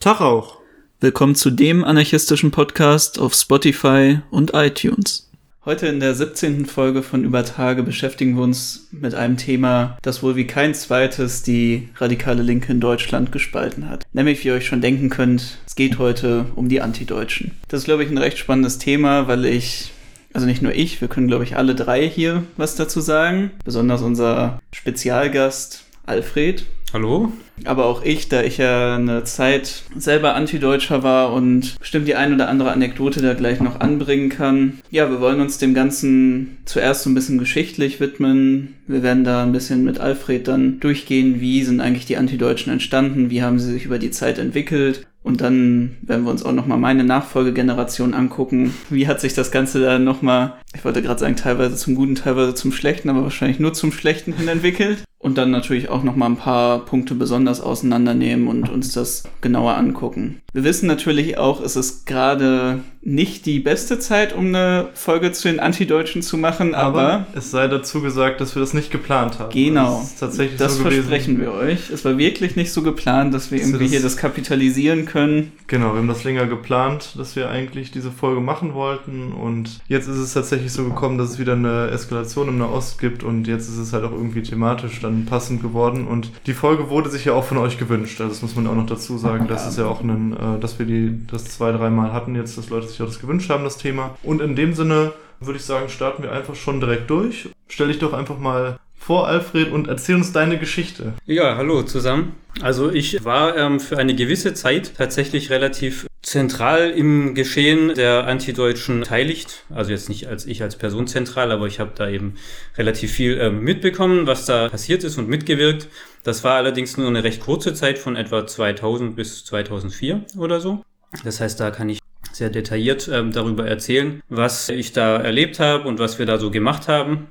Tag 0.00 0.22
auch. 0.22 0.56
Willkommen 1.00 1.34
zu 1.34 1.50
dem 1.50 1.84
anarchistischen 1.84 2.50
Podcast 2.50 3.18
auf 3.18 3.34
Spotify 3.34 4.20
und 4.30 4.54
iTunes. 4.54 5.30
Heute 5.66 5.88
in 5.88 6.00
der 6.00 6.14
17. 6.14 6.64
Folge 6.64 7.02
von 7.02 7.22
Über 7.22 7.44
Tage 7.44 7.82
beschäftigen 7.82 8.34
wir 8.34 8.42
uns 8.44 8.88
mit 8.92 9.14
einem 9.14 9.36
Thema, 9.36 9.98
das 10.00 10.22
wohl 10.22 10.36
wie 10.36 10.46
kein 10.46 10.72
zweites 10.72 11.42
die 11.42 11.90
radikale 11.98 12.42
Linke 12.42 12.72
in 12.72 12.80
Deutschland 12.80 13.30
gespalten 13.30 13.90
hat. 13.90 14.04
Nämlich, 14.14 14.42
wie 14.42 14.48
ihr 14.48 14.54
euch 14.54 14.64
schon 14.64 14.80
denken 14.80 15.10
könnt, 15.10 15.58
es 15.66 15.74
geht 15.74 15.98
heute 15.98 16.46
um 16.54 16.70
die 16.70 16.80
Antideutschen. 16.80 17.50
Das 17.68 17.80
ist, 17.80 17.84
glaube 17.84 18.02
ich, 18.02 18.08
ein 18.08 18.16
recht 18.16 18.38
spannendes 18.38 18.78
Thema, 18.78 19.28
weil 19.28 19.44
ich 19.44 19.92
also 20.32 20.46
nicht 20.46 20.62
nur 20.62 20.74
ich, 20.74 21.02
wir 21.02 21.08
können, 21.08 21.28
glaube 21.28 21.44
ich, 21.44 21.58
alle 21.58 21.74
drei 21.74 22.08
hier 22.08 22.44
was 22.56 22.74
dazu 22.74 23.02
sagen. 23.02 23.50
Besonders 23.66 24.00
unser 24.00 24.60
Spezialgast 24.72 25.84
Alfred. 26.06 26.64
Hallo? 26.92 27.32
Aber 27.64 27.86
auch 27.86 28.02
ich, 28.02 28.28
da 28.28 28.42
ich 28.42 28.58
ja 28.58 28.96
eine 28.96 29.22
Zeit 29.22 29.84
selber 29.96 30.34
Antideutscher 30.34 31.04
war 31.04 31.32
und 31.32 31.78
bestimmt 31.78 32.08
die 32.08 32.16
ein 32.16 32.34
oder 32.34 32.48
andere 32.48 32.72
Anekdote 32.72 33.22
da 33.22 33.34
gleich 33.34 33.60
noch 33.60 33.78
anbringen 33.78 34.28
kann. 34.28 34.80
Ja, 34.90 35.08
wir 35.08 35.20
wollen 35.20 35.40
uns 35.40 35.58
dem 35.58 35.72
Ganzen 35.72 36.58
zuerst 36.64 37.02
so 37.02 37.10
ein 37.10 37.14
bisschen 37.14 37.38
geschichtlich 37.38 38.00
widmen. 38.00 38.74
Wir 38.88 39.04
werden 39.04 39.22
da 39.22 39.44
ein 39.44 39.52
bisschen 39.52 39.84
mit 39.84 40.00
Alfred 40.00 40.48
dann 40.48 40.80
durchgehen, 40.80 41.40
wie 41.40 41.62
sind 41.62 41.80
eigentlich 41.80 42.06
die 42.06 42.16
Antideutschen 42.16 42.72
entstanden, 42.72 43.30
wie 43.30 43.42
haben 43.42 43.60
sie 43.60 43.70
sich 43.70 43.84
über 43.84 44.00
die 44.00 44.10
Zeit 44.10 44.38
entwickelt 44.38 45.06
und 45.22 45.42
dann 45.42 45.96
werden 46.02 46.24
wir 46.24 46.30
uns 46.30 46.44
auch 46.44 46.52
nochmal 46.52 46.78
meine 46.78 47.04
Nachfolgegeneration 47.04 48.14
angucken. 48.14 48.74
Wie 48.88 49.06
hat 49.06 49.20
sich 49.20 49.34
das 49.34 49.52
Ganze 49.52 49.80
dann 49.80 50.02
nochmal, 50.02 50.54
ich 50.74 50.84
wollte 50.84 51.02
gerade 51.02 51.20
sagen, 51.20 51.36
teilweise 51.36 51.76
zum 51.76 51.94
Guten, 51.94 52.16
teilweise 52.16 52.54
zum 52.54 52.72
Schlechten, 52.72 53.10
aber 53.10 53.22
wahrscheinlich 53.22 53.60
nur 53.60 53.74
zum 53.74 53.92
Schlechten 53.92 54.32
hin 54.32 54.48
entwickelt 54.48 55.04
und 55.22 55.36
dann 55.36 55.50
natürlich 55.50 55.90
auch 55.90 56.02
noch 56.02 56.16
mal 56.16 56.26
ein 56.26 56.36
paar 56.36 56.78
Punkte 56.86 57.14
besonders 57.14 57.60
auseinandernehmen 57.60 58.48
und 58.48 58.70
uns 58.70 58.92
das 58.92 59.24
genauer 59.42 59.76
angucken. 59.76 60.40
Wir 60.54 60.64
wissen 60.64 60.86
natürlich 60.86 61.36
auch, 61.38 61.60
es 61.60 61.76
ist 61.76 62.06
gerade 62.06 62.80
nicht 63.02 63.46
die 63.46 63.60
beste 63.60 63.98
Zeit, 63.98 64.34
um 64.34 64.46
eine 64.48 64.88
Folge 64.94 65.32
zu 65.32 65.48
den 65.48 65.60
Antideutschen 65.60 66.22
zu 66.22 66.36
machen, 66.36 66.74
aber, 66.74 67.00
aber 67.00 67.26
es 67.34 67.50
sei 67.50 67.68
dazu 67.68 68.02
gesagt, 68.02 68.40
dass 68.40 68.54
wir 68.54 68.60
das 68.60 68.74
nicht 68.74 68.90
geplant 68.90 69.38
haben. 69.38 69.52
Genau. 69.52 70.00
Das, 70.00 70.16
tatsächlich 70.16 70.58
das 70.58 70.76
so 70.76 70.82
versprechen 70.82 71.38
wir 71.40 71.52
euch. 71.52 71.90
Es 71.90 72.04
war 72.04 72.18
wirklich 72.18 72.56
nicht 72.56 72.72
so 72.72 72.82
geplant, 72.82 73.32
dass 73.32 73.50
wir 73.50 73.58
dass 73.58 73.68
irgendwie 73.68 73.84
das 73.84 73.92
hier 73.92 74.02
das 74.02 74.16
kapitalisieren 74.16 75.06
können. 75.06 75.52
Genau, 75.66 75.92
wir 75.92 75.98
haben 75.98 76.08
das 76.08 76.24
länger 76.24 76.46
geplant, 76.46 77.14
dass 77.16 77.36
wir 77.36 77.48
eigentlich 77.48 77.90
diese 77.90 78.10
Folge 78.10 78.40
machen 78.40 78.74
wollten 78.74 79.32
und 79.32 79.80
jetzt 79.86 80.08
ist 80.08 80.18
es 80.18 80.32
tatsächlich 80.32 80.72
so 80.72 80.84
gekommen, 80.84 81.16
dass 81.16 81.30
es 81.30 81.38
wieder 81.38 81.52
eine 81.52 81.90
Eskalation 81.90 82.48
im 82.48 82.58
Nahost 82.58 82.98
gibt 82.98 83.22
und 83.22 83.46
jetzt 83.46 83.68
ist 83.68 83.78
es 83.78 83.92
halt 83.92 84.04
auch 84.04 84.12
irgendwie 84.12 84.42
thematisch 84.42 85.00
dann 85.00 85.09
passend 85.26 85.62
geworden 85.62 86.06
und 86.06 86.30
die 86.46 86.54
Folge 86.54 86.90
wurde 86.90 87.10
sich 87.10 87.24
ja 87.24 87.32
auch 87.32 87.44
von 87.44 87.58
euch 87.58 87.78
gewünscht. 87.78 88.20
Also 88.20 88.32
das 88.32 88.42
muss 88.42 88.56
man 88.56 88.66
auch 88.66 88.74
noch 88.74 88.86
dazu 88.86 89.18
sagen. 89.18 89.46
Das 89.48 89.66
ist 89.66 89.78
ja 89.78 89.86
auch 89.86 90.00
ein, 90.02 90.32
äh, 90.32 90.60
dass 90.60 90.78
wir 90.78 90.86
die 90.86 91.26
das 91.26 91.44
zwei, 91.44 91.72
dreimal 91.72 92.12
hatten 92.12 92.34
jetzt, 92.34 92.56
dass 92.58 92.70
Leute 92.70 92.88
sich 92.88 93.00
auch 93.02 93.06
das 93.06 93.20
gewünscht 93.20 93.50
haben, 93.50 93.64
das 93.64 93.78
Thema. 93.78 94.16
Und 94.22 94.40
in 94.40 94.56
dem 94.56 94.74
Sinne 94.74 95.12
würde 95.40 95.58
ich 95.58 95.64
sagen, 95.64 95.88
starten 95.88 96.22
wir 96.22 96.32
einfach 96.32 96.54
schon 96.54 96.80
direkt 96.80 97.10
durch. 97.10 97.48
Stell 97.68 97.88
dich 97.88 97.98
doch 97.98 98.12
einfach 98.12 98.38
mal 98.38 98.78
vor, 99.00 99.26
Alfred, 99.26 99.72
und 99.72 99.88
erzähl 99.88 100.14
uns 100.14 100.32
deine 100.32 100.58
Geschichte. 100.58 101.14
Ja, 101.24 101.56
hallo 101.56 101.82
zusammen. 101.82 102.32
Also 102.60 102.90
ich 102.90 103.24
war 103.24 103.56
ähm, 103.56 103.80
für 103.80 103.96
eine 103.96 104.14
gewisse 104.14 104.52
Zeit 104.54 104.92
tatsächlich 104.96 105.50
relativ 105.50 106.06
zentral 106.22 106.90
im 106.90 107.34
Geschehen 107.34 107.94
der 107.94 108.26
Antideutschen 108.26 109.00
beteiligt. 109.00 109.64
Also 109.70 109.90
jetzt 109.90 110.08
nicht 110.08 110.28
als 110.28 110.46
ich 110.46 110.62
als 110.62 110.76
Person 110.76 111.06
zentral, 111.06 111.50
aber 111.50 111.66
ich 111.66 111.80
habe 111.80 111.92
da 111.94 112.08
eben 112.08 112.34
relativ 112.76 113.12
viel 113.12 113.38
ähm, 113.38 113.62
mitbekommen, 113.62 114.26
was 114.26 114.46
da 114.46 114.68
passiert 114.68 115.04
ist 115.04 115.18
und 115.18 115.28
mitgewirkt. 115.28 115.88
Das 116.22 116.44
war 116.44 116.56
allerdings 116.56 116.96
nur 116.96 117.08
eine 117.08 117.24
recht 117.24 117.40
kurze 117.40 117.72
Zeit 117.74 117.98
von 117.98 118.16
etwa 118.16 118.46
2000 118.46 119.16
bis 119.16 119.44
2004 119.46 120.24
oder 120.36 120.60
so. 120.60 120.84
Das 121.24 121.40
heißt, 121.40 121.58
da 121.58 121.70
kann 121.70 121.88
ich 121.88 121.98
sehr 122.32 122.50
detailliert 122.50 123.08
ähm, 123.12 123.32
darüber 123.32 123.66
erzählen, 123.66 124.22
was 124.28 124.68
ich 124.68 124.92
da 124.92 125.16
erlebt 125.16 125.58
habe 125.58 125.88
und 125.88 125.98
was 125.98 126.18
wir 126.18 126.26
da 126.26 126.38
so 126.38 126.50
gemacht 126.50 126.88
haben. 126.88 127.28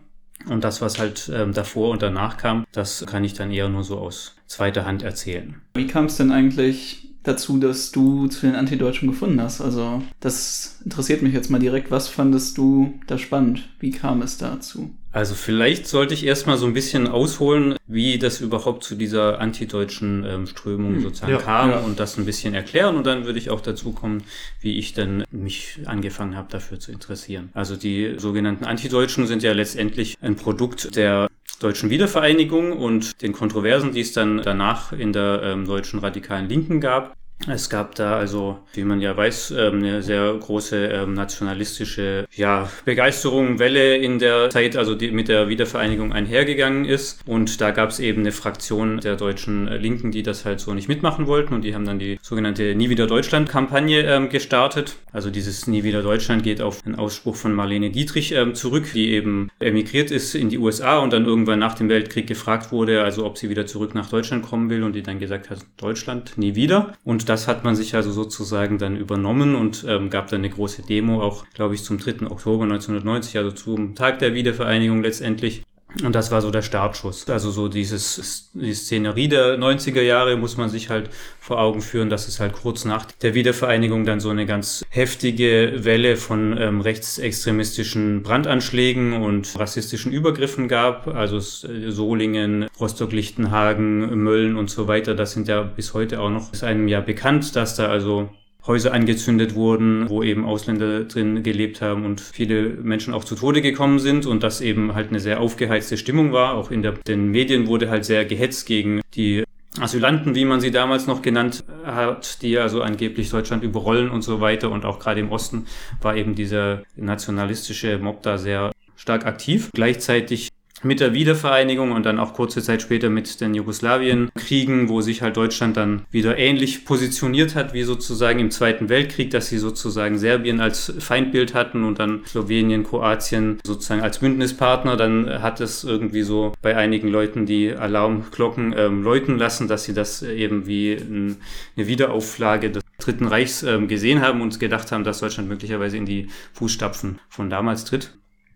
Und 0.48 0.64
das, 0.64 0.82
was 0.82 1.00
halt 1.00 1.30
ähm, 1.34 1.54
davor 1.54 1.92
und 1.92 2.02
danach 2.02 2.38
kam, 2.38 2.66
das 2.72 3.06
kann 3.06 3.24
ich 3.24 3.34
dann 3.34 3.52
eher 3.52 3.68
nur 3.68 3.84
so 3.84 3.98
aus 3.98 4.36
zweiter 4.48 4.86
Hand 4.86 5.04
erzählen. 5.04 5.62
Wie 5.74 5.88
kam 5.88 6.06
es 6.06 6.16
denn 6.16 6.32
eigentlich 6.32 7.09
dazu, 7.24 7.57
dass 7.57 7.91
du 7.91 8.28
zu 8.28 8.46
den 8.46 8.56
Antideutschen 8.56 9.09
gefunden 9.09 9.41
hast? 9.41 9.62
Also, 9.62 10.02
das 10.19 10.80
interessiert 10.84 11.22
mich 11.22 11.34
jetzt 11.34 11.50
mal 11.50 11.59
direkt. 11.59 11.91
Was 11.91 12.07
fandest 12.07 12.57
du 12.57 12.94
da 13.07 13.18
spannend? 13.18 13.69
Wie 13.80 13.91
kam 13.91 14.22
es 14.22 14.38
dazu? 14.38 14.91
Also 15.12 15.34
vielleicht 15.34 15.88
sollte 15.88 16.13
ich 16.13 16.24
erstmal 16.24 16.57
so 16.57 16.68
ein 16.68 16.74
bisschen 16.74 17.07
ausholen, 17.07 17.75
wie 17.88 18.19
das 18.19 18.41
überhaupt 18.41 18.84
zu 18.84 18.94
dieser 18.94 19.40
antideutschen 19.40 20.24
ähm, 20.24 20.46
Strömung 20.46 20.96
hm, 20.96 21.02
sozusagen 21.02 21.31
ja, 21.31 21.40
kam 21.40 21.72
ja. 21.72 21.80
und 21.80 22.00
das 22.00 22.18
ein 22.18 22.25
bisschen 22.25 22.53
erklären 22.53 22.96
und 22.96 23.07
dann 23.07 23.25
würde 23.25 23.40
ich 23.40 23.50
auch 23.50 23.62
dazu 23.62 23.91
kommen, 23.91 24.24
wie 24.62 24.78
ich 24.78 24.94
dann 24.94 25.24
mich 25.31 25.80
angefangen 25.86 26.36
habe, 26.36 26.51
dafür 26.51 26.80
zu 26.80 26.91
interessieren. 26.91 27.50
Also 27.53 27.75
die 27.75 28.16
sogenannten 28.18 28.66
Antideutschen 28.66 29.25
sind 29.25 29.41
ja 29.41 29.53
letztendlich 29.53 30.16
ein 30.22 30.36
Produkt 30.36 30.96
der 30.96 31.28
deutschen 31.59 31.90
Wiedervereinigung 31.90 32.74
und 32.74 33.22
den 33.22 33.34
Kontroversen, 33.34 33.92
die 33.92 34.02
es 34.02 34.14
dann 34.14 34.42
danach 34.42 34.94
in 34.94 35.14
der 35.14 35.42
ähm, 35.44 35.66
deutschen 35.66 36.00
radikalen 36.00 36.47
Linken 36.47 36.80
gab. 36.80 37.19
Es 37.48 37.70
gab 37.70 37.96
da 37.96 38.18
also, 38.18 38.60
wie 38.74 38.84
man 38.84 39.00
ja 39.00 39.16
weiß, 39.16 39.52
ähm, 39.58 39.76
eine 39.76 40.04
sehr 40.04 40.34
große 40.34 40.88
ähm, 40.88 41.14
nationalistische 41.14 42.28
ja, 42.36 42.70
Begeisterung, 42.84 43.60
Welle 43.60 43.96
in 43.96 44.20
der 44.20 44.50
Zeit, 44.50 44.76
also 44.76 44.94
die 44.94 45.12
mit 45.12 45.30
der 45.30 45.48
Wiedervereinigung 45.48 46.12
einhergegangen 46.12 46.84
ist. 46.84 47.22
Und 47.26 47.62
da 47.62 47.72
gab 47.72 47.92
es 47.92 48.00
eben 48.00 48.22
eine 48.22 48.34
Fraktion 48.34 49.00
der 49.00 49.16
deutschen 49.16 49.68
Linken, 49.68 50.12
die 50.12 50.22
das 50.22 50.44
halt 50.44 50.60
so 50.60 50.74
nicht 50.74 50.90
mitmachen 50.90 51.28
wollten. 51.28 51.54
Und 51.54 51.62
die 51.62 51.74
haben 51.74 51.86
dann 51.86 51.98
die 51.98 52.20
sogenannte 52.22 52.76
Nie 52.76 52.90
wieder 52.90 53.08
Deutschland-Kampagne 53.08 54.02
ähm, 54.02 54.30
gestartet. 54.30 54.98
Also 55.14 55.30
dieses 55.30 55.66
Nie 55.66 55.84
wieder 55.84 56.02
Deutschland 56.02 56.44
geht 56.44 56.62
auf 56.62 56.86
einen 56.86 56.96
Ausspruch 56.96 57.38
von 57.38 57.54
Marlene 57.54 57.90
Dietrich 57.90 58.36
zurück, 58.54 58.86
die 58.94 59.12
eben 59.12 59.50
emigriert 59.60 60.12
ist 60.12 60.36
in 60.36 60.50
die 60.50 60.58
USA 60.58 61.00
und 61.00 61.14
dann 61.14 61.26
irgendwann 61.26 61.60
nach 61.60 61.74
dem 61.74 61.90
Weltkrieg 61.90 62.28
gefragt 62.28 62.72
wurde, 62.72 63.04
also 63.04 63.26
ob 63.26 63.38
sie 63.38 63.50
wieder 63.50 63.66
zurück 63.66 63.96
nach 63.96 64.10
Deutschland 64.10 64.46
kommen 64.46 64.70
will. 64.70 64.84
Und 64.84 64.94
die 64.94 65.04
dann 65.04 65.20
gesagt 65.20 65.50
hat, 65.50 65.60
Deutschland 65.78 66.38
nie 66.38 66.56
wieder. 66.56 66.94
Und 67.04 67.29
das 67.30 67.48
hat 67.48 67.64
man 67.64 67.76
sich 67.76 67.94
also 67.94 68.12
sozusagen 68.12 68.80
dann 68.80 68.98
übernommen 68.98 69.54
und 69.54 69.86
ähm, 69.88 70.10
gab 70.10 70.30
dann 70.30 70.40
eine 70.40 70.50
große 70.50 70.82
Demo, 70.82 71.22
auch 71.22 71.46
glaube 71.54 71.76
ich 71.76 71.84
zum 71.84 72.00
3. 72.00 72.26
Oktober 72.26 72.64
1990, 72.64 73.38
also 73.38 73.52
zum 73.52 73.94
Tag 73.94 74.18
der 74.18 74.34
Wiedervereinigung 74.34 75.04
letztendlich. 75.04 75.64
Und 76.04 76.14
das 76.14 76.30
war 76.30 76.42
so 76.42 76.52
der 76.52 76.62
Startschuss. 76.62 77.28
Also 77.30 77.50
so 77.50 77.68
dieses, 77.68 78.52
die 78.54 78.74
Szenerie 78.74 79.28
der 79.28 79.58
90er 79.58 80.02
Jahre 80.02 80.38
muss 80.38 80.56
man 80.56 80.70
sich 80.70 80.90
halt 80.90 81.10
vor 81.40 81.60
Augen 81.60 81.82
führen, 81.82 82.12
dass 82.12 82.28
es 82.28 82.40
halt 82.40 82.54
kurz 82.54 82.86
nach 82.86 83.06
der 83.06 83.34
Wiedervereinigung 83.34 84.06
dann 84.06 84.20
so 84.20 84.30
eine 84.30 84.46
ganz 84.46 84.86
heftige 84.90 85.84
Welle 85.84 86.16
von 86.16 86.56
ähm, 86.60 86.82
rechtsextremistischen 86.82 88.22
Brandanschlägen 88.22 89.14
und 89.14 89.58
rassistischen 89.60 90.12
Übergriffen 90.12 90.68
gab. 90.68 91.08
Also 91.08 91.38
äh, 91.38 91.90
Solingen, 91.90 92.68
Rostock-Lichtenhagen, 92.80 94.16
Mölln 94.24 94.58
und 94.58 94.70
so 94.70 94.88
weiter. 94.88 95.16
Das 95.16 95.32
sind 95.32 95.48
ja 95.48 95.64
bis 95.64 95.96
heute 95.96 96.22
auch 96.22 96.30
noch, 96.30 96.54
ist 96.54 96.64
einem 96.64 96.88
ja 96.88 97.02
bekannt, 97.02 97.56
dass 97.56 97.76
da 97.76 97.88
also 97.88 98.30
Häuser 98.69 98.94
angezündet 98.94 99.56
wurden, 99.56 100.07
wo 100.09 100.22
eben 100.22 100.46
Ausländer 100.46 101.03
drin 101.06 101.41
gelebt 101.41 101.81
haben 101.81 102.06
und 102.06 102.22
viele 102.22 102.69
Menschen 102.69 103.16
auch 103.16 103.24
zu 103.24 103.34
Tode 103.34 103.63
gekommen 103.63 103.97
sind 103.97 104.28
und 104.28 104.44
das 104.44 104.62
eben 104.62 104.94
halt 104.94 105.09
eine 105.09 105.19
sehr 105.19 105.41
aufgeheizte 105.41 105.97
Stimmung 105.97 106.31
war. 106.34 106.53
Auch 106.53 106.69
in 106.69 106.84
der, 106.84 106.91
den 106.91 107.31
Medien 107.31 107.66
wurde 107.66 107.90
halt 107.90 108.06
sehr 108.06 108.25
gehetzt 108.25 108.68
gegen 108.68 109.01
die 109.16 109.44
Asylanten, 109.80 110.36
wie 110.36 110.45
man 110.45 110.62
sie 110.62 110.69
damals 110.69 111.07
noch 111.07 111.24
genannt 111.24 111.63
hat, 111.83 112.44
die 112.44 112.60
also 112.60 112.83
angeblich 112.83 113.31
Deutschland 113.31 113.63
überrollen 113.63 114.12
und 114.12 114.21
so 114.21 114.39
weiter. 114.39 114.69
Und 114.69 114.86
auch 114.86 115.00
gerade 115.00 115.19
im 115.19 115.31
Osten 115.31 115.65
war 116.00 116.15
eben 116.15 116.36
dieser 116.36 116.83
nationalistische 116.95 117.98
Mob 117.98 118.22
da 118.22 118.38
sehr 118.38 118.72
stark 118.95 119.25
aktiv. 119.25 119.72
Gleichzeitig 119.74 120.50
mit 120.84 121.00
der 121.00 121.14
Wiedervereinigung 121.14 121.92
und 121.92 122.06
dann 122.06 122.20
auch 122.20 122.34
kurze 122.34 122.62
Zeit 122.62 122.81
später 122.81 123.10
mit 123.10 123.42
den 123.42 123.54
Jugoslawienkriegen, 123.54 124.90
wo 124.90 125.02
sich 125.02 125.22
halt 125.22 125.38
Deutschland 125.38 125.78
dann 125.78 126.04
wieder 126.12 126.38
ähnlich 126.38 126.86
positioniert 126.86 127.56
hat 127.56 127.74
wie 127.74 127.84
sozusagen 127.84 128.40
im 128.40 128.52
Zweiten 128.52 128.90
Weltkrieg, 128.90 129.31
dass 129.31 129.48
sie 129.48 129.58
sozusagen 129.58 130.18
Serbien 130.18 130.60
als 130.60 130.94
Feindbild 131.00 131.54
hatten 131.54 131.84
und 131.84 132.00
dann 132.00 132.22
Slowenien, 132.26 132.84
Kroatien 132.84 133.60
sozusagen 133.64 134.02
als 134.02 134.20
Bündnispartner. 134.20 134.98
Dann 134.98 135.42
hat 135.42 135.62
es 135.62 135.84
irgendwie 135.84 136.24
so 136.24 136.54
bei 136.62 136.76
einigen 136.76 137.10
Leuten 137.10 137.46
die 137.46 137.74
Alarmglocken 137.74 138.74
ähm, 138.78 139.04
läuten 139.04 139.38
lassen, 139.38 139.68
dass 139.68 139.84
sie 139.84 139.94
das 139.94 140.22
eben 140.22 140.66
wie 140.68 140.94
ein, 140.94 141.38
eine 141.75 141.88
Wiederauflage 141.88 142.72
des 142.72 142.84
Dritten 143.00 143.28
Reichs 143.28 143.64
ähm, 143.64 143.88
gesehen 143.88 144.22
haben 144.22 144.42
und 144.42 144.60
gedacht 144.60 144.92
haben, 144.92 145.04
dass 145.04 145.20
Deutschland 145.20 145.50
möglicherweise 145.50 145.98
in 145.98 146.06
die 146.06 146.30
Fußstapfen 146.54 147.20
von 147.30 147.50
damals 147.50 147.86
tritt. 147.86 148.12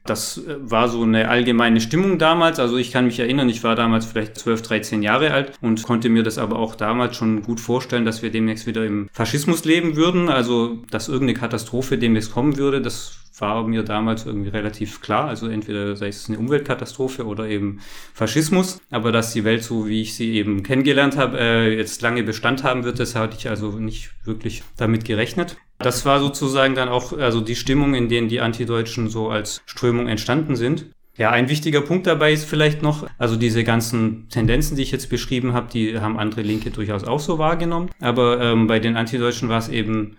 Das 0.05 0.37
äh, 0.37 0.57
war 0.59 0.89
so 0.89 1.03
eine 1.03 1.29
allgemeine 1.29 1.81
Stimmung 1.81 2.17
damals. 2.17 2.59
Also 2.59 2.77
ich 2.77 2.91
kann 2.91 3.05
mich 3.05 3.19
erinnern, 3.19 3.49
ich 3.49 3.63
war 3.63 3.75
damals 3.75 4.05
vielleicht 4.05 4.37
12, 4.37 4.61
13 4.61 5.03
Jahre 5.03 5.31
alt 5.31 5.53
und 5.61 5.83
konnte 5.83 6.09
mir 6.09 6.23
das 6.23 6.37
aber 6.37 6.59
auch 6.59 6.75
damals 6.75 7.15
schon 7.15 7.41
gut 7.43 7.59
vorstellen, 7.59 8.05
dass 8.05 8.21
wir 8.21 8.31
demnächst 8.31 8.67
wieder 8.67 8.85
im 8.85 9.09
Faschismus 9.13 9.65
leben 9.65 9.95
würden. 9.95 10.29
Also 10.29 10.79
dass 10.91 11.07
irgendeine 11.07 11.39
Katastrophe 11.39 11.97
demnächst 11.97 12.33
kommen 12.33 12.57
würde, 12.57 12.81
das 12.81 13.22
war 13.43 13.67
mir 13.67 13.83
damals 13.83 14.25
irgendwie 14.25 14.49
relativ 14.49 15.01
klar. 15.01 15.27
Also 15.27 15.47
entweder 15.47 15.95
sei 15.97 16.07
es 16.07 16.29
eine 16.29 16.39
Umweltkatastrophe 16.39 17.25
oder 17.25 17.47
eben 17.47 17.81
Faschismus. 18.13 18.79
Aber 18.89 19.11
dass 19.11 19.33
die 19.33 19.43
Welt 19.43 19.63
so, 19.63 19.85
wie 19.87 20.01
ich 20.01 20.15
sie 20.15 20.33
eben 20.35 20.63
kennengelernt 20.63 21.17
habe, 21.17 21.37
äh, 21.39 21.75
jetzt 21.75 22.01
lange 22.01 22.23
Bestand 22.23 22.63
haben 22.63 22.85
wird, 22.85 22.99
das 22.99 23.15
hatte 23.15 23.35
ich 23.37 23.49
also 23.49 23.71
nicht 23.71 24.11
wirklich 24.23 24.63
damit 24.77 25.03
gerechnet. 25.03 25.57
Das 25.79 26.05
war 26.05 26.21
sozusagen 26.21 26.73
dann 26.75 26.87
auch 26.87 27.11
also 27.17 27.41
die 27.41 27.57
Stimmung, 27.57 27.93
in 27.95 28.07
denen 28.07 28.29
die 28.29 28.39
Antideutschen 28.39 29.09
so 29.09 29.29
als 29.29 29.61
Strömung 29.65 30.07
entstanden 30.07 30.55
sind. 30.55 30.85
Ja, 31.17 31.29
ein 31.29 31.49
wichtiger 31.49 31.81
Punkt 31.81 32.07
dabei 32.07 32.31
ist 32.31 32.45
vielleicht 32.45 32.81
noch, 32.81 33.05
also 33.19 33.35
diese 33.35 33.63
ganzen 33.63 34.29
Tendenzen, 34.29 34.77
die 34.77 34.83
ich 34.83 34.91
jetzt 34.91 35.09
beschrieben 35.09 35.53
habe, 35.53 35.67
die 35.71 35.99
haben 35.99 36.17
andere 36.17 36.41
Linke 36.41 36.71
durchaus 36.71 37.03
auch 37.03 37.19
so 37.19 37.37
wahrgenommen. 37.37 37.89
Aber 37.99 38.39
ähm, 38.41 38.67
bei 38.67 38.79
den 38.79 38.95
Antideutschen 38.95 39.49
war 39.49 39.59
es 39.59 39.69
eben 39.69 40.17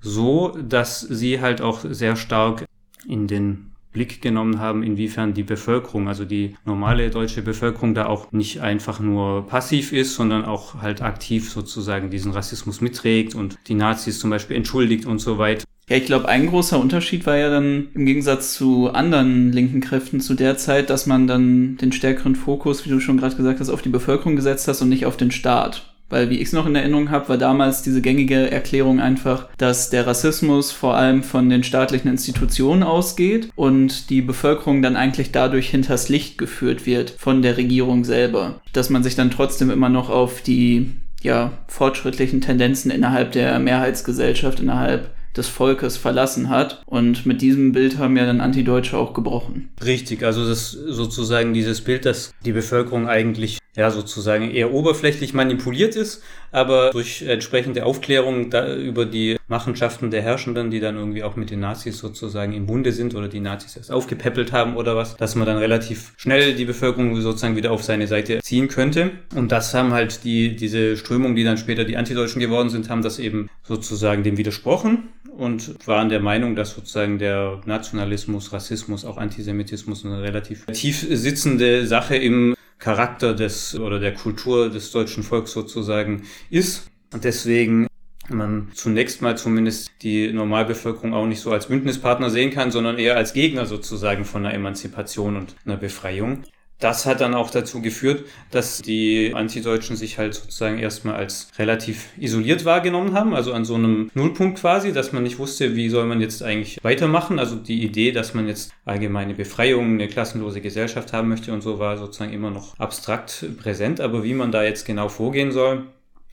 so, 0.00 0.56
dass 0.56 1.00
sie 1.00 1.40
halt 1.40 1.60
auch 1.60 1.80
sehr 1.88 2.16
stark 2.16 2.64
in 3.06 3.26
den 3.26 3.72
Blick 3.92 4.20
genommen 4.20 4.60
haben, 4.60 4.82
inwiefern 4.82 5.34
die 5.34 5.42
Bevölkerung, 5.42 6.08
also 6.08 6.24
die 6.24 6.54
normale 6.64 7.10
deutsche 7.10 7.42
Bevölkerung 7.42 7.94
da 7.94 8.06
auch 8.06 8.30
nicht 8.32 8.60
einfach 8.60 9.00
nur 9.00 9.46
passiv 9.46 9.92
ist, 9.92 10.14
sondern 10.14 10.44
auch 10.44 10.82
halt 10.82 11.02
aktiv 11.02 11.50
sozusagen 11.50 12.10
diesen 12.10 12.32
Rassismus 12.32 12.80
mitträgt 12.80 13.34
und 13.34 13.58
die 13.66 13.74
Nazis 13.74 14.20
zum 14.20 14.30
Beispiel 14.30 14.56
entschuldigt 14.56 15.06
und 15.06 15.18
so 15.20 15.38
weiter. 15.38 15.64
Ja, 15.88 15.96
ich 15.96 16.04
glaube, 16.04 16.28
ein 16.28 16.48
großer 16.48 16.78
Unterschied 16.78 17.24
war 17.24 17.38
ja 17.38 17.48
dann 17.48 17.88
im 17.94 18.04
Gegensatz 18.04 18.52
zu 18.52 18.90
anderen 18.90 19.52
linken 19.52 19.80
Kräften 19.80 20.20
zu 20.20 20.34
der 20.34 20.58
Zeit, 20.58 20.90
dass 20.90 21.06
man 21.06 21.26
dann 21.26 21.78
den 21.78 21.92
stärkeren 21.92 22.36
Fokus, 22.36 22.84
wie 22.84 22.90
du 22.90 23.00
schon 23.00 23.16
gerade 23.16 23.36
gesagt 23.36 23.58
hast, 23.58 23.70
auf 23.70 23.80
die 23.80 23.88
Bevölkerung 23.88 24.36
gesetzt 24.36 24.68
hast 24.68 24.82
und 24.82 24.90
nicht 24.90 25.06
auf 25.06 25.16
den 25.16 25.30
Staat. 25.30 25.94
Weil, 26.10 26.30
wie 26.30 26.38
ich 26.38 26.48
es 26.48 26.52
noch 26.52 26.66
in 26.66 26.74
Erinnerung 26.74 27.10
habe, 27.10 27.28
war 27.28 27.38
damals 27.38 27.82
diese 27.82 28.00
gängige 28.00 28.50
Erklärung 28.50 29.00
einfach, 29.00 29.48
dass 29.58 29.90
der 29.90 30.06
Rassismus 30.06 30.72
vor 30.72 30.96
allem 30.96 31.22
von 31.22 31.50
den 31.50 31.62
staatlichen 31.62 32.08
Institutionen 32.08 32.82
ausgeht 32.82 33.50
und 33.56 34.10
die 34.10 34.22
Bevölkerung 34.22 34.80
dann 34.82 34.96
eigentlich 34.96 35.32
dadurch 35.32 35.68
hinters 35.68 36.08
Licht 36.08 36.38
geführt 36.38 36.86
wird 36.86 37.10
von 37.18 37.42
der 37.42 37.56
Regierung 37.56 38.04
selber. 38.04 38.60
Dass 38.72 38.90
man 38.90 39.02
sich 39.02 39.16
dann 39.16 39.30
trotzdem 39.30 39.70
immer 39.70 39.88
noch 39.88 40.08
auf 40.08 40.40
die 40.40 40.92
ja, 41.22 41.52
fortschrittlichen 41.66 42.40
Tendenzen 42.40 42.90
innerhalb 42.90 43.32
der 43.32 43.58
Mehrheitsgesellschaft, 43.58 44.60
innerhalb 44.60 45.10
des 45.36 45.48
Volkes 45.48 45.96
verlassen 45.96 46.48
hat. 46.48 46.82
Und 46.86 47.26
mit 47.26 47.40
diesem 47.42 47.72
Bild 47.72 47.98
haben 47.98 48.16
ja 48.16 48.26
dann 48.26 48.40
Antideutsche 48.40 48.98
auch 48.98 49.14
gebrochen. 49.14 49.70
Richtig, 49.84 50.22
also 50.22 50.46
das 50.46 50.72
sozusagen 50.72 51.54
dieses 51.54 51.80
Bild, 51.80 52.04
dass 52.04 52.32
die 52.44 52.52
Bevölkerung 52.52 53.08
eigentlich 53.08 53.58
ja 53.78 53.92
sozusagen 53.92 54.50
eher 54.50 54.72
oberflächlich 54.72 55.34
manipuliert 55.34 55.94
ist, 55.94 56.22
aber 56.50 56.90
durch 56.90 57.22
entsprechende 57.22 57.86
Aufklärung 57.86 58.52
über 58.52 59.06
die 59.06 59.36
Machenschaften 59.46 60.10
der 60.10 60.20
Herrschenden, 60.20 60.70
die 60.70 60.80
dann 60.80 60.96
irgendwie 60.96 61.22
auch 61.22 61.36
mit 61.36 61.50
den 61.50 61.60
Nazis 61.60 61.98
sozusagen 61.98 62.52
im 62.54 62.66
Bunde 62.66 62.90
sind 62.90 63.14
oder 63.14 63.28
die 63.28 63.38
Nazis 63.38 63.76
erst 63.76 63.92
aufgepäppelt 63.92 64.52
haben 64.52 64.76
oder 64.76 64.96
was, 64.96 65.16
dass 65.16 65.36
man 65.36 65.46
dann 65.46 65.58
relativ 65.58 66.12
schnell 66.16 66.54
die 66.54 66.64
Bevölkerung 66.64 67.18
sozusagen 67.20 67.54
wieder 67.54 67.70
auf 67.70 67.84
seine 67.84 68.08
Seite 68.08 68.40
ziehen 68.42 68.66
könnte. 68.66 69.12
Und 69.36 69.52
das 69.52 69.72
haben 69.74 69.92
halt 69.92 70.24
die, 70.24 70.56
diese 70.56 70.96
Strömung, 70.96 71.36
die 71.36 71.44
dann 71.44 71.56
später 71.56 71.84
die 71.84 71.96
Antideutschen 71.96 72.40
geworden 72.40 72.70
sind, 72.70 72.90
haben 72.90 73.02
das 73.02 73.20
eben 73.20 73.48
sozusagen 73.62 74.24
dem 74.24 74.36
widersprochen 74.36 75.10
und 75.38 75.86
waren 75.86 76.08
der 76.08 76.20
Meinung, 76.20 76.56
dass 76.56 76.74
sozusagen 76.74 77.18
der 77.20 77.60
Nationalismus, 77.64 78.52
Rassismus, 78.52 79.04
auch 79.04 79.18
Antisemitismus 79.18 80.04
eine 80.04 80.20
relativ 80.20 80.66
tief 80.66 81.06
sitzende 81.08 81.86
Sache 81.86 82.16
im 82.16 82.56
Charakter 82.78 83.34
des 83.34 83.78
oder 83.78 83.98
der 83.98 84.14
Kultur 84.14 84.70
des 84.70 84.90
deutschen 84.92 85.22
Volks 85.22 85.52
sozusagen 85.52 86.22
ist. 86.50 86.90
Und 87.12 87.24
deswegen 87.24 87.86
man 88.28 88.68
zunächst 88.74 89.22
mal 89.22 89.38
zumindest 89.38 89.90
die 90.02 90.32
Normalbevölkerung 90.32 91.14
auch 91.14 91.26
nicht 91.26 91.40
so 91.40 91.50
als 91.50 91.66
Bündnispartner 91.66 92.30
sehen 92.30 92.50
kann, 92.50 92.70
sondern 92.70 92.98
eher 92.98 93.16
als 93.16 93.32
Gegner 93.32 93.64
sozusagen 93.66 94.24
von 94.24 94.44
einer 94.44 94.54
Emanzipation 94.54 95.36
und 95.36 95.56
einer 95.64 95.76
Befreiung 95.76 96.42
das 96.78 97.06
hat 97.06 97.20
dann 97.20 97.34
auch 97.34 97.50
dazu 97.50 97.82
geführt, 97.82 98.24
dass 98.50 98.80
die 98.82 99.32
Antideutschen 99.34 99.96
sich 99.96 100.18
halt 100.18 100.34
sozusagen 100.34 100.78
erstmal 100.78 101.16
als 101.16 101.50
relativ 101.58 102.08
isoliert 102.18 102.64
wahrgenommen 102.64 103.14
haben, 103.14 103.34
also 103.34 103.52
an 103.52 103.64
so 103.64 103.74
einem 103.74 104.10
Nullpunkt 104.14 104.60
quasi, 104.60 104.92
dass 104.92 105.12
man 105.12 105.24
nicht 105.24 105.38
wusste, 105.38 105.74
wie 105.74 105.88
soll 105.88 106.06
man 106.06 106.20
jetzt 106.20 106.42
eigentlich 106.42 106.78
weitermachen. 106.82 107.38
Also 107.38 107.56
die 107.56 107.82
Idee, 107.82 108.12
dass 108.12 108.34
man 108.34 108.46
jetzt 108.46 108.72
allgemeine 108.84 109.34
Befreiung, 109.34 109.94
eine 109.94 110.08
klassenlose 110.08 110.60
Gesellschaft 110.60 111.12
haben 111.12 111.28
möchte 111.28 111.52
und 111.52 111.62
so 111.62 111.78
war 111.78 111.96
sozusagen 111.98 112.32
immer 112.32 112.50
noch 112.50 112.78
abstrakt 112.78 113.44
präsent, 113.60 114.00
aber 114.00 114.22
wie 114.22 114.34
man 114.34 114.52
da 114.52 114.62
jetzt 114.62 114.86
genau 114.86 115.08
vorgehen 115.08 115.50
soll, 115.50 115.86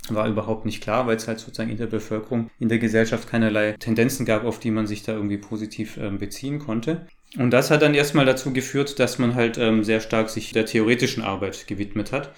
war 0.09 0.27
überhaupt 0.27 0.65
nicht 0.65 0.81
klar, 0.81 1.07
weil 1.07 1.17
es 1.17 1.27
halt 1.27 1.39
sozusagen 1.39 1.71
in 1.71 1.77
der 1.77 1.87
Bevölkerung, 1.87 2.49
in 2.59 2.69
der 2.69 2.77
Gesellschaft 2.77 3.27
keinerlei 3.27 3.73
Tendenzen 3.73 4.25
gab, 4.25 4.45
auf 4.45 4.59
die 4.59 4.71
man 4.71 4.85
sich 4.85 5.03
da 5.03 5.13
irgendwie 5.13 5.37
positiv 5.37 5.97
äh, 5.97 6.09
beziehen 6.11 6.59
konnte. 6.59 7.07
Und 7.37 7.51
das 7.51 7.69
hat 7.71 7.81
dann 7.81 7.93
erstmal 7.93 8.25
dazu 8.25 8.53
geführt, 8.53 8.99
dass 8.99 9.19
man 9.19 9.35
halt 9.35 9.57
ähm, 9.57 9.83
sehr 9.83 9.99
stark 9.99 10.29
sich 10.29 10.51
der 10.53 10.65
theoretischen 10.65 11.23
Arbeit 11.23 11.67
gewidmet 11.67 12.11
hat. 12.11 12.33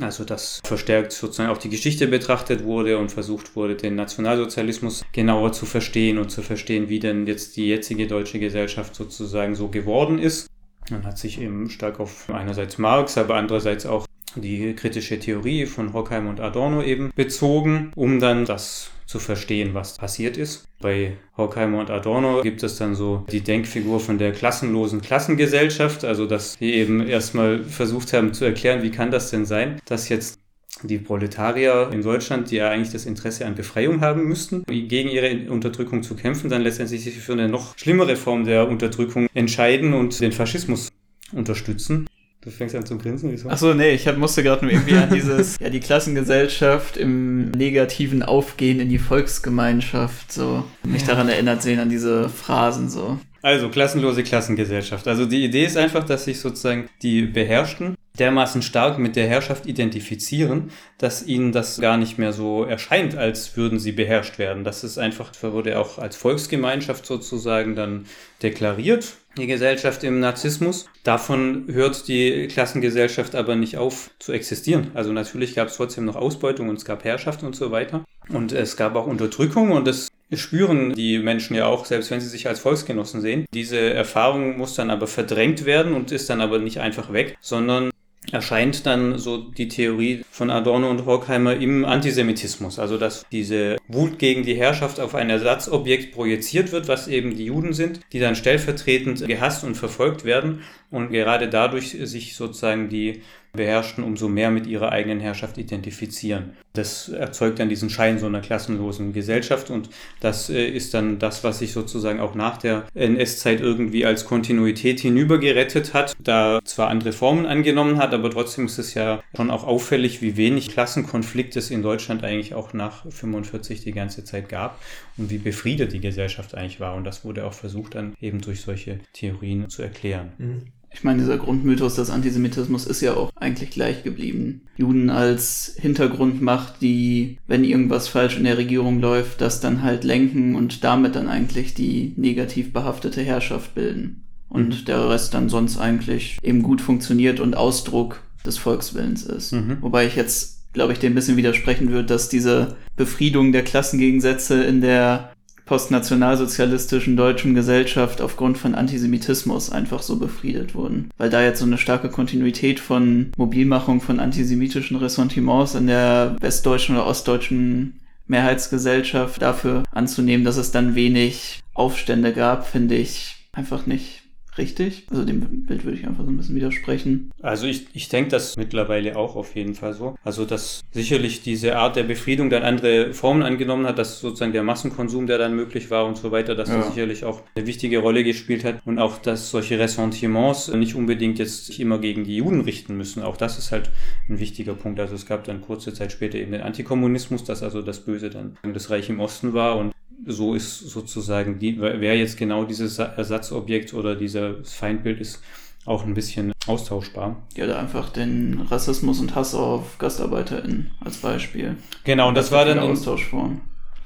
Also 0.00 0.24
dass 0.24 0.60
verstärkt 0.64 1.12
sozusagen 1.12 1.50
auch 1.50 1.58
die 1.58 1.70
Geschichte 1.70 2.06
betrachtet 2.06 2.64
wurde 2.64 2.98
und 2.98 3.10
versucht 3.10 3.56
wurde, 3.56 3.76
den 3.76 3.94
Nationalsozialismus 3.94 5.04
genauer 5.12 5.52
zu 5.52 5.64
verstehen 5.64 6.18
und 6.18 6.30
zu 6.30 6.42
verstehen, 6.42 6.88
wie 6.88 6.98
denn 6.98 7.26
jetzt 7.26 7.56
die 7.56 7.68
jetzige 7.68 8.06
deutsche 8.06 8.38
Gesellschaft 8.38 8.94
sozusagen 8.94 9.54
so 9.54 9.68
geworden 9.68 10.18
ist. 10.18 10.48
Man 10.90 11.04
hat 11.04 11.18
sich 11.18 11.40
eben 11.40 11.70
stark 11.70 11.98
auf 11.98 12.28
einerseits 12.30 12.78
Marx, 12.78 13.16
aber 13.16 13.36
andererseits 13.36 13.86
auch 13.86 14.06
die 14.34 14.74
kritische 14.74 15.18
Theorie 15.18 15.66
von 15.66 15.92
Horkheim 15.92 16.28
und 16.28 16.40
Adorno 16.40 16.82
eben 16.82 17.10
bezogen, 17.14 17.90
um 17.96 18.20
dann 18.20 18.44
das 18.44 18.90
zu 19.06 19.18
verstehen, 19.18 19.72
was 19.72 19.96
passiert 19.96 20.36
ist. 20.36 20.64
Bei 20.80 21.16
Horkheimer 21.36 21.80
und 21.80 21.90
Adorno 21.90 22.42
gibt 22.42 22.62
es 22.62 22.76
dann 22.76 22.94
so 22.94 23.24
die 23.30 23.40
Denkfigur 23.40 24.00
von 24.00 24.18
der 24.18 24.32
klassenlosen 24.32 25.00
Klassengesellschaft, 25.00 26.04
also 26.04 26.26
dass 26.26 26.54
sie 26.54 26.72
eben 26.74 27.06
erstmal 27.06 27.64
versucht 27.64 28.12
haben 28.12 28.34
zu 28.34 28.44
erklären, 28.44 28.82
wie 28.82 28.90
kann 28.90 29.10
das 29.10 29.30
denn 29.30 29.46
sein, 29.46 29.80
dass 29.86 30.08
jetzt 30.08 30.38
die 30.82 30.98
Proletarier 30.98 31.90
in 31.92 32.02
Deutschland, 32.02 32.50
die 32.50 32.56
ja 32.56 32.68
eigentlich 32.70 32.92
das 32.92 33.06
Interesse 33.06 33.46
an 33.46 33.54
Befreiung 33.54 34.00
haben 34.02 34.24
müssten, 34.24 34.62
gegen 34.66 35.08
ihre 35.08 35.50
Unterdrückung 35.50 36.02
zu 36.02 36.14
kämpfen, 36.14 36.50
dann 36.50 36.62
letztendlich 36.62 37.02
sich 37.04 37.16
für 37.16 37.32
eine 37.32 37.48
noch 37.48 37.78
schlimmere 37.78 38.16
Form 38.16 38.44
der 38.44 38.68
Unterdrückung 38.68 39.26
entscheiden 39.32 39.94
und 39.94 40.20
den 40.20 40.32
Faschismus 40.32 40.90
unterstützen. 41.32 42.06
Du 42.46 42.52
fängst 42.52 42.76
an 42.76 42.86
zu 42.86 42.96
grinsen, 42.96 43.32
wieso? 43.32 43.48
Achso, 43.48 43.74
nee, 43.74 43.90
ich 43.90 44.06
hab, 44.06 44.18
musste 44.18 44.44
gerade 44.44 44.64
nur 44.64 44.72
irgendwie 44.72 44.94
an 44.94 45.10
dieses, 45.12 45.58
ja, 45.60 45.68
die 45.68 45.80
Klassengesellschaft 45.80 46.96
im 46.96 47.50
negativen 47.50 48.22
Aufgehen 48.22 48.78
in 48.78 48.88
die 48.88 49.00
Volksgemeinschaft, 49.00 50.30
so, 50.30 50.62
mich 50.84 51.02
ja. 51.02 51.08
daran 51.08 51.28
erinnert 51.28 51.62
sehen, 51.62 51.80
an 51.80 51.88
diese 51.88 52.28
Phrasen, 52.28 52.88
so. 52.88 53.18
Also, 53.42 53.68
klassenlose 53.68 54.22
Klassengesellschaft. 54.22 55.08
Also, 55.08 55.26
die 55.26 55.44
Idee 55.44 55.64
ist 55.64 55.76
einfach, 55.76 56.04
dass 56.04 56.26
sich 56.26 56.38
sozusagen 56.38 56.88
die 57.02 57.22
Beherrschten 57.22 57.95
dermaßen 58.18 58.62
stark 58.62 58.98
mit 58.98 59.16
der 59.16 59.28
Herrschaft 59.28 59.66
identifizieren, 59.66 60.70
dass 60.98 61.26
ihnen 61.26 61.52
das 61.52 61.80
gar 61.80 61.96
nicht 61.96 62.18
mehr 62.18 62.32
so 62.32 62.64
erscheint, 62.64 63.16
als 63.16 63.56
würden 63.56 63.78
sie 63.78 63.92
beherrscht 63.92 64.38
werden. 64.38 64.64
Das 64.64 64.84
ist 64.84 64.98
einfach, 64.98 65.32
wurde 65.42 65.78
auch 65.78 65.98
als 65.98 66.16
Volksgemeinschaft 66.16 67.06
sozusagen 67.06 67.74
dann 67.74 68.06
deklariert 68.42 69.16
die 69.36 69.46
Gesellschaft 69.46 70.02
im 70.04 70.20
Narzissmus. 70.20 70.86
Davon 71.02 71.66
hört 71.68 72.08
die 72.08 72.48
Klassengesellschaft 72.48 73.34
aber 73.34 73.54
nicht 73.54 73.76
auf 73.76 74.10
zu 74.18 74.32
existieren. 74.32 74.90
Also 74.94 75.12
natürlich 75.12 75.54
gab 75.54 75.68
es 75.68 75.76
trotzdem 75.76 76.04
noch 76.04 76.16
Ausbeutung 76.16 76.68
und 76.68 76.76
es 76.76 76.84
gab 76.84 77.04
Herrschaft 77.04 77.42
und 77.42 77.54
so 77.54 77.70
weiter. 77.70 78.04
Und 78.28 78.52
es 78.52 78.76
gab 78.76 78.96
auch 78.96 79.06
Unterdrückung 79.06 79.72
und 79.72 79.86
das 79.86 80.08
spüren 80.32 80.94
die 80.94 81.18
Menschen 81.18 81.54
ja 81.54 81.66
auch, 81.66 81.84
selbst 81.84 82.10
wenn 82.10 82.20
sie 82.20 82.28
sich 82.28 82.48
als 82.48 82.58
Volksgenossen 82.58 83.20
sehen. 83.20 83.44
Diese 83.52 83.78
Erfahrung 83.78 84.56
muss 84.58 84.74
dann 84.74 84.90
aber 84.90 85.06
verdrängt 85.06 85.64
werden 85.64 85.94
und 85.94 86.10
ist 86.10 86.28
dann 86.28 86.40
aber 86.40 86.58
nicht 86.58 86.80
einfach 86.80 87.12
weg, 87.12 87.36
sondern 87.40 87.90
erscheint 88.32 88.86
dann 88.86 89.18
so 89.18 89.38
die 89.38 89.68
Theorie 89.68 90.24
von 90.30 90.50
Adorno 90.50 90.90
und 90.90 91.06
Horkheimer 91.06 91.54
im 91.54 91.84
Antisemitismus. 91.84 92.78
Also 92.78 92.98
dass 92.98 93.26
diese 93.30 93.76
Wut 93.88 94.18
gegen 94.18 94.44
die 94.44 94.54
Herrschaft 94.56 95.00
auf 95.00 95.14
ein 95.14 95.30
Ersatzobjekt 95.30 96.12
projiziert 96.12 96.72
wird, 96.72 96.88
was 96.88 97.08
eben 97.08 97.36
die 97.36 97.46
Juden 97.46 97.72
sind, 97.72 98.00
die 98.12 98.18
dann 98.18 98.36
stellvertretend 98.36 99.26
gehasst 99.26 99.64
und 99.64 99.76
verfolgt 99.76 100.24
werden 100.24 100.62
und 100.90 101.10
gerade 101.10 101.48
dadurch 101.48 101.96
sich 102.00 102.34
sozusagen 102.36 102.88
die 102.88 103.22
Beherrschten 103.56 104.04
umso 104.04 104.28
mehr 104.28 104.50
mit 104.50 104.66
ihrer 104.66 104.92
eigenen 104.92 105.20
Herrschaft 105.20 105.58
identifizieren. 105.58 106.56
Das 106.72 107.08
erzeugt 107.08 107.58
dann 107.58 107.68
diesen 107.68 107.88
Schein 107.88 108.18
so 108.18 108.26
einer 108.26 108.40
klassenlosen 108.40 109.12
Gesellschaft 109.12 109.70
und 109.70 109.88
das 110.20 110.50
äh, 110.50 110.68
ist 110.68 110.92
dann 110.94 111.18
das, 111.18 111.42
was 111.42 111.58
sich 111.58 111.72
sozusagen 111.72 112.20
auch 112.20 112.34
nach 112.34 112.58
der 112.58 112.84
NS-Zeit 112.94 113.60
irgendwie 113.60 114.04
als 114.04 114.26
Kontinuität 114.26 115.00
hinübergerettet 115.00 115.94
hat, 115.94 116.14
da 116.22 116.60
zwar 116.64 116.88
andere 116.88 117.12
Formen 117.12 117.46
angenommen 117.46 117.98
hat, 117.98 118.12
aber 118.12 118.30
trotzdem 118.30 118.66
ist 118.66 118.78
es 118.78 118.94
ja 118.94 119.22
schon 119.34 119.50
auch 119.50 119.64
auffällig, 119.64 120.20
wie 120.20 120.36
wenig 120.36 120.68
Klassenkonflikt 120.68 121.56
es 121.56 121.70
in 121.70 121.82
Deutschland 121.82 122.24
eigentlich 122.24 122.54
auch 122.54 122.74
nach 122.74 123.10
45 123.10 123.80
die 123.82 123.92
ganze 123.92 124.24
Zeit 124.24 124.48
gab 124.48 124.78
und 125.16 125.30
wie 125.30 125.38
befriedet 125.38 125.92
die 125.92 126.00
Gesellschaft 126.00 126.54
eigentlich 126.54 126.80
war. 126.80 126.94
Und 126.94 127.04
das 127.04 127.24
wurde 127.24 127.46
auch 127.46 127.54
versucht 127.54 127.94
dann 127.94 128.14
eben 128.20 128.40
durch 128.40 128.60
solche 128.60 129.00
Theorien 129.12 129.68
zu 129.68 129.82
erklären. 129.82 130.32
Mhm. 130.38 130.62
Ich 130.96 131.04
meine, 131.04 131.18
dieser 131.18 131.36
Grundmythos 131.36 131.96
des 131.96 132.08
Antisemitismus 132.08 132.86
ist 132.86 133.02
ja 133.02 133.12
auch 133.12 133.30
eigentlich 133.36 133.68
gleich 133.68 134.02
geblieben. 134.02 134.62
Juden 134.78 135.10
als 135.10 135.76
Hintergrundmacht, 135.78 136.80
die, 136.80 137.36
wenn 137.46 137.64
irgendwas 137.64 138.08
falsch 138.08 138.38
in 138.38 138.44
der 138.44 138.56
Regierung 138.56 138.98
läuft, 138.98 139.42
das 139.42 139.60
dann 139.60 139.82
halt 139.82 140.04
lenken 140.04 140.54
und 140.54 140.84
damit 140.84 141.14
dann 141.14 141.28
eigentlich 141.28 141.74
die 141.74 142.14
negativ 142.16 142.72
behaftete 142.72 143.20
Herrschaft 143.20 143.74
bilden. 143.74 144.24
Und 144.48 144.68
mhm. 144.68 144.84
der 144.86 145.10
Rest 145.10 145.34
dann 145.34 145.50
sonst 145.50 145.76
eigentlich 145.76 146.38
eben 146.42 146.62
gut 146.62 146.80
funktioniert 146.80 147.40
und 147.40 147.58
Ausdruck 147.58 148.22
des 148.46 148.56
Volkswillens 148.56 149.22
ist. 149.22 149.52
Mhm. 149.52 149.76
Wobei 149.82 150.06
ich 150.06 150.16
jetzt, 150.16 150.72
glaube 150.72 150.94
ich, 150.94 150.98
dem 150.98 151.12
ein 151.12 151.14
bisschen 151.14 151.36
widersprechen 151.36 151.90
würde, 151.90 152.06
dass 152.06 152.30
diese 152.30 152.76
Befriedung 152.96 153.52
der 153.52 153.64
Klassengegensätze 153.64 154.64
in 154.64 154.80
der 154.80 155.30
postnationalsozialistischen 155.66 157.16
deutschen 157.16 157.54
Gesellschaft 157.54 158.20
aufgrund 158.20 158.56
von 158.56 158.74
Antisemitismus 158.74 159.70
einfach 159.70 160.02
so 160.02 160.16
befriedet 160.18 160.74
wurden. 160.74 161.10
Weil 161.18 161.28
da 161.28 161.42
jetzt 161.42 161.58
so 161.58 161.66
eine 161.66 161.76
starke 161.76 162.08
Kontinuität 162.08 162.80
von 162.80 163.32
Mobilmachung 163.36 164.00
von 164.00 164.20
antisemitischen 164.20 164.96
Ressentiments 164.96 165.74
in 165.74 165.88
der 165.88 166.36
westdeutschen 166.40 166.96
oder 166.96 167.06
ostdeutschen 167.06 168.00
Mehrheitsgesellschaft 168.28 169.42
dafür 169.42 169.82
anzunehmen, 169.92 170.44
dass 170.44 170.56
es 170.56 170.70
dann 170.70 170.94
wenig 170.94 171.60
Aufstände 171.74 172.32
gab, 172.32 172.66
finde 172.66 172.94
ich 172.94 173.36
einfach 173.52 173.86
nicht 173.86 174.22
richtig. 174.58 175.06
Also 175.10 175.24
dem 175.24 175.40
Bild 175.66 175.84
würde 175.84 175.98
ich 175.98 176.06
einfach 176.06 176.24
so 176.24 176.30
ein 176.30 176.36
bisschen 176.36 176.56
widersprechen. 176.56 177.30
Also 177.42 177.66
ich, 177.66 177.86
ich 177.92 178.08
denke 178.08 178.30
das 178.30 178.56
mittlerweile 178.56 179.16
auch 179.16 179.36
auf 179.36 179.54
jeden 179.54 179.74
Fall 179.74 179.94
so. 179.94 180.16
Also 180.24 180.44
dass 180.44 180.82
sicherlich 180.92 181.42
diese 181.42 181.76
Art 181.76 181.96
der 181.96 182.04
Befriedung 182.04 182.50
dann 182.50 182.62
andere 182.62 183.12
Formen 183.12 183.42
angenommen 183.42 183.86
hat, 183.86 183.98
dass 183.98 184.20
sozusagen 184.20 184.52
der 184.52 184.62
Massenkonsum, 184.62 185.26
der 185.26 185.38
dann 185.38 185.54
möglich 185.54 185.90
war 185.90 186.06
und 186.06 186.16
so 186.16 186.30
weiter, 186.30 186.54
dass 186.54 186.68
ja. 186.68 186.78
das 186.78 186.88
sicherlich 186.88 187.24
auch 187.24 187.42
eine 187.54 187.66
wichtige 187.66 187.98
Rolle 187.98 188.24
gespielt 188.24 188.64
hat 188.64 188.80
und 188.84 188.98
auch, 188.98 189.18
dass 189.18 189.50
solche 189.50 189.78
Ressentiments 189.78 190.68
nicht 190.68 190.94
unbedingt 190.94 191.38
jetzt 191.38 191.66
sich 191.66 191.80
immer 191.80 191.98
gegen 191.98 192.24
die 192.24 192.36
Juden 192.36 192.60
richten 192.60 192.96
müssen. 192.96 193.22
Auch 193.22 193.36
das 193.36 193.58
ist 193.58 193.72
halt 193.72 193.90
ein 194.28 194.38
wichtiger 194.38 194.74
Punkt. 194.74 195.00
Also 195.00 195.14
es 195.14 195.26
gab 195.26 195.44
dann 195.44 195.60
kurze 195.60 195.92
Zeit 195.92 196.12
später 196.12 196.38
eben 196.38 196.52
den 196.52 196.62
Antikommunismus, 196.62 197.44
dass 197.44 197.62
also 197.62 197.82
das 197.82 198.00
Böse 198.00 198.30
dann 198.30 198.56
das 198.62 198.90
Reich 198.90 199.08
im 199.08 199.20
Osten 199.20 199.52
war 199.52 199.76
und 199.76 199.95
so 200.24 200.54
ist 200.54 200.78
sozusagen 200.78 201.58
die, 201.58 201.80
wer 201.80 202.16
jetzt 202.16 202.36
genau 202.36 202.64
dieses 202.64 202.98
Ersatzobjekt 202.98 203.94
oder 203.94 204.16
dieses 204.16 204.72
Feindbild 204.72 205.20
ist, 205.20 205.42
auch 205.84 206.04
ein 206.04 206.14
bisschen 206.14 206.52
austauschbar. 206.66 207.46
Ja, 207.54 207.66
da 207.66 207.78
einfach 207.78 208.10
den 208.10 208.62
Rassismus 208.68 209.20
und 209.20 209.34
Hass 209.34 209.54
auf 209.54 209.98
GastarbeiterInnen 209.98 210.90
als 211.00 211.18
Beispiel. 211.18 211.76
Genau, 212.04 212.28
und 212.28 212.34
das, 212.34 212.46
das 212.46 212.52
war 212.52 212.64
dann. 212.64 212.78
Austauschform 212.78 213.60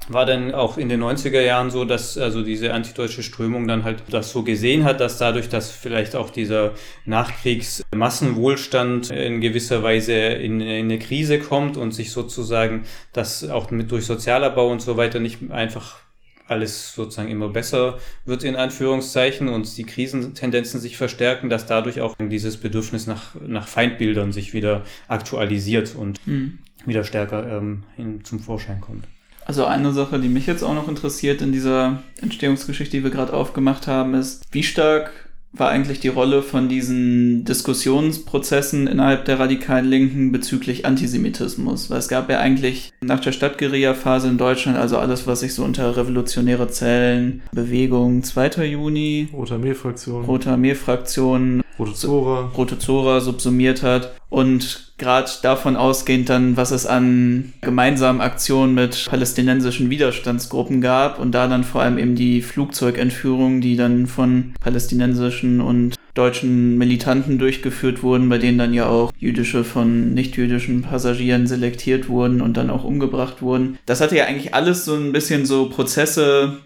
war 0.09 0.25
dann 0.25 0.53
auch 0.53 0.77
in 0.77 0.89
den 0.89 1.01
90er 1.01 1.39
Jahren 1.41 1.71
so, 1.71 1.85
dass 1.85 2.17
also 2.17 2.43
diese 2.43 2.73
antideutsche 2.73 3.23
Strömung 3.23 3.67
dann 3.67 3.83
halt 3.83 4.03
das 4.09 4.31
so 4.31 4.43
gesehen 4.43 4.83
hat, 4.83 4.99
dass 4.99 5.17
dadurch, 5.17 5.49
dass 5.49 5.71
vielleicht 5.71 6.15
auch 6.15 6.29
dieser 6.29 6.73
Nachkriegsmassenwohlstand 7.05 9.09
in 9.11 9.41
gewisser 9.41 9.81
Weise 9.83 10.13
in, 10.13 10.59
in 10.59 10.85
eine 10.85 10.99
Krise 10.99 11.39
kommt 11.39 11.77
und 11.77 11.91
sich 11.91 12.11
sozusagen 12.11 12.83
das 13.13 13.49
auch 13.49 13.71
mit 13.71 13.91
durch 13.91 14.05
Sozialabbau 14.05 14.69
und 14.69 14.81
so 14.81 14.97
weiter 14.97 15.19
nicht 15.19 15.51
einfach 15.51 15.99
alles 16.47 16.93
sozusagen 16.93 17.31
immer 17.31 17.49
besser 17.49 17.97
wird 18.25 18.43
in 18.43 18.57
Anführungszeichen 18.57 19.47
und 19.47 19.77
die 19.77 19.85
Krisentendenzen 19.85 20.81
sich 20.81 20.97
verstärken, 20.97 21.49
dass 21.49 21.65
dadurch 21.65 22.01
auch 22.01 22.15
dieses 22.19 22.57
Bedürfnis 22.57 23.07
nach, 23.07 23.35
nach 23.47 23.67
Feindbildern 23.67 24.33
sich 24.33 24.53
wieder 24.53 24.83
aktualisiert 25.07 25.95
und 25.95 26.25
mhm. 26.27 26.59
wieder 26.85 27.05
stärker 27.05 27.57
ähm, 27.57 27.83
hin 27.95 28.25
zum 28.25 28.39
Vorschein 28.39 28.81
kommt. 28.81 29.05
Also 29.45 29.65
eine 29.65 29.91
Sache, 29.91 30.19
die 30.19 30.29
mich 30.29 30.45
jetzt 30.45 30.63
auch 30.63 30.73
noch 30.73 30.87
interessiert 30.87 31.41
in 31.41 31.51
dieser 31.51 32.03
Entstehungsgeschichte, 32.21 32.97
die 32.97 33.03
wir 33.03 33.11
gerade 33.11 33.33
aufgemacht 33.33 33.87
haben, 33.87 34.13
ist, 34.13 34.43
wie 34.51 34.63
stark 34.63 35.11
war 35.53 35.69
eigentlich 35.69 35.99
die 35.99 36.07
Rolle 36.07 36.43
von 36.43 36.69
diesen 36.69 37.43
Diskussionsprozessen 37.43 38.87
innerhalb 38.87 39.25
der 39.25 39.39
radikalen 39.39 39.85
Linken 39.85 40.31
bezüglich 40.31 40.85
Antisemitismus? 40.85 41.89
Weil 41.89 41.97
es 41.97 42.07
gab 42.07 42.29
ja 42.29 42.39
eigentlich 42.39 42.93
nach 43.01 43.19
der 43.19 43.33
Stadtguerilla-Phase 43.33 44.29
in 44.29 44.37
Deutschland, 44.37 44.77
also 44.77 44.97
alles, 44.97 45.27
was 45.27 45.41
sich 45.41 45.53
so 45.53 45.63
unter 45.63 45.97
revolutionäre 45.97 46.69
Zellen, 46.69 47.41
Bewegung 47.51 48.23
2. 48.23 48.65
Juni, 48.65 49.27
Rote 49.33 49.55
Armee-Fraktion, 49.55 50.23
Rote 50.23 50.51
Armee-Fraktion, 50.51 51.63
Rote 51.77 51.93
Zora. 51.95 52.51
Rote 52.55 52.79
Zora 52.79 53.19
subsumiert 53.19 53.83
hat 53.83 54.13
und 54.29 54.90
gerade 55.01 55.29
davon 55.41 55.75
ausgehend 55.75 56.29
dann, 56.29 56.55
was 56.55 56.71
es 56.71 56.85
an 56.85 57.51
gemeinsamen 57.59 58.21
Aktionen 58.21 58.75
mit 58.75 59.07
palästinensischen 59.09 59.89
Widerstandsgruppen 59.89 60.79
gab 60.79 61.19
und 61.19 61.33
da 61.33 61.47
dann 61.47 61.63
vor 61.63 61.81
allem 61.81 61.97
eben 61.97 62.15
die 62.15 62.41
Flugzeugentführungen, 62.41 63.59
die 63.59 63.75
dann 63.75 64.07
von 64.07 64.53
palästinensischen 64.61 65.59
und 65.59 65.95
deutschen 66.13 66.77
Militanten 66.77 67.39
durchgeführt 67.39 68.03
wurden, 68.03 68.29
bei 68.29 68.37
denen 68.37 68.57
dann 68.57 68.73
ja 68.73 68.87
auch 68.87 69.11
jüdische 69.17 69.63
von 69.63 70.13
nicht-jüdischen 70.13 70.83
Passagieren 70.83 71.47
selektiert 71.47 72.07
wurden 72.07 72.41
und 72.41 72.55
dann 72.55 72.69
auch 72.69 72.83
umgebracht 72.83 73.41
wurden. 73.41 73.79
Das 73.85 74.01
hatte 74.01 74.17
ja 74.17 74.25
eigentlich 74.25 74.53
alles 74.53 74.85
so 74.85 74.95
ein 74.95 75.13
bisschen 75.13 75.45
so 75.45 75.69
Prozesse 75.69 76.57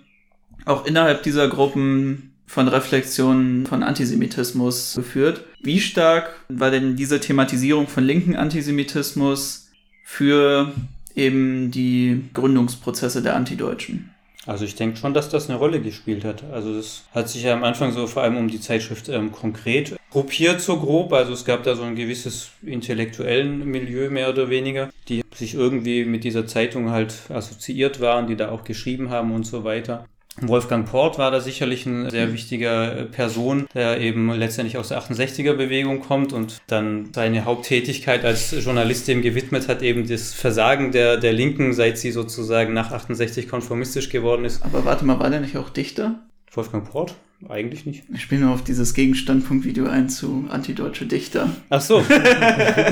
auch 0.65 0.85
innerhalb 0.85 1.23
dieser 1.23 1.47
Gruppen 1.47 2.35
von 2.47 2.67
Reflexionen 2.67 3.65
von 3.65 3.83
Antisemitismus 3.83 4.93
geführt. 4.95 5.43
Wie 5.65 5.79
stark 5.79 6.29
war 6.47 6.69
denn 6.69 6.95
diese 6.95 7.19
Thematisierung 7.19 7.87
von 7.87 8.03
linken 8.03 8.35
Antisemitismus 8.35 9.71
für 10.03 10.71
eben 11.15 11.71
die 11.71 12.21
Gründungsprozesse 12.35 13.23
der 13.23 13.35
Antideutschen? 13.35 14.11
Also 14.45 14.63
ich 14.63 14.75
denke 14.75 14.97
schon, 14.97 15.15
dass 15.15 15.29
das 15.29 15.49
eine 15.49 15.57
Rolle 15.57 15.81
gespielt 15.81 16.23
hat. 16.23 16.43
Also 16.51 16.77
es 16.77 17.05
hat 17.15 17.29
sich 17.29 17.41
ja 17.41 17.53
am 17.53 17.63
Anfang 17.63 17.93
so 17.93 18.05
vor 18.05 18.21
allem 18.21 18.37
um 18.37 18.47
die 18.47 18.61
Zeitschrift 18.61 19.09
ähm, 19.09 19.31
konkret 19.31 19.95
gruppiert 20.11 20.61
so 20.61 20.77
grob. 20.77 21.11
Also 21.13 21.33
es 21.33 21.45
gab 21.45 21.63
da 21.63 21.75
so 21.75 21.81
ein 21.81 21.95
gewisses 21.95 22.51
intellektuellen 22.61 23.65
Milieu 23.65 24.11
mehr 24.11 24.29
oder 24.29 24.51
weniger, 24.51 24.91
die 25.09 25.23
sich 25.33 25.55
irgendwie 25.55 26.05
mit 26.05 26.23
dieser 26.23 26.45
Zeitung 26.45 26.91
halt 26.91 27.15
assoziiert 27.29 28.01
waren, 28.01 28.27
die 28.27 28.35
da 28.35 28.51
auch 28.51 28.63
geschrieben 28.65 29.09
haben 29.09 29.33
und 29.33 29.47
so 29.47 29.63
weiter. 29.63 30.05
Wolfgang 30.41 30.89
Port 30.89 31.17
war 31.17 31.31
da 31.31 31.39
sicherlich 31.39 31.85
ein 31.85 32.09
sehr 32.09 32.33
wichtiger 32.33 32.97
äh, 32.97 33.05
Person, 33.05 33.67
der 33.73 34.01
eben 34.01 34.31
letztendlich 34.31 34.77
aus 34.77 34.89
der 34.89 35.01
68er 35.01 35.53
Bewegung 35.53 36.01
kommt 36.01 36.33
und 36.33 36.61
dann 36.67 37.09
seine 37.13 37.45
Haupttätigkeit 37.45 38.25
als 38.25 38.51
Journalist 38.63 39.07
dem 39.07 39.21
gewidmet 39.21 39.69
hat, 39.69 39.81
eben 39.81 40.07
das 40.07 40.33
Versagen 40.33 40.91
der, 40.91 41.17
der 41.17 41.31
Linken, 41.31 41.73
seit 41.73 41.97
sie 41.97 42.11
sozusagen 42.11 42.73
nach 42.73 42.91
68 42.91 43.47
konformistisch 43.47 44.09
geworden 44.09 44.43
ist. 44.43 44.63
Aber 44.63 44.83
warte 44.83 45.05
mal, 45.05 45.19
war 45.19 45.29
der 45.29 45.39
nicht 45.39 45.55
auch 45.57 45.69
Dichter? 45.69 46.19
Wolfgang 46.51 46.89
Port? 46.89 47.15
Eigentlich 47.47 47.85
nicht. 47.85 48.03
Ich 48.13 48.21
spiele 48.21 48.41
nur 48.41 48.53
auf 48.53 48.63
dieses 48.63 48.93
Gegenstandpunktvideo 48.93 49.87
ein 49.87 50.09
zu 50.09 50.45
antideutsche 50.49 51.05
Dichter. 51.05 51.49
Ach 51.69 51.81
so. 51.81 52.03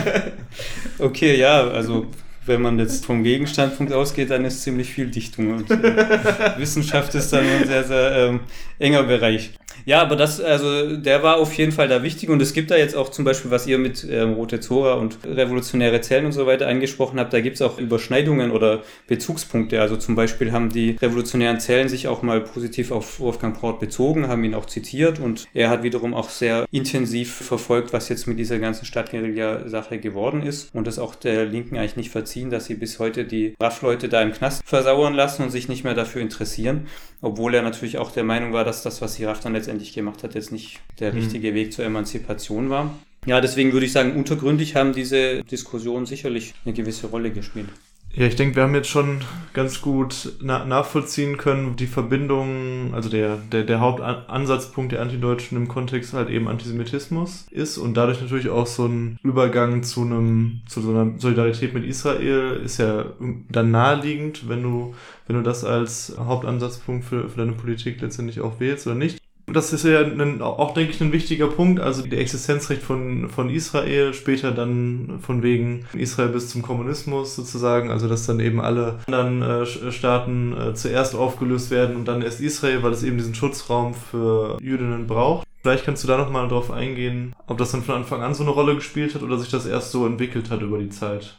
okay, 1.00 1.38
ja, 1.38 1.68
also 1.70 2.08
wenn 2.46 2.62
man 2.62 2.80
jetzt 2.80 3.06
vom 3.06 3.24
Gegenstandpunkt 3.24 3.94
ausgeht, 3.94 4.30
dann 4.30 4.46
ist 4.46 4.62
ziemlich 4.64 4.94
viel 4.94 5.08
Dichtung. 5.08 5.54
Und 5.54 5.72
äh, 5.72 5.74
Wissenschaft 6.58 7.16
ist 7.16 7.32
dann 7.32 7.46
ein 7.46 7.66
sehr, 7.66 7.84
sehr 7.84 8.12
ähm, 8.12 8.42
enger 8.80 9.04
Bereich. 9.04 9.52
Ja, 9.86 10.02
aber 10.02 10.16
das, 10.16 10.40
also 10.40 10.96
der 10.98 11.24
war 11.24 11.38
auf 11.38 11.54
jeden 11.54 11.72
Fall 11.72 11.88
da 11.88 12.04
wichtig 12.04 12.30
und 12.30 12.42
es 12.42 12.54
gibt 12.54 12.72
da 12.72 12.78
jetzt 12.78 12.96
auch 12.96 13.10
zum 13.10 13.26
Beispiel, 13.26 13.52
was 13.52 13.68
ihr 13.68 13.78
mit 13.78 14.08
ähm, 14.10 14.34
Rote 14.34 14.60
Zora 14.60 14.94
und 14.94 15.20
revolutionäre 15.26 16.00
Zellen 16.02 16.26
und 16.26 16.32
so 16.32 16.46
weiter 16.46 16.68
angesprochen 16.68 17.20
habt, 17.20 17.34
da 17.34 17.42
gibt 17.42 17.56
es 17.56 17.62
auch 17.62 17.80
Überschneidungen 17.80 18.52
oder 18.52 18.84
Bezugspunkte. 19.08 19.82
Also 19.82 19.98
zum 19.98 20.16
Beispiel 20.16 20.52
haben 20.52 20.70
die 20.70 20.92
revolutionären 21.02 21.60
Zellen 21.60 21.90
sich 21.90 22.08
auch 22.08 22.22
mal 22.22 22.42
positiv 22.42 22.92
auf 22.92 23.20
Wolfgang 23.20 23.60
Port 23.60 23.80
bezogen, 23.80 24.28
haben 24.28 24.44
ihn 24.44 24.56
auch 24.56 24.66
zitiert 24.66 25.20
und 25.20 25.46
er 25.54 25.70
hat 25.70 25.84
wiederum 25.84 26.14
auch 26.14 26.30
sehr 26.30 26.66
intensiv 26.72 27.34
verfolgt, 27.34 27.92
was 27.92 28.10
jetzt 28.10 28.28
mit 28.28 28.40
dieser 28.40 28.60
ganzen 28.60 28.86
Stadtguerilla-Sache 28.86 30.00
geworden 30.00 30.44
ist 30.44 30.74
und 30.74 30.88
das 30.88 30.98
auch 31.00 31.16
der 31.16 31.46
Linken 31.46 31.78
eigentlich 31.78 31.98
nicht 31.98 32.10
verziehen, 32.10 32.50
dass 32.50 32.66
sie 32.66 32.76
bis 32.76 33.00
heute 33.00 33.26
die 33.26 33.56
RAF-Leute 33.60 34.08
da 34.08 34.22
im 34.22 34.32
Knast 34.32 34.64
versauern 34.66 35.14
lassen 35.14 35.44
und 35.44 35.50
sich 35.50 35.68
nicht 35.68 35.84
mehr 35.84 35.94
dafür 35.94 36.22
interessieren, 36.22 36.88
obwohl 37.24 37.56
er 37.56 37.62
natürlich 37.62 37.98
auch 37.98 38.12
der 38.12 38.26
Meinung 38.26 38.54
war, 38.54 38.66
dass 38.66 38.84
das, 38.84 39.02
was 39.02 39.20
RAF 39.20 39.40
dann 39.40 39.54
letztendlich 39.54 39.74
letztendlich 39.74 39.94
gemacht 39.94 40.24
hat, 40.24 40.36
jetzt 40.36 40.52
nicht 40.52 40.82
der 41.00 41.14
mhm. 41.14 41.20
richtige 41.20 41.52
mhm. 41.52 41.56
Weg 41.56 41.74
zur 41.74 41.86
Emanzipation 41.86 42.70
war. 42.70 42.94
Ja, 43.26 43.40
deswegen 43.40 43.72
würde 43.72 43.86
ich 43.86 43.94
sagen, 43.94 44.16
untergründig 44.18 44.76
haben 44.76 44.92
diese 44.92 45.44
Diskussionen 45.44 46.06
sicherlich 46.06 46.54
eine 46.66 46.74
gewisse 46.74 47.08
Rolle 47.08 47.32
gespielt. 47.32 47.70
Ja, 48.16 48.28
ich 48.28 48.36
denke, 48.36 48.56
wir 48.56 48.64
haben 48.64 48.76
jetzt 48.76 48.90
schon 48.90 49.22
ganz 49.54 49.82
gut 49.82 50.34
na 50.40 50.66
nachvollziehen 50.66 51.38
können, 51.38 51.76
die 51.76 51.88
Verbindung, 51.88 52.94
also 52.94 53.10
der, 53.10 53.38
der, 53.38 53.64
der 53.64 53.80
Hauptansatzpunkt 53.80 54.92
der 54.92 55.02
Antideutschen 55.02 55.58
im 55.58 55.68
Kontext 55.68 56.14
halt 56.14 56.30
eben 56.30 56.48
Antisemitismus 56.48 57.48
ist 57.50 57.80
und 57.80 57.96
dadurch 57.96 58.22
natürlich 58.22 58.50
auch 58.50 58.68
so 58.68 58.86
ein 58.86 59.18
Übergang 59.24 59.82
zu 59.82 60.02
einem, 60.02 60.62
zu 60.68 60.82
so 60.82 60.92
einer 60.92 61.18
Solidarität 61.18 61.74
mit 61.74 61.86
Israel 61.86 62.62
ist 62.64 62.78
ja 62.78 63.06
dann 63.50 63.72
naheliegend, 63.72 64.48
wenn 64.48 64.62
du, 64.62 64.94
wenn 65.26 65.38
du 65.38 65.42
das 65.42 65.64
als 65.64 66.16
Hauptansatzpunkt 66.16 67.06
für, 67.06 67.30
für 67.30 67.38
deine 67.38 67.54
Politik 67.54 68.00
letztendlich 68.00 68.42
auch 68.42 68.60
wählst 68.60 68.86
oder 68.86 68.96
nicht. 68.96 69.18
Das 69.46 69.74
ist 69.74 69.84
ja 69.84 70.00
ein, 70.00 70.42
auch, 70.42 70.74
denke 70.74 70.92
ich, 70.92 71.02
ein 71.02 71.12
wichtiger 71.12 71.48
Punkt. 71.48 71.80
Also 71.80 72.04
der 72.04 72.20
Existenzrecht 72.20 72.82
von, 72.82 73.30
von 73.30 73.50
Israel, 73.50 74.14
später 74.14 74.52
dann 74.52 75.20
von 75.22 75.44
wegen 75.44 75.86
Israel 75.94 76.30
bis 76.30 76.50
zum 76.50 76.62
Kommunismus 76.62 77.36
sozusagen. 77.36 77.92
Also 77.92 78.08
dass 78.08 78.26
dann 78.26 78.40
eben 78.40 78.62
alle 78.62 79.00
anderen 79.08 79.42
äh, 79.42 79.92
Staaten 79.92 80.56
äh, 80.58 80.74
zuerst 80.74 81.16
aufgelöst 81.16 81.72
werden 81.72 81.96
und 81.96 82.08
dann 82.08 82.22
erst 82.22 82.42
Israel, 82.42 82.84
weil 82.84 82.94
es 82.94 83.04
eben 83.04 83.18
diesen 83.18 83.36
Schutzraum 83.36 83.94
für 83.94 84.58
Jüdinnen 84.62 85.08
braucht. 85.08 85.46
Vielleicht 85.62 85.86
kannst 85.86 86.04
du 86.04 86.10
da 86.10 86.18
nochmal 86.18 86.50
drauf 86.50 86.72
eingehen, 86.72 87.34
ob 87.48 87.58
das 87.58 87.72
dann 87.72 87.84
von 87.84 87.96
Anfang 87.96 88.22
an 88.22 88.34
so 88.34 88.44
eine 88.44 88.52
Rolle 88.52 88.76
gespielt 88.76 89.16
hat 89.16 89.24
oder 89.24 89.38
sich 89.38 89.50
das 89.50 89.66
erst 89.66 89.92
so 89.92 90.06
entwickelt 90.06 90.50
hat 90.52 90.62
über 90.62 90.78
die 90.78 90.90
Zeit. 90.90 91.38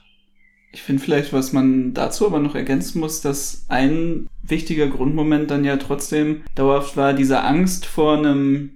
Ich 0.75 0.83
finde 0.83 1.00
vielleicht, 1.00 1.33
was 1.33 1.52
man 1.52 1.95
dazu 1.95 2.26
aber 2.26 2.40
noch 2.40 2.57
ergänzen 2.57 2.99
muss, 2.99 3.21
dass 3.21 3.64
ein 3.69 4.26
wichtiger 4.43 4.88
Grundmoment 4.88 5.49
dann 5.49 5.64
ja 5.64 5.76
trotzdem 5.76 6.43
dauerhaft 6.57 6.97
war, 6.97 7.12
diese 7.12 7.43
Angst 7.43 7.87
vor 7.87 8.19
einem 8.19 8.71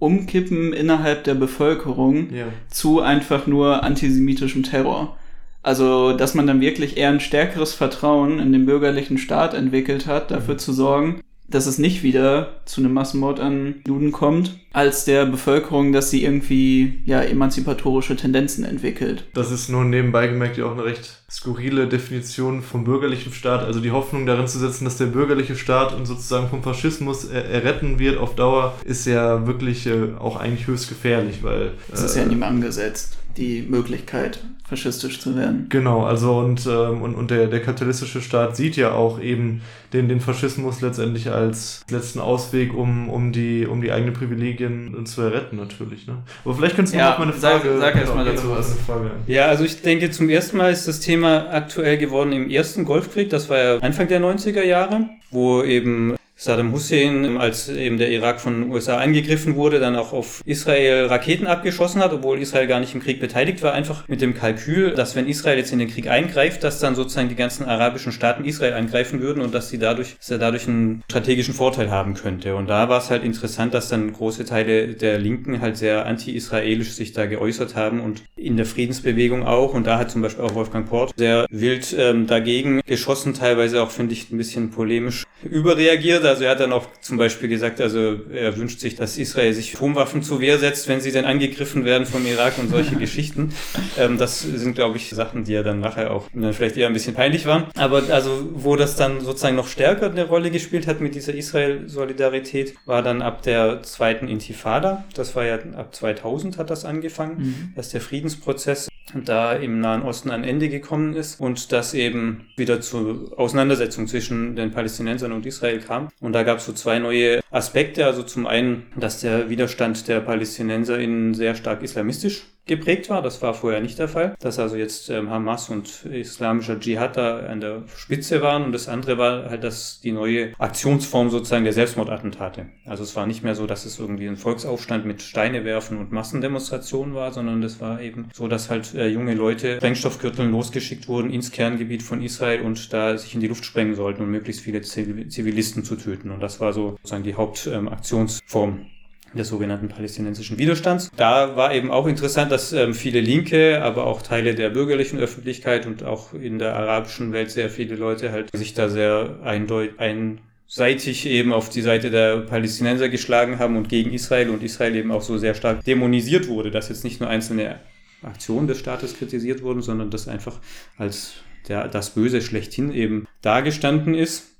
Umkippen 0.00 0.72
innerhalb 0.72 1.22
der 1.22 1.36
Bevölkerung 1.36 2.34
ja. 2.34 2.46
zu 2.68 3.00
einfach 3.00 3.46
nur 3.46 3.84
antisemitischem 3.84 4.64
Terror. 4.64 5.16
Also, 5.62 6.12
dass 6.12 6.34
man 6.34 6.48
dann 6.48 6.60
wirklich 6.60 6.96
eher 6.96 7.10
ein 7.10 7.20
stärkeres 7.20 7.72
Vertrauen 7.72 8.40
in 8.40 8.52
den 8.52 8.66
bürgerlichen 8.66 9.16
Staat 9.16 9.54
entwickelt 9.54 10.08
hat, 10.08 10.32
dafür 10.32 10.54
mhm. 10.54 10.58
zu 10.58 10.72
sorgen, 10.72 11.20
dass 11.48 11.66
es 11.66 11.78
nicht 11.78 12.02
wieder 12.02 12.60
zu 12.64 12.80
einem 12.80 12.92
Massenmord 12.92 13.40
an 13.40 13.76
Juden 13.86 14.12
kommt, 14.12 14.58
als 14.72 15.04
der 15.04 15.26
Bevölkerung, 15.26 15.92
dass 15.92 16.10
sie 16.10 16.24
irgendwie 16.24 17.02
ja 17.04 17.20
emanzipatorische 17.22 18.16
Tendenzen 18.16 18.64
entwickelt. 18.64 19.24
Das 19.34 19.50
ist 19.50 19.68
nur 19.68 19.84
nebenbei 19.84 20.26
gemerkt 20.26 20.56
ja 20.56 20.64
auch 20.64 20.72
eine 20.72 20.84
recht 20.84 21.22
skurrile 21.30 21.86
Definition 21.86 22.62
vom 22.62 22.84
bürgerlichen 22.84 23.32
Staat, 23.32 23.64
also 23.64 23.80
die 23.80 23.90
Hoffnung 23.90 24.26
darin 24.26 24.48
zu 24.48 24.58
setzen, 24.58 24.84
dass 24.84 24.98
der 24.98 25.06
bürgerliche 25.06 25.56
Staat 25.56 25.94
uns 25.94 26.08
sozusagen 26.08 26.48
vom 26.48 26.62
Faschismus 26.62 27.24
er 27.24 27.44
erretten 27.44 27.98
wird 27.98 28.18
auf 28.18 28.34
Dauer, 28.34 28.74
ist 28.84 29.06
ja 29.06 29.46
wirklich 29.46 29.86
äh, 29.86 30.14
auch 30.18 30.36
eigentlich 30.36 30.66
höchst 30.66 30.88
gefährlich, 30.88 31.42
weil 31.42 31.72
es 31.92 32.02
äh, 32.02 32.06
ist 32.06 32.16
ja 32.16 32.22
in 32.22 32.32
ihm 32.32 32.42
angesetzt 32.42 33.18
die 33.36 33.62
Möglichkeit, 33.62 34.40
faschistisch 34.68 35.20
zu 35.20 35.36
werden. 35.36 35.66
Genau, 35.68 36.04
also 36.04 36.38
und, 36.38 36.66
ähm, 36.66 37.02
und, 37.02 37.14
und 37.14 37.30
der, 37.30 37.48
der 37.48 37.60
kapitalistische 37.60 38.20
Staat 38.22 38.56
sieht 38.56 38.76
ja 38.76 38.92
auch 38.92 39.20
eben 39.20 39.60
den, 39.92 40.08
den 40.08 40.20
Faschismus 40.20 40.80
letztendlich 40.80 41.30
als 41.30 41.84
letzten 41.90 42.20
Ausweg, 42.20 42.74
um, 42.74 43.10
um, 43.10 43.32
die, 43.32 43.66
um 43.66 43.80
die 43.80 43.92
eigenen 43.92 44.14
Privilegien 44.14 45.04
zu 45.06 45.22
erretten, 45.22 45.56
natürlich. 45.56 46.06
Ne? 46.06 46.18
Aber 46.44 46.54
vielleicht 46.54 46.76
kannst 46.76 46.94
du 46.94 46.98
ja, 46.98 47.10
noch 47.10 47.18
mal 47.18 47.24
eine 47.24 47.32
Frage 47.32 47.78
sag, 47.78 47.92
sag 47.92 47.96
erst 47.96 48.14
mal 48.14 48.24
dazu 48.24 48.50
was. 48.50 48.74
Frage. 48.86 49.10
Ja, 49.26 49.46
also 49.46 49.64
ich 49.64 49.82
denke, 49.82 50.10
zum 50.10 50.28
ersten 50.28 50.56
Mal 50.56 50.72
ist 50.72 50.88
das 50.88 51.00
Thema 51.00 51.50
aktuell 51.50 51.98
geworden 51.98 52.32
im 52.32 52.50
ersten 52.50 52.84
Golfkrieg, 52.84 53.30
das 53.30 53.48
war 53.50 53.58
ja 53.58 53.78
Anfang 53.78 54.08
der 54.08 54.20
90er 54.20 54.62
Jahre, 54.62 55.08
wo 55.30 55.62
eben 55.62 56.14
Saddam 56.44 56.72
Hussein, 56.72 57.38
als 57.38 57.70
eben 57.70 57.96
der 57.96 58.10
Irak 58.10 58.38
von 58.38 58.60
den 58.60 58.70
USA 58.70 58.98
angegriffen 58.98 59.54
wurde, 59.56 59.80
dann 59.80 59.96
auch 59.96 60.12
auf 60.12 60.42
Israel 60.44 61.06
Raketen 61.06 61.46
abgeschossen 61.46 62.02
hat, 62.02 62.12
obwohl 62.12 62.38
Israel 62.38 62.66
gar 62.66 62.80
nicht 62.80 62.94
im 62.94 63.02
Krieg 63.02 63.18
beteiligt 63.18 63.62
war, 63.62 63.72
einfach 63.72 64.06
mit 64.08 64.20
dem 64.20 64.34
Kalkül, 64.34 64.90
dass 64.90 65.16
wenn 65.16 65.26
Israel 65.26 65.56
jetzt 65.56 65.72
in 65.72 65.78
den 65.78 65.88
Krieg 65.88 66.08
eingreift, 66.08 66.62
dass 66.62 66.80
dann 66.80 66.94
sozusagen 66.94 67.30
die 67.30 67.34
ganzen 67.34 67.64
arabischen 67.64 68.12
Staaten 68.12 68.44
Israel 68.44 68.74
angreifen 68.74 69.20
würden 69.20 69.42
und 69.42 69.54
dass 69.54 69.70
sie 69.70 69.78
dadurch, 69.78 70.16
dass 70.18 70.30
er 70.30 70.38
dadurch 70.38 70.68
einen 70.68 71.02
strategischen 71.08 71.54
Vorteil 71.54 71.90
haben 71.90 72.12
könnte. 72.12 72.56
Und 72.56 72.68
da 72.68 72.90
war 72.90 72.98
es 72.98 73.08
halt 73.08 73.24
interessant, 73.24 73.72
dass 73.72 73.88
dann 73.88 74.12
große 74.12 74.44
Teile 74.44 74.88
der 74.88 75.18
Linken 75.18 75.62
halt 75.62 75.78
sehr 75.78 76.04
anti-israelisch 76.04 76.92
sich 76.92 77.12
da 77.12 77.24
geäußert 77.24 77.74
haben 77.74 78.00
und 78.00 78.22
in 78.36 78.58
der 78.58 78.66
Friedensbewegung 78.66 79.46
auch. 79.46 79.72
Und 79.72 79.86
da 79.86 79.98
hat 79.98 80.10
zum 80.10 80.20
Beispiel 80.20 80.44
auch 80.44 80.54
Wolfgang 80.54 80.86
Port 80.86 81.14
sehr 81.16 81.46
wild 81.50 81.96
ähm, 81.98 82.26
dagegen 82.26 82.82
geschossen, 82.86 83.32
teilweise 83.32 83.82
auch, 83.82 83.90
finde 83.90 84.12
ich, 84.12 84.30
ein 84.30 84.36
bisschen 84.36 84.70
polemisch 84.70 85.24
überreagiert. 85.42 86.24
Also 86.34 86.46
er 86.46 86.50
hat 86.50 86.58
dann 86.58 86.72
auch 86.72 86.88
zum 87.00 87.16
Beispiel 87.16 87.48
gesagt, 87.48 87.80
also 87.80 88.16
er 88.32 88.56
wünscht 88.56 88.80
sich, 88.80 88.96
dass 88.96 89.18
Israel 89.18 89.52
sich 89.52 89.76
Atomwaffen 89.76 90.20
zur 90.20 90.40
Wehr 90.40 90.58
setzt, 90.58 90.88
wenn 90.88 91.00
sie 91.00 91.12
denn 91.12 91.24
angegriffen 91.24 91.84
werden 91.84 92.06
vom 92.08 92.26
Irak 92.26 92.58
und 92.58 92.70
solche 92.70 92.96
Geschichten. 93.04 93.50
Ähm, 93.96 94.18
das 94.18 94.40
sind, 94.40 94.74
glaube 94.74 94.96
ich, 94.96 95.10
Sachen, 95.10 95.44
die 95.44 95.52
ja 95.52 95.62
dann 95.62 95.78
nachher 95.78 96.10
auch 96.10 96.28
dann 96.34 96.52
vielleicht 96.52 96.76
eher 96.76 96.88
ein 96.88 96.92
bisschen 96.92 97.14
peinlich 97.14 97.46
waren. 97.46 97.66
Aber 97.76 98.02
also, 98.10 98.48
wo 98.52 98.74
das 98.74 98.96
dann 98.96 99.20
sozusagen 99.20 99.54
noch 99.54 99.68
stärker 99.68 100.10
eine 100.10 100.24
Rolle 100.26 100.50
gespielt 100.50 100.88
hat 100.88 101.00
mit 101.00 101.14
dieser 101.14 101.34
Israel-Solidarität, 101.34 102.74
war 102.84 103.02
dann 103.02 103.22
ab 103.22 103.42
der 103.42 103.84
zweiten 103.84 104.26
Intifada. 104.26 105.04
Das 105.14 105.36
war 105.36 105.44
ja 105.44 105.60
ab 105.76 105.94
2000 105.94 106.58
hat 106.58 106.68
das 106.68 106.84
angefangen, 106.84 107.36
mhm. 107.38 107.72
dass 107.76 107.90
der 107.90 108.00
Friedensprozess 108.00 108.88
da 109.22 109.52
im 109.52 109.80
Nahen 109.80 110.02
Osten 110.02 110.30
ein 110.30 110.44
Ende 110.44 110.68
gekommen 110.68 111.14
ist 111.14 111.40
und 111.40 111.72
das 111.72 111.94
eben 111.94 112.48
wieder 112.56 112.80
zur 112.80 113.38
Auseinandersetzung 113.38 114.06
zwischen 114.06 114.56
den 114.56 114.72
Palästinensern 114.72 115.32
und 115.32 115.46
Israel 115.46 115.80
kam. 115.80 116.08
Und 116.24 116.32
da 116.32 116.42
gab 116.42 116.56
es 116.56 116.64
so 116.64 116.72
zwei 116.72 116.98
neue 116.98 117.42
Aspekte. 117.50 118.06
Also 118.06 118.22
zum 118.22 118.46
einen, 118.46 118.86
dass 118.96 119.20
der 119.20 119.50
Widerstand 119.50 120.08
der 120.08 120.20
Palästinenser 120.20 120.98
in 120.98 121.34
sehr 121.34 121.54
stark 121.54 121.82
islamistisch 121.82 122.46
geprägt 122.66 123.10
war. 123.10 123.22
Das 123.22 123.42
war 123.42 123.54
vorher 123.54 123.80
nicht 123.80 123.98
der 123.98 124.08
Fall. 124.08 124.34
Dass 124.40 124.58
also 124.58 124.76
jetzt 124.76 125.10
ähm, 125.10 125.30
Hamas 125.30 125.68
und 125.68 126.04
islamischer 126.06 126.78
Dschihad 126.78 127.16
da 127.16 127.40
an 127.40 127.60
der 127.60 127.82
Spitze 127.96 128.42
waren. 128.42 128.64
Und 128.64 128.72
das 128.72 128.88
andere 128.88 129.18
war 129.18 129.50
halt, 129.50 129.64
dass 129.64 130.00
die 130.00 130.12
neue 130.12 130.58
Aktionsform 130.58 131.30
sozusagen 131.30 131.64
der 131.64 131.72
Selbstmordattentate. 131.72 132.66
Also 132.84 133.02
es 133.02 133.14
war 133.16 133.26
nicht 133.26 133.42
mehr 133.42 133.54
so, 133.54 133.66
dass 133.66 133.84
es 133.84 133.98
irgendwie 133.98 134.28
ein 134.28 134.36
Volksaufstand 134.36 135.04
mit 135.04 135.22
Steine 135.22 135.64
werfen 135.64 135.98
und 135.98 136.12
Massendemonstrationen 136.12 137.14
war, 137.14 137.32
sondern 137.32 137.60
das 137.60 137.80
war 137.80 138.00
eben 138.00 138.28
so, 138.32 138.48
dass 138.48 138.70
halt 138.70 138.94
äh, 138.94 139.08
junge 139.08 139.34
Leute 139.34 139.76
Sprengstoffgürteln 139.76 140.50
losgeschickt 140.50 141.08
wurden 141.08 141.30
ins 141.30 141.50
Kerngebiet 141.50 142.02
von 142.02 142.22
Israel 142.22 142.62
und 142.62 142.92
da 142.92 143.16
sich 143.16 143.34
in 143.34 143.40
die 143.40 143.48
Luft 143.48 143.64
sprengen 143.64 143.94
sollten, 143.94 144.22
um 144.22 144.30
möglichst 144.30 144.62
viele 144.62 144.80
Zivilisten 144.80 145.84
zu 145.84 145.96
töten. 145.96 146.30
Und 146.30 146.40
das 146.40 146.60
war 146.60 146.72
so 146.72 146.90
sozusagen 146.90 147.24
die 147.24 147.34
Hauptaktionsform. 147.34 148.70
Ähm, 148.70 148.86
des 149.34 149.48
sogenannten 149.48 149.88
palästinensischen 149.88 150.58
Widerstands. 150.58 151.10
Da 151.16 151.56
war 151.56 151.74
eben 151.74 151.90
auch 151.90 152.06
interessant, 152.06 152.52
dass 152.52 152.72
ähm, 152.72 152.94
viele 152.94 153.20
Linke, 153.20 153.82
aber 153.82 154.06
auch 154.06 154.22
Teile 154.22 154.54
der 154.54 154.70
bürgerlichen 154.70 155.18
Öffentlichkeit 155.18 155.86
und 155.86 156.02
auch 156.04 156.32
in 156.34 156.58
der 156.58 156.74
arabischen 156.74 157.32
Welt 157.32 157.50
sehr 157.50 157.70
viele 157.70 157.96
Leute 157.96 158.32
halt 158.32 158.50
sich 158.54 158.74
da 158.74 158.88
sehr 158.88 159.38
eindeutig 159.42 159.98
ein 159.98 160.40
seitig 160.66 161.26
eben 161.26 161.52
auf 161.52 161.68
die 161.68 161.82
Seite 161.82 162.10
der 162.10 162.38
Palästinenser 162.38 163.08
geschlagen 163.08 163.58
haben 163.58 163.76
und 163.76 163.88
gegen 163.88 164.12
Israel 164.12 164.50
und 164.50 164.62
Israel 164.62 164.96
eben 164.96 165.12
auch 165.12 165.22
so 165.22 165.38
sehr 165.38 165.54
stark 165.54 165.84
dämonisiert 165.84 166.48
wurde, 166.48 166.70
dass 166.70 166.88
jetzt 166.88 167.04
nicht 167.04 167.20
nur 167.20 167.28
einzelne 167.28 167.78
Aktionen 168.22 168.66
des 168.66 168.78
Staates 168.78 169.16
kritisiert 169.16 169.62
wurden, 169.62 169.82
sondern 169.82 170.10
das 170.10 170.26
einfach 170.26 170.58
als 170.96 171.34
der, 171.68 171.86
das 171.88 172.10
Böse 172.10 172.42
schlechthin 172.42 172.92
eben 172.92 173.28
dargestanden 173.42 174.14
ist. 174.14 174.50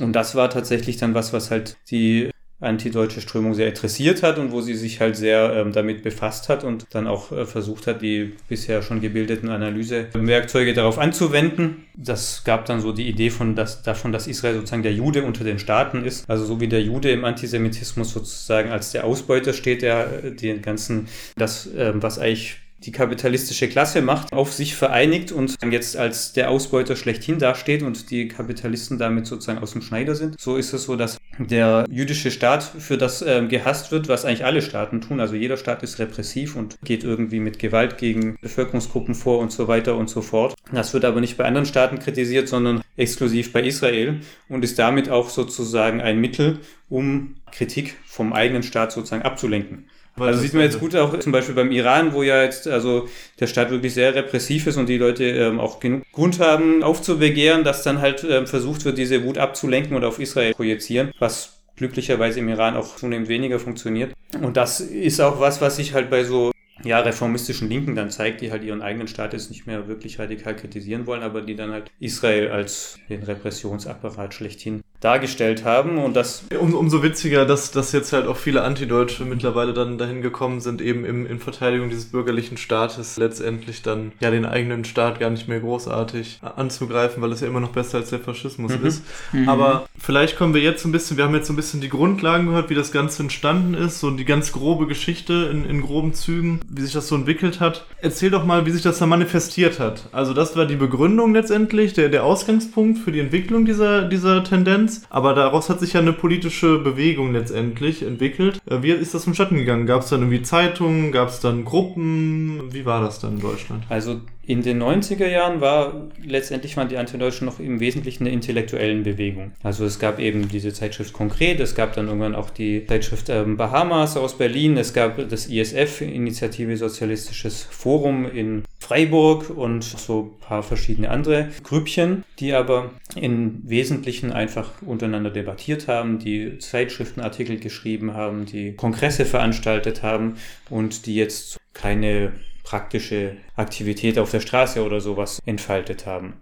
Und 0.00 0.14
das 0.14 0.34
war 0.34 0.50
tatsächlich 0.50 0.96
dann 0.96 1.14
was, 1.14 1.32
was 1.32 1.50
halt 1.50 1.76
die 1.90 2.31
antideutsche 2.62 3.20
Strömung 3.20 3.54
sehr 3.54 3.68
interessiert 3.68 4.22
hat 4.22 4.38
und 4.38 4.52
wo 4.52 4.60
sie 4.60 4.74
sich 4.74 5.00
halt 5.00 5.16
sehr 5.16 5.52
ähm, 5.52 5.72
damit 5.72 6.02
befasst 6.02 6.48
hat 6.48 6.64
und 6.64 6.86
dann 6.90 7.06
auch 7.06 7.32
äh, 7.32 7.44
versucht 7.44 7.86
hat, 7.86 8.02
die 8.02 8.32
bisher 8.48 8.82
schon 8.82 9.00
gebildeten 9.00 9.48
Analysewerkzeuge 9.48 10.72
darauf 10.72 10.98
anzuwenden. 10.98 11.84
Das 11.94 12.44
gab 12.44 12.64
dann 12.66 12.80
so 12.80 12.92
die 12.92 13.08
Idee 13.08 13.30
von, 13.30 13.54
dass, 13.54 13.82
davon, 13.82 14.12
dass 14.12 14.26
Israel 14.26 14.54
sozusagen 14.54 14.82
der 14.82 14.94
Jude 14.94 15.24
unter 15.24 15.44
den 15.44 15.58
Staaten 15.58 16.04
ist. 16.04 16.28
Also 16.28 16.44
so 16.44 16.60
wie 16.60 16.68
der 16.68 16.82
Jude 16.82 17.10
im 17.10 17.24
Antisemitismus 17.24 18.12
sozusagen 18.12 18.70
als 18.70 18.92
der 18.92 19.04
Ausbeuter 19.04 19.52
steht, 19.52 19.82
der 19.82 20.24
äh, 20.24 20.30
den 20.32 20.62
ganzen, 20.62 21.08
das, 21.36 21.66
äh, 21.66 21.92
was 21.94 22.18
eigentlich 22.18 22.61
die 22.84 22.92
kapitalistische 22.92 23.68
Klasse 23.68 24.02
macht, 24.02 24.32
auf 24.32 24.52
sich 24.52 24.74
vereinigt 24.74 25.32
und 25.32 25.56
jetzt 25.70 25.96
als 25.96 26.32
der 26.32 26.50
Ausbeuter 26.50 26.96
schlechthin 26.96 27.38
dasteht 27.38 27.82
und 27.82 28.10
die 28.10 28.28
Kapitalisten 28.28 28.98
damit 28.98 29.26
sozusagen 29.26 29.58
aus 29.58 29.72
dem 29.72 29.82
Schneider 29.82 30.14
sind. 30.14 30.40
So 30.40 30.56
ist 30.56 30.72
es 30.72 30.84
so, 30.84 30.96
dass 30.96 31.18
der 31.38 31.86
jüdische 31.90 32.30
Staat 32.30 32.62
für 32.62 32.98
das 32.98 33.22
ähm, 33.22 33.48
gehasst 33.48 33.92
wird, 33.92 34.08
was 34.08 34.24
eigentlich 34.24 34.44
alle 34.44 34.62
Staaten 34.62 35.00
tun. 35.00 35.20
Also 35.20 35.34
jeder 35.34 35.56
Staat 35.56 35.82
ist 35.82 35.98
repressiv 35.98 36.56
und 36.56 36.76
geht 36.84 37.04
irgendwie 37.04 37.40
mit 37.40 37.58
Gewalt 37.58 37.98
gegen 37.98 38.36
Bevölkerungsgruppen 38.40 39.14
vor 39.14 39.38
und 39.38 39.52
so 39.52 39.68
weiter 39.68 39.96
und 39.96 40.10
so 40.10 40.20
fort. 40.20 40.54
Das 40.72 40.92
wird 40.94 41.04
aber 41.04 41.20
nicht 41.20 41.36
bei 41.36 41.44
anderen 41.44 41.66
Staaten 41.66 41.98
kritisiert, 41.98 42.48
sondern 42.48 42.82
exklusiv 42.96 43.52
bei 43.52 43.62
Israel 43.62 44.20
und 44.48 44.64
ist 44.64 44.78
damit 44.78 45.08
auch 45.08 45.28
sozusagen 45.28 46.00
ein 46.00 46.20
Mittel, 46.20 46.60
um 46.88 47.36
Kritik 47.50 47.96
vom 48.04 48.32
eigenen 48.32 48.62
Staat 48.62 48.92
sozusagen 48.92 49.22
abzulenken. 49.22 49.86
Also 50.16 50.40
sieht 50.40 50.52
man 50.52 50.62
jetzt 50.62 50.78
gut 50.78 50.94
auch 50.94 51.18
zum 51.18 51.32
Beispiel 51.32 51.54
beim 51.54 51.72
Iran, 51.72 52.12
wo 52.12 52.22
ja 52.22 52.42
jetzt 52.42 52.68
also 52.68 53.08
der 53.40 53.46
Staat 53.46 53.70
wirklich 53.70 53.94
sehr 53.94 54.14
repressiv 54.14 54.66
ist 54.66 54.76
und 54.76 54.88
die 54.88 54.98
Leute 54.98 55.24
ähm, 55.24 55.58
auch 55.58 55.80
genug 55.80 56.02
Grund 56.12 56.38
haben 56.38 56.82
aufzubegehren, 56.82 57.64
dass 57.64 57.82
dann 57.82 58.00
halt 58.00 58.24
ähm, 58.28 58.46
versucht 58.46 58.84
wird, 58.84 58.98
diese 58.98 59.24
Wut 59.24 59.38
abzulenken 59.38 59.96
und 59.96 60.04
auf 60.04 60.18
Israel 60.18 60.52
projizieren, 60.54 61.12
was 61.18 61.62
glücklicherweise 61.76 62.40
im 62.40 62.48
Iran 62.48 62.76
auch 62.76 62.96
zunehmend 62.96 63.28
weniger 63.28 63.58
funktioniert. 63.58 64.12
Und 64.40 64.56
das 64.56 64.80
ist 64.80 65.20
auch 65.20 65.40
was, 65.40 65.60
was 65.60 65.76
sich 65.76 65.94
halt 65.94 66.10
bei 66.10 66.24
so 66.24 66.52
ja, 66.84 67.00
reformistischen 67.00 67.68
Linken 67.68 67.94
dann 67.94 68.10
zeigt, 68.10 68.40
die 68.40 68.50
halt 68.50 68.64
ihren 68.64 68.82
eigenen 68.82 69.08
Staat 69.08 69.32
jetzt 69.32 69.50
nicht 69.50 69.66
mehr 69.66 69.88
wirklich 69.88 70.18
radikal 70.18 70.56
kritisieren 70.56 71.06
wollen, 71.06 71.22
aber 71.22 71.40
die 71.40 71.56
dann 71.56 71.72
halt 71.72 71.90
Israel 72.00 72.50
als 72.50 72.98
den 73.08 73.22
Repressionsapparat 73.22 74.34
schlechthin 74.34 74.82
dargestellt 75.02 75.64
haben 75.64 75.98
und 75.98 76.14
das... 76.14 76.44
Um, 76.58 76.74
umso 76.74 77.02
witziger, 77.02 77.44
dass, 77.44 77.70
dass 77.70 77.92
jetzt 77.92 78.12
halt 78.12 78.26
auch 78.26 78.36
viele 78.36 78.62
Antideutsche 78.62 79.24
mittlerweile 79.24 79.74
dann 79.74 79.98
dahin 79.98 80.22
gekommen 80.22 80.60
sind, 80.60 80.80
eben 80.80 81.04
im, 81.04 81.26
in 81.26 81.38
Verteidigung 81.38 81.90
dieses 81.90 82.06
bürgerlichen 82.06 82.56
Staates 82.56 83.18
letztendlich 83.18 83.82
dann 83.82 84.12
ja 84.20 84.30
den 84.30 84.46
eigenen 84.46 84.84
Staat 84.84 85.20
gar 85.20 85.30
nicht 85.30 85.48
mehr 85.48 85.60
großartig 85.60 86.40
anzugreifen, 86.42 87.22
weil 87.22 87.32
es 87.32 87.40
ja 87.40 87.48
immer 87.48 87.60
noch 87.60 87.72
besser 87.72 87.98
als 87.98 88.10
der 88.10 88.20
Faschismus 88.20 88.78
mhm. 88.78 88.86
ist. 88.86 89.04
Mhm. 89.32 89.48
Aber 89.48 89.86
vielleicht 89.98 90.36
kommen 90.36 90.54
wir 90.54 90.62
jetzt 90.62 90.84
ein 90.84 90.92
bisschen, 90.92 91.16
wir 91.16 91.24
haben 91.24 91.34
jetzt 91.34 91.48
so 91.48 91.52
ein 91.52 91.56
bisschen 91.56 91.80
die 91.80 91.88
Grundlagen 91.88 92.46
gehört, 92.46 92.70
wie 92.70 92.74
das 92.74 92.92
Ganze 92.92 93.22
entstanden 93.22 93.74
ist, 93.74 94.00
so 94.00 94.10
die 94.10 94.24
ganz 94.24 94.52
grobe 94.52 94.86
Geschichte 94.86 95.50
in, 95.52 95.64
in 95.64 95.82
groben 95.82 96.14
Zügen 96.14 96.60
wie 96.68 96.82
sich 96.82 96.92
das 96.92 97.08
so 97.08 97.14
entwickelt 97.14 97.60
hat. 97.60 97.86
Erzähl 97.98 98.30
doch 98.30 98.44
mal, 98.44 98.66
wie 98.66 98.70
sich 98.70 98.82
das 98.82 98.98
da 98.98 99.06
manifestiert 99.06 99.78
hat. 99.78 100.08
Also 100.12 100.34
das 100.34 100.56
war 100.56 100.66
die 100.66 100.76
Begründung 100.76 101.34
letztendlich, 101.34 101.92
der, 101.92 102.08
der 102.08 102.24
Ausgangspunkt 102.24 102.98
für 102.98 103.12
die 103.12 103.20
Entwicklung 103.20 103.64
dieser, 103.64 104.02
dieser 104.02 104.44
Tendenz. 104.44 104.91
Konsens. 104.92 105.06
Aber 105.10 105.34
daraus 105.34 105.68
hat 105.68 105.80
sich 105.80 105.94
ja 105.94 106.00
eine 106.00 106.12
politische 106.12 106.78
Bewegung 106.78 107.32
letztendlich 107.32 108.02
entwickelt. 108.02 108.60
Äh, 108.68 108.82
wie 108.82 108.90
ist 108.90 109.14
das 109.14 109.24
vonstatten 109.24 109.56
gegangen? 109.56 109.86
Gab 109.86 110.02
es 110.02 110.10
dann 110.10 110.20
irgendwie 110.20 110.42
Zeitungen? 110.42 111.12
Gab 111.12 111.28
es 111.28 111.40
dann 111.40 111.64
Gruppen? 111.64 112.72
Wie 112.72 112.84
war 112.84 113.00
das 113.00 113.20
dann 113.20 113.34
in 113.34 113.40
Deutschland? 113.40 113.84
Also 113.88 114.20
in 114.44 114.62
den 114.62 114.82
90er 114.82 115.26
Jahren 115.26 115.60
war 115.60 116.08
letztendlich 116.24 116.76
waren 116.76 116.88
die 116.88 116.96
Antideutschen 116.96 117.46
noch 117.46 117.60
im 117.60 117.78
Wesentlichen 117.78 118.24
eine 118.24 118.32
intellektuellen 118.32 119.04
Bewegung. 119.04 119.52
Also 119.62 119.84
es 119.84 120.00
gab 120.00 120.18
eben 120.18 120.48
diese 120.48 120.72
Zeitschrift 120.72 121.12
Konkret, 121.12 121.60
es 121.60 121.76
gab 121.76 121.94
dann 121.94 122.06
irgendwann 122.08 122.34
auch 122.34 122.50
die 122.50 122.84
Zeitschrift 122.86 123.28
ähm, 123.28 123.56
Bahamas 123.56 124.16
aus 124.16 124.36
Berlin, 124.36 124.76
es 124.76 124.92
gab 124.92 125.28
das 125.28 125.46
ISF, 125.46 126.00
Initiative 126.00 126.76
Sozialistisches 126.76 127.62
Forum 127.62 128.28
in 128.28 128.64
Freiburg 128.80 129.48
und 129.50 129.84
so 129.84 130.32
ein 130.34 130.40
paar 130.40 130.62
verschiedene 130.64 131.08
andere 131.10 131.50
Grüppchen, 131.62 132.24
die 132.40 132.52
aber 132.52 132.90
im 133.14 133.60
Wesentlichen 133.62 134.32
einfach 134.32 134.82
untereinander 134.82 135.30
debattiert 135.30 135.86
haben, 135.86 136.18
die 136.18 136.58
Zeitschriftenartikel 136.58 137.58
geschrieben 137.58 138.14
haben, 138.14 138.46
die 138.46 138.74
Kongresse 138.74 139.24
veranstaltet 139.24 140.02
haben 140.02 140.36
und 140.68 141.06
die 141.06 141.14
jetzt 141.14 141.58
keine 141.74 142.32
praktische 142.62 143.36
Aktivität 143.56 144.18
auf 144.18 144.30
der 144.30 144.40
Straße 144.40 144.84
oder 144.84 145.00
sowas 145.00 145.40
entfaltet 145.46 146.06
haben. 146.06 146.34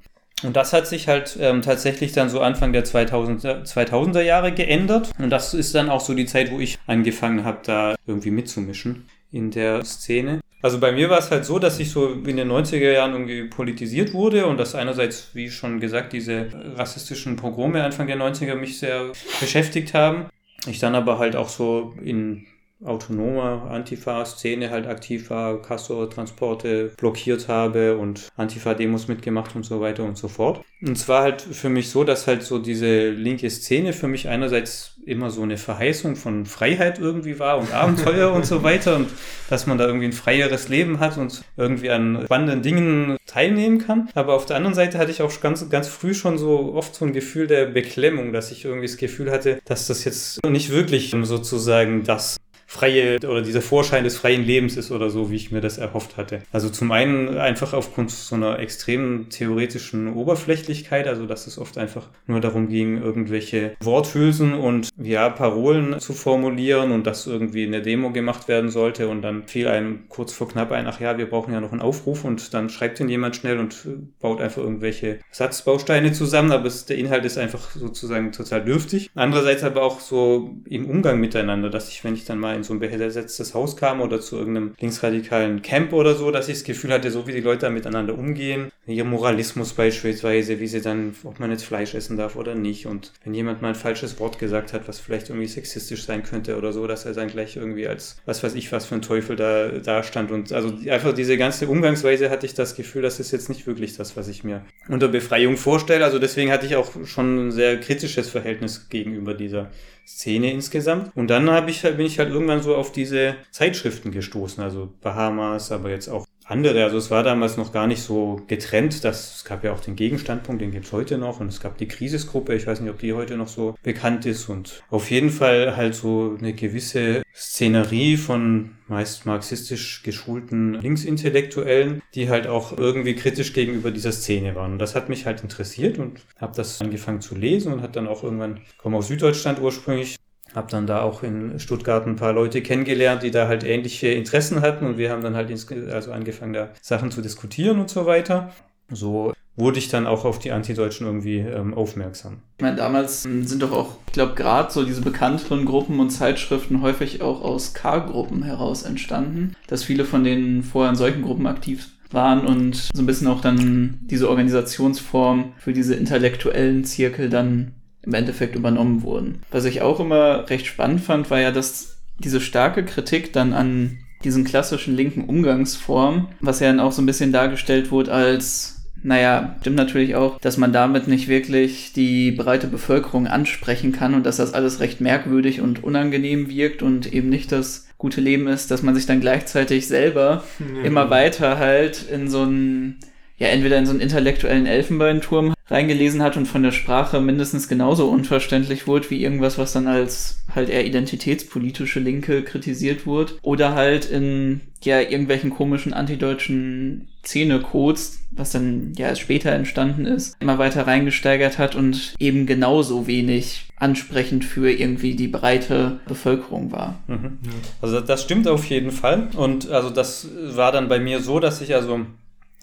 Und 0.43 0.57
das 0.57 0.73
hat 0.73 0.87
sich 0.87 1.09
halt 1.09 1.37
ähm, 1.41 1.63
tatsächlich 1.63 2.13
dann 2.13 2.31
so 2.31 2.41
Anfang 2.41 2.73
der 2.73 2.85
2000er, 2.85 3.65
2000er 3.65 4.23
Jahre 4.23 4.53
geändert. 4.53 5.11
Und 5.19 5.31
das 5.31 5.55
ist 5.55 5.75
dann 5.75 5.91
auch 5.91 6.01
so 6.01 6.15
die 6.15 6.27
Zeit, 6.27 6.51
wo 6.51 6.59
ich 6.59 6.79
angefangen 6.87 7.45
habe, 7.45 7.59
da 7.63 7.95
irgendwie 8.07 8.31
mitzumischen 8.31 9.07
in 9.33 9.51
der 9.51 9.85
Szene. 9.85 10.41
Also 10.63 10.79
bei 10.79 10.93
mir 10.93 11.09
war 11.09 11.19
es 11.19 11.31
halt 11.31 11.45
so, 11.45 11.59
dass 11.59 11.79
ich 11.79 11.91
so 11.91 12.13
in 12.13 12.37
den 12.37 12.51
90er 12.51 12.93
Jahren 12.93 13.13
irgendwie 13.13 13.45
politisiert 13.45 14.13
wurde 14.13 14.47
und 14.47 14.59
dass 14.59 14.75
einerseits, 14.75 15.35
wie 15.35 15.51
schon 15.51 15.81
gesagt, 15.81 16.13
diese 16.13 16.49
rassistischen 16.77 17.37
Pogrome 17.37 17.83
Anfang 17.83 18.07
der 18.07 18.19
90er 18.19 18.57
mich 18.57 18.79
sehr 18.79 19.13
beschäftigt 19.41 19.95
haben. 19.95 20.27
Ich 20.67 20.79
dann 20.79 20.95
aber 20.95 21.19
halt 21.19 21.37
auch 21.37 21.49
so 21.49 21.95
in 22.03 22.47
autonome 22.85 23.63
Antifa-Szene 23.71 24.71
halt 24.71 24.87
aktiv 24.87 25.31
war, 25.31 25.61
Castor-Transporte 25.61 26.93
blockiert 26.97 27.49
habe 27.49 27.99
und 27.99 28.29
Antifa-Demos 28.37 29.09
mitgemacht 29.09 29.55
und 29.55 29.65
so 29.65 29.81
weiter 29.81 30.05
und 30.05 30.17
so 30.17 30.29
fort. 30.29 30.63
Und 30.83 30.97
zwar 30.97 31.23
halt 31.23 31.43
für 31.43 31.69
mich 31.69 31.91
so, 31.91 32.05
dass 32.05 32.27
halt 32.27 32.43
so 32.43 32.59
diese 32.59 33.11
linke 33.11 33.51
Szene 33.51 33.93
für 33.93 34.09
mich 34.09 34.29
einerseits 34.29 34.97
immer 35.05 35.31
so 35.31 35.43
eine 35.43 35.59
Verheißung 35.59 36.17
von 36.17 36.47
Freiheit 36.47 36.99
irgendwie 36.99 37.39
war 37.39 37.59
und 37.59 37.73
Abenteuer 37.73 38.33
und 38.33 38.47
so 38.47 38.63
weiter 38.63 38.97
und 38.97 39.09
dass 39.51 39.67
man 39.67 39.77
da 39.77 39.87
irgendwie 39.87 40.07
ein 40.07 40.13
freieres 40.13 40.69
Leben 40.69 41.01
hat 41.01 41.19
und 41.19 41.43
irgendwie 41.57 41.91
an 41.91 42.23
spannenden 42.25 42.63
Dingen 42.63 43.17
teilnehmen 43.27 43.79
kann. 43.79 44.09
Aber 44.15 44.35
auf 44.35 44.47
der 44.47 44.57
anderen 44.57 44.75
Seite 44.75 44.99
hatte 44.99 45.11
ich 45.11 45.21
auch 45.21 45.41
ganz, 45.41 45.69
ganz 45.69 45.89
früh 45.89 46.15
schon 46.15 46.39
so 46.39 46.73
oft 46.75 46.95
so 46.95 47.05
ein 47.05 47.13
Gefühl 47.13 47.47
der 47.47 47.67
Beklemmung, 47.67 48.33
dass 48.33 48.51
ich 48.51 48.65
irgendwie 48.65 48.87
das 48.87 48.97
Gefühl 48.97 49.31
hatte, 49.31 49.59
dass 49.67 49.87
das 49.87 50.05
jetzt 50.05 50.45
nicht 50.47 50.71
wirklich 50.71 51.15
sozusagen 51.23 52.05
das 52.05 52.39
freie 52.71 53.17
oder 53.17 53.43
dieser 53.43 53.63
Vorschein 53.63 54.05
des 54.05 54.17
freien 54.17 54.45
Lebens 54.45 54.77
ist 54.77 54.93
oder 54.93 55.11
so, 55.11 55.29
wie 55.29 55.35
ich 55.35 55.51
mir 55.51 55.61
das 55.61 55.77
erhofft 55.77 56.17
hatte. 56.17 56.43
Also 56.53 56.71
zum 56.71 56.93
einen 56.93 57.37
einfach 57.37 57.73
aufgrund 57.73 58.13
so 58.13 58.37
einer 58.37 58.61
extremen 58.61 59.29
theoretischen 59.29 60.15
Oberflächlichkeit, 60.15 61.09
also 61.09 61.27
dass 61.27 61.49
es 61.49 61.59
oft 61.59 61.79
einfach 61.79 62.07
nur 62.29 62.41
darum 62.41 62.69
ging, 62.69 63.03
irgendwelche 63.03 63.73
Worthülsen 63.83 64.55
und 64.55 64.89
ja, 65.03 65.29
Parolen 65.31 65.99
zu 65.99 66.13
formulieren 66.13 66.93
und 66.93 67.09
das 67.09 67.27
irgendwie 67.27 67.65
in 67.65 67.73
der 67.73 67.81
Demo 67.81 68.13
gemacht 68.13 68.47
werden 68.47 68.71
sollte 68.71 69.09
und 69.09 69.23
dann 69.23 69.49
fiel 69.49 69.67
einem 69.67 70.09
kurz 70.09 70.33
vor 70.33 70.49
knapp 70.49 70.71
ein, 70.71 70.87
ach 70.87 71.01
ja, 71.01 71.19
wir 71.19 71.29
brauchen 71.29 71.53
ja 71.53 71.61
noch 71.61 71.73
einen 71.73 71.83
Aufruf 71.83 72.25
und 72.25 72.55
dann 72.55 72.71
schreibt 72.71 73.01
ihn 73.01 73.09
jemand 73.09 73.35
schnell 73.35 73.59
und 73.59 73.85
baut 74.21 74.41
einfach 74.41 74.63
irgendwelche 74.63 75.19
Satzbausteine 75.33 76.13
zusammen, 76.13 76.53
aber 76.53 76.67
es, 76.67 76.87
der 76.87 76.99
Inhalt 76.99 77.25
ist 77.25 77.37
einfach 77.37 77.73
sozusagen 77.73 78.31
total 78.31 78.65
dürftig. 78.65 79.11
Andererseits 79.17 79.65
aber 79.65 79.83
auch 79.83 79.99
so 79.99 80.55
im 80.67 80.89
Umgang 80.89 81.19
miteinander, 81.19 81.69
dass 81.69 81.89
ich, 81.89 82.05
wenn 82.05 82.15
ich 82.15 82.25
dann 82.25 82.39
mal 82.39 82.60
in 82.61 82.65
so 82.65 82.75
ein 82.75 82.79
besetztes 82.79 83.55
Haus 83.55 83.77
kam 83.77 84.01
oder 84.01 84.21
zu 84.21 84.37
irgendeinem 84.37 84.75
linksradikalen 84.81 85.63
Camp 85.63 85.93
oder 85.93 86.15
so, 86.15 86.31
dass 86.31 86.49
ich 86.49 86.59
das 86.59 86.65
Gefühl 86.65 86.93
hatte, 86.93 87.11
so 87.11 87.27
wie 87.27 87.33
die 87.33 87.41
Leute 87.41 87.69
miteinander 87.71 88.17
umgehen, 88.17 88.71
ihr 88.87 89.05
Moralismus 89.05 89.73
beispielsweise, 89.73 90.61
wie 90.61 90.67
sie 90.67 90.81
dann, 90.81 91.15
ob 91.25 91.41
man 91.41 91.51
jetzt 91.51 91.65
Fleisch 91.65 91.95
essen 91.95 92.17
darf 92.17 92.37
oder 92.37 92.55
nicht. 92.55 92.87
Und 92.87 93.13
wenn 93.25 93.35
jemand 93.35 93.63
mal 93.63 93.69
ein 93.69 93.75
falsches 93.75 94.19
Wort 94.19 94.39
gesagt 94.39 94.73
hat, 94.73 94.89
was 94.89 94.99
vielleicht 94.99 95.31
irgendwie 95.31 95.47
sexistisch 95.47 96.05
sein 96.05 96.23
könnte 96.23 96.57
oder 96.57 96.73
so, 96.73 96.87
dass 96.87 97.07
er 97.07 97.15
dann 97.15 97.29
gleich 97.29 97.57
irgendwie 97.57 97.87
als 97.87 98.17
was 98.27 98.43
weiß 98.43 98.55
ich 98.55 98.71
was 98.73 98.87
für 98.87 98.97
ein 98.97 99.03
Teufel 99.03 99.37
da, 99.37 99.69
da 99.69 100.03
stand. 100.03 100.31
Und 100.31 100.53
also 100.53 100.73
einfach 100.91 101.15
diese 101.15 101.37
ganze 101.37 101.69
Umgangsweise 101.69 102.31
hatte 102.31 102.47
ich 102.47 102.55
das 102.55 102.75
Gefühl, 102.75 103.03
das 103.03 103.21
ist 103.21 103.31
jetzt 103.31 103.49
nicht 103.49 103.67
wirklich 103.67 103.97
das, 103.97 104.17
was 104.17 104.29
ich 104.29 104.45
mir 104.45 104.63
unter 104.89 105.09
Befreiung 105.09 105.57
vorstelle, 105.57 106.05
also 106.05 106.19
deswegen 106.19 106.51
hatte 106.51 106.67
ich 106.67 106.77
auch 106.77 106.93
schon 107.05 107.49
ein 107.49 107.53
sehr 107.53 107.79
kritisches 107.81 108.29
Verhältnis 108.29 108.89
gegenüber 108.89 109.35
dieser 109.35 109.71
Szene 110.17 110.51
insgesamt. 110.53 111.17
Und 111.17 111.29
dann 111.29 111.51
habe 111.51 111.71
ich, 111.71 111.83
bin 111.83 112.01
ich 112.01 112.19
halt 112.19 112.31
irgendwann 112.31 112.63
so 112.63 112.75
auf 112.75 112.93
diese 112.93 113.37
Zeitschriften 113.51 114.11
gestoßen, 114.11 114.63
also 114.63 114.93
Bahamas, 115.01 115.73
aber 115.73 115.91
jetzt 115.91 116.09
auch 116.09 116.27
andere. 116.51 116.85
Also 116.85 116.97
es 116.99 117.11
war 117.11 117.23
damals 117.23 117.57
noch 117.57 117.73
gar 117.73 117.87
nicht 117.87 118.03
so 118.03 118.41
getrennt. 118.47 119.05
Das, 119.05 119.37
es 119.37 119.45
gab 119.45 119.65
ja 119.65 119.73
auch 119.73 119.81
den 119.81 119.97
Gegenstandpunkt, 119.97 120.61
den 120.61 120.73
gibt's 120.73 120.93
heute 120.93 121.19
noch. 121.19 121.41
Und 121.41 121.49
es 121.49 121.61
gab 121.61 121.79
die 121.79 121.89
Krisisgruppe, 121.89 122.55
ich 122.55 122.67
weiß 122.67 122.81
nicht, 122.81 122.91
ob 122.91 122.99
die 122.99 123.13
heute 123.13 123.37
noch 123.37 123.49
so 123.49 123.75
bekannt 123.83 124.27
ist. 124.27 124.49
Und 124.49 124.83
auf 124.91 125.11
jeden 125.11 125.31
Fall 125.31 125.77
halt 125.77 125.95
so 125.95 126.37
eine 126.39 126.53
gewisse 126.53 127.23
Szenerie 127.35 128.17
von 128.17 128.73
meist 128.89 129.25
marxistisch 129.25 130.03
geschulten 130.03 130.75
Linksintellektuellen, 130.75 132.03
die 132.15 132.29
halt 132.29 132.47
auch 132.47 132.77
irgendwie 132.77 133.15
kritisch 133.15 133.53
gegenüber 133.53 133.91
dieser 133.91 134.13
Szene 134.13 134.55
waren. 134.55 134.73
Und 134.73 134.79
das 134.79 134.95
hat 134.95 135.09
mich 135.09 135.27
halt 135.27 135.43
interessiert 135.43 135.99
und 135.99 136.21
habe 136.39 136.57
das 136.57 136.81
angefangen 136.81 137.21
zu 137.21 137.35
lesen 137.35 137.73
und 137.73 137.83
hat 137.83 137.97
dann 137.97 138.09
auch 138.09 138.25
irgendwann, 138.25 138.61
komme 138.79 138.97
aus 138.97 139.09
Süddeutschland 139.09 139.61
ursprünglich, 139.61 140.17
habe 140.55 140.71
dann 140.71 140.87
da 140.87 141.03
auch 141.03 141.23
in 141.23 141.59
Stuttgart 141.59 142.07
ein 142.07 142.17
paar 142.17 142.33
Leute 142.33 142.63
kennengelernt, 142.63 143.23
die 143.23 143.31
da 143.31 143.49
halt 143.49 143.65
ähnliche 143.65 144.09
Interessen 144.09 144.61
hatten 144.61 144.87
und 144.87 144.99
wir 144.99 145.11
haben 145.11 145.23
dann 145.23 145.37
halt 145.37 145.51
also 145.93 146.13
angefangen, 146.13 146.53
da 146.53 146.71
Sachen 146.81 147.11
zu 147.11 147.23
diskutieren 147.23 147.81
und 147.81 147.91
so 147.91 148.07
weiter. 148.07 148.53
So 148.91 149.33
wurde 149.57 149.79
ich 149.79 149.89
dann 149.89 150.07
auch 150.07 150.25
auf 150.25 150.39
die 150.39 150.53
Antideutschen 150.53 151.07
irgendwie 151.07 151.39
ähm, 151.39 151.75
aufmerksam. 151.75 152.39
Ich 152.59 152.63
meine, 152.63 152.77
damals 152.77 153.23
sind 153.23 153.63
doch 153.63 153.73
auch, 153.73 153.97
ich 154.07 154.15
glaube, 154.15 154.35
gerade 154.35 154.73
so 154.73 154.85
diese 154.85 155.03
bekannteren 155.03 155.65
Gruppen 155.65 156.01
und 156.01 156.11
Zeitschriften 156.11 156.83
häufig 156.83 157.23
auch 157.23 157.43
aus 157.43 157.75
K-Gruppen 157.75 158.43
heraus 158.43 158.83
entstanden, 158.83 159.55
dass 159.67 159.85
viele 159.85 160.05
von 160.05 160.25
denen 160.25 160.63
vorher 160.63 160.91
in 160.91 160.97
solchen 160.97 161.23
Gruppen 161.23 161.47
aktiv 161.47 161.91
waren 162.11 162.45
und 162.45 162.75
so 162.75 163.03
ein 163.03 163.07
bisschen 163.07 163.29
auch 163.29 163.41
dann 163.41 163.99
diese 164.03 164.29
Organisationsform 164.29 165.53
für 165.59 165.73
diese 165.73 165.95
intellektuellen 165.95 166.85
Zirkel 166.85 167.29
dann 167.29 167.75
im 168.03 168.15
Endeffekt 168.15 168.57
übernommen 168.57 169.03
wurden. 169.03 169.43
Was 169.51 169.65
ich 169.65 169.83
auch 169.83 170.01
immer 170.01 170.49
recht 170.49 170.67
spannend 170.67 171.01
fand, 171.01 171.31
war 171.31 171.41
ja, 171.41 171.51
dass 171.51 171.99
diese 172.19 172.41
starke 172.41 172.85
Kritik 172.85 173.33
dann 173.33 173.53
an 173.53 173.99
diesen 174.25 174.45
klassischen 174.45 174.97
linken 174.97 175.25
Umgangsformen, 175.25 176.29
was 176.41 176.61
ja 176.61 176.69
dann 176.69 176.81
auch 176.81 176.93
so 176.93 177.01
ein 177.01 177.07
bisschen 177.07 177.33
dargestellt 177.33 177.91
wurde 177.91 178.13
als 178.13 178.81
naja, 179.03 179.57
stimmt 179.61 179.77
natürlich 179.77 180.15
auch, 180.15 180.39
dass 180.41 180.59
man 180.59 180.73
damit 180.73 181.09
nicht 181.09 181.29
wirklich 181.29 181.93
die 181.93 182.33
breite 182.33 182.67
Bevölkerung 182.67 183.27
ansprechen 183.27 183.93
kann 183.93 184.15
und 184.15 184.27
dass 184.27 184.37
das 184.37 184.53
alles 184.53 184.81
recht 184.81 185.01
merkwürdig 185.01 185.61
und 185.61 185.83
unangenehm 185.83 186.51
wirkt 186.51 186.83
und 186.83 187.13
eben 187.13 187.29
nicht 187.29 187.51
das 187.51 187.87
gute 187.97 188.21
Leben 188.21 188.47
ist, 188.47 188.71
dass 188.71 188.83
man 188.83 188.95
sich 188.95 189.07
dann 189.07 189.21
gleichzeitig 189.21 189.87
selber 189.87 190.45
ja. 190.59 190.83
immer 190.83 191.11
weiter 191.11 191.59
halt 191.59 192.03
in 192.11 192.29
so 192.29 192.43
einen, 192.43 192.99
ja, 193.41 193.49
entweder 193.49 193.79
in 193.79 193.87
so 193.87 193.93
einen 193.93 194.01
intellektuellen 194.01 194.67
Elfenbeinturm 194.67 195.55
reingelesen 195.69 196.23
hat 196.23 196.37
und 196.37 196.47
von 196.47 196.63
der 196.63 196.73
Sprache 196.73 197.21
mindestens 197.21 197.69
genauso 197.69 198.09
unverständlich 198.09 198.87
wurde 198.87 199.09
wie 199.11 199.23
irgendwas, 199.23 199.57
was 199.57 199.73
dann 199.73 199.87
als 199.87 200.41
halt 200.55 200.69
eher 200.69 200.85
identitätspolitische 200.85 202.01
Linke 202.01 202.43
kritisiert 202.43 203.07
wurde. 203.07 203.33
Oder 203.41 203.75
halt 203.75 204.05
in 204.05 204.61
ja 204.83 205.01
irgendwelchen 205.01 205.51
komischen 205.51 205.95
antideutschen 205.95 207.09
Szene-Codes, 207.25 208.21
was 208.31 208.51
dann 208.51 208.93
ja 208.97 209.09
erst 209.09 209.23
später 209.23 209.53
entstanden 209.53 210.05
ist, 210.05 210.37
immer 210.41 210.59
weiter 210.59 210.87
reingesteigert 210.87 211.59
hat 211.59 211.75
und 211.75 212.15
eben 212.19 212.45
genauso 212.45 213.07
wenig 213.07 213.67
ansprechend 213.77 214.45
für 214.45 214.71
irgendwie 214.71 215.15
die 215.15 215.29
breite 215.29 216.01
Bevölkerung 216.07 216.73
war. 216.73 216.99
Mhm. 217.07 217.39
Also 217.81 218.01
das 218.01 218.23
stimmt 218.23 218.49
auf 218.49 218.67
jeden 218.67 218.91
Fall. 218.91 219.29
Und 219.35 219.71
also 219.71 219.89
das 219.89 220.29
war 220.55 220.73
dann 220.73 220.89
bei 220.89 220.99
mir 220.99 221.21
so, 221.21 221.41
dass 221.41 221.63
ich 221.63 221.75
also 221.75 222.01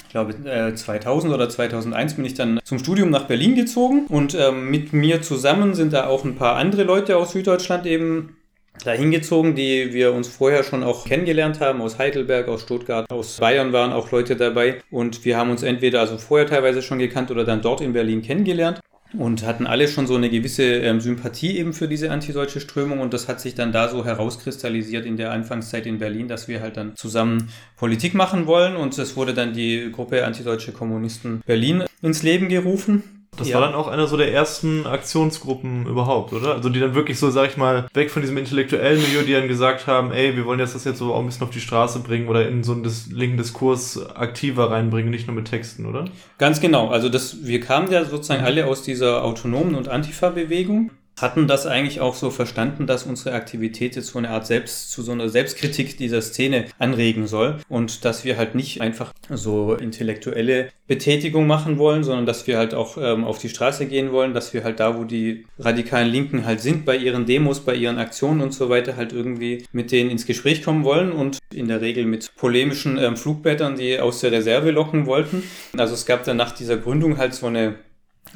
ich 0.08 0.12
glaube, 0.12 0.34
2000 0.74 1.32
äh, 1.32 1.36
oder 1.36 1.50
2001 1.50 2.14
bin 2.14 2.24
ich 2.24 2.34
dann 2.34 2.60
zum 2.64 2.80
Studium 2.80 3.10
nach 3.10 3.26
Berlin 3.26 3.56
gezogen. 3.56 4.06
Und 4.08 4.36
ähm, 4.36 4.72
mit 4.72 4.94
mir 4.94 5.22
zusammen 5.22 5.74
sind 5.74 5.92
da 5.92 6.08
auch 6.08 6.24
ein 6.24 6.36
paar 6.36 6.56
andere 6.56 6.84
Leute 6.84 7.18
aus 7.18 7.34
Süddeutschland 7.34 7.86
eben 7.86 8.38
dahin 8.86 9.12
gezogen, 9.12 9.56
die 9.56 9.94
wir 9.94 10.14
uns 10.14 10.30
vorher 10.30 10.64
schon 10.64 10.84
auch 10.84 11.06
kennengelernt 11.06 11.60
haben, 11.60 11.82
aus 11.82 12.00
Heidelberg, 12.00 12.48
aus 12.48 12.62
Stuttgart, 12.62 13.12
aus 13.12 13.38
Bayern 13.38 13.74
waren 13.74 13.92
auch 13.92 14.12
Leute 14.12 14.38
dabei. 14.38 14.82
Und 14.92 15.26
wir 15.26 15.36
haben 15.36 15.50
uns 15.50 15.62
entweder 15.62 16.00
also 16.00 16.18
vorher 16.18 16.48
teilweise 16.48 16.82
schon 16.82 17.00
gekannt 17.00 17.30
oder 17.30 17.44
dann 17.44 17.62
dort 17.62 17.82
in 17.82 17.92
Berlin 17.92 18.22
kennengelernt 18.22 18.80
und 19.14 19.46
hatten 19.46 19.66
alle 19.66 19.88
schon 19.88 20.08
so 20.08 20.16
eine 20.16 20.30
gewisse 20.30 20.64
ähm, 20.64 21.00
Sympathie 21.00 21.58
eben 21.58 21.74
für 21.74 21.88
diese 21.88 22.12
antideutsche 22.12 22.60
Strömung. 22.60 23.00
Und 23.00 23.14
das 23.14 23.28
hat 23.28 23.40
sich 23.40 23.56
dann 23.56 23.72
da 23.72 23.90
so 23.90 24.06
herauskristallisiert 24.06 25.06
in 25.06 25.18
der 25.18 25.32
Anfangszeit 25.32 25.86
in 25.86 26.00
Berlin, 26.00 26.28
dass 26.28 26.48
wir 26.48 26.62
halt 26.62 26.78
dann 26.78 26.96
zusammen 26.96 27.50
Politik 27.76 28.14
machen 28.14 28.48
wollen. 28.48 28.76
Und 28.76 28.98
es 28.98 29.16
wurde 29.16 29.34
dann 29.34 29.54
die 29.54 29.92
Gruppe 29.92 30.26
Antideutsche 30.26 30.72
Kommunisten 30.72 31.42
Berlin 31.46 31.84
ins 32.02 32.24
Leben 32.24 32.50
gerufen 32.50 33.17
Das 33.38 33.50
ja. 33.50 33.60
war 33.60 33.66
dann 33.66 33.76
auch 33.76 33.88
einer 33.88 34.08
so 34.08 34.18
der 34.18 34.34
ersten 34.34 34.86
Aktionsgruppen 34.86 35.86
überhaupt, 35.86 36.34
oder? 36.34 36.56
Also 36.56 36.70
die 36.70 36.80
dann 36.80 36.96
wirklich 36.96 37.20
so, 37.20 37.30
sag 37.30 37.50
ich 37.50 37.58
mal, 37.58 37.88
weg 37.94 38.12
von 38.12 38.22
diesem 38.22 38.38
intellektuellen 38.38 39.02
Milieu, 39.02 39.24
die 39.24 39.34
dann 39.34 39.48
gesagt 39.48 39.88
haben, 39.88 40.12
ey, 40.12 40.36
wir 40.36 40.46
wollen 40.46 40.60
jetzt 40.60 40.76
das 40.76 40.84
jetzt 40.84 40.98
so 40.98 41.14
auch 41.14 41.20
ein 41.20 41.28
bisschen 41.28 41.44
auf 41.44 41.52
die 41.52 41.62
Straße 41.62 42.00
bringen 42.00 42.28
oder 42.28 42.48
in 42.48 42.64
so 42.64 42.74
einen 42.74 42.86
linken 43.12 43.38
Diskurs 43.38 44.10
aktiver 44.16 44.72
reinbringen, 44.72 45.12
nicht 45.12 45.28
nur 45.28 45.36
mit 45.36 45.46
Texten, 45.46 45.86
oder? 45.86 46.06
Ganz 46.38 46.60
genau. 46.60 46.90
Also 46.90 47.10
das, 47.10 47.46
wir 47.46 47.62
kamen 47.62 47.92
ja 47.92 48.04
sozusagen 48.06 48.44
alle 48.44 48.66
aus 48.66 48.82
dieser 48.82 49.24
autonomen 49.24 49.76
und 49.76 49.88
Antifa-Bewegung 49.88 50.92
hatten 51.18 51.48
das 51.48 51.66
eigentlich 51.66 52.00
auch 52.00 52.16
so 52.16 52.30
verstanden, 52.30 52.88
dass 52.88 53.04
unsere 53.04 53.34
Aktivität 53.34 53.96
jetzt 53.96 54.08
so 54.08 54.20
eine 54.20 54.30
Art 54.30 54.48
Selbst 54.48 54.92
zu 54.92 55.02
so 55.02 55.12
einer 55.12 55.30
Selbstkritik 55.30 55.98
dieser 55.98 56.22
Szene 56.22 56.66
anregen 56.80 57.28
soll 57.28 57.58
und 57.70 58.06
dass 58.06 58.24
wir 58.24 58.38
halt 58.38 58.56
nicht 58.56 58.82
einfach 58.82 59.14
so 59.30 59.74
intellektuelle 59.74 60.70
Betätigung 60.88 61.48
machen 61.48 61.78
wollen, 61.78 62.04
sondern 62.04 62.26
dass 62.26 62.48
wir 62.48 62.58
halt 62.58 62.74
auch 62.74 62.98
ähm, 62.98 63.26
auf 63.26 63.40
die 63.40 63.50
Straße 63.50 63.88
gehen 63.88 64.12
wollen, 64.12 64.34
dass 64.34 64.54
wir 64.54 64.64
halt 64.64 64.80
da, 64.80 64.98
wo 64.98 65.04
die 65.04 65.46
radikalen 65.60 66.10
Linken 66.10 66.46
halt 66.46 66.62
sind, 66.62 66.86
bei 66.86 66.96
ihren 66.96 67.26
Demos, 67.26 67.60
bei 67.62 67.76
ihren 67.76 67.98
Aktionen 67.98 68.42
und 68.42 68.54
so 68.54 68.70
weiter, 68.70 68.96
halt 68.96 69.12
irgendwie 69.12 69.66
mit 69.74 69.92
denen 69.92 70.10
ins 70.10 70.26
Gespräch 70.26 70.64
kommen 70.64 70.86
wollen 70.86 71.12
und 71.12 71.40
in 71.54 71.68
der 71.68 71.82
Regel 71.82 72.06
mit 72.06 72.32
polemischen 72.36 72.98
ähm, 72.98 73.18
Flugblättern, 73.18 73.76
die 73.76 74.00
aus 74.00 74.22
der 74.22 74.32
Reserve 74.32 74.72
locken 74.72 75.06
wollten. 75.08 75.44
Also 75.76 75.94
es 75.94 76.06
gab 76.06 76.24
dann 76.24 76.38
nach 76.38 76.52
dieser 76.52 76.78
Gründung 76.78 77.18
halt 77.18 77.34
so 77.34 77.48
eine 77.48 77.76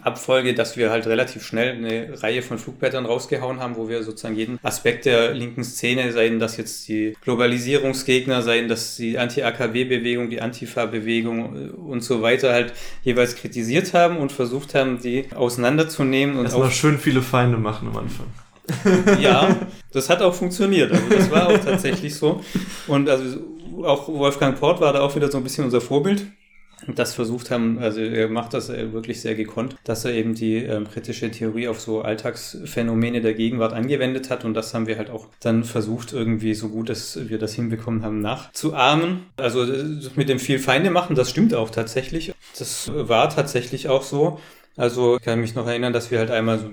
Abfolge, 0.01 0.53
dass 0.53 0.77
wir 0.77 0.91
halt 0.91 1.07
relativ 1.07 1.45
schnell 1.45 1.75
eine 1.75 2.21
Reihe 2.21 2.41
von 2.41 2.57
Flugblättern 2.57 3.05
rausgehauen 3.05 3.59
haben, 3.59 3.75
wo 3.75 3.89
wir 3.89 4.03
sozusagen 4.03 4.35
jeden 4.35 4.59
Aspekt 4.63 5.05
der 5.05 5.33
linken 5.33 5.63
Szene, 5.63 6.11
seien 6.11 6.39
das 6.39 6.57
jetzt 6.57 6.87
die 6.87 7.15
Globalisierungsgegner, 7.21 8.41
seien 8.41 8.67
das 8.67 8.95
die 8.95 9.17
Anti-AKW-Bewegung, 9.17 10.29
die 10.29 10.41
Antifa-Bewegung 10.41 11.55
äh, 11.55 11.69
und 11.71 12.03
so 12.03 12.21
weiter 12.21 12.53
halt 12.53 12.73
jeweils 13.03 13.35
kritisiert 13.35 13.93
haben 13.93 14.17
und 14.17 14.31
versucht 14.31 14.75
haben, 14.75 15.01
die 15.01 15.25
auseinanderzunehmen. 15.35 16.37
Und 16.37 16.45
Erstmal 16.45 16.71
schön 16.71 16.97
viele 16.97 17.21
Feinde 17.21 17.57
machen 17.57 17.89
am 17.89 17.97
Anfang. 17.97 18.27
ja, 19.19 19.55
das 19.91 20.09
hat 20.09 20.21
auch 20.21 20.33
funktioniert. 20.33 20.91
Also 20.91 21.09
das 21.09 21.31
war 21.31 21.47
auch 21.47 21.57
tatsächlich 21.57 22.15
so. 22.15 22.41
Und 22.87 23.09
also 23.09 23.39
auch 23.83 24.07
Wolfgang 24.07 24.59
Port 24.59 24.81
war 24.81 24.93
da 24.93 25.01
auch 25.01 25.15
wieder 25.15 25.31
so 25.31 25.37
ein 25.37 25.43
bisschen 25.43 25.65
unser 25.65 25.81
Vorbild 25.81 26.25
das 26.87 27.13
versucht 27.13 27.51
haben, 27.51 27.79
also 27.79 27.99
er 28.01 28.29
macht 28.29 28.53
das 28.53 28.69
äh, 28.69 28.93
wirklich 28.93 29.21
sehr 29.21 29.35
gekonnt, 29.35 29.75
dass 29.83 30.05
er 30.05 30.13
eben 30.13 30.33
die 30.33 30.57
ähm, 30.57 30.87
kritische 30.89 31.29
Theorie 31.31 31.67
auf 31.67 31.79
so 31.79 32.01
Alltagsphänomene 32.01 33.21
der 33.21 33.33
Gegenwart 33.33 33.73
angewendet 33.73 34.29
hat 34.29 34.45
und 34.45 34.53
das 34.53 34.73
haben 34.73 34.87
wir 34.87 34.97
halt 34.97 35.09
auch 35.09 35.27
dann 35.39 35.63
versucht, 35.63 36.13
irgendwie 36.13 36.53
so 36.53 36.69
gut, 36.69 36.89
dass 36.89 37.29
wir 37.29 37.37
das 37.37 37.53
hinbekommen 37.53 38.03
haben, 38.03 38.19
nachzuahmen. 38.19 39.23
Also 39.37 39.63
äh, 39.63 39.83
mit 40.15 40.29
dem 40.29 40.39
viel 40.39 40.59
Feinde 40.59 40.89
machen, 40.89 41.15
das 41.15 41.29
stimmt 41.29 41.53
auch 41.53 41.69
tatsächlich. 41.69 42.33
Das 42.57 42.91
war 42.93 43.29
tatsächlich 43.29 43.89
auch 43.89 44.03
so. 44.03 44.39
Also 44.77 45.17
ich 45.17 45.23
kann 45.23 45.41
mich 45.41 45.53
noch 45.53 45.67
erinnern, 45.67 45.93
dass 45.93 46.11
wir 46.11 46.19
halt 46.19 46.31
einmal 46.31 46.59
so 46.59 46.69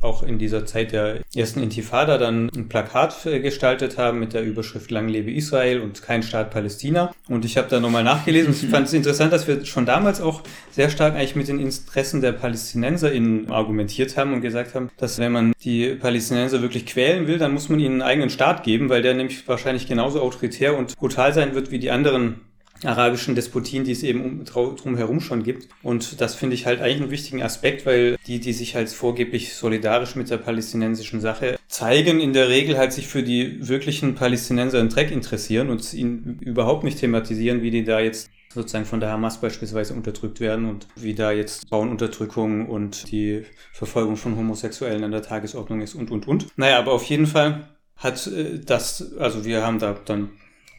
auch 0.00 0.22
in 0.22 0.38
dieser 0.38 0.66
Zeit 0.66 0.92
der 0.92 1.20
ersten 1.34 1.62
Intifada 1.62 2.18
dann 2.18 2.50
ein 2.54 2.68
Plakat 2.68 3.24
gestaltet 3.24 3.98
haben 3.98 4.18
mit 4.18 4.32
der 4.32 4.42
Überschrift 4.42 4.90
Lang 4.90 5.08
lebe 5.08 5.30
Israel 5.30 5.80
und 5.80 6.02
kein 6.02 6.22
Staat 6.22 6.50
Palästina. 6.50 7.12
Und 7.28 7.44
ich 7.44 7.56
habe 7.56 7.68
da 7.68 7.80
nochmal 7.80 8.04
nachgelesen 8.04 8.52
und 8.52 8.62
ich 8.62 8.68
fand 8.70 8.86
es 8.86 8.92
interessant, 8.92 9.32
dass 9.32 9.46
wir 9.46 9.64
schon 9.64 9.86
damals 9.86 10.20
auch 10.20 10.42
sehr 10.70 10.90
stark 10.90 11.14
eigentlich 11.14 11.36
mit 11.36 11.48
den 11.48 11.60
Interessen 11.60 12.20
der 12.20 12.32
PalästinenserInnen 12.32 13.50
argumentiert 13.50 14.16
haben 14.16 14.32
und 14.32 14.40
gesagt 14.40 14.74
haben, 14.74 14.90
dass 14.98 15.18
wenn 15.18 15.32
man 15.32 15.52
die 15.62 15.94
Palästinenser 15.94 16.62
wirklich 16.62 16.86
quälen 16.86 17.26
will, 17.26 17.38
dann 17.38 17.52
muss 17.52 17.68
man 17.68 17.80
ihnen 17.80 18.02
einen 18.02 18.10
eigenen 18.10 18.30
Staat 18.30 18.62
geben, 18.62 18.88
weil 18.88 19.02
der 19.02 19.14
nämlich 19.14 19.46
wahrscheinlich 19.48 19.86
genauso 19.86 20.20
autoritär 20.20 20.76
und 20.76 20.96
brutal 20.96 21.32
sein 21.32 21.54
wird 21.54 21.70
wie 21.70 21.78
die 21.78 21.90
anderen 21.90 22.40
arabischen 22.86 23.34
Despotien, 23.34 23.84
die 23.84 23.92
es 23.92 24.02
eben 24.02 24.24
um, 24.24 24.44
drumherum 24.44 25.20
schon 25.20 25.42
gibt. 25.42 25.68
Und 25.82 26.20
das 26.20 26.34
finde 26.34 26.54
ich 26.54 26.66
halt 26.66 26.80
eigentlich 26.80 27.02
einen 27.02 27.10
wichtigen 27.10 27.42
Aspekt, 27.42 27.86
weil 27.86 28.16
die, 28.26 28.40
die 28.40 28.52
sich 28.52 28.74
halt 28.74 28.88
vorgeblich 28.88 29.54
solidarisch 29.54 30.16
mit 30.16 30.30
der 30.30 30.38
palästinensischen 30.38 31.20
Sache 31.20 31.58
zeigen, 31.68 32.20
in 32.20 32.32
der 32.32 32.48
Regel 32.48 32.78
halt 32.78 32.92
sich 32.92 33.06
für 33.06 33.22
die 33.22 33.66
wirklichen 33.66 34.14
Palästinenser 34.14 34.80
in 34.80 34.88
Dreck 34.88 35.10
interessieren 35.10 35.70
und 35.70 35.92
ihn 35.94 36.38
überhaupt 36.40 36.84
nicht 36.84 36.98
thematisieren, 36.98 37.62
wie 37.62 37.70
die 37.70 37.84
da 37.84 38.00
jetzt 38.00 38.30
sozusagen 38.56 38.86
von 38.86 39.00
der 39.00 39.10
Hamas 39.10 39.40
beispielsweise 39.40 39.94
unterdrückt 39.94 40.40
werden 40.40 40.68
und 40.68 40.88
wie 40.96 41.14
da 41.14 41.30
jetzt 41.30 41.68
Frauenunterdrückung 41.68 42.66
und 42.68 43.10
die 43.12 43.44
Verfolgung 43.72 44.16
von 44.16 44.36
Homosexuellen 44.36 45.04
an 45.04 45.12
der 45.12 45.22
Tagesordnung 45.22 45.82
ist 45.82 45.94
und, 45.94 46.10
und, 46.10 46.26
und. 46.26 46.46
Naja, 46.56 46.78
aber 46.78 46.92
auf 46.92 47.04
jeden 47.04 47.26
Fall 47.26 47.68
hat 47.96 48.26
äh, 48.26 48.58
das, 48.58 49.16
also 49.18 49.44
wir 49.44 49.64
haben 49.64 49.78
da 49.78 49.96
dann 50.04 50.30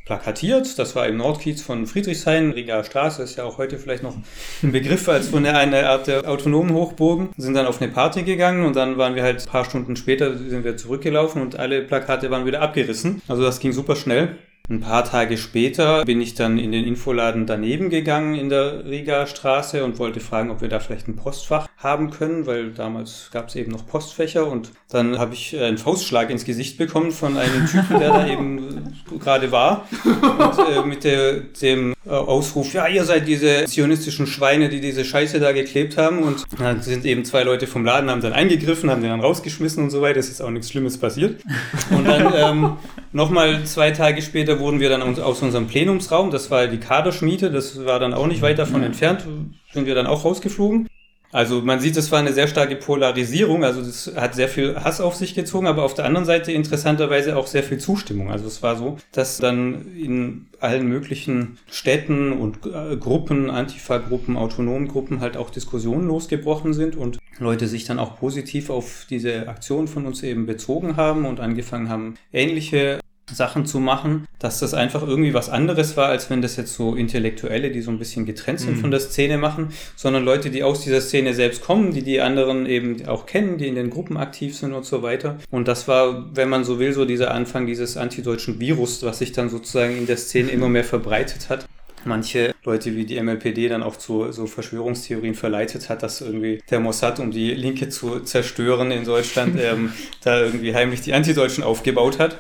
plakatiert. 0.08 0.80
Das 0.80 0.96
war 0.96 1.06
im 1.08 1.18
Nordkiez 1.18 1.62
von 1.62 1.86
Friedrichshain, 1.86 2.52
Rigaer 2.52 2.84
Straße, 2.84 3.22
ist 3.22 3.36
ja 3.36 3.44
auch 3.44 3.58
heute 3.58 3.78
vielleicht 3.78 4.04
noch 4.04 4.16
ein 4.64 4.72
Begriff 4.72 5.08
als 5.10 5.28
von 5.28 5.44
der 5.44 5.58
eine 5.58 5.88
Art 5.88 6.08
der 6.08 6.28
autonomen 6.28 6.74
Hochburgen. 6.74 7.30
Sind 7.38 7.54
dann 7.54 7.68
auf 7.68 7.82
eine 7.82 7.92
Party 7.92 8.24
gegangen 8.24 8.66
und 8.66 8.76
dann 8.76 8.98
waren 8.98 9.16
wir 9.16 9.24
halt 9.24 9.42
ein 9.42 9.46
paar 9.46 9.66
Stunden 9.66 9.96
später 9.96 10.36
sind 10.38 10.64
wir 10.64 10.78
zurückgelaufen 10.78 11.42
und 11.42 11.60
alle 11.60 11.82
Plakate 11.82 12.32
waren 12.32 12.46
wieder 12.46 12.62
abgerissen. 12.62 13.22
Also 13.28 13.44
das 13.44 13.60
ging 13.60 13.74
super 13.74 13.96
schnell. 13.96 14.38
Ein 14.70 14.82
paar 14.82 15.06
Tage 15.06 15.38
später 15.38 16.04
bin 16.04 16.20
ich 16.20 16.36
dann 16.36 16.58
in 16.58 16.74
den 16.74 16.84
Infoladen 16.84 17.46
daneben 17.46 17.90
gegangen 17.90 18.36
in 18.36 18.50
der 18.50 18.84
Riga 18.86 19.26
Straße 19.26 19.82
und 19.86 19.98
wollte 19.98 20.20
fragen, 20.20 20.52
ob 20.52 20.60
wir 20.60 20.68
da 20.68 20.82
vielleicht 20.82 21.08
ein 21.08 21.16
Postfach 21.16 21.70
haben 21.78 22.12
können, 22.12 22.46
weil 22.48 22.72
damals 22.72 23.30
gab 23.32 23.48
es 23.48 23.56
eben 23.56 23.72
noch 23.72 23.88
Postfächer 23.88 24.46
und 24.46 24.72
dann 24.90 25.20
habe 25.20 25.36
ich 25.36 25.58
einen 25.58 25.78
Faustschlag 25.78 26.30
ins 26.30 26.44
Gesicht 26.44 26.78
bekommen 26.78 27.12
von 27.12 27.38
einem 27.38 27.66
Typen, 27.66 27.98
der 27.98 28.10
da 28.10 28.28
eben 28.28 28.94
gerade 29.22 29.54
war 29.54 29.88
und 30.04 30.60
äh, 30.60 30.86
mit 30.86 31.06
der, 31.06 31.40
dem 31.62 31.94
äh, 32.06 32.10
Ausruf, 32.10 32.74
ja, 32.74 32.88
ihr 32.88 33.06
seid 33.06 33.26
diese 33.26 33.66
zionistischen 33.66 34.28
Schweine, 34.28 34.68
die 34.68 34.82
diese 34.82 35.06
Scheiße 35.06 35.40
da 35.40 35.54
geklebt 35.54 35.98
haben 35.98 36.24
und 36.24 36.44
dann 36.60 36.82
sind 36.82 37.06
eben 37.06 37.24
zwei 37.24 37.44
Leute 37.44 37.68
vom 37.68 37.86
Laden, 37.86 38.10
haben 38.10 38.22
dann 38.22 38.34
eingegriffen, 38.34 38.90
haben 38.90 39.02
den 39.02 39.12
dann 39.12 39.22
rausgeschmissen 39.22 39.82
und 39.84 39.92
so 39.92 40.02
weiter, 40.02 40.20
ist 40.20 40.42
auch 40.42 40.50
nichts 40.50 40.72
Schlimmes 40.72 40.98
passiert. 40.98 41.42
Und 41.90 42.06
dann 42.06 42.34
ähm, 42.36 42.78
nochmal 43.14 43.64
zwei 43.64 43.92
Tage 43.92 44.22
später 44.22 44.57
wurden 44.60 44.80
wir 44.80 44.90
dann 44.90 45.02
aus 45.02 45.42
unserem 45.42 45.68
Plenumsraum, 45.68 46.32
das 46.32 46.52
war 46.52 46.68
die 46.68 46.80
Kaderschmiede, 46.80 47.52
das 47.52 47.86
war 47.86 48.00
dann 48.00 48.14
auch 48.14 48.28
nicht 48.28 48.42
weit 48.42 48.60
davon 48.60 48.84
entfernt, 48.84 49.26
sind 49.74 49.86
wir 49.86 49.96
dann 49.96 50.08
auch 50.08 50.26
rausgeflogen. 50.26 50.88
Also 51.34 51.62
man 51.62 51.82
sieht, 51.82 51.98
es 51.98 52.10
war 52.12 52.20
eine 52.20 52.32
sehr 52.32 52.48
starke 52.48 52.78
Polarisierung, 52.78 53.66
also 53.66 53.82
das 53.82 54.14
hat 54.16 54.34
sehr 54.34 54.48
viel 54.48 54.78
Hass 54.78 55.02
auf 55.02 55.14
sich 55.14 55.36
gezogen, 55.36 55.68
aber 55.68 55.84
auf 55.84 55.94
der 55.94 56.06
anderen 56.06 56.26
Seite 56.26 56.54
interessanterweise 56.54 57.36
auch 57.36 57.48
sehr 57.48 57.64
viel 57.64 57.80
Zustimmung. 57.80 58.32
Also 58.32 58.48
es 58.48 58.64
war 58.64 58.78
so, 58.78 58.98
dass 59.12 59.38
dann 59.38 59.94
in 59.98 60.48
allen 60.62 60.88
möglichen 60.88 61.58
Städten 61.70 62.32
und 62.32 62.66
äh, 62.66 62.96
Gruppen, 62.96 63.50
Antifa-Gruppen, 63.50 64.38
autonomen 64.38 64.88
Gruppen 64.88 65.20
halt 65.20 65.36
auch 65.36 65.50
Diskussionen 65.50 66.08
losgebrochen 66.08 66.74
sind 66.74 66.96
und 66.96 67.20
Leute 67.40 67.68
sich 67.68 67.84
dann 67.84 68.00
auch 68.00 68.18
positiv 68.18 68.70
auf 68.70 69.06
diese 69.10 69.50
Aktion 69.50 69.88
von 69.90 70.06
uns 70.06 70.24
eben 70.24 70.46
bezogen 70.46 70.96
haben 70.96 71.26
und 71.26 71.42
angefangen 71.42 71.90
haben, 71.90 72.16
ähnliche 72.32 73.00
Sachen 73.32 73.66
zu 73.66 73.80
machen, 73.80 74.26
dass 74.40 74.60
das 74.60 74.74
einfach 74.74 75.06
irgendwie 75.06 75.34
was 75.34 75.50
anderes 75.50 75.98
war, 75.98 76.10
als 76.10 76.30
wenn 76.30 76.42
das 76.42 76.56
jetzt 76.56 76.74
so 76.74 76.96
Intellektuelle, 76.96 77.72
die 77.72 77.82
so 77.82 77.92
ein 77.92 78.00
bisschen 78.00 78.26
getrennt 78.26 78.62
sind 78.62 78.78
mhm. 78.78 78.82
von 78.82 78.92
der 78.92 79.00
Szene 79.00 79.38
machen, 79.38 79.70
sondern 79.96 80.24
Leute, 80.24 80.50
die 80.50 80.64
aus 80.64 80.82
dieser 80.82 81.02
Szene 81.02 81.34
selbst 81.34 81.62
kommen, 81.62 81.92
die 81.92 82.04
die 82.04 82.22
anderen 82.22 82.66
eben 82.66 83.06
auch 83.08 83.26
kennen, 83.26 83.58
die 83.58 83.68
in 83.68 83.76
den 83.76 83.90
Gruppen 83.90 84.18
aktiv 84.18 84.56
sind 84.56 84.74
und 84.74 84.86
so 84.86 85.02
weiter. 85.04 85.38
Und 85.52 85.68
das 85.68 85.88
war, 85.88 86.36
wenn 86.36 86.50
man 86.50 86.64
so 86.64 86.80
will, 86.80 86.94
so 86.94 87.06
dieser 87.06 87.32
Anfang 87.32 87.68
dieses 87.68 87.98
antideutschen 87.98 88.60
Virus, 88.60 89.04
was 89.04 89.20
sich 89.20 89.32
dann 89.32 89.50
sozusagen 89.50 89.98
in 89.98 90.08
der 90.08 90.18
Szene 90.18 90.52
immer 90.52 90.70
mehr 90.70 90.84
verbreitet 90.84 91.50
hat 91.50 91.66
manche 92.08 92.56
Leute 92.64 92.96
wie 92.96 93.06
die 93.06 93.22
MLPD 93.22 93.68
dann 93.70 93.84
auch 93.84 93.96
zu 93.96 94.32
so 94.32 94.48
Verschwörungstheorien 94.48 95.36
verleitet 95.36 95.90
hat, 95.90 96.04
dass 96.04 96.22
irgendwie 96.22 96.62
der 96.70 96.80
Mossad, 96.80 97.20
um 97.20 97.32
die 97.32 97.52
Linke 97.52 97.90
zu 97.90 98.22
zerstören 98.22 98.92
in 98.92 99.06
Deutschland, 99.06 99.60
ähm, 99.62 99.94
da 100.24 100.42
irgendwie 100.42 100.74
heimlich 100.74 101.02
die 101.02 101.14
Antideutschen 101.14 101.64
aufgebaut 101.64 102.20
hat. 102.20 102.40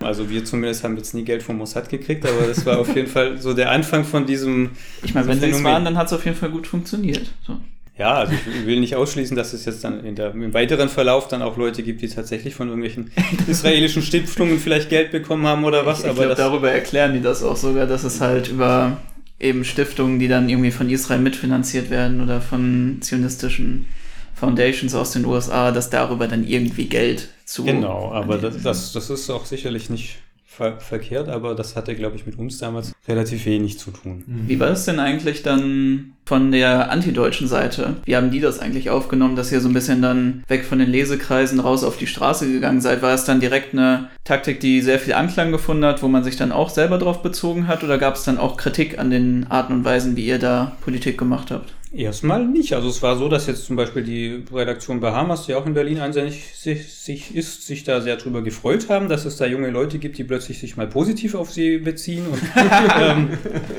Also 0.00 0.30
wir 0.30 0.44
zumindest 0.44 0.84
haben 0.84 0.96
jetzt 0.96 1.14
nie 1.14 1.24
Geld 1.24 1.42
vom 1.42 1.58
Mossad 1.58 1.88
gekriegt, 1.88 2.24
aber 2.24 2.46
das 2.46 2.64
war 2.64 2.78
auf 2.78 2.94
jeden 2.94 3.08
Fall 3.08 3.38
so 3.38 3.52
der 3.54 3.70
Anfang 3.70 4.04
von 4.04 4.26
diesem. 4.26 4.70
Ich 5.02 5.14
meine, 5.14 5.26
wenn 5.26 5.40
sie 5.40 5.50
es 5.50 5.64
waren, 5.64 5.84
dann 5.84 5.96
hat 5.96 6.06
es 6.06 6.12
auf 6.12 6.24
jeden 6.24 6.36
Fall 6.36 6.50
gut 6.50 6.66
funktioniert. 6.66 7.30
So. 7.46 7.58
Ja, 7.98 8.14
also 8.14 8.32
ich 8.32 8.66
will 8.66 8.78
nicht 8.78 8.94
ausschließen, 8.94 9.36
dass 9.36 9.52
es 9.52 9.64
jetzt 9.64 9.82
dann 9.82 10.14
der, 10.14 10.30
im 10.32 10.54
weiteren 10.54 10.88
Verlauf 10.88 11.26
dann 11.26 11.42
auch 11.42 11.56
Leute 11.56 11.82
gibt, 11.82 12.00
die 12.00 12.08
tatsächlich 12.08 12.54
von 12.54 12.68
irgendwelchen 12.68 13.10
israelischen 13.48 14.02
Stiftungen 14.02 14.60
vielleicht 14.60 14.88
Geld 14.88 15.10
bekommen 15.10 15.46
haben 15.46 15.64
oder 15.64 15.84
was. 15.84 16.00
Ich, 16.00 16.04
ich 16.04 16.10
aber 16.10 16.26
glaub, 16.26 16.36
darüber 16.36 16.70
erklären 16.70 17.14
die 17.14 17.20
das 17.20 17.42
auch 17.42 17.56
sogar, 17.56 17.86
dass 17.86 18.04
es 18.04 18.20
halt 18.20 18.48
über 18.48 18.98
eben 19.40 19.64
Stiftungen, 19.64 20.20
die 20.20 20.28
dann 20.28 20.48
irgendwie 20.48 20.70
von 20.70 20.88
Israel 20.88 21.20
mitfinanziert 21.20 21.90
werden 21.90 22.20
oder 22.20 22.40
von 22.40 22.98
zionistischen 23.00 23.86
Foundations 24.34 24.94
aus 24.94 25.10
den 25.10 25.24
USA, 25.24 25.72
dass 25.72 25.90
darüber 25.90 26.28
dann 26.28 26.46
irgendwie 26.46 26.84
Geld 26.86 27.28
zu. 27.44 27.64
Genau, 27.64 28.12
aber 28.12 28.38
das, 28.38 28.62
das, 28.62 28.92
das 28.92 29.10
ist 29.10 29.28
auch 29.30 29.44
sicherlich 29.44 29.90
nicht 29.90 30.18
ver 30.58 30.80
verkehrt, 30.80 31.28
aber 31.28 31.54
das 31.54 31.76
hatte, 31.76 31.94
glaube 31.94 32.16
ich, 32.16 32.26
mit 32.26 32.38
uns 32.38 32.58
damals 32.58 32.92
relativ 33.06 33.46
wenig 33.46 33.78
zu 33.78 33.92
tun. 33.92 34.24
Wie 34.26 34.58
war 34.58 34.68
das 34.68 34.84
denn 34.84 34.98
eigentlich 34.98 35.42
dann 35.42 36.14
von 36.26 36.50
der 36.50 36.90
antideutschen 36.90 37.46
Seite? 37.46 37.94
Wie 38.04 38.16
haben 38.16 38.30
die 38.30 38.40
das 38.40 38.58
eigentlich 38.58 38.90
aufgenommen, 38.90 39.36
dass 39.36 39.52
ihr 39.52 39.60
so 39.60 39.68
ein 39.68 39.74
bisschen 39.74 40.02
dann 40.02 40.42
weg 40.48 40.64
von 40.64 40.78
den 40.78 40.90
Lesekreisen 40.90 41.60
raus 41.60 41.84
auf 41.84 41.96
die 41.96 42.08
Straße 42.08 42.50
gegangen 42.50 42.80
seid? 42.80 43.00
War 43.00 43.14
es 43.14 43.24
dann 43.24 43.40
direkt 43.40 43.72
eine 43.72 44.08
Taktik, 44.24 44.60
die 44.60 44.82
sehr 44.82 44.98
viel 44.98 45.14
Anklang 45.14 45.52
gefunden 45.52 45.84
hat, 45.84 46.02
wo 46.02 46.08
man 46.08 46.24
sich 46.24 46.36
dann 46.36 46.52
auch 46.52 46.70
selber 46.70 46.98
drauf 46.98 47.22
bezogen 47.22 47.68
hat? 47.68 47.84
Oder 47.84 47.96
gab 47.96 48.16
es 48.16 48.24
dann 48.24 48.38
auch 48.38 48.56
Kritik 48.56 48.98
an 48.98 49.10
den 49.10 49.46
Arten 49.48 49.72
und 49.72 49.84
Weisen, 49.84 50.16
wie 50.16 50.26
ihr 50.26 50.38
da 50.38 50.76
Politik 50.82 51.16
gemacht 51.16 51.50
habt? 51.50 51.72
Erstmal 51.92 52.46
nicht. 52.46 52.74
Also 52.74 52.88
es 52.88 53.02
war 53.02 53.16
so, 53.16 53.28
dass 53.28 53.46
jetzt 53.46 53.64
zum 53.64 53.76
Beispiel 53.76 54.02
die 54.02 54.44
Redaktion 54.52 55.00
Bahamas, 55.00 55.46
die 55.46 55.54
auch 55.54 55.64
in 55.64 55.72
Berlin 55.72 56.00
ansässig 56.00 56.92
sich 56.92 57.34
ist, 57.34 57.66
sich 57.66 57.84
da 57.84 58.02
sehr 58.02 58.16
drüber 58.16 58.42
gefreut 58.42 58.90
haben, 58.90 59.08
dass 59.08 59.24
es 59.24 59.38
da 59.38 59.46
junge 59.46 59.70
Leute 59.70 59.98
gibt, 59.98 60.18
die 60.18 60.24
plötzlich 60.24 60.58
sich 60.58 60.76
mal 60.76 60.86
positiv 60.86 61.34
auf 61.34 61.50
sie 61.50 61.78
beziehen 61.78 62.26
und 62.26 62.40
ähm, 63.00 63.30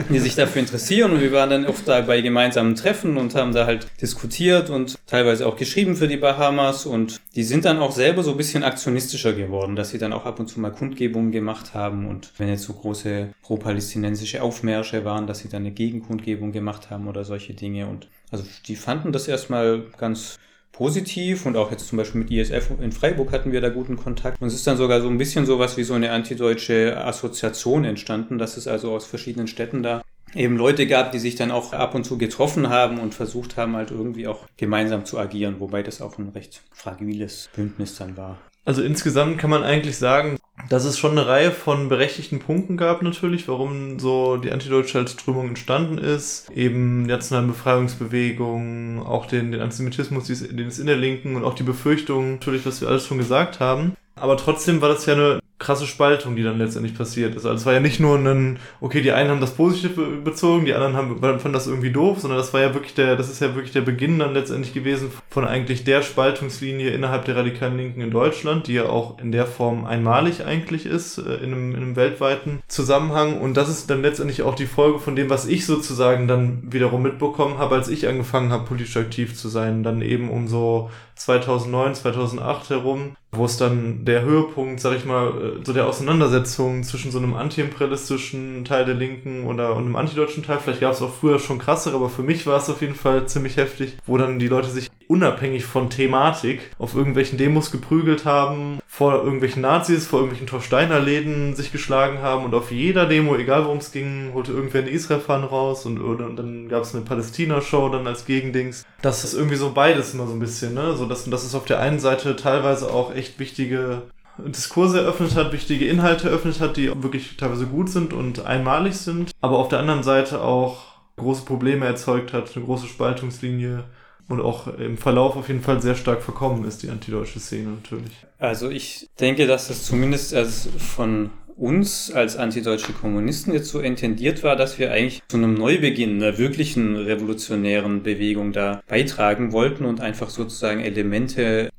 die 0.10 0.19
sich 0.19 0.36
dafür 0.36 0.62
interessieren. 0.62 1.12
Und 1.12 1.22
wir 1.22 1.32
waren 1.32 1.52
dann 1.52 1.65
oft 1.67 1.88
da 1.88 2.02
bei 2.02 2.22
gemeinsamen 2.22 2.74
Treffen 2.76 3.17
und 3.17 3.36
haben 3.36 3.54
da 3.54 3.67
halt 3.67 3.88
diskutiert 4.02 4.72
und 4.72 4.98
teilweise 5.06 5.45
auch 5.45 5.56
geschrieben 5.56 5.95
für 5.95 6.08
die 6.08 6.17
Bahamas. 6.17 6.88
Und 6.88 7.22
die 7.36 7.43
sind 7.43 7.65
dann 7.65 7.78
auch 7.78 7.91
selber 7.91 8.24
so 8.24 8.32
ein 8.32 8.38
bisschen 8.38 8.63
aktionistischer 8.63 9.34
geworden, 9.34 9.76
dass 9.76 9.91
sie 9.91 10.00
dann 10.00 10.13
auch 10.13 10.26
ab 10.26 10.39
und 10.39 10.48
zu 10.48 10.60
mal 10.60 10.72
Kundgebungen 10.72 11.32
gemacht 11.32 11.76
haben. 11.76 12.08
Und 12.08 12.32
wenn 12.38 12.50
jetzt 12.50 12.63
so 12.63 12.74
große 12.74 13.30
pro-palästinensische 13.43 14.41
Aufmärsche 14.41 15.06
waren, 15.06 15.28
dass 15.28 15.39
sie 15.39 15.50
dann 15.50 15.62
eine 15.62 15.72
Gegenkundgebung 15.72 16.52
gemacht 16.52 16.89
haben 16.89 17.08
oder 17.08 17.24
solche 17.24 17.54
Dinge. 17.54 17.88
Und 17.88 17.98
also 18.31 18.43
die 18.67 18.75
fanden 18.75 19.11
das 19.11 19.27
erstmal 19.27 19.83
ganz 19.97 20.37
positiv 20.71 21.45
und 21.45 21.57
auch 21.57 21.71
jetzt 21.71 21.87
zum 21.87 21.97
Beispiel 21.97 22.21
mit 22.21 22.31
ISF 22.31 22.71
in 22.79 22.91
Freiburg 22.91 23.33
hatten 23.33 23.51
wir 23.51 23.59
da 23.59 23.69
guten 23.69 23.97
Kontakt. 23.97 24.41
Und 24.41 24.47
es 24.47 24.53
ist 24.53 24.65
dann 24.65 24.77
sogar 24.77 25.01
so 25.01 25.09
ein 25.09 25.17
bisschen 25.17 25.45
sowas 25.45 25.75
wie 25.75 25.83
so 25.83 25.93
eine 25.93 26.11
antideutsche 26.11 27.03
Assoziation 27.03 27.83
entstanden, 27.83 28.37
dass 28.37 28.55
es 28.55 28.67
also 28.67 28.91
aus 28.91 29.05
verschiedenen 29.05 29.47
Städten 29.47 29.83
da 29.83 30.01
eben 30.35 30.57
Leute 30.57 30.87
gab, 30.87 31.11
die 31.11 31.19
sich 31.19 31.35
dann 31.35 31.51
auch 31.51 31.73
ab 31.73 31.95
und 31.95 32.05
zu 32.05 32.17
getroffen 32.17 32.69
haben 32.69 32.99
und 32.99 33.13
versucht 33.13 33.57
haben, 33.57 33.75
halt 33.75 33.91
irgendwie 33.91 34.27
auch 34.27 34.47
gemeinsam 34.57 35.03
zu 35.03 35.17
agieren, 35.19 35.59
wobei 35.59 35.83
das 35.83 36.01
auch 36.01 36.17
ein 36.17 36.29
recht 36.29 36.61
fragiles 36.71 37.49
Bündnis 37.55 37.97
dann 37.97 38.15
war. 38.15 38.37
Also 38.63 38.81
insgesamt 38.81 39.37
kann 39.37 39.49
man 39.49 39.63
eigentlich 39.63 39.97
sagen, 39.97 40.37
dass 40.67 40.86
es 40.86 41.00
schon 41.00 41.12
eine 41.12 41.28
Reihe 41.28 41.52
von 41.52 41.89
berechtigten 41.89 42.39
Punkten 42.39 42.78
gab 42.78 43.02
natürlich, 43.02 43.48
warum 43.48 44.00
so 44.00 44.38
die 44.38 44.52
antideutsche 44.52 45.08
Strömung 45.08 45.50
entstanden 45.50 45.98
ist. 45.98 46.50
Eben 46.52 47.06
die 47.06 47.12
nationalen 47.12 47.48
Befreiungsbewegungen, 47.48 49.00
auch 49.00 49.26
den, 49.26 49.52
den 49.52 49.62
Antisemitismus, 49.62 50.28
den 50.28 50.67
es 50.67 50.80
in 50.80 50.88
der 50.88 50.98
Linken 50.98 51.36
und 51.36 51.43
auch 51.43 51.56
die 51.56 51.63
Befürchtungen, 51.63 52.34
natürlich, 52.34 52.65
was 52.65 52.82
wir 52.82 52.88
alles 52.88 53.06
schon 53.06 53.17
gesagt 53.17 53.60
haben. 53.60 53.93
Aber 54.15 54.38
trotzdem 54.38 54.82
war 54.82 54.89
das 54.89 55.06
ja 55.06 55.13
eine 55.13 55.39
krasse 55.60 55.86
Spaltung, 55.86 56.36
die 56.36 56.43
dann 56.43 56.58
letztendlich 56.58 56.98
passiert 56.98 57.36
ist. 57.36 57.45
Also 57.45 57.58
es 57.58 57.65
war 57.65 57.74
ja 57.74 57.82
nicht 57.82 58.00
nur 58.00 58.17
ein, 58.17 58.60
okay, 58.80 59.02
die 59.02 59.12
einen 59.12 59.30
haben 59.30 59.41
das 59.41 59.56
positiv 59.56 60.00
bezogen, 60.24 60.65
die 60.65 60.74
anderen 60.74 60.95
haben, 60.95 61.19
fanden 61.19 61.54
das 61.54 61.67
irgendwie 61.67 61.91
doof, 61.91 62.19
sondern 62.19 62.39
das 62.39 62.54
war 62.54 62.62
ja 62.62 62.74
wirklich 62.74 62.95
der, 62.95 63.17
das 63.17 63.30
ist 63.30 63.41
ja 63.41 63.54
wirklich 63.56 63.74
der 63.74 63.82
Beginn 63.82 64.19
dann 64.19 64.34
letztendlich 64.34 64.74
gewesen 64.74 65.12
von 65.30 65.45
eigentlich 65.45 65.84
der 65.84 66.02
Spaltungslinie 66.02 66.91
innerhalb 66.91 67.26
der 67.26 67.36
radikalen 67.36 67.78
Linken 67.78 68.02
in 68.02 68.10
Deutschland, 68.10 68.67
die 68.67 68.74
ja 68.74 68.86
auch 68.86 69.19
in 69.19 69.34
der 69.34 69.45
Form 69.45 69.86
einmalig 69.86 70.45
eigentlich 70.45 70.86
ist, 70.86 71.17
äh, 71.17 71.36
in 71.36 71.54
einem, 71.54 71.76
in 71.76 71.82
einem 71.82 71.95
weltweiten 71.98 72.62
Zusammenhang. 72.69 73.39
Und 73.39 73.58
das 73.58 73.67
ist 73.69 73.89
dann 73.89 74.02
letztendlich 74.02 74.43
auch 74.43 74.56
die 74.56 74.65
Folge 74.65 75.00
von 75.00 75.17
dem, 75.17 75.30
was 75.30 75.45
ich 75.45 75.65
sozusagen 75.65 76.28
dann 76.28 76.63
wiederum 76.72 77.02
mitbekommen 77.02 77.58
habe, 77.58 77.76
als 77.76 77.89
ich 77.89 78.08
angefangen 78.08 78.52
habe, 78.52 78.65
politisch 78.65 78.95
aktiv 78.95 79.36
zu 79.36 79.50
sein. 79.50 79.84
Dann 79.84 80.02
eben 80.02 80.30
um 80.30 80.48
so 80.48 80.89
2009, 81.15 81.95
2008 81.95 82.69
herum, 82.69 83.17
wo 83.32 83.45
es 83.45 83.58
dann 83.58 84.06
der 84.06 84.22
Höhepunkt, 84.22 84.80
sag 84.80 84.95
ich 84.95 85.06
mal, 85.06 85.34
so 85.63 85.73
der 85.73 85.88
Auseinandersetzung 85.88 86.83
zwischen 86.83 87.12
so 87.12 87.19
einem 87.19 87.33
antiimperialistischen 87.33 88.65
Teil 88.65 88.85
der 88.85 88.95
Linken 88.95 89.45
oder 89.45 89.75
und 89.75 89.85
einem 89.85 89.95
antideutschen 89.95 90.43
Teil, 90.43 90.59
vielleicht 90.59 90.81
gab 90.81 90.93
es 90.93 91.01
auch 91.01 91.13
früher 91.13 91.39
schon 91.39 91.59
krassere, 91.59 91.95
aber 91.95 92.09
für 92.09 92.23
mich 92.23 92.45
war 92.47 92.57
es 92.57 92.69
auf 92.69 92.81
jeden 92.81 92.95
Fall 92.95 93.27
ziemlich 93.27 93.57
heftig, 93.57 93.97
wo 94.05 94.17
dann 94.17 94.39
die 94.39 94.47
Leute 94.47 94.69
sich 94.69 94.89
unabhängig 95.07 95.65
von 95.65 95.89
Thematik 95.89 96.62
auf 96.77 96.93
irgendwelchen 96.93 97.39
Demos 97.39 97.71
geprügelt 97.71 98.25
haben, 98.25 98.79
vor 98.88 99.23
irgendwelchen 99.23 99.63
Nazis, 99.63 100.05
vor 100.05 100.19
irgendwelchen 100.19 100.47
Torsteiner 100.47 100.99
Läden 100.99 101.55
sich 101.55 101.71
geschlagen 101.71 102.21
haben 102.21 102.45
und 102.45 102.53
auf 102.53 102.71
jeder 102.71 103.07
Demo, 103.07 103.35
egal 103.35 103.65
worum 103.65 103.79
es 103.79 103.91
ging, 103.91 104.31
holte 104.35 104.51
irgendwer 104.51 104.81
eine 104.81 104.91
Israel-Fan 104.91 105.43
raus 105.43 105.85
und, 105.88 105.99
und 105.99 106.35
dann 106.35 106.69
gab 106.69 106.83
es 106.83 106.93
eine 106.93 107.03
Palästina-Show 107.03 107.89
dann 107.89 108.05
als 108.05 108.25
Gegendings. 108.25 108.85
Das 109.01 109.23
ist 109.23 109.33
irgendwie 109.33 109.55
so 109.55 109.71
beides 109.71 110.13
immer 110.13 110.27
so 110.27 110.33
ein 110.33 110.39
bisschen, 110.39 110.75
ne? 110.75 110.95
So, 110.95 111.07
dass, 111.07 111.25
dass 111.25 111.43
es 111.43 111.55
auf 111.55 111.65
der 111.65 111.79
einen 111.79 111.99
Seite 111.99 112.35
teilweise 112.35 112.91
auch 112.91 113.15
echt 113.15 113.39
wichtige 113.39 114.03
Diskurse 114.47 115.02
eröffnet 115.02 115.36
hat, 115.36 115.52
wichtige 115.52 115.88
Inhalte 115.88 116.30
eröffnet 116.30 116.60
hat, 116.60 116.78
die 116.78 116.91
wirklich 117.04 117.38
teilweise 117.38 117.65
gut 117.65 117.89
sind 117.89 118.13
und 118.13 118.45
einmalig 118.45 118.95
sind, 118.95 119.32
aber 119.41 119.58
auf 119.58 119.69
der 119.69 119.80
anderen 119.80 120.04
Seite 120.04 120.41
auch 120.41 120.89
große 121.17 121.45
Probleme 121.45 121.86
erzeugt 121.86 122.34
hat, 122.34 122.56
eine 122.56 122.65
große 122.65 122.88
Spaltungslinie 122.88 123.84
und 124.28 124.41
auch 124.41 124.67
im 124.67 124.97
Verlauf 124.97 125.36
auf 125.36 125.47
jeden 125.47 125.62
Fall 125.62 125.82
sehr 125.82 125.95
stark 125.95 126.21
verkommen 126.21 126.65
ist, 126.65 126.84
die 126.84 126.89
antideutsche 126.89 127.39
Szene 127.39 127.69
natürlich. 127.69 128.13
Also 128.38 128.69
ich 128.69 129.10
denke, 129.19 129.47
dass 129.47 129.69
es 129.69 129.86
zumindest 129.86 130.34
als 130.34 130.69
von 130.78 131.32
uns 131.60 132.12
als 132.12 132.38
antideutsche 132.38 132.93
Kommunisten 132.93 133.54
jetzt 133.54 133.69
so 133.69 133.80
intendiert 133.82 134.43
war, 134.43 134.56
dass 134.56 134.80
wir 134.80 134.91
eigentlich 134.91 135.21
zu 135.28 135.38
einem 135.38 135.56
Neubeginn 135.56 136.21
einer 136.23 136.38
wirklichen 136.38 136.95
revolutionären 136.95 138.02
Bewegung 138.02 138.54
da 138.54 138.82
beitragen 138.88 139.52
wollten 139.52 139.84
und 139.84 139.99
einfach 139.99 140.30
sozusagen 140.30 140.80
Elemente 140.80 141.69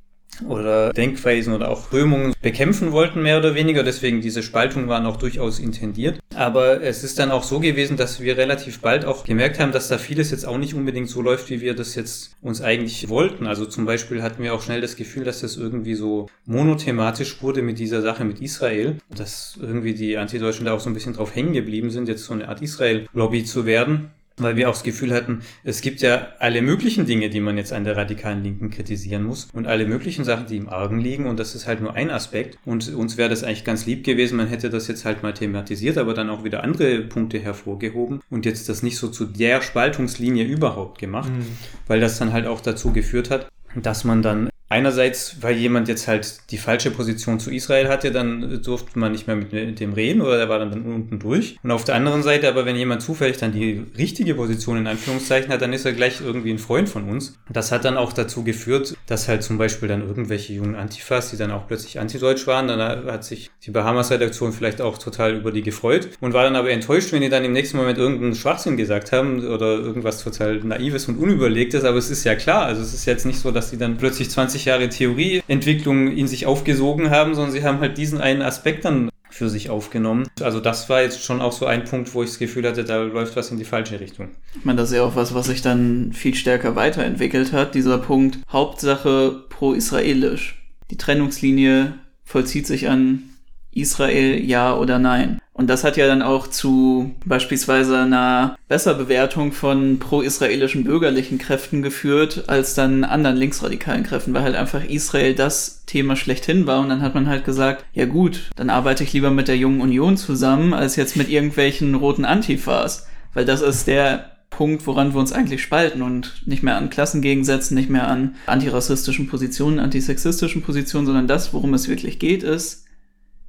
oder 0.48 0.92
Denkweisen 0.92 1.55
oder 1.55 1.70
auch 1.70 1.87
Strömungen 1.87 2.35
bekämpfen 2.42 2.92
wollten, 2.92 3.22
mehr 3.22 3.38
oder 3.38 3.55
weniger. 3.55 3.83
Deswegen 3.83 4.20
diese 4.20 4.42
Spaltungen 4.42 4.88
waren 4.88 5.07
auch 5.07 5.16
durchaus 5.16 5.59
intendiert. 5.59 6.20
Aber 6.35 6.83
es 6.83 7.05
ist 7.05 7.18
dann 7.18 7.31
auch 7.31 7.42
so 7.42 7.61
gewesen, 7.61 7.96
dass 7.96 8.20
wir 8.20 8.37
relativ 8.37 8.81
bald 8.81 9.05
auch 9.05 9.24
gemerkt 9.24 9.59
haben, 9.59 9.72
dass 9.72 9.88
da 9.88 9.98
vieles 9.98 10.31
jetzt 10.31 10.46
auch 10.46 10.59
nicht 10.59 10.74
unbedingt 10.74 11.09
so 11.09 11.22
läuft, 11.22 11.50
wie 11.50 11.61
wir 11.61 11.74
das 11.74 11.94
jetzt 11.94 12.37
uns 12.42 12.61
eigentlich 12.62 13.09
wollten. 13.09 13.46
Also 13.46 13.66
zum 13.66 13.85
Beispiel 13.85 14.22
hatten 14.22 14.42
wir 14.42 14.55
auch 14.55 14.62
schnell 14.62 14.81
das 14.81 14.96
Gefühl, 14.96 15.24
dass 15.24 15.40
das 15.40 15.57
irgendwie 15.57 15.94
so 15.94 16.29
monothematisch 16.46 17.42
wurde 17.42 17.62
mit 17.62 17.79
dieser 17.79 18.03
Sache 18.03 18.24
mit 18.24 18.40
Israel. 18.40 18.96
Dass 19.14 19.59
irgendwie 19.61 19.94
die 19.94 20.16
Antideutschen 20.16 20.66
da 20.66 20.72
auch 20.72 20.81
so 20.81 20.90
ein 20.90 20.94
bisschen 20.94 21.14
drauf 21.14 21.35
hängen 21.35 21.53
geblieben 21.53 21.90
sind, 21.90 22.09
jetzt 22.09 22.24
so 22.24 22.33
eine 22.33 22.48
Art 22.48 22.62
Israel-Lobby 22.62 23.44
zu 23.44 23.66
werden 23.66 24.11
weil 24.42 24.57
wir 24.57 24.68
auch 24.68 24.74
das 24.74 24.83
Gefühl 24.83 25.12
hatten, 25.12 25.40
es 25.64 25.81
gibt 25.81 26.00
ja 26.00 26.29
alle 26.38 26.62
möglichen 26.62 27.07
Dinge, 27.07 27.31
die 27.31 27.40
man 27.40 27.57
jetzt 27.57 27.72
an 27.72 27.85
der 27.85 27.96
radikalen 27.96 28.42
Linken 28.42 28.70
kritisieren 28.70 29.24
muss 29.24 29.48
und 29.53 29.66
alle 29.66 29.87
möglichen 29.87 30.24
Sachen, 30.24 30.46
die 30.46 30.57
im 30.57 30.68
Argen 30.68 31.00
liegen 31.00 31.26
und 31.26 31.38
das 31.38 31.55
ist 31.55 31.66
halt 31.66 31.81
nur 31.81 31.94
ein 31.94 32.11
Aspekt 32.11 32.59
und 32.64 32.92
uns 32.94 33.16
wäre 33.16 33.29
das 33.29 33.44
eigentlich 33.44 33.64
ganz 33.64 33.87
lieb 33.87 34.05
gewesen, 34.05 34.37
man 34.37 34.48
hätte 34.48 34.70
das 34.70 34.88
jetzt 34.88 35.05
halt 35.05 35.22
mal 35.22 35.35
thematisiert, 35.35 35.98
aber 35.98 36.14
dann 36.14 36.31
auch 36.31 36.44
wieder 36.44 36.62
andere 36.64 37.00
Punkte 37.03 37.38
hervorgehoben 37.38 38.20
und 38.31 38.46
jetzt 38.46 38.68
das 38.68 38.83
nicht 38.83 38.96
so 38.96 39.09
zu 39.09 39.24
der 39.24 39.62
Spaltungslinie 39.62 40.44
überhaupt 40.44 40.98
gemacht, 40.98 41.31
mhm. 41.31 41.46
weil 41.87 42.00
das 42.00 42.18
dann 42.18 42.33
halt 42.33 42.46
auch 42.46 42.61
dazu 42.61 42.92
geführt 42.92 43.31
hat, 43.31 43.48
dass 43.74 44.05
man 44.05 44.22
dann 44.22 44.50
Einerseits, 44.70 45.37
weil 45.40 45.56
jemand 45.56 45.88
jetzt 45.88 46.06
halt 46.06 46.50
die 46.50 46.56
falsche 46.56 46.92
Position 46.92 47.40
zu 47.40 47.50
Israel 47.50 47.88
hatte, 47.88 48.12
dann 48.12 48.62
durfte 48.62 48.98
man 48.98 49.11
nicht 49.12 49.26
mehr 49.26 49.37
mit 49.37 49.80
dem 49.80 49.92
reden 49.92 50.22
oder 50.22 50.37
der 50.37 50.48
war 50.48 50.61
dann, 50.61 50.70
dann 50.70 50.85
unten 50.85 51.18
durch. 51.18 51.56
Und 51.62 51.72
auf 51.72 51.85
der 51.85 51.96
anderen 51.96 52.22
Seite, 52.22 52.48
aber 52.48 52.64
wenn 52.64 52.76
jemand 52.76 53.02
zufällig 53.02 53.37
dann 53.37 53.50
die 53.50 53.83
richtige 53.98 54.37
Position 54.37 54.78
in 54.78 54.87
Anführungszeichen 54.87 55.52
hat, 55.52 55.61
dann 55.61 55.72
ist 55.72 55.85
er 55.85 55.92
gleich 55.92 56.20
irgendwie 56.24 56.52
ein 56.52 56.59
Freund 56.59 56.88
von 56.88 57.09
uns. 57.09 57.37
Das 57.48 57.72
hat 57.72 57.85
dann 57.85 57.96
auch 57.96 58.12
dazu 58.12 58.44
geführt, 58.44 58.96
dass 59.06 59.26
halt 59.26 59.42
zum 59.42 59.59
Beispiel 59.59 59.88
dann 59.88 60.06
irgendwelche 60.06 60.52
jungen 60.52 60.76
Antifas, 60.76 61.30
die 61.30 61.37
dann 61.37 61.50
auch 61.50 61.66
plötzlich 61.66 61.98
antideutsch 61.98 62.46
waren, 62.46 62.68
dann 62.68 62.80
hat 62.80 63.24
sich 63.24 63.50
die 63.66 63.72
Bahamas-Redaktion 63.72 64.52
vielleicht 64.52 64.80
auch 64.80 64.98
total 64.98 65.35
über 65.35 65.50
die 65.50 65.62
gefreut 65.62 66.11
und 66.20 66.33
war 66.33 66.44
dann 66.44 66.54
aber 66.54 66.70
enttäuscht, 66.70 67.11
wenn 67.12 67.22
die 67.22 67.28
dann 67.28 67.44
im 67.44 67.52
nächsten 67.52 67.76
Moment 67.76 67.98
irgendeinen 67.98 68.37
Schwachsinn 68.37 68.76
gesagt 68.76 69.11
haben 69.11 69.44
oder 69.44 69.78
irgendwas 69.78 70.22
total 70.22 70.59
Naives 70.59 71.09
und 71.09 71.18
Unüberlegtes. 71.18 71.83
Aber 71.83 71.98
es 71.98 72.09
ist 72.09 72.22
ja 72.22 72.37
klar, 72.37 72.66
also 72.66 72.83
es 72.83 72.94
ist 72.94 73.04
jetzt 73.06 73.26
nicht 73.26 73.40
so, 73.40 73.50
dass 73.50 73.70
die 73.70 73.76
dann 73.76 73.96
plötzlich 73.96 74.30
20 74.30 74.60
20 74.61 74.64
Jahre 74.64 74.88
Theorieentwicklung 74.88 76.12
in 76.12 76.29
sich 76.29 76.46
aufgesogen 76.46 77.11
haben, 77.11 77.35
sondern 77.35 77.53
sie 77.53 77.64
haben 77.64 77.81
halt 77.81 77.96
diesen 77.96 78.20
einen 78.20 78.42
Aspekt 78.42 78.85
dann 78.85 79.11
für 79.31 79.49
sich 79.49 79.70
aufgenommen. 79.70 80.27
Also 80.40 80.61
das 80.61 80.88
war 80.88 81.03
jetzt 81.03 81.25
schon 81.25 81.40
auch 81.40 81.53
so 81.53 81.66
ein 81.66 81.85
Punkt, 81.85 82.12
wo 82.14 82.23
ich 82.23 82.31
das 82.31 82.38
Gefühl 82.38 82.66
hatte, 82.66 82.85
da 82.85 83.03
läuft 83.03 83.37
was 83.37 83.51
in 83.51 83.59
die 83.59 83.64
falsche 83.64 84.01
Richtung. 84.01 84.31
Ich 84.57 84.64
meine, 84.64 84.79
das 84.79 84.90
ist 84.90 84.96
ja 84.96 85.05
auch 85.05 85.16
was, 85.16 85.35
was 85.35 85.46
sich 85.46 85.62
dann 85.62 86.12
viel 86.12 86.35
stärker 86.35 86.77
weiterentwickelt 86.77 87.53
hat, 87.53 87.75
dieser 87.75 87.99
Punkt 87.99 88.38
Hauptsache 88.51 89.44
pro-israelisch. 89.49 90.62
Die 90.90 90.96
Trennungslinie 90.96 91.94
vollzieht 92.25 92.66
sich 92.66 92.88
an 92.88 93.30
Israel 93.72 94.42
ja 94.42 94.76
oder 94.76 94.98
nein. 94.98 95.40
Und 95.52 95.68
das 95.68 95.85
hat 95.85 95.98
ja 95.98 96.06
dann 96.06 96.22
auch 96.22 96.46
zu 96.46 97.14
beispielsweise 97.26 97.98
einer 97.98 98.56
Besserbewertung 98.68 99.52
von 99.52 99.98
pro-israelischen 99.98 100.85
bürgerlichen 100.85 101.37
Kräften 101.37 101.83
geführt, 101.83 102.44
als 102.46 102.74
dann 102.74 103.04
anderen 103.04 103.37
linksradikalen 103.37 104.04
Kräften, 104.04 104.33
weil 104.33 104.42
halt 104.42 104.56
einfach 104.56 104.83
Israel 104.85 105.35
das 105.35 105.85
Thema 105.85 106.16
schlechthin 106.16 106.66
war. 106.66 106.80
Und 106.80 106.88
dann 106.88 107.02
hat 107.02 107.14
man 107.14 107.28
halt 107.28 107.44
gesagt, 107.44 107.85
ja 107.92 108.07
gut, 108.07 108.51
dann 108.57 108.70
arbeite 108.70 109.05
ich 109.05 109.12
lieber 109.12 109.30
mit 109.30 109.49
der 109.49 109.59
Jungen 109.59 109.82
Union 109.82 110.16
zusammen, 110.16 110.72
als 110.72 110.97
jetzt 110.97 111.16
mit 111.18 111.28
irgendwelchen 111.28 111.95
roten 111.95 112.24
Antifas. 112.24 113.07
Weil 113.34 113.45
das 113.45 113.61
ist 113.61 113.86
der 113.86 114.30
Punkt, 114.49 114.86
woran 114.86 115.12
wir 115.12 115.20
uns 115.20 115.32
eigentlich 115.32 115.62
spalten 115.62 116.01
und 116.01 116.42
nicht 116.47 116.62
mehr 116.62 116.76
an 116.76 116.90
Klassengegensätzen, 116.90 117.74
nicht 117.74 117.90
mehr 117.90 118.09
an 118.09 118.34
antirassistischen 118.47 119.26
Positionen, 119.28 119.78
antisexistischen 119.78 120.62
Positionen, 120.62 121.07
sondern 121.07 121.28
das, 121.28 121.53
worum 121.53 121.74
es 121.74 121.88
wirklich 121.88 122.18
geht, 122.18 122.42
ist, 122.42 122.86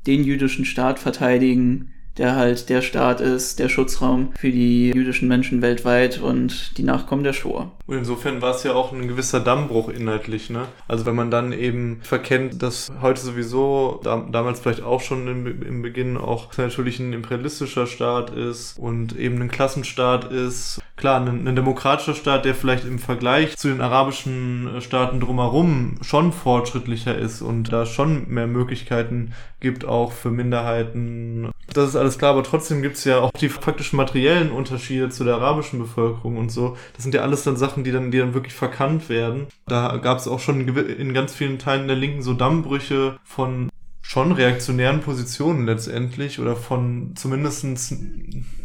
den 0.07 0.23
jüdischen 0.23 0.65
Staat 0.65 0.99
verteidigen, 0.99 1.93
der 2.17 2.35
halt 2.35 2.69
der 2.69 2.81
Staat 2.81 3.21
ist, 3.21 3.59
der 3.59 3.69
Schutzraum 3.69 4.33
für 4.37 4.51
die 4.51 4.91
jüdischen 4.91 5.27
Menschen 5.27 5.61
weltweit 5.61 6.19
und 6.19 6.77
die 6.77 6.83
Nachkommen 6.83 7.23
der 7.23 7.33
Shoah. 7.33 7.71
Und 7.91 7.97
insofern 7.97 8.41
war 8.41 8.55
es 8.55 8.63
ja 8.63 8.73
auch 8.73 8.93
ein 8.93 9.09
gewisser 9.09 9.41
Dammbruch 9.41 9.89
inhaltlich, 9.89 10.49
ne? 10.49 10.69
Also 10.87 11.05
wenn 11.05 11.13
man 11.13 11.29
dann 11.29 11.51
eben 11.51 11.99
verkennt, 12.03 12.63
dass 12.63 12.89
heute 13.01 13.19
sowieso, 13.19 13.99
da, 14.01 14.25
damals 14.31 14.61
vielleicht 14.61 14.81
auch 14.81 15.01
schon 15.01 15.27
im, 15.27 15.61
im 15.61 15.81
Beginn 15.81 16.15
auch 16.15 16.55
natürlich 16.55 16.99
ein 16.99 17.11
imperialistischer 17.11 17.87
Staat 17.87 18.29
ist 18.29 18.79
und 18.79 19.17
eben 19.17 19.41
ein 19.41 19.51
Klassenstaat 19.51 20.31
ist, 20.31 20.81
klar, 20.95 21.19
ein, 21.19 21.45
ein 21.45 21.55
demokratischer 21.57 22.15
Staat, 22.15 22.45
der 22.45 22.55
vielleicht 22.55 22.85
im 22.85 22.97
Vergleich 22.97 23.57
zu 23.57 23.67
den 23.67 23.81
arabischen 23.81 24.69
Staaten 24.79 25.19
drumherum 25.19 25.97
schon 26.01 26.31
fortschrittlicher 26.31 27.17
ist 27.17 27.41
und 27.41 27.73
da 27.73 27.85
schon 27.85 28.29
mehr 28.29 28.47
Möglichkeiten 28.47 29.33
gibt, 29.59 29.85
auch 29.85 30.11
für 30.11 30.31
Minderheiten. 30.31 31.49
Das 31.73 31.89
ist 31.89 31.95
alles 31.95 32.17
klar, 32.17 32.31
aber 32.31 32.43
trotzdem 32.43 32.81
gibt 32.81 32.97
es 32.97 33.05
ja 33.05 33.19
auch 33.19 33.31
die 33.31 33.49
faktischen 33.49 33.97
materiellen 33.97 34.51
Unterschiede 34.51 35.09
zu 35.09 35.23
der 35.23 35.35
arabischen 35.35 35.79
Bevölkerung 35.79 36.37
und 36.37 36.51
so. 36.51 36.77
Das 36.93 37.03
sind 37.03 37.15
ja 37.15 37.21
alles 37.21 37.43
dann 37.43 37.55
Sachen, 37.55 37.80
die 37.83 37.91
dann, 37.91 38.11
die 38.11 38.19
dann 38.19 38.33
wirklich 38.33 38.53
verkannt 38.53 39.09
werden. 39.09 39.47
Da 39.67 39.97
gab 39.97 40.17
es 40.17 40.27
auch 40.27 40.39
schon 40.39 40.67
in 40.67 41.13
ganz 41.13 41.33
vielen 41.33 41.59
Teilen 41.59 41.87
der 41.87 41.97
Linken 41.97 42.23
so 42.23 42.33
Dammbrüche 42.33 43.17
von 43.23 43.69
schon 44.01 44.31
reaktionären 44.31 45.01
Positionen 45.01 45.65
letztendlich 45.65 46.39
oder 46.39 46.55
von 46.55 47.13
zumindestens 47.15 47.95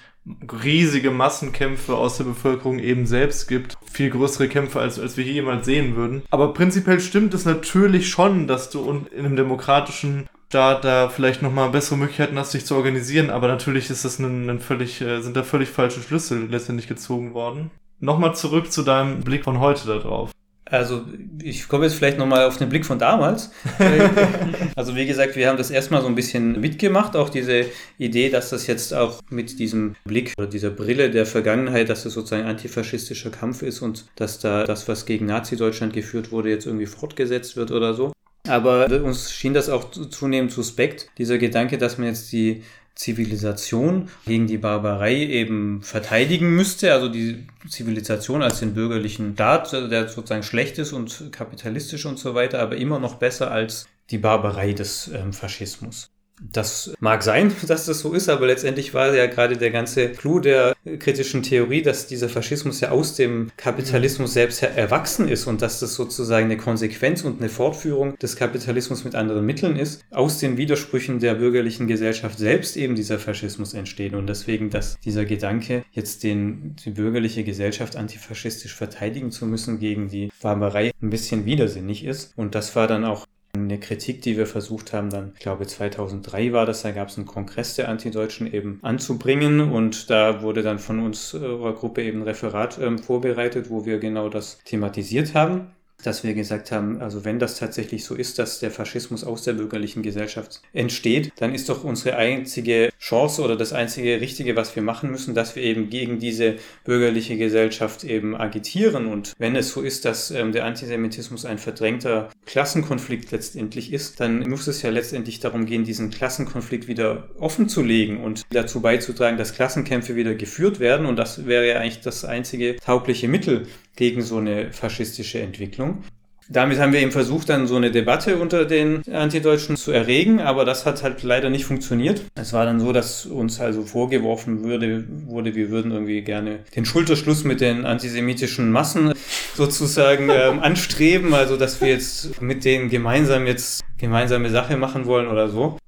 riesige 0.65 1.11
Massenkämpfe 1.11 1.97
aus 1.97 2.17
der 2.19 2.25
Bevölkerung 2.25 2.79
eben 2.79 3.07
selbst 3.07 3.49
gibt. 3.49 3.77
Viel 3.91 4.11
größere 4.11 4.49
Kämpfe, 4.49 4.81
als, 4.81 4.99
als 4.99 5.17
wir 5.17 5.25
hier 5.25 5.35
jemals 5.35 5.67
sehen 5.67 5.97
würden. 5.97 6.23
Aber 6.31 6.55
prinzipiell 6.55 7.01
stimmt 7.01 7.35
es 7.35 7.45
natürlich 7.45 8.09
schon, 8.09 8.47
dass 8.47 8.71
du 8.71 8.89
in 9.13 9.19
einem 9.19 9.37
demokratischen 9.37 10.29
Staat 10.49 10.85
da 10.85 11.09
vielleicht 11.09 11.43
nochmal 11.43 11.71
bessere 11.71 11.97
Möglichkeiten 11.97 12.39
hast, 12.39 12.55
dich 12.55 12.67
zu 12.67 12.77
organisieren. 12.77 13.31
Aber 13.31 13.49
natürlich 13.49 13.91
ist 13.91 14.05
das 14.05 14.19
ein, 14.19 14.49
ein 14.49 14.61
völlig, 14.61 15.01
äh, 15.01 15.21
sind 15.23 15.37
da 15.37 15.43
völlig 15.43 15.71
falsche 15.71 16.01
Schlüsse 16.01 16.39
letztendlich 16.39 16.89
gezogen 16.89 17.35
worden. 17.35 17.71
Nochmal 18.01 18.35
zurück 18.35 18.71
zu 18.71 18.83
deinem 18.83 19.21
Blick 19.21 19.45
von 19.45 19.61
heute 19.61 19.87
darauf. 19.87 20.31
Also 20.73 21.05
ich 21.43 21.69
komme 21.69 21.85
jetzt 21.85 21.97
vielleicht 21.97 22.17
nochmal 22.17 22.47
auf 22.47 22.57
den 22.57 22.71
Blick 22.71 22.87
von 22.87 22.99
damals. 22.99 23.51
also 24.75 24.97
wie 24.97 25.05
gesagt, 25.05 25.37
wir 25.37 25.47
haben 25.47 25.59
das 25.59 25.71
erstmal 25.71 26.01
so 26.01 26.07
ein 26.07 26.15
bisschen 26.15 26.59
mitgemacht, 26.63 27.15
auch 27.15 27.29
diese 27.29 27.67
Idee, 27.99 28.31
dass 28.31 28.49
das 28.49 28.67
jetzt 28.67 28.95
auch 28.95 29.21
mit 29.29 29.59
diesem 29.59 29.97
Blick 30.07 30.33
oder 30.39 30.47
dieser 30.47 30.71
Brille 30.71 31.11
der 31.11 31.27
Vergangenheit, 31.27 31.91
dass 31.91 32.05
das 32.05 32.15
sozusagen 32.15 32.47
antifaschistischer 32.47 33.29
Kampf 33.29 33.61
ist 33.61 33.83
und 33.83 34.07
dass 34.17 34.39
da 34.39 34.65
das, 34.65 34.89
was 34.89 35.05
gegen 35.05 35.27
Nazi-Deutschland 35.27 35.93
geführt 35.93 36.33
wurde, 36.33 36.49
jetzt 36.49 36.65
irgendwie 36.65 36.87
fortgesetzt 36.87 37.55
wird 37.57 37.71
oder 37.71 37.93
so. 37.93 38.13
Aber 38.49 38.87
uns 39.05 39.31
schien 39.31 39.53
das 39.53 39.69
auch 39.69 39.91
zunehmend 39.91 40.53
suspekt, 40.53 41.11
dieser 41.19 41.37
Gedanke, 41.37 41.77
dass 41.77 41.99
man 41.99 42.09
jetzt 42.09 42.33
die 42.33 42.63
Zivilisation 42.95 44.09
gegen 44.27 44.47
die 44.47 44.59
Barbarei 44.59 45.15
eben 45.15 45.83
verteidigen 45.83 46.55
müsste, 46.55 46.93
also 46.93 47.09
die 47.09 47.47
Zivilisation 47.69 48.43
als 48.43 48.61
den 48.61 48.75
bürgerlichen 48.75 49.33
Staat, 49.35 49.73
der 49.73 50.09
sozusagen 50.09 50.43
schlecht 50.43 50.79
ist 50.79 50.93
und 50.93 51.31
kapitalistisch 51.33 52.07
und 52.07 52.19
so 52.19 52.35
weiter, 52.35 52.61
aber 52.61 52.77
immer 52.77 52.99
noch 52.99 53.15
besser 53.15 53.51
als 53.51 53.87
die 54.11 54.19
Barbarei 54.19 54.73
des 54.73 55.09
ähm, 55.09 55.33
Faschismus. 55.33 56.11
Das 56.51 56.93
mag 57.01 57.23
sein, 57.23 57.53
dass 57.67 57.87
das 57.87 58.01
so 58.01 58.13
ist, 58.13 58.29
aber 58.29 58.47
letztendlich 58.47 58.95
war 58.95 59.15
ja 59.15 59.27
gerade 59.27 59.57
der 59.57 59.71
ganze 59.71 60.09
Clou 60.11 60.41
der 60.41 60.75
kritischen 60.99 61.43
Theorie, 61.43 61.83
dass 61.83 62.07
dieser 62.07 62.29
Faschismus 62.29 62.81
ja 62.81 62.91
aus 62.91 63.15
dem 63.15 63.51
Kapitalismus 63.57 64.31
mhm. 64.31 64.35
selbst 64.35 64.63
erwachsen 64.63 65.29
ist 65.29 65.47
und 65.47 65.63
dass 65.63 65.81
das 65.81 65.95
sozusagen 65.95 66.47
eine 66.47 66.57
Konsequenz 66.57 67.23
und 67.23 67.41
eine 67.41 67.49
Fortführung 67.49 68.19
des 68.19 68.37
Kapitalismus 68.37 69.05
mit 69.05 69.15
anderen 69.15 69.47
Mitteln 69.47 69.77
ist. 69.77 70.05
Aus 70.11 70.39
den 70.39 70.57
Widersprüchen 70.57 71.21
der 71.21 71.35
bürgerlichen 71.35 71.87
Gesellschaft 71.87 72.39
selbst 72.39 72.77
eben 72.77 72.95
dieser 72.95 73.19
Faschismus 73.19 73.75
entsteht 73.75 74.15
und 74.15 74.27
deswegen, 74.27 74.71
dass 74.71 74.99
dieser 75.01 75.25
Gedanke, 75.25 75.85
jetzt 75.93 76.25
den, 76.25 76.77
die 76.85 76.91
bürgerliche 76.91 77.45
Gesellschaft 77.45 77.97
antifaschistisch 77.97 78.75
verteidigen 78.75 79.31
zu 79.31 79.47
müssen 79.47 79.79
gegen 79.79 80.09
die 80.09 80.31
Barbarei, 80.41 80.93
ein 81.01 81.11
bisschen 81.11 81.45
widersinnig 81.45 82.05
ist. 82.05 82.33
Und 82.37 82.55
das 82.55 82.75
war 82.75 82.87
dann 82.87 83.05
auch 83.05 83.27
eine 83.55 83.79
Kritik, 83.79 84.23
die 84.23 84.39
wir 84.39 84.47
versucht 84.47 84.95
haben, 84.95 85.11
dann, 85.11 85.33
ich 85.35 85.41
glaube 85.41 85.67
2003 85.67 86.55
war 86.55 86.65
das, 86.65 86.83
da 86.83 86.91
gab 86.91 87.09
es 87.09 87.19
einen 87.19 87.27
Kongress 87.27 87.75
der 87.77 87.91
Antideutschen 87.91 88.51
eben 88.51 88.79
anzubringen 88.83 89.61
und 89.73 90.09
da 90.09 90.41
wurde 90.41 90.63
dann 90.63 90.79
von 90.79 91.01
unserer 91.01 91.75
Gruppe 91.75 92.03
eben 92.03 92.21
ein 92.21 92.29
Referat 92.29 92.79
ähm, 92.79 92.99
vorbereitet, 92.99 93.69
wo 93.69 93.85
wir 93.85 93.99
genau 93.99 94.31
das 94.31 94.59
thematisiert 94.65 95.35
haben 95.35 95.71
dass 96.03 96.25
wir 96.25 96.35
gesagt 96.35 96.73
haben, 96.73 97.01
also 97.01 97.25
wenn 97.25 97.39
das 97.39 97.59
tatsächlich 97.59 98.05
so 98.05 98.15
ist, 98.15 98.39
dass 98.39 98.61
der 98.61 98.71
Faschismus 98.71 99.25
aus 99.25 99.43
der 99.45 99.55
bürgerlichen 99.55 100.03
Gesellschaft 100.03 100.61
entsteht, 100.73 101.33
dann 101.37 101.55
ist 101.55 101.69
doch 101.69 101.85
unsere 101.85 102.17
einzige 102.17 102.91
Chance 103.01 103.43
oder 103.43 103.57
das 103.57 103.73
einzige 103.73 104.21
Richtige, 104.21 104.57
was 104.57 104.77
wir 104.77 104.83
machen 104.83 105.11
müssen, 105.11 105.35
dass 105.35 105.57
wir 105.57 105.63
eben 105.63 105.91
gegen 105.91 106.19
diese 106.19 106.57
bürgerliche 106.85 107.37
Gesellschaft 107.37 108.05
eben 108.05 108.37
agitieren. 108.37 109.07
Und 109.07 109.33
wenn 109.39 109.57
es 109.57 109.71
so 109.71 109.83
ist, 109.83 110.05
dass 110.05 110.31
ähm, 110.31 110.53
der 110.53 110.65
Antisemitismus 110.65 111.45
ein 111.45 111.59
verdrängter 111.59 112.31
Klassenkonflikt 112.47 113.31
letztendlich 113.31 113.93
ist, 113.93 114.21
dann 114.21 114.49
muss 114.49 114.67
es 114.67 114.83
ja 114.83 114.91
letztendlich 114.91 115.41
darum 115.41 115.67
gehen, 115.67 115.85
diesen 115.85 116.11
Klassenkonflikt 116.11 116.89
wieder 116.89 117.29
offen 117.39 117.69
zu 117.69 117.83
legen 117.83 118.23
und 118.23 118.43
dazu 118.51 118.81
beizutragen, 118.81 119.39
dass 119.39 119.55
Klassenkämpfe 119.55 120.17
wieder 120.17 120.35
geführt 120.35 120.81
werden. 120.81 121.07
Und 121.07 121.17
das 121.17 121.47
wäre 121.47 121.69
ja 121.69 121.77
eigentlich 121.77 122.01
das 122.01 122.25
einzige 122.25 122.77
taugliche 122.77 123.29
Mittel, 123.29 123.67
gegen 123.97 124.23
so 124.23 124.39
eine 124.39 124.73
faschistische 124.73 125.41
Entwicklung. 125.41 126.05
Damit 126.49 126.79
haben 126.79 126.93
wir 126.93 127.01
eben 127.01 127.13
versucht, 127.13 127.49
dann 127.49 127.67
so 127.67 127.77
eine 127.77 127.91
Debatte 127.91 128.37
unter 128.37 128.65
den 128.65 129.03
Antideutschen 129.11 129.77
zu 129.77 129.93
erregen, 129.93 130.41
aber 130.41 130.65
das 130.65 130.85
hat 130.85 131.03
halt 131.03 131.23
leider 131.23 131.51
nicht 131.51 131.65
funktioniert. 131.65 132.23
Es 132.35 132.53
war 132.53 132.67
dann 132.67 132.81
so, 132.81 132.93
dass 132.93 133.27
uns 133.27 133.61
also 133.61 133.83
vorgeworfen 133.83 134.65
würde, 134.65 135.05
wurde, 135.27 135.55
wir 135.55 135.71
würden 135.71 135.93
irgendwie 135.93 136.21
gerne 136.23 136.61
den 136.75 136.85
Schulterschluss 136.85 137.45
mit 137.45 137.61
den 137.61 137.87
antisemitischen 137.87 138.71
Massen 138.71 139.15
sozusagen 139.55 140.29
ähm, 140.31 140.61
anstreben, 140.63 141.33
also 141.33 141.57
dass 141.57 141.81
wir 141.81 141.89
jetzt 141.89 142.43
mit 142.43 142.65
denen 142.65 142.91
gemeinsam 142.91 143.47
jetzt 143.47 143.83
gemeinsame 143.97 144.51
Sache 144.51 144.77
machen 144.77 145.07
wollen 145.07 145.29
oder 145.29 145.49
so. 145.49 145.79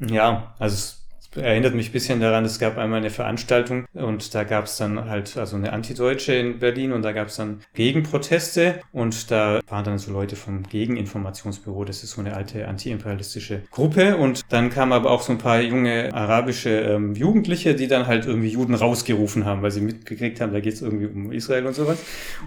Ja, 0.00 0.54
also 0.58 0.97
erinnert 1.38 1.74
mich 1.74 1.90
ein 1.90 1.92
bisschen 1.92 2.20
daran, 2.20 2.44
es 2.44 2.58
gab 2.58 2.78
einmal 2.78 2.98
eine 2.98 3.10
Veranstaltung 3.10 3.86
und 3.94 4.34
da 4.34 4.44
gab 4.44 4.64
es 4.64 4.76
dann 4.76 5.08
halt 5.08 5.36
also 5.36 5.56
eine 5.56 5.72
Antideutsche 5.72 6.34
in 6.34 6.58
Berlin 6.58 6.92
und 6.92 7.02
da 7.02 7.12
gab 7.12 7.28
es 7.28 7.36
dann 7.36 7.60
Gegenproteste 7.74 8.80
und 8.92 9.30
da 9.30 9.60
waren 9.68 9.84
dann 9.84 9.98
so 9.98 10.12
Leute 10.12 10.36
vom 10.36 10.62
Gegeninformationsbüro, 10.64 11.84
das 11.84 12.02
ist 12.02 12.12
so 12.12 12.20
eine 12.20 12.34
alte 12.34 12.68
antiimperialistische 12.68 13.62
Gruppe 13.70 14.16
und 14.16 14.42
dann 14.50 14.70
kamen 14.70 14.92
aber 14.92 15.10
auch 15.10 15.22
so 15.22 15.32
ein 15.32 15.38
paar 15.38 15.60
junge 15.60 16.12
arabische 16.12 16.70
ähm, 16.70 17.14
Jugendliche, 17.14 17.74
die 17.74 17.88
dann 17.88 18.06
halt 18.06 18.26
irgendwie 18.26 18.48
Juden 18.48 18.74
rausgerufen 18.74 19.44
haben, 19.44 19.62
weil 19.62 19.70
sie 19.70 19.80
mitgekriegt 19.80 20.40
haben, 20.40 20.52
da 20.52 20.60
geht 20.60 20.74
es 20.74 20.82
irgendwie 20.82 21.06
um 21.06 21.32
Israel 21.32 21.66
und 21.66 21.74
sowas. 21.74 21.98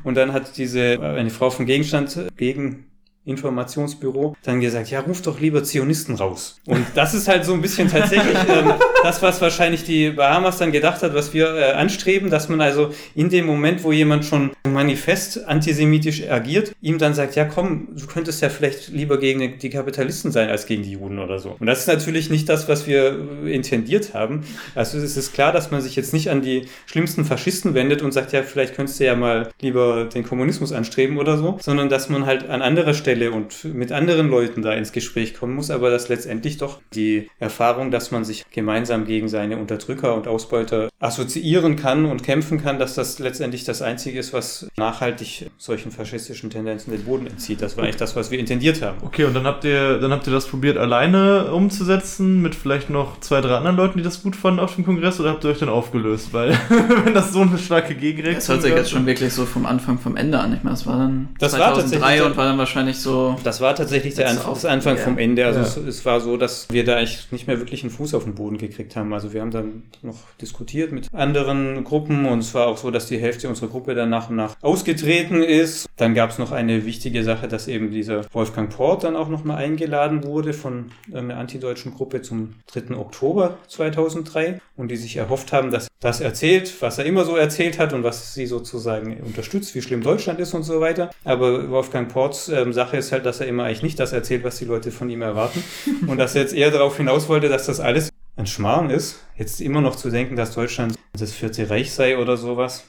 Und 0.04 0.16
dann 0.16 0.34
hat 0.34 0.58
diese, 0.58 1.00
eine 1.02 1.30
Frau 1.30 1.50
vom 1.50 1.66
Gegenstand 1.66 2.28
gegen 2.38 2.91
Informationsbüro 3.24 4.36
dann 4.44 4.62
gesagt, 4.62 4.90
ja, 4.90 5.00
ruf 5.02 5.22
doch 5.22 5.40
lieber 5.40 5.64
Zionisten 5.64 6.16
raus. 6.16 6.60
Und 6.66 6.86
das 6.96 7.14
ist 7.14 7.28
halt 7.28 7.46
so 7.46 7.54
ein 7.54 7.62
bisschen 7.62 7.88
tatsächlich 7.88 8.36
ähm, 8.50 8.74
das, 9.04 9.22
was 9.22 9.40
wahrscheinlich 9.42 9.84
die 9.84 10.10
Bahamas 10.10 10.58
dann 10.58 10.72
gedacht 10.72 11.04
hat, 11.04 11.14
was 11.14 11.32
wir 11.34 11.56
äh, 11.56 11.72
anstreben, 11.74 12.32
dass 12.32 12.50
man 12.50 12.62
also 12.62 12.92
in 13.14 13.30
dem 13.30 13.46
Moment, 13.46 13.84
wo 13.84 13.92
jemand 13.92 14.26
schon 14.26 14.52
manifest 14.68 15.46
antisemitisch 15.48 16.28
agiert, 16.28 16.74
ihm 16.82 16.98
dann 16.98 17.14
sagt, 17.14 17.36
ja 17.36 17.46
komm, 17.46 17.90
du 17.96 18.08
könntest 18.08 18.42
ja 18.42 18.50
vielleicht 18.50 18.90
lieber 18.90 19.20
gegen 19.20 19.60
die 19.60 19.70
Kapitalisten 19.70 20.32
sein 20.32 20.50
als 20.50 20.66
gegen 20.66 20.82
die 20.82 20.94
Juden 20.94 21.20
oder 21.20 21.38
so. 21.38 21.56
Und 21.60 21.68
das 21.68 21.82
ist 21.82 21.88
natürlich 21.88 22.32
nicht 22.32 22.50
das, 22.50 22.68
was 22.68 22.88
wir 22.88 23.20
äh, 23.46 23.54
intendiert 23.54 24.16
haben. 24.16 24.44
Also 24.74 24.98
es 24.98 25.16
ist 25.16 25.32
klar, 25.32 25.52
dass 25.52 25.70
man 25.70 25.82
sich 25.82 25.96
jetzt 25.96 26.12
nicht 26.12 26.32
an 26.32 26.42
die 26.42 26.66
schlimmsten 26.88 27.24
Faschisten 27.24 27.76
wendet 27.76 28.02
und 28.02 28.14
sagt, 28.14 28.32
ja, 28.32 28.42
vielleicht 28.42 28.76
könntest 28.76 29.00
du 29.00 29.06
ja 29.06 29.16
mal 29.16 29.52
lieber 29.62 30.06
den 30.06 30.24
Kommunismus 30.24 30.72
anstreben 30.72 31.20
oder 31.20 31.38
so, 31.38 31.60
sondern 31.62 31.88
dass 31.90 32.10
man 32.10 32.26
halt 32.26 32.50
an 32.50 32.64
anderer 32.64 32.96
Stelle 32.96 33.11
Stelle 33.12 33.32
und 33.32 33.66
mit 33.66 33.92
anderen 33.92 34.30
Leuten 34.30 34.62
da 34.62 34.74
ins 34.74 34.94
Gespräch 34.94 35.34
kommen 35.34 35.56
muss, 35.56 35.70
aber 35.70 35.90
dass 35.90 36.08
letztendlich 36.08 36.58
doch 36.58 36.80
die 36.94 37.30
Erfahrung, 37.40 37.92
dass 37.92 38.12
man 38.12 38.24
sich 38.24 38.46
gemeinsam 38.52 39.06
gegen 39.06 39.28
seine 39.28 39.58
Unterdrücker 39.58 40.16
und 40.16 40.28
Ausbeuter 40.28 40.90
assoziieren 41.00 41.76
kann 41.76 42.06
und 42.06 42.24
kämpfen 42.24 42.62
kann, 42.62 42.80
dass 42.80 42.96
das 42.96 43.20
letztendlich 43.20 43.66
das 43.66 43.82
Einzige 43.82 44.20
ist, 44.20 44.32
was 44.32 44.68
nachhaltig 44.78 45.52
solchen 45.58 45.92
faschistischen 45.92 46.50
Tendenzen 46.50 46.92
den 46.92 47.04
Boden 47.04 47.28
entzieht. 47.28 47.62
Das 47.62 47.76
war 47.76 47.84
eigentlich 47.84 47.98
das, 47.98 48.16
was 48.16 48.32
wir 48.32 48.40
intendiert 48.40 48.82
haben. 48.82 49.00
Okay, 49.02 49.26
und 49.26 49.34
dann 49.34 49.46
habt 49.46 49.66
ihr, 49.66 50.00
dann 50.00 50.12
habt 50.12 50.26
ihr 50.28 50.34
das 50.34 50.48
probiert 50.48 50.78
alleine 50.78 51.52
umzusetzen, 51.52 52.42
mit 52.42 52.56
vielleicht 52.56 52.90
noch 52.90 53.20
zwei, 53.20 53.42
drei 53.42 53.56
anderen 53.56 53.76
Leuten, 53.76 53.98
die 53.98 54.04
das 54.04 54.24
gut 54.24 54.38
fanden 54.38 54.62
auf 54.62 54.76
dem 54.76 54.86
Kongress, 54.86 55.20
oder 55.20 55.32
habt 55.32 55.44
ihr 55.44 55.50
euch 55.50 55.60
dann 55.60 55.70
aufgelöst? 55.70 56.30
Weil, 56.32 56.52
wenn 57.04 57.14
das 57.14 57.34
so 57.34 57.42
eine 57.42 57.58
starke 57.58 57.94
Gegenreaktion 57.96 58.38
ist. 58.38 58.48
Das 58.48 58.56
hört 58.56 58.62
sich 58.62 58.74
jetzt 58.74 58.92
schon 58.92 59.06
wirklich 59.06 59.34
so 59.34 59.46
vom 59.46 59.66
Anfang, 59.66 60.00
vom 60.00 60.16
Ende 60.16 60.40
an. 60.40 60.54
Ich 60.54 60.64
meine, 60.64 60.76
es 60.76 60.86
war 60.86 60.98
dann 60.98 61.30
das 61.40 61.52
2003 61.52 62.20
war 62.20 62.26
und 62.28 62.38
war 62.38 62.46
dann 62.46 62.58
wahrscheinlich 62.58 63.00
so. 63.02 63.36
Das 63.44 63.62
war 63.62 63.76
tatsächlich 63.76 64.16
der 64.16 64.30
Anfang, 64.30 64.54
das 64.54 64.66
Anfang 64.66 64.98
ja. 64.98 65.04
vom 65.04 65.18
Ende. 65.18 65.46
Also 65.46 65.60
ja. 65.60 65.66
es, 65.66 65.78
es, 65.78 66.06
war 66.06 66.20
so, 66.20 66.38
dass 66.38 66.68
wir 66.70 66.84
da 66.84 66.98
eigentlich 66.98 67.32
nicht 67.32 67.48
mehr 67.48 67.60
wirklich 67.60 67.84
einen 67.84 67.92
Fuß 67.92 68.14
auf 68.14 68.24
den 68.24 68.36
Boden 68.36 68.58
gekriegt 68.58 68.96
haben. 68.96 69.14
Also 69.14 69.34
wir 69.34 69.42
haben 69.42 69.52
dann 69.52 69.84
noch 70.02 70.18
diskutiert 70.42 70.92
mit 70.92 71.08
anderen 71.14 71.84
Gruppen 71.84 72.26
und 72.26 72.40
es 72.40 72.54
war 72.54 72.68
auch 72.68 72.78
so, 72.78 72.92
dass 72.92 73.08
die 73.08 73.18
Hälfte 73.18 73.50
unserer 73.50 73.70
Gruppe 73.70 73.96
dann 73.96 74.10
nach 74.10 74.30
und 74.30 74.36
nach 74.36 74.56
ausgetreten 74.62 75.44
ist. 75.44 75.88
Dann 75.98 76.14
gab 76.14 76.32
es 76.32 76.38
noch 76.38 76.52
eine 76.52 76.86
wichtige 76.86 77.24
Sache, 77.24 77.48
dass 77.48 77.68
eben 77.68 77.92
dieser 77.92 78.26
Wolfgang 78.34 78.70
Port 78.70 79.04
dann 79.04 79.16
auch 79.16 79.30
nochmal 79.30 79.58
eingeladen 79.58 80.24
wurde 80.24 80.54
von 80.54 80.92
einer 81.14 81.38
antideutschen 81.38 81.94
Gruppe 81.94 82.22
zum 82.22 82.56
3. 82.74 82.96
Oktober 82.96 83.58
2003 83.68 84.60
und 84.78 84.90
die 84.90 84.96
sich 84.96 85.18
erhofft 85.18 85.54
haben, 85.54 85.72
dass 85.72 85.88
das 86.00 86.20
erzählt, 86.20 86.82
was 86.82 86.98
er 86.98 87.06
immer 87.06 87.24
so 87.26 87.36
erzählt 87.36 87.78
hat 87.78 87.94
und 87.94 88.04
was 88.04 88.34
sie 88.34 88.48
sozusagen 88.48 89.18
unterstützt, 89.22 89.76
wie 89.76 89.82
schlimm 89.82 90.02
Deutschland 90.02 90.40
ist 90.40 90.54
und 90.54 90.64
so 90.64 90.82
weiter. 90.82 91.12
Aber 91.24 91.70
Wolfgang 91.70 92.12
Ports 92.12 92.50
ähm, 92.50 92.74
Sache 92.74 92.91
ist 92.98 93.12
halt, 93.12 93.26
dass 93.26 93.40
er 93.40 93.48
immer 93.48 93.66
eigentlich 93.66 93.84
nicht 93.84 94.00
das 94.00 94.14
erzählt, 94.14 94.44
was 94.44 94.58
die 94.58 94.66
Leute 94.66 94.92
von 94.92 95.10
ihm 95.10 95.22
erwarten. 95.22 95.64
Und 96.08 96.18
dass 96.18 96.36
er 96.36 96.42
jetzt 96.42 96.54
eher 96.54 96.72
darauf 96.72 96.98
hinaus 96.98 97.30
wollte, 97.30 97.50
dass 97.50 97.66
das 97.66 97.80
alles 97.80 98.10
ein 98.36 98.48
Schmarrn 98.48 98.90
ist. 98.90 99.20
Jetzt 99.38 99.62
immer 99.62 99.82
noch 99.82 99.96
zu 99.96 100.10
denken, 100.10 100.36
dass 100.36 100.54
Deutschland 100.54 100.96
das 101.14 101.32
vierte 101.32 101.70
Reich 101.70 101.92
sei 101.92 102.18
oder 102.18 102.38
sowas. 102.38 102.86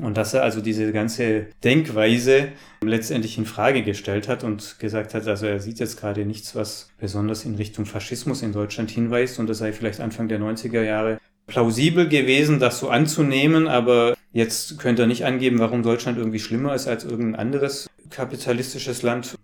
Und 0.00 0.16
dass 0.16 0.32
er 0.32 0.42
also 0.42 0.60
diese 0.60 0.90
ganze 0.92 1.46
Denkweise 1.64 2.48
letztendlich 2.82 3.36
in 3.36 3.44
Frage 3.44 3.82
gestellt 3.82 4.26
hat 4.26 4.42
und 4.42 4.78
gesagt 4.78 5.12
hat, 5.12 5.26
also 5.28 5.46
er 5.46 5.60
sieht 5.60 5.80
jetzt 5.80 6.00
gerade 6.00 6.24
nichts, 6.24 6.56
was 6.56 6.88
besonders 6.98 7.44
in 7.44 7.56
Richtung 7.56 7.84
Faschismus 7.84 8.42
in 8.42 8.52
Deutschland 8.52 8.90
hinweist 8.90 9.38
und 9.38 9.48
das 9.48 9.58
sei 9.58 9.72
vielleicht 9.72 10.00
Anfang 10.00 10.28
der 10.28 10.40
90er 10.40 10.82
Jahre 10.82 11.18
plausibel 11.46 12.08
gewesen, 12.08 12.58
das 12.58 12.78
so 12.78 12.88
anzunehmen, 12.88 13.68
aber 13.68 14.14
jetzt 14.32 14.78
könnte 14.78 15.02
er 15.02 15.08
nicht 15.08 15.26
angeben, 15.26 15.58
warum 15.58 15.82
Deutschland 15.82 16.16
irgendwie 16.16 16.38
schlimmer 16.38 16.74
ist 16.74 16.88
als 16.88 17.04
irgendein 17.04 17.40
anderes 17.40 17.90
kapitalistisches 18.12 19.02
Land 19.02 19.36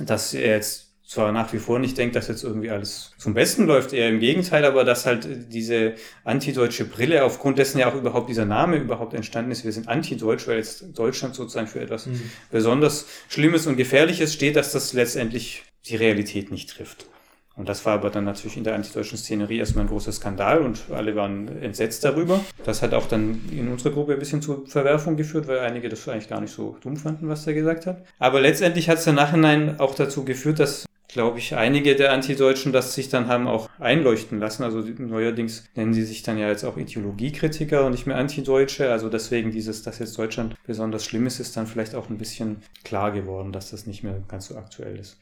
dass 0.00 0.34
er 0.34 0.56
jetzt 0.56 0.90
zwar 1.06 1.32
nach 1.32 1.52
wie 1.52 1.58
vor 1.58 1.78
nicht 1.78 1.98
denkt, 1.98 2.16
dass 2.16 2.28
jetzt 2.28 2.44
irgendwie 2.44 2.70
alles 2.70 3.12
zum 3.18 3.34
Besten 3.34 3.66
läuft, 3.66 3.92
eher 3.92 4.08
im 4.08 4.20
Gegenteil, 4.20 4.64
aber 4.64 4.84
dass 4.84 5.04
halt 5.04 5.52
diese 5.52 5.94
antideutsche 6.24 6.86
Brille, 6.86 7.24
aufgrund 7.24 7.58
dessen 7.58 7.78
ja 7.78 7.90
auch 7.90 7.94
überhaupt 7.94 8.30
dieser 8.30 8.46
Name 8.46 8.78
überhaupt 8.78 9.12
entstanden 9.12 9.50
ist, 9.50 9.64
wir 9.64 9.72
sind 9.72 9.86
antideutsch, 9.86 10.48
weil 10.48 10.56
jetzt 10.56 10.98
Deutschland 10.98 11.34
sozusagen 11.34 11.66
für 11.66 11.80
etwas 11.80 12.06
mhm. 12.06 12.30
besonders 12.50 13.06
Schlimmes 13.28 13.66
und 13.66 13.76
Gefährliches 13.76 14.32
steht, 14.32 14.56
dass 14.56 14.72
das 14.72 14.94
letztendlich 14.94 15.64
die 15.86 15.96
Realität 15.96 16.50
nicht 16.50 16.70
trifft. 16.70 17.06
Und 17.56 17.68
das 17.68 17.86
war 17.86 17.94
aber 17.94 18.10
dann 18.10 18.24
natürlich 18.24 18.56
in 18.56 18.64
der 18.64 18.74
antideutschen 18.74 19.16
Szenerie 19.16 19.58
erstmal 19.58 19.84
ein 19.84 19.88
großer 19.88 20.10
Skandal 20.10 20.60
und 20.62 20.84
alle 20.92 21.14
waren 21.14 21.48
entsetzt 21.62 22.04
darüber. 22.04 22.40
Das 22.64 22.82
hat 22.82 22.94
auch 22.94 23.06
dann 23.06 23.40
in 23.52 23.68
unserer 23.68 23.92
Gruppe 23.92 24.14
ein 24.14 24.18
bisschen 24.18 24.42
zur 24.42 24.66
Verwerfung 24.66 25.16
geführt, 25.16 25.46
weil 25.46 25.60
einige 25.60 25.88
das 25.88 26.08
eigentlich 26.08 26.28
gar 26.28 26.40
nicht 26.40 26.52
so 26.52 26.76
dumm 26.82 26.96
fanden, 26.96 27.28
was 27.28 27.46
er 27.46 27.54
gesagt 27.54 27.86
hat. 27.86 28.04
Aber 28.18 28.40
letztendlich 28.40 28.88
hat 28.88 28.98
es 28.98 29.06
im 29.06 29.14
Nachhinein 29.14 29.78
auch 29.78 29.94
dazu 29.94 30.24
geführt, 30.24 30.58
dass 30.58 30.84
glaube 31.14 31.38
ich, 31.38 31.54
einige 31.54 31.94
der 31.94 32.12
Antideutschen 32.12 32.72
das 32.72 32.92
sich 32.92 33.08
dann 33.08 33.28
haben 33.28 33.46
auch 33.46 33.70
einleuchten 33.78 34.40
lassen. 34.40 34.64
Also 34.64 34.80
neuerdings 34.98 35.64
nennen 35.76 35.94
sie 35.94 36.02
sich 36.02 36.24
dann 36.24 36.38
ja 36.38 36.48
jetzt 36.48 36.64
auch 36.64 36.76
Ideologiekritiker 36.76 37.86
und 37.86 37.92
nicht 37.92 38.06
mehr 38.06 38.16
Antideutsche. 38.16 38.90
Also 38.90 39.08
deswegen 39.08 39.52
dieses, 39.52 39.82
dass 39.84 40.00
jetzt 40.00 40.18
Deutschland 40.18 40.56
besonders 40.66 41.04
schlimm 41.04 41.28
ist, 41.28 41.38
ist 41.38 41.56
dann 41.56 41.68
vielleicht 41.68 41.94
auch 41.94 42.10
ein 42.10 42.18
bisschen 42.18 42.56
klar 42.82 43.12
geworden, 43.12 43.52
dass 43.52 43.70
das 43.70 43.86
nicht 43.86 44.02
mehr 44.02 44.24
ganz 44.26 44.46
so 44.46 44.56
aktuell 44.56 44.98
ist. 44.98 45.16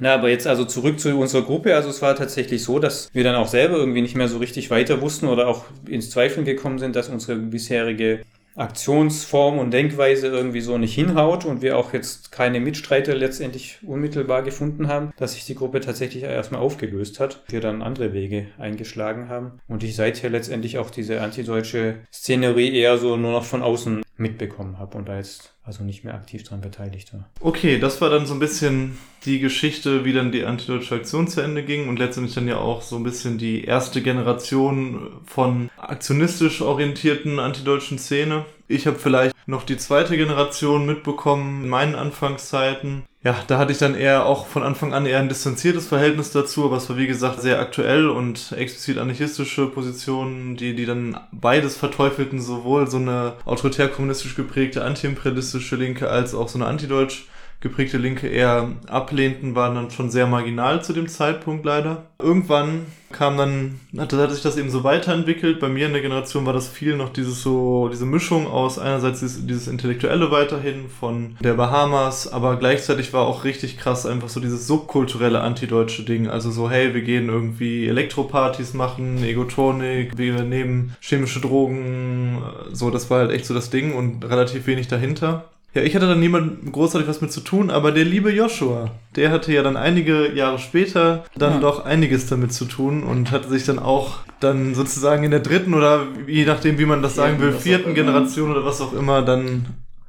Na, 0.00 0.14
aber 0.14 0.28
jetzt 0.28 0.46
also 0.46 0.64
zurück 0.64 1.00
zu 1.00 1.16
unserer 1.18 1.42
Gruppe. 1.42 1.74
Also 1.74 1.88
es 1.88 2.02
war 2.02 2.14
tatsächlich 2.14 2.62
so, 2.62 2.78
dass 2.78 3.08
wir 3.12 3.24
dann 3.24 3.34
auch 3.34 3.48
selber 3.48 3.76
irgendwie 3.76 4.02
nicht 4.02 4.16
mehr 4.16 4.28
so 4.28 4.38
richtig 4.38 4.70
weiter 4.70 5.00
wussten 5.00 5.26
oder 5.26 5.48
auch 5.48 5.64
ins 5.88 6.10
Zweifeln 6.10 6.44
gekommen 6.44 6.78
sind, 6.78 6.94
dass 6.94 7.08
unsere 7.08 7.36
bisherige 7.36 8.20
Aktionsform 8.58 9.58
und 9.58 9.70
Denkweise 9.70 10.26
irgendwie 10.26 10.60
so 10.60 10.78
nicht 10.78 10.94
hinhaut 10.94 11.44
und 11.44 11.62
wir 11.62 11.78
auch 11.78 11.92
jetzt 11.92 12.32
keine 12.32 12.58
Mitstreiter 12.58 13.14
letztendlich 13.14 13.78
unmittelbar 13.86 14.42
gefunden 14.42 14.88
haben, 14.88 15.12
dass 15.16 15.34
sich 15.34 15.46
die 15.46 15.54
Gruppe 15.54 15.80
tatsächlich 15.80 16.24
erstmal 16.24 16.60
aufgelöst 16.60 17.20
hat, 17.20 17.44
wir 17.48 17.60
dann 17.60 17.82
andere 17.82 18.12
Wege 18.12 18.48
eingeschlagen 18.58 19.28
haben 19.28 19.60
und 19.68 19.84
ich 19.84 19.94
seither 19.94 20.28
letztendlich 20.28 20.78
auch 20.78 20.90
diese 20.90 21.20
antideutsche 21.20 22.00
Szenerie 22.12 22.74
eher 22.74 22.98
so 22.98 23.16
nur 23.16 23.30
noch 23.30 23.44
von 23.44 23.62
außen 23.62 24.02
mitbekommen 24.16 24.80
habe 24.80 24.98
und 24.98 25.08
da 25.08 25.18
jetzt 25.18 25.54
also 25.68 25.84
nicht 25.84 26.02
mehr 26.02 26.14
aktiv 26.14 26.42
daran 26.44 26.62
beteiligt 26.62 27.12
war. 27.12 27.28
Okay, 27.40 27.78
das 27.78 28.00
war 28.00 28.08
dann 28.08 28.24
so 28.24 28.32
ein 28.32 28.40
bisschen 28.40 28.96
die 29.26 29.38
Geschichte, 29.38 30.06
wie 30.06 30.14
dann 30.14 30.32
die 30.32 30.44
antideutsche 30.44 30.94
Aktion 30.94 31.28
zu 31.28 31.42
Ende 31.42 31.62
ging 31.62 31.88
und 31.88 31.98
letztendlich 31.98 32.34
dann 32.34 32.48
ja 32.48 32.56
auch 32.56 32.80
so 32.80 32.96
ein 32.96 33.02
bisschen 33.02 33.36
die 33.36 33.64
erste 33.64 34.00
Generation 34.00 35.20
von 35.26 35.68
aktionistisch 35.76 36.62
orientierten 36.62 37.38
antideutschen 37.38 37.98
Szene. 37.98 38.46
Ich 38.66 38.86
habe 38.86 38.98
vielleicht 38.98 39.34
noch 39.46 39.62
die 39.62 39.76
zweite 39.76 40.16
Generation 40.16 40.86
mitbekommen 40.86 41.64
in 41.64 41.68
meinen 41.68 41.94
Anfangszeiten. 41.94 43.04
Ja, 43.24 43.36
da 43.48 43.58
hatte 43.58 43.72
ich 43.72 43.78
dann 43.78 43.96
eher 43.96 44.26
auch 44.26 44.46
von 44.46 44.62
Anfang 44.62 44.94
an 44.94 45.04
eher 45.04 45.18
ein 45.18 45.28
distanziertes 45.28 45.88
Verhältnis 45.88 46.30
dazu, 46.30 46.64
aber 46.64 46.76
es 46.76 46.88
war 46.88 46.96
wie 46.96 47.08
gesagt 47.08 47.42
sehr 47.42 47.58
aktuell 47.58 48.08
und 48.08 48.52
explizit 48.52 48.96
anarchistische 48.96 49.66
Positionen, 49.66 50.56
die, 50.56 50.76
die 50.76 50.86
dann 50.86 51.18
beides 51.32 51.76
verteufelten, 51.76 52.40
sowohl 52.40 52.88
so 52.88 52.98
eine 52.98 53.34
autoritär-kommunistisch 53.44 54.36
geprägte 54.36 54.84
antiimperialistische 54.84 55.74
Linke 55.74 56.08
als 56.08 56.32
auch 56.32 56.48
so 56.48 56.58
eine 56.58 56.66
antideutsch 56.66 57.24
geprägte 57.60 57.98
Linke 57.98 58.28
eher 58.28 58.70
ablehnten, 58.86 59.54
waren 59.56 59.74
dann 59.74 59.90
schon 59.90 60.10
sehr 60.10 60.26
marginal 60.26 60.82
zu 60.82 60.92
dem 60.92 61.08
Zeitpunkt 61.08 61.64
leider. 61.64 62.06
Irgendwann 62.20 62.86
kam 63.10 63.36
dann, 63.36 63.80
hat, 63.96 64.12
hat 64.12 64.30
sich 64.30 64.42
das 64.42 64.56
eben 64.56 64.70
so 64.70 64.84
weiterentwickelt. 64.84 65.58
Bei 65.58 65.68
mir 65.68 65.86
in 65.86 65.92
der 65.92 66.02
Generation 66.02 66.46
war 66.46 66.52
das 66.52 66.68
viel 66.68 66.96
noch 66.96 67.08
dieses 67.08 67.42
so, 67.42 67.88
diese 67.88 68.06
Mischung 68.06 68.46
aus 68.46 68.78
einerseits 68.78 69.20
dieses, 69.20 69.46
dieses 69.46 69.66
Intellektuelle 69.66 70.30
weiterhin 70.30 70.88
von 70.88 71.36
der 71.40 71.54
Bahamas, 71.54 72.32
aber 72.32 72.56
gleichzeitig 72.56 73.12
war 73.12 73.26
auch 73.26 73.44
richtig 73.44 73.78
krass 73.78 74.06
einfach 74.06 74.28
so 74.28 74.40
dieses 74.40 74.66
subkulturelle 74.66 75.40
antideutsche 75.40 76.04
Ding. 76.04 76.28
Also 76.28 76.50
so, 76.50 76.70
hey, 76.70 76.94
wir 76.94 77.02
gehen 77.02 77.28
irgendwie 77.28 77.88
Elektropartys 77.88 78.74
machen, 78.74 79.24
Egotonik, 79.24 80.16
wir 80.16 80.42
nehmen 80.42 80.96
chemische 81.00 81.40
Drogen, 81.40 82.42
so, 82.72 82.90
das 82.90 83.10
war 83.10 83.20
halt 83.20 83.32
echt 83.32 83.46
so 83.46 83.54
das 83.54 83.70
Ding 83.70 83.94
und 83.94 84.24
relativ 84.24 84.66
wenig 84.66 84.86
dahinter. 84.86 85.46
Ja, 85.74 85.82
ich 85.82 85.94
hatte 85.94 86.06
dann 86.06 86.20
niemand 86.20 86.72
großartig 86.72 87.08
was 87.08 87.20
mit 87.20 87.30
zu 87.30 87.40
tun, 87.40 87.70
aber 87.70 87.92
der 87.92 88.04
liebe 88.04 88.32
Joshua, 88.32 88.90
der 89.16 89.30
hatte 89.30 89.52
ja 89.52 89.62
dann 89.62 89.76
einige 89.76 90.32
Jahre 90.34 90.58
später 90.58 91.24
dann 91.36 91.54
ja. 91.54 91.60
doch 91.60 91.84
einiges 91.84 92.26
damit 92.26 92.52
zu 92.52 92.64
tun 92.64 93.02
und 93.02 93.30
hatte 93.30 93.48
sich 93.48 93.64
dann 93.64 93.78
auch 93.78 94.20
dann 94.40 94.74
sozusagen 94.74 95.24
in 95.24 95.30
der 95.30 95.40
dritten 95.40 95.74
oder 95.74 96.06
je 96.26 96.46
nachdem, 96.46 96.78
wie 96.78 96.86
man 96.86 97.02
das 97.02 97.16
sagen 97.16 97.38
will, 97.40 97.52
vierten 97.52 97.94
Generation 97.94 98.50
oder 98.50 98.64
was 98.64 98.80
auch 98.80 98.94
immer, 98.94 99.20
dann 99.20 99.66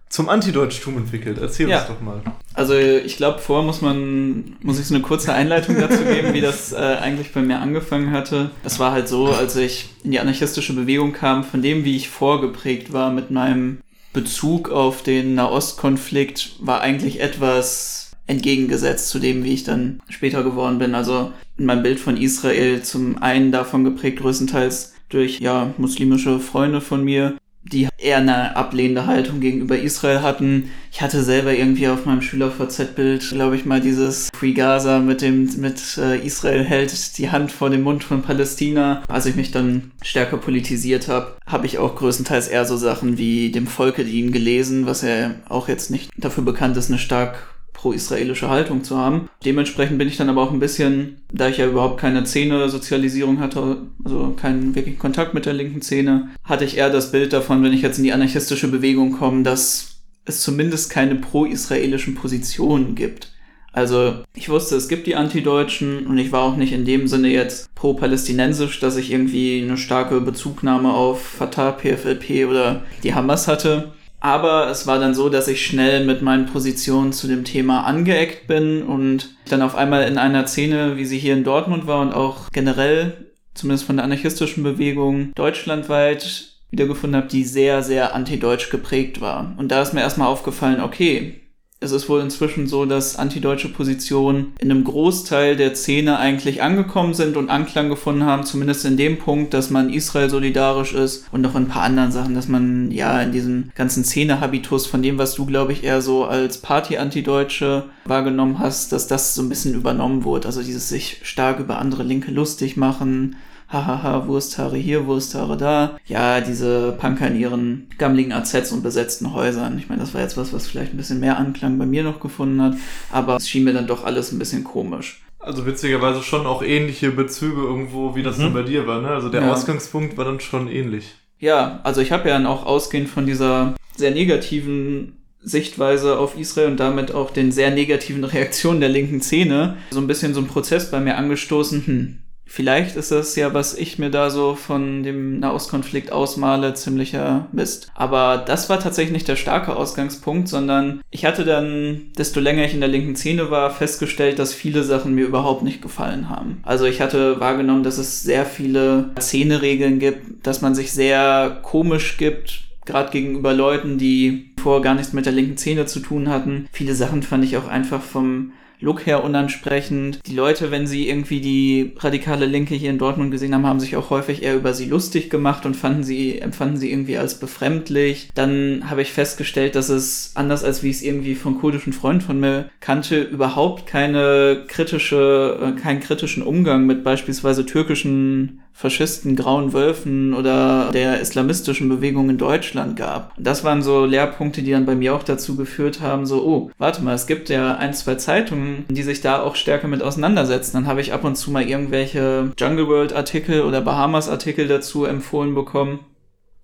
zum 0.07 0.27
Antideutschtum 0.27 0.97
entwickelt. 0.97 1.37
Erzähl 1.39 1.69
ja. 1.69 1.79
uns 1.79 1.87
doch 1.87 2.01
mal. 2.01 2.21
Also 2.53 2.73
ich 2.75 3.17
glaube, 3.17 3.39
vorher 3.39 3.65
muss 3.65 3.81
man, 3.81 4.55
muss 4.61 4.79
ich 4.79 4.87
so 4.87 4.95
eine 4.95 5.03
kurze 5.03 5.33
Einleitung 5.33 5.79
dazu 5.79 6.03
geben, 6.03 6.33
wie 6.33 6.41
das 6.41 6.73
äh, 6.73 6.77
eigentlich 6.77 7.31
bei 7.31 7.41
mir 7.41 7.59
angefangen 7.59 8.11
hatte. 8.11 8.49
Es 8.63 8.79
war 8.79 8.91
halt 8.91 9.07
so, 9.07 9.27
als 9.27 9.55
ich 9.55 9.89
in 10.03 10.11
die 10.11 10.19
anarchistische 10.19 10.73
Bewegung 10.73 11.13
kam, 11.13 11.43
von 11.43 11.61
dem, 11.61 11.85
wie 11.85 11.95
ich 11.95 12.09
vorgeprägt 12.09 12.91
war 12.91 13.11
mit 13.11 13.29
meinem 13.29 13.79
Bezug 14.13 14.69
auf 14.69 15.03
den 15.03 15.35
Nahostkonflikt 15.35 16.55
war 16.59 16.81
eigentlich 16.81 17.19
etwas 17.19 18.11
entgegengesetzt 18.27 19.09
zu 19.09 19.19
dem, 19.19 19.43
wie 19.43 19.53
ich 19.53 19.63
dann 19.63 20.01
später 20.09 20.43
geworden 20.43 20.79
bin. 20.79 20.95
Also 20.95 21.31
mein 21.57 21.83
Bild 21.83 21.99
von 21.99 22.17
Israel 22.17 22.81
zum 22.83 23.21
einen 23.21 23.51
davon 23.51 23.83
geprägt 23.83 24.19
größtenteils 24.19 24.93
durch 25.09 25.39
ja 25.39 25.73
muslimische 25.77 26.39
Freunde 26.39 26.81
von 26.81 27.03
mir, 27.03 27.37
die 27.71 27.87
eher 27.97 28.17
eine 28.17 28.55
ablehnende 28.55 29.05
Haltung 29.05 29.39
gegenüber 29.39 29.77
Israel 29.77 30.21
hatten. 30.21 30.71
Ich 30.91 31.01
hatte 31.01 31.23
selber 31.23 31.53
irgendwie 31.53 31.87
auf 31.87 32.05
meinem 32.05 32.21
Schüler-VZ-Bild, 32.21 33.29
glaube 33.29 33.55
ich 33.55 33.65
mal, 33.65 33.81
dieses 33.81 34.29
Free 34.33 34.53
Gaza 34.53 34.99
mit 34.99 35.21
dem, 35.21 35.49
mit 35.57 35.97
äh, 35.97 36.17
Israel 36.17 36.63
hält 36.63 37.17
die 37.17 37.29
Hand 37.29 37.51
vor 37.51 37.69
dem 37.69 37.83
Mund 37.83 38.03
von 38.03 38.21
Palästina. 38.21 39.03
Als 39.07 39.25
ich 39.25 39.35
mich 39.35 39.51
dann 39.51 39.91
stärker 40.01 40.37
politisiert 40.37 41.07
habe, 41.07 41.35
habe 41.45 41.67
ich 41.67 41.77
auch 41.77 41.95
größtenteils 41.95 42.47
eher 42.47 42.65
so 42.65 42.77
Sachen 42.77 43.17
wie 43.17 43.51
dem 43.51 43.67
Volke 43.67 44.03
dienen 44.03 44.31
gelesen, 44.31 44.85
was 44.85 45.01
ja 45.01 45.35
auch 45.47 45.67
jetzt 45.67 45.91
nicht 45.91 46.09
dafür 46.17 46.43
bekannt 46.43 46.77
ist, 46.77 46.89
eine 46.89 46.99
stark 46.99 47.58
pro-israelische 47.79 48.49
Haltung 48.49 48.83
zu 48.83 48.97
haben. 48.97 49.29
Dementsprechend 49.45 49.97
bin 49.97 50.09
ich 50.09 50.17
dann 50.17 50.27
aber 50.27 50.41
auch 50.41 50.51
ein 50.51 50.59
bisschen, 50.59 51.21
da 51.31 51.47
ich 51.47 51.57
ja 51.57 51.67
überhaupt 51.67 51.97
keine 51.97 52.25
Szene-Sozialisierung 52.25 53.39
hatte, 53.39 53.83
also 54.03 54.33
keinen 54.39 54.75
wirklichen 54.75 54.99
Kontakt 54.99 55.33
mit 55.33 55.45
der 55.45 55.53
linken 55.53 55.81
Szene, 55.81 56.27
hatte 56.43 56.65
ich 56.65 56.75
eher 56.75 56.89
das 56.89 57.11
Bild 57.13 57.31
davon, 57.31 57.63
wenn 57.63 57.71
ich 57.71 57.81
jetzt 57.81 57.97
in 57.97 58.03
die 58.03 58.11
anarchistische 58.11 58.67
Bewegung 58.67 59.13
komme, 59.13 59.43
dass 59.43 60.01
es 60.25 60.41
zumindest 60.41 60.89
keine 60.89 61.15
pro-israelischen 61.15 62.15
Positionen 62.15 62.95
gibt. 62.95 63.31
Also 63.71 64.23
ich 64.35 64.49
wusste, 64.49 64.75
es 64.75 64.89
gibt 64.89 65.07
die 65.07 65.15
Antideutschen 65.15 66.05
und 66.07 66.17
ich 66.17 66.33
war 66.33 66.41
auch 66.41 66.57
nicht 66.57 66.73
in 66.73 66.83
dem 66.83 67.07
Sinne 67.07 67.29
jetzt 67.29 67.73
pro-palästinensisch, 67.75 68.81
dass 68.81 68.97
ich 68.97 69.11
irgendwie 69.11 69.61
eine 69.61 69.77
starke 69.77 70.19
Bezugnahme 70.19 70.91
auf 70.93 71.21
Fatah, 71.21 71.71
PFLP 71.71 72.49
oder 72.49 72.83
die 73.03 73.13
Hamas 73.13 73.47
hatte. 73.47 73.93
Aber 74.19 74.69
es 74.69 74.85
war 74.85 74.99
dann 74.99 75.13
so, 75.13 75.29
dass 75.29 75.47
ich 75.47 75.65
schnell 75.65 76.05
mit 76.05 76.21
meinen 76.21 76.45
Positionen 76.45 77.13
zu 77.13 77.27
dem 77.27 77.45
Thema 77.45 77.85
angeeckt 77.85 78.47
bin 78.47 78.83
und 78.83 79.35
dann 79.49 79.61
auf 79.61 79.75
einmal 79.75 80.07
in 80.07 80.17
einer 80.17 80.45
Szene, 80.45 80.97
wie 80.97 81.05
sie 81.05 81.17
hier 81.17 81.33
in 81.33 81.43
Dortmund 81.43 81.87
war 81.87 82.01
und 82.01 82.13
auch 82.13 82.49
generell, 82.51 83.31
zumindest 83.53 83.85
von 83.85 83.95
der 83.95 84.05
anarchistischen 84.05 84.63
Bewegung, 84.63 85.33
deutschlandweit 85.35 86.49
wiedergefunden 86.69 87.19
habe, 87.19 87.31
die 87.31 87.43
sehr, 87.43 87.81
sehr 87.81 88.13
antideutsch 88.13 88.69
geprägt 88.69 89.21
war. 89.21 89.55
Und 89.57 89.69
da 89.69 89.81
ist 89.81 89.93
mir 89.93 90.01
erstmal 90.01 90.27
aufgefallen, 90.27 90.81
okay, 90.81 91.41
es 91.81 91.93
ist 91.93 92.09
wohl 92.09 92.19
inzwischen 92.19 92.67
so, 92.67 92.85
dass 92.85 93.15
antideutsche 93.15 93.69
Positionen 93.69 94.53
in 94.59 94.69
einem 94.69 94.83
Großteil 94.83 95.55
der 95.55 95.75
Szene 95.75 96.17
eigentlich 96.19 96.61
angekommen 96.61 97.13
sind 97.13 97.37
und 97.37 97.49
Anklang 97.49 97.87
gefunden 97.87 98.25
haben, 98.25 98.43
zumindest 98.43 98.83
in 98.83 98.97
dem 98.97 99.17
Punkt, 99.17 99.53
dass 99.53 99.69
man 99.69 99.89
Israel 99.89 100.29
solidarisch 100.29 100.93
ist 100.93 101.25
und 101.31 101.39
noch 101.39 101.55
in 101.55 101.63
ein 101.63 101.67
paar 101.69 101.83
anderen 101.83 102.11
Sachen, 102.11 102.35
dass 102.35 102.49
man 102.49 102.91
ja 102.91 103.21
in 103.21 103.31
diesem 103.31 103.71
ganzen 103.75 104.03
Szene-Habitus 104.03 104.87
von 104.87 105.01
dem, 105.01 105.17
was 105.17 105.35
du, 105.35 105.45
glaube 105.45 105.71
ich, 105.71 105.85
eher 105.85 106.01
so 106.01 106.25
als 106.25 106.57
Party-Antideutsche 106.57 107.85
wahrgenommen 108.03 108.59
hast, 108.59 108.91
dass 108.91 109.07
das 109.07 109.33
so 109.33 109.41
ein 109.41 109.49
bisschen 109.49 109.73
übernommen 109.73 110.25
wurde. 110.25 110.47
Also 110.47 110.61
dieses 110.61 110.89
sich 110.89 111.21
stark 111.23 111.59
über 111.59 111.79
andere 111.79 112.03
Linke 112.03 112.31
lustig 112.31 112.75
machen, 112.75 113.37
hahaha, 113.69 114.27
Wursthaare 114.27 114.77
hier, 114.77 115.05
Wursthaare 115.05 115.55
da. 115.55 115.99
Ja, 116.05 116.41
diese 116.41 116.93
Punker 116.93 117.27
in 117.27 117.39
ihren 117.39 117.87
gammligen 117.97 118.33
AZs 118.33 118.71
und 118.71 118.81
besetzten 118.81 119.33
Häusern. 119.33 119.77
Ich 119.77 119.89
meine, 119.89 120.01
das 120.01 120.13
war 120.13 120.21
jetzt 120.21 120.37
was, 120.37 120.53
was 120.53 120.67
vielleicht 120.67 120.93
ein 120.93 120.97
bisschen 120.97 121.19
mehr 121.19 121.37
Anklang 121.37 121.77
bei 121.77 121.85
mir 121.85 122.03
noch 122.03 122.19
gefunden 122.19 122.61
hat, 122.61 122.75
aber 123.11 123.37
es 123.37 123.47
schien 123.47 123.63
mir 123.63 123.73
dann 123.73 123.87
doch 123.87 124.03
alles 124.03 124.31
ein 124.31 124.39
bisschen 124.39 124.63
komisch. 124.63 125.21
Also 125.39 125.65
witzigerweise 125.65 126.21
schon 126.21 126.45
auch 126.45 126.61
ähnliche 126.61 127.11
Bezüge 127.11 127.61
irgendwo, 127.61 128.15
wie 128.15 128.23
das 128.23 128.37
mhm. 128.37 128.43
dann 128.43 128.53
bei 128.53 128.63
dir 128.63 128.87
war, 128.87 129.01
ne? 129.01 129.09
Also 129.09 129.29
der 129.29 129.43
ja. 129.43 129.51
Ausgangspunkt 129.51 130.17
war 130.17 130.25
dann 130.25 130.41
schon 130.41 130.67
ähnlich. 130.67 131.15
Ja, 131.39 131.79
also 131.83 132.01
ich 132.01 132.11
habe 132.11 132.27
ja 132.27 132.35
dann 132.35 132.45
auch 132.45 132.65
ausgehend 132.65 133.07
von 133.07 133.25
dieser 133.25 133.75
sehr 133.95 134.11
negativen 134.11 135.13
Sichtweise 135.41 136.19
auf 136.19 136.37
Israel 136.37 136.67
und 136.67 136.79
damit 136.81 137.13
auch 137.13 137.31
den 137.31 137.53
sehr 137.53 137.71
negativen 137.71 138.23
Reaktionen 138.25 138.81
der 138.81 138.89
linken 138.89 139.21
Szene 139.21 139.77
so 139.91 140.01
ein 140.01 140.07
bisschen 140.07 140.33
so 140.33 140.41
ein 140.41 140.47
Prozess 140.47 140.91
bei 140.91 140.99
mir 140.99 141.15
angestoßen, 141.15 141.85
hm, 141.85 142.19
Vielleicht 142.51 142.95
ist 142.95 143.11
das 143.11 143.35
ja, 143.35 143.53
was 143.53 143.75
ich 143.75 143.99
mir 143.99 144.09
da 144.09 144.31
so 144.31 144.55
von 144.55 145.03
dem 145.03 145.39
Nahostkonflikt 145.39 146.11
ausmale, 146.11 146.73
ziemlicher 146.73 147.47
Mist. 147.51 147.91
Aber 147.93 148.43
das 148.45 148.69
war 148.69 148.79
tatsächlich 148.79 149.13
nicht 149.13 149.27
der 149.27 149.35
starke 149.35 149.75
Ausgangspunkt, 149.75 150.47
sondern 150.47 151.01
ich 151.11 151.25
hatte 151.25 151.45
dann, 151.45 152.07
desto 152.17 152.39
länger 152.39 152.65
ich 152.65 152.73
in 152.73 152.79
der 152.79 152.89
linken 152.89 153.15
Szene 153.15 153.51
war, 153.51 153.69
festgestellt, 153.69 154.39
dass 154.39 154.55
viele 154.55 154.83
Sachen 154.83 155.13
mir 155.13 155.27
überhaupt 155.27 155.61
nicht 155.61 155.83
gefallen 155.83 156.27
haben. 156.27 156.61
Also 156.63 156.85
ich 156.85 157.01
hatte 157.01 157.39
wahrgenommen, 157.39 157.83
dass 157.83 157.99
es 157.99 158.23
sehr 158.23 158.45
viele 158.45 159.11
Szeneregeln 159.19 159.99
gibt, 159.99 160.47
dass 160.47 160.61
man 160.61 160.73
sich 160.73 160.91
sehr 160.91 161.59
komisch 161.61 162.17
gibt, 162.17 162.63
gerade 162.83 163.11
gegenüber 163.11 163.53
Leuten, 163.53 163.99
die 163.99 164.55
vorher 164.59 164.81
gar 164.81 164.95
nichts 164.95 165.13
mit 165.13 165.27
der 165.27 165.33
linken 165.33 165.57
Szene 165.57 165.85
zu 165.85 165.99
tun 165.99 166.29
hatten. 166.29 166.67
Viele 166.71 166.95
Sachen 166.95 167.21
fand 167.21 167.43
ich 167.43 167.57
auch 167.57 167.67
einfach 167.67 168.01
vom 168.01 168.53
Look 168.81 169.05
her 169.05 169.23
unansprechend. 169.23 170.19
Die 170.25 170.35
Leute, 170.35 170.71
wenn 170.71 170.87
sie 170.87 171.09
irgendwie 171.09 171.41
die 171.41 171.93
radikale 171.97 172.45
Linke 172.45 172.75
hier 172.75 172.89
in 172.89 172.97
Dortmund 172.97 173.31
gesehen 173.31 173.53
haben, 173.53 173.65
haben 173.65 173.79
sich 173.81 173.97
auch 173.97 174.09
häufig 174.09 174.41
eher 174.41 174.55
über 174.55 174.73
sie 174.73 174.85
lustig 174.85 175.29
gemacht 175.29 175.65
und 175.65 175.75
fanden 175.75 176.03
sie, 176.03 176.39
empfanden 176.39 176.77
sie 176.77 176.91
irgendwie 176.91 177.17
als 177.17 177.39
befremdlich. 177.39 178.29
Dann 178.35 178.89
habe 178.89 179.01
ich 179.01 179.11
festgestellt, 179.11 179.75
dass 179.75 179.89
es, 179.89 180.31
anders 180.35 180.63
als 180.63 180.81
wie 180.81 180.89
ich 180.89 180.97
es 180.97 181.03
irgendwie 181.03 181.35
von 181.35 181.59
kurdischen 181.59 181.91
Freunden 181.91 182.21
von 182.21 182.39
mir 182.39 182.69
kannte, 182.79 183.21
überhaupt 183.21 183.85
keine 183.85 184.63
kritische, 184.67 185.57
äh, 185.61 185.79
keinen 185.79 185.99
kritischen 185.99 186.43
Umgang 186.43 186.85
mit 186.85 187.03
beispielsweise 187.03 187.65
türkischen 187.65 188.61
Faschisten, 188.79 189.35
Grauen 189.35 189.73
Wölfen 189.73 190.33
oder 190.33 190.91
der 190.93 191.19
islamistischen 191.19 191.89
Bewegung 191.89 192.29
in 192.29 192.37
Deutschland 192.37 192.95
gab. 192.95 193.33
Das 193.37 193.65
waren 193.65 193.81
so 193.81 194.05
Lehrpunkte, 194.05 194.61
die 194.61 194.71
dann 194.71 194.85
bei 194.85 194.95
mir 194.95 195.13
auch 195.15 195.23
dazu 195.23 195.57
geführt 195.57 195.99
haben, 195.99 196.25
so, 196.25 196.45
oh, 196.45 196.71
warte 196.77 197.03
mal, 197.03 197.13
es 197.13 197.27
gibt 197.27 197.49
ja 197.49 197.75
ein, 197.75 197.93
zwei 197.93 198.15
Zeitungen, 198.15 198.85
die 198.87 199.03
sich 199.03 199.19
da 199.19 199.41
auch 199.41 199.57
stärker 199.57 199.89
mit 199.89 200.01
auseinandersetzen. 200.01 200.77
Dann 200.77 200.87
habe 200.87 201.01
ich 201.01 201.11
ab 201.11 201.25
und 201.25 201.35
zu 201.35 201.51
mal 201.51 201.67
irgendwelche 201.67 202.53
Jungle 202.57 202.87
World 202.87 203.11
Artikel 203.11 203.63
oder 203.63 203.81
Bahamas 203.81 204.29
Artikel 204.29 204.69
dazu 204.69 205.03
empfohlen 205.03 205.55
bekommen 205.55 205.99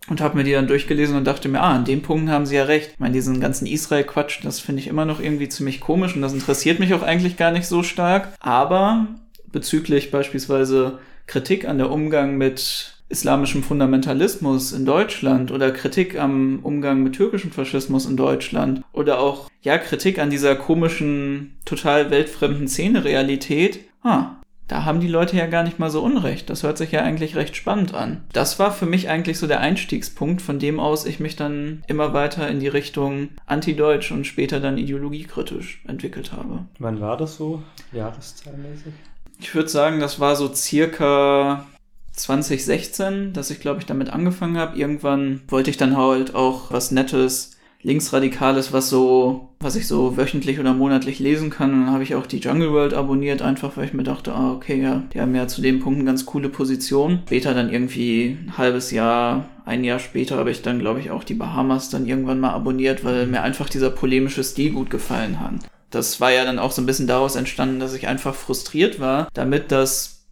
und 0.07 0.21
habe 0.21 0.37
mir 0.37 0.45
die 0.45 0.53
dann 0.53 0.67
durchgelesen 0.67 1.17
und 1.17 1.25
dachte 1.25 1.49
mir, 1.49 1.59
ah, 1.59 1.75
an 1.75 1.83
dem 1.83 2.01
Punkt 2.01 2.29
haben 2.29 2.45
sie 2.45 2.55
ja 2.55 2.63
recht. 2.63 2.91
Ich 2.93 2.99
meine, 2.99 3.13
diesen 3.13 3.41
ganzen 3.41 3.67
Israel-Quatsch, 3.67 4.39
das 4.41 4.61
finde 4.61 4.81
ich 4.81 4.87
immer 4.87 5.03
noch 5.03 5.19
irgendwie 5.19 5.49
ziemlich 5.49 5.81
komisch 5.81 6.15
und 6.15 6.21
das 6.21 6.31
interessiert 6.31 6.79
mich 6.79 6.93
auch 6.93 7.03
eigentlich 7.03 7.35
gar 7.35 7.51
nicht 7.51 7.67
so 7.67 7.83
stark. 7.83 8.29
Aber 8.39 9.07
bezüglich 9.51 10.11
beispielsweise 10.11 10.99
Kritik 11.27 11.67
an 11.67 11.77
der 11.77 11.91
Umgang 11.91 12.37
mit 12.37 12.95
islamischem 13.09 13.63
Fundamentalismus 13.63 14.71
in 14.71 14.85
Deutschland 14.85 15.51
oder 15.51 15.71
Kritik 15.71 16.19
am 16.19 16.59
Umgang 16.63 17.03
mit 17.03 17.13
türkischem 17.13 17.51
Faschismus 17.51 18.05
in 18.05 18.17
Deutschland 18.17 18.81
oder 18.93 19.19
auch 19.19 19.49
ja 19.61 19.77
Kritik 19.77 20.17
an 20.19 20.29
dieser 20.29 20.55
komischen 20.55 21.57
total 21.65 22.09
weltfremden 22.09 22.67
Szene-Realität. 22.67 23.81
Ah, 24.01 24.37
da 24.67 24.83
haben 24.83 24.99
die 24.99 25.07
Leute 25.07 25.37
ja 25.37 25.45
gar 25.45 25.63
nicht 25.63 25.77
mal 25.77 25.91
so 25.91 26.01
unrecht. 26.01 26.49
Das 26.49 26.63
hört 26.63 26.79
sich 26.79 26.91
ja 26.91 27.03
eigentlich 27.03 27.35
recht 27.35 27.55
spannend 27.55 27.93
an. 27.93 28.23
Das 28.33 28.57
war 28.57 28.71
für 28.71 28.87
mich 28.87 29.09
eigentlich 29.09 29.37
so 29.37 29.45
der 29.45 29.59
Einstiegspunkt, 29.59 30.41
von 30.41 30.57
dem 30.57 30.79
aus 30.79 31.05
ich 31.05 31.19
mich 31.19 31.35
dann 31.35 31.83
immer 31.87 32.13
weiter 32.13 32.47
in 32.47 32.59
die 32.59 32.67
Richtung 32.67 33.29
antideutsch 33.45 34.11
und 34.11 34.25
später 34.25 34.59
dann 34.59 34.79
ideologiekritisch 34.79 35.83
entwickelt 35.87 36.31
habe. 36.31 36.65
Wann 36.79 36.99
war 36.99 37.15
das 37.15 37.35
so, 37.35 37.61
jahreszahlmäßig? 37.91 38.93
Ich 39.39 39.53
würde 39.53 39.69
sagen, 39.69 39.99
das 39.99 40.19
war 40.19 40.35
so 40.35 40.53
circa 40.53 41.65
2016, 42.13 43.33
dass 43.33 43.51
ich, 43.51 43.59
glaube 43.59 43.79
ich, 43.79 43.85
damit 43.85 44.09
angefangen 44.09 44.57
habe. 44.57 44.77
Irgendwann 44.77 45.41
wollte 45.47 45.69
ich 45.69 45.77
dann 45.77 45.97
halt 45.97 46.35
auch 46.35 46.71
was 46.71 46.91
Nettes, 46.91 47.51
Linksradikales, 47.81 48.73
was 48.73 48.89
so, 48.89 49.49
was 49.59 49.75
ich 49.75 49.87
so 49.87 50.17
wöchentlich 50.17 50.59
oder 50.59 50.73
monatlich 50.73 51.19
lesen 51.19 51.51
kann. 51.51 51.71
Und 51.71 51.81
dann 51.81 51.91
habe 51.91 52.03
ich 52.03 52.15
auch 52.15 52.25
die 52.25 52.39
Jungle 52.39 52.71
World 52.71 52.95
abonniert, 52.95 53.43
einfach 53.43 53.77
weil 53.77 53.85
ich 53.85 53.93
mir 53.93 54.03
dachte, 54.03 54.33
ah, 54.33 54.53
okay, 54.53 54.81
ja, 54.81 55.03
die 55.13 55.21
haben 55.21 55.35
ja 55.35 55.47
zu 55.47 55.61
dem 55.61 55.81
Punkt 55.81 55.99
eine 55.99 56.05
ganz 56.07 56.25
coole 56.25 56.49
Position. 56.49 57.19
Später 57.27 57.53
dann 57.53 57.71
irgendwie 57.71 58.37
ein 58.47 58.57
halbes 58.57 58.89
Jahr, 58.89 59.45
ein 59.65 59.83
Jahr 59.83 59.99
später 59.99 60.37
habe 60.37 60.49
ich 60.49 60.63
dann, 60.63 60.79
glaube 60.79 60.99
ich, 60.99 61.11
auch 61.11 61.23
die 61.23 61.35
Bahamas 61.35 61.89
dann 61.89 62.07
irgendwann 62.07 62.39
mal 62.39 62.53
abonniert, 62.53 63.03
weil 63.03 63.27
mir 63.27 63.43
einfach 63.43 63.69
dieser 63.69 63.91
polemische 63.91 64.43
Stil 64.43 64.71
gut 64.71 64.89
gefallen 64.89 65.39
hat 65.39 65.53
das 65.91 66.19
war 66.19 66.31
ja 66.31 66.45
dann 66.45 66.59
auch 66.59 66.71
so 66.71 66.81
ein 66.81 66.85
bisschen 66.85 67.07
daraus 67.07 67.35
entstanden, 67.35 67.79
dass 67.79 67.93
ich 67.93 68.07
einfach 68.07 68.35
frustriert 68.35 68.99
war, 68.99 69.27
damit 69.33 69.71
das, 69.71 70.25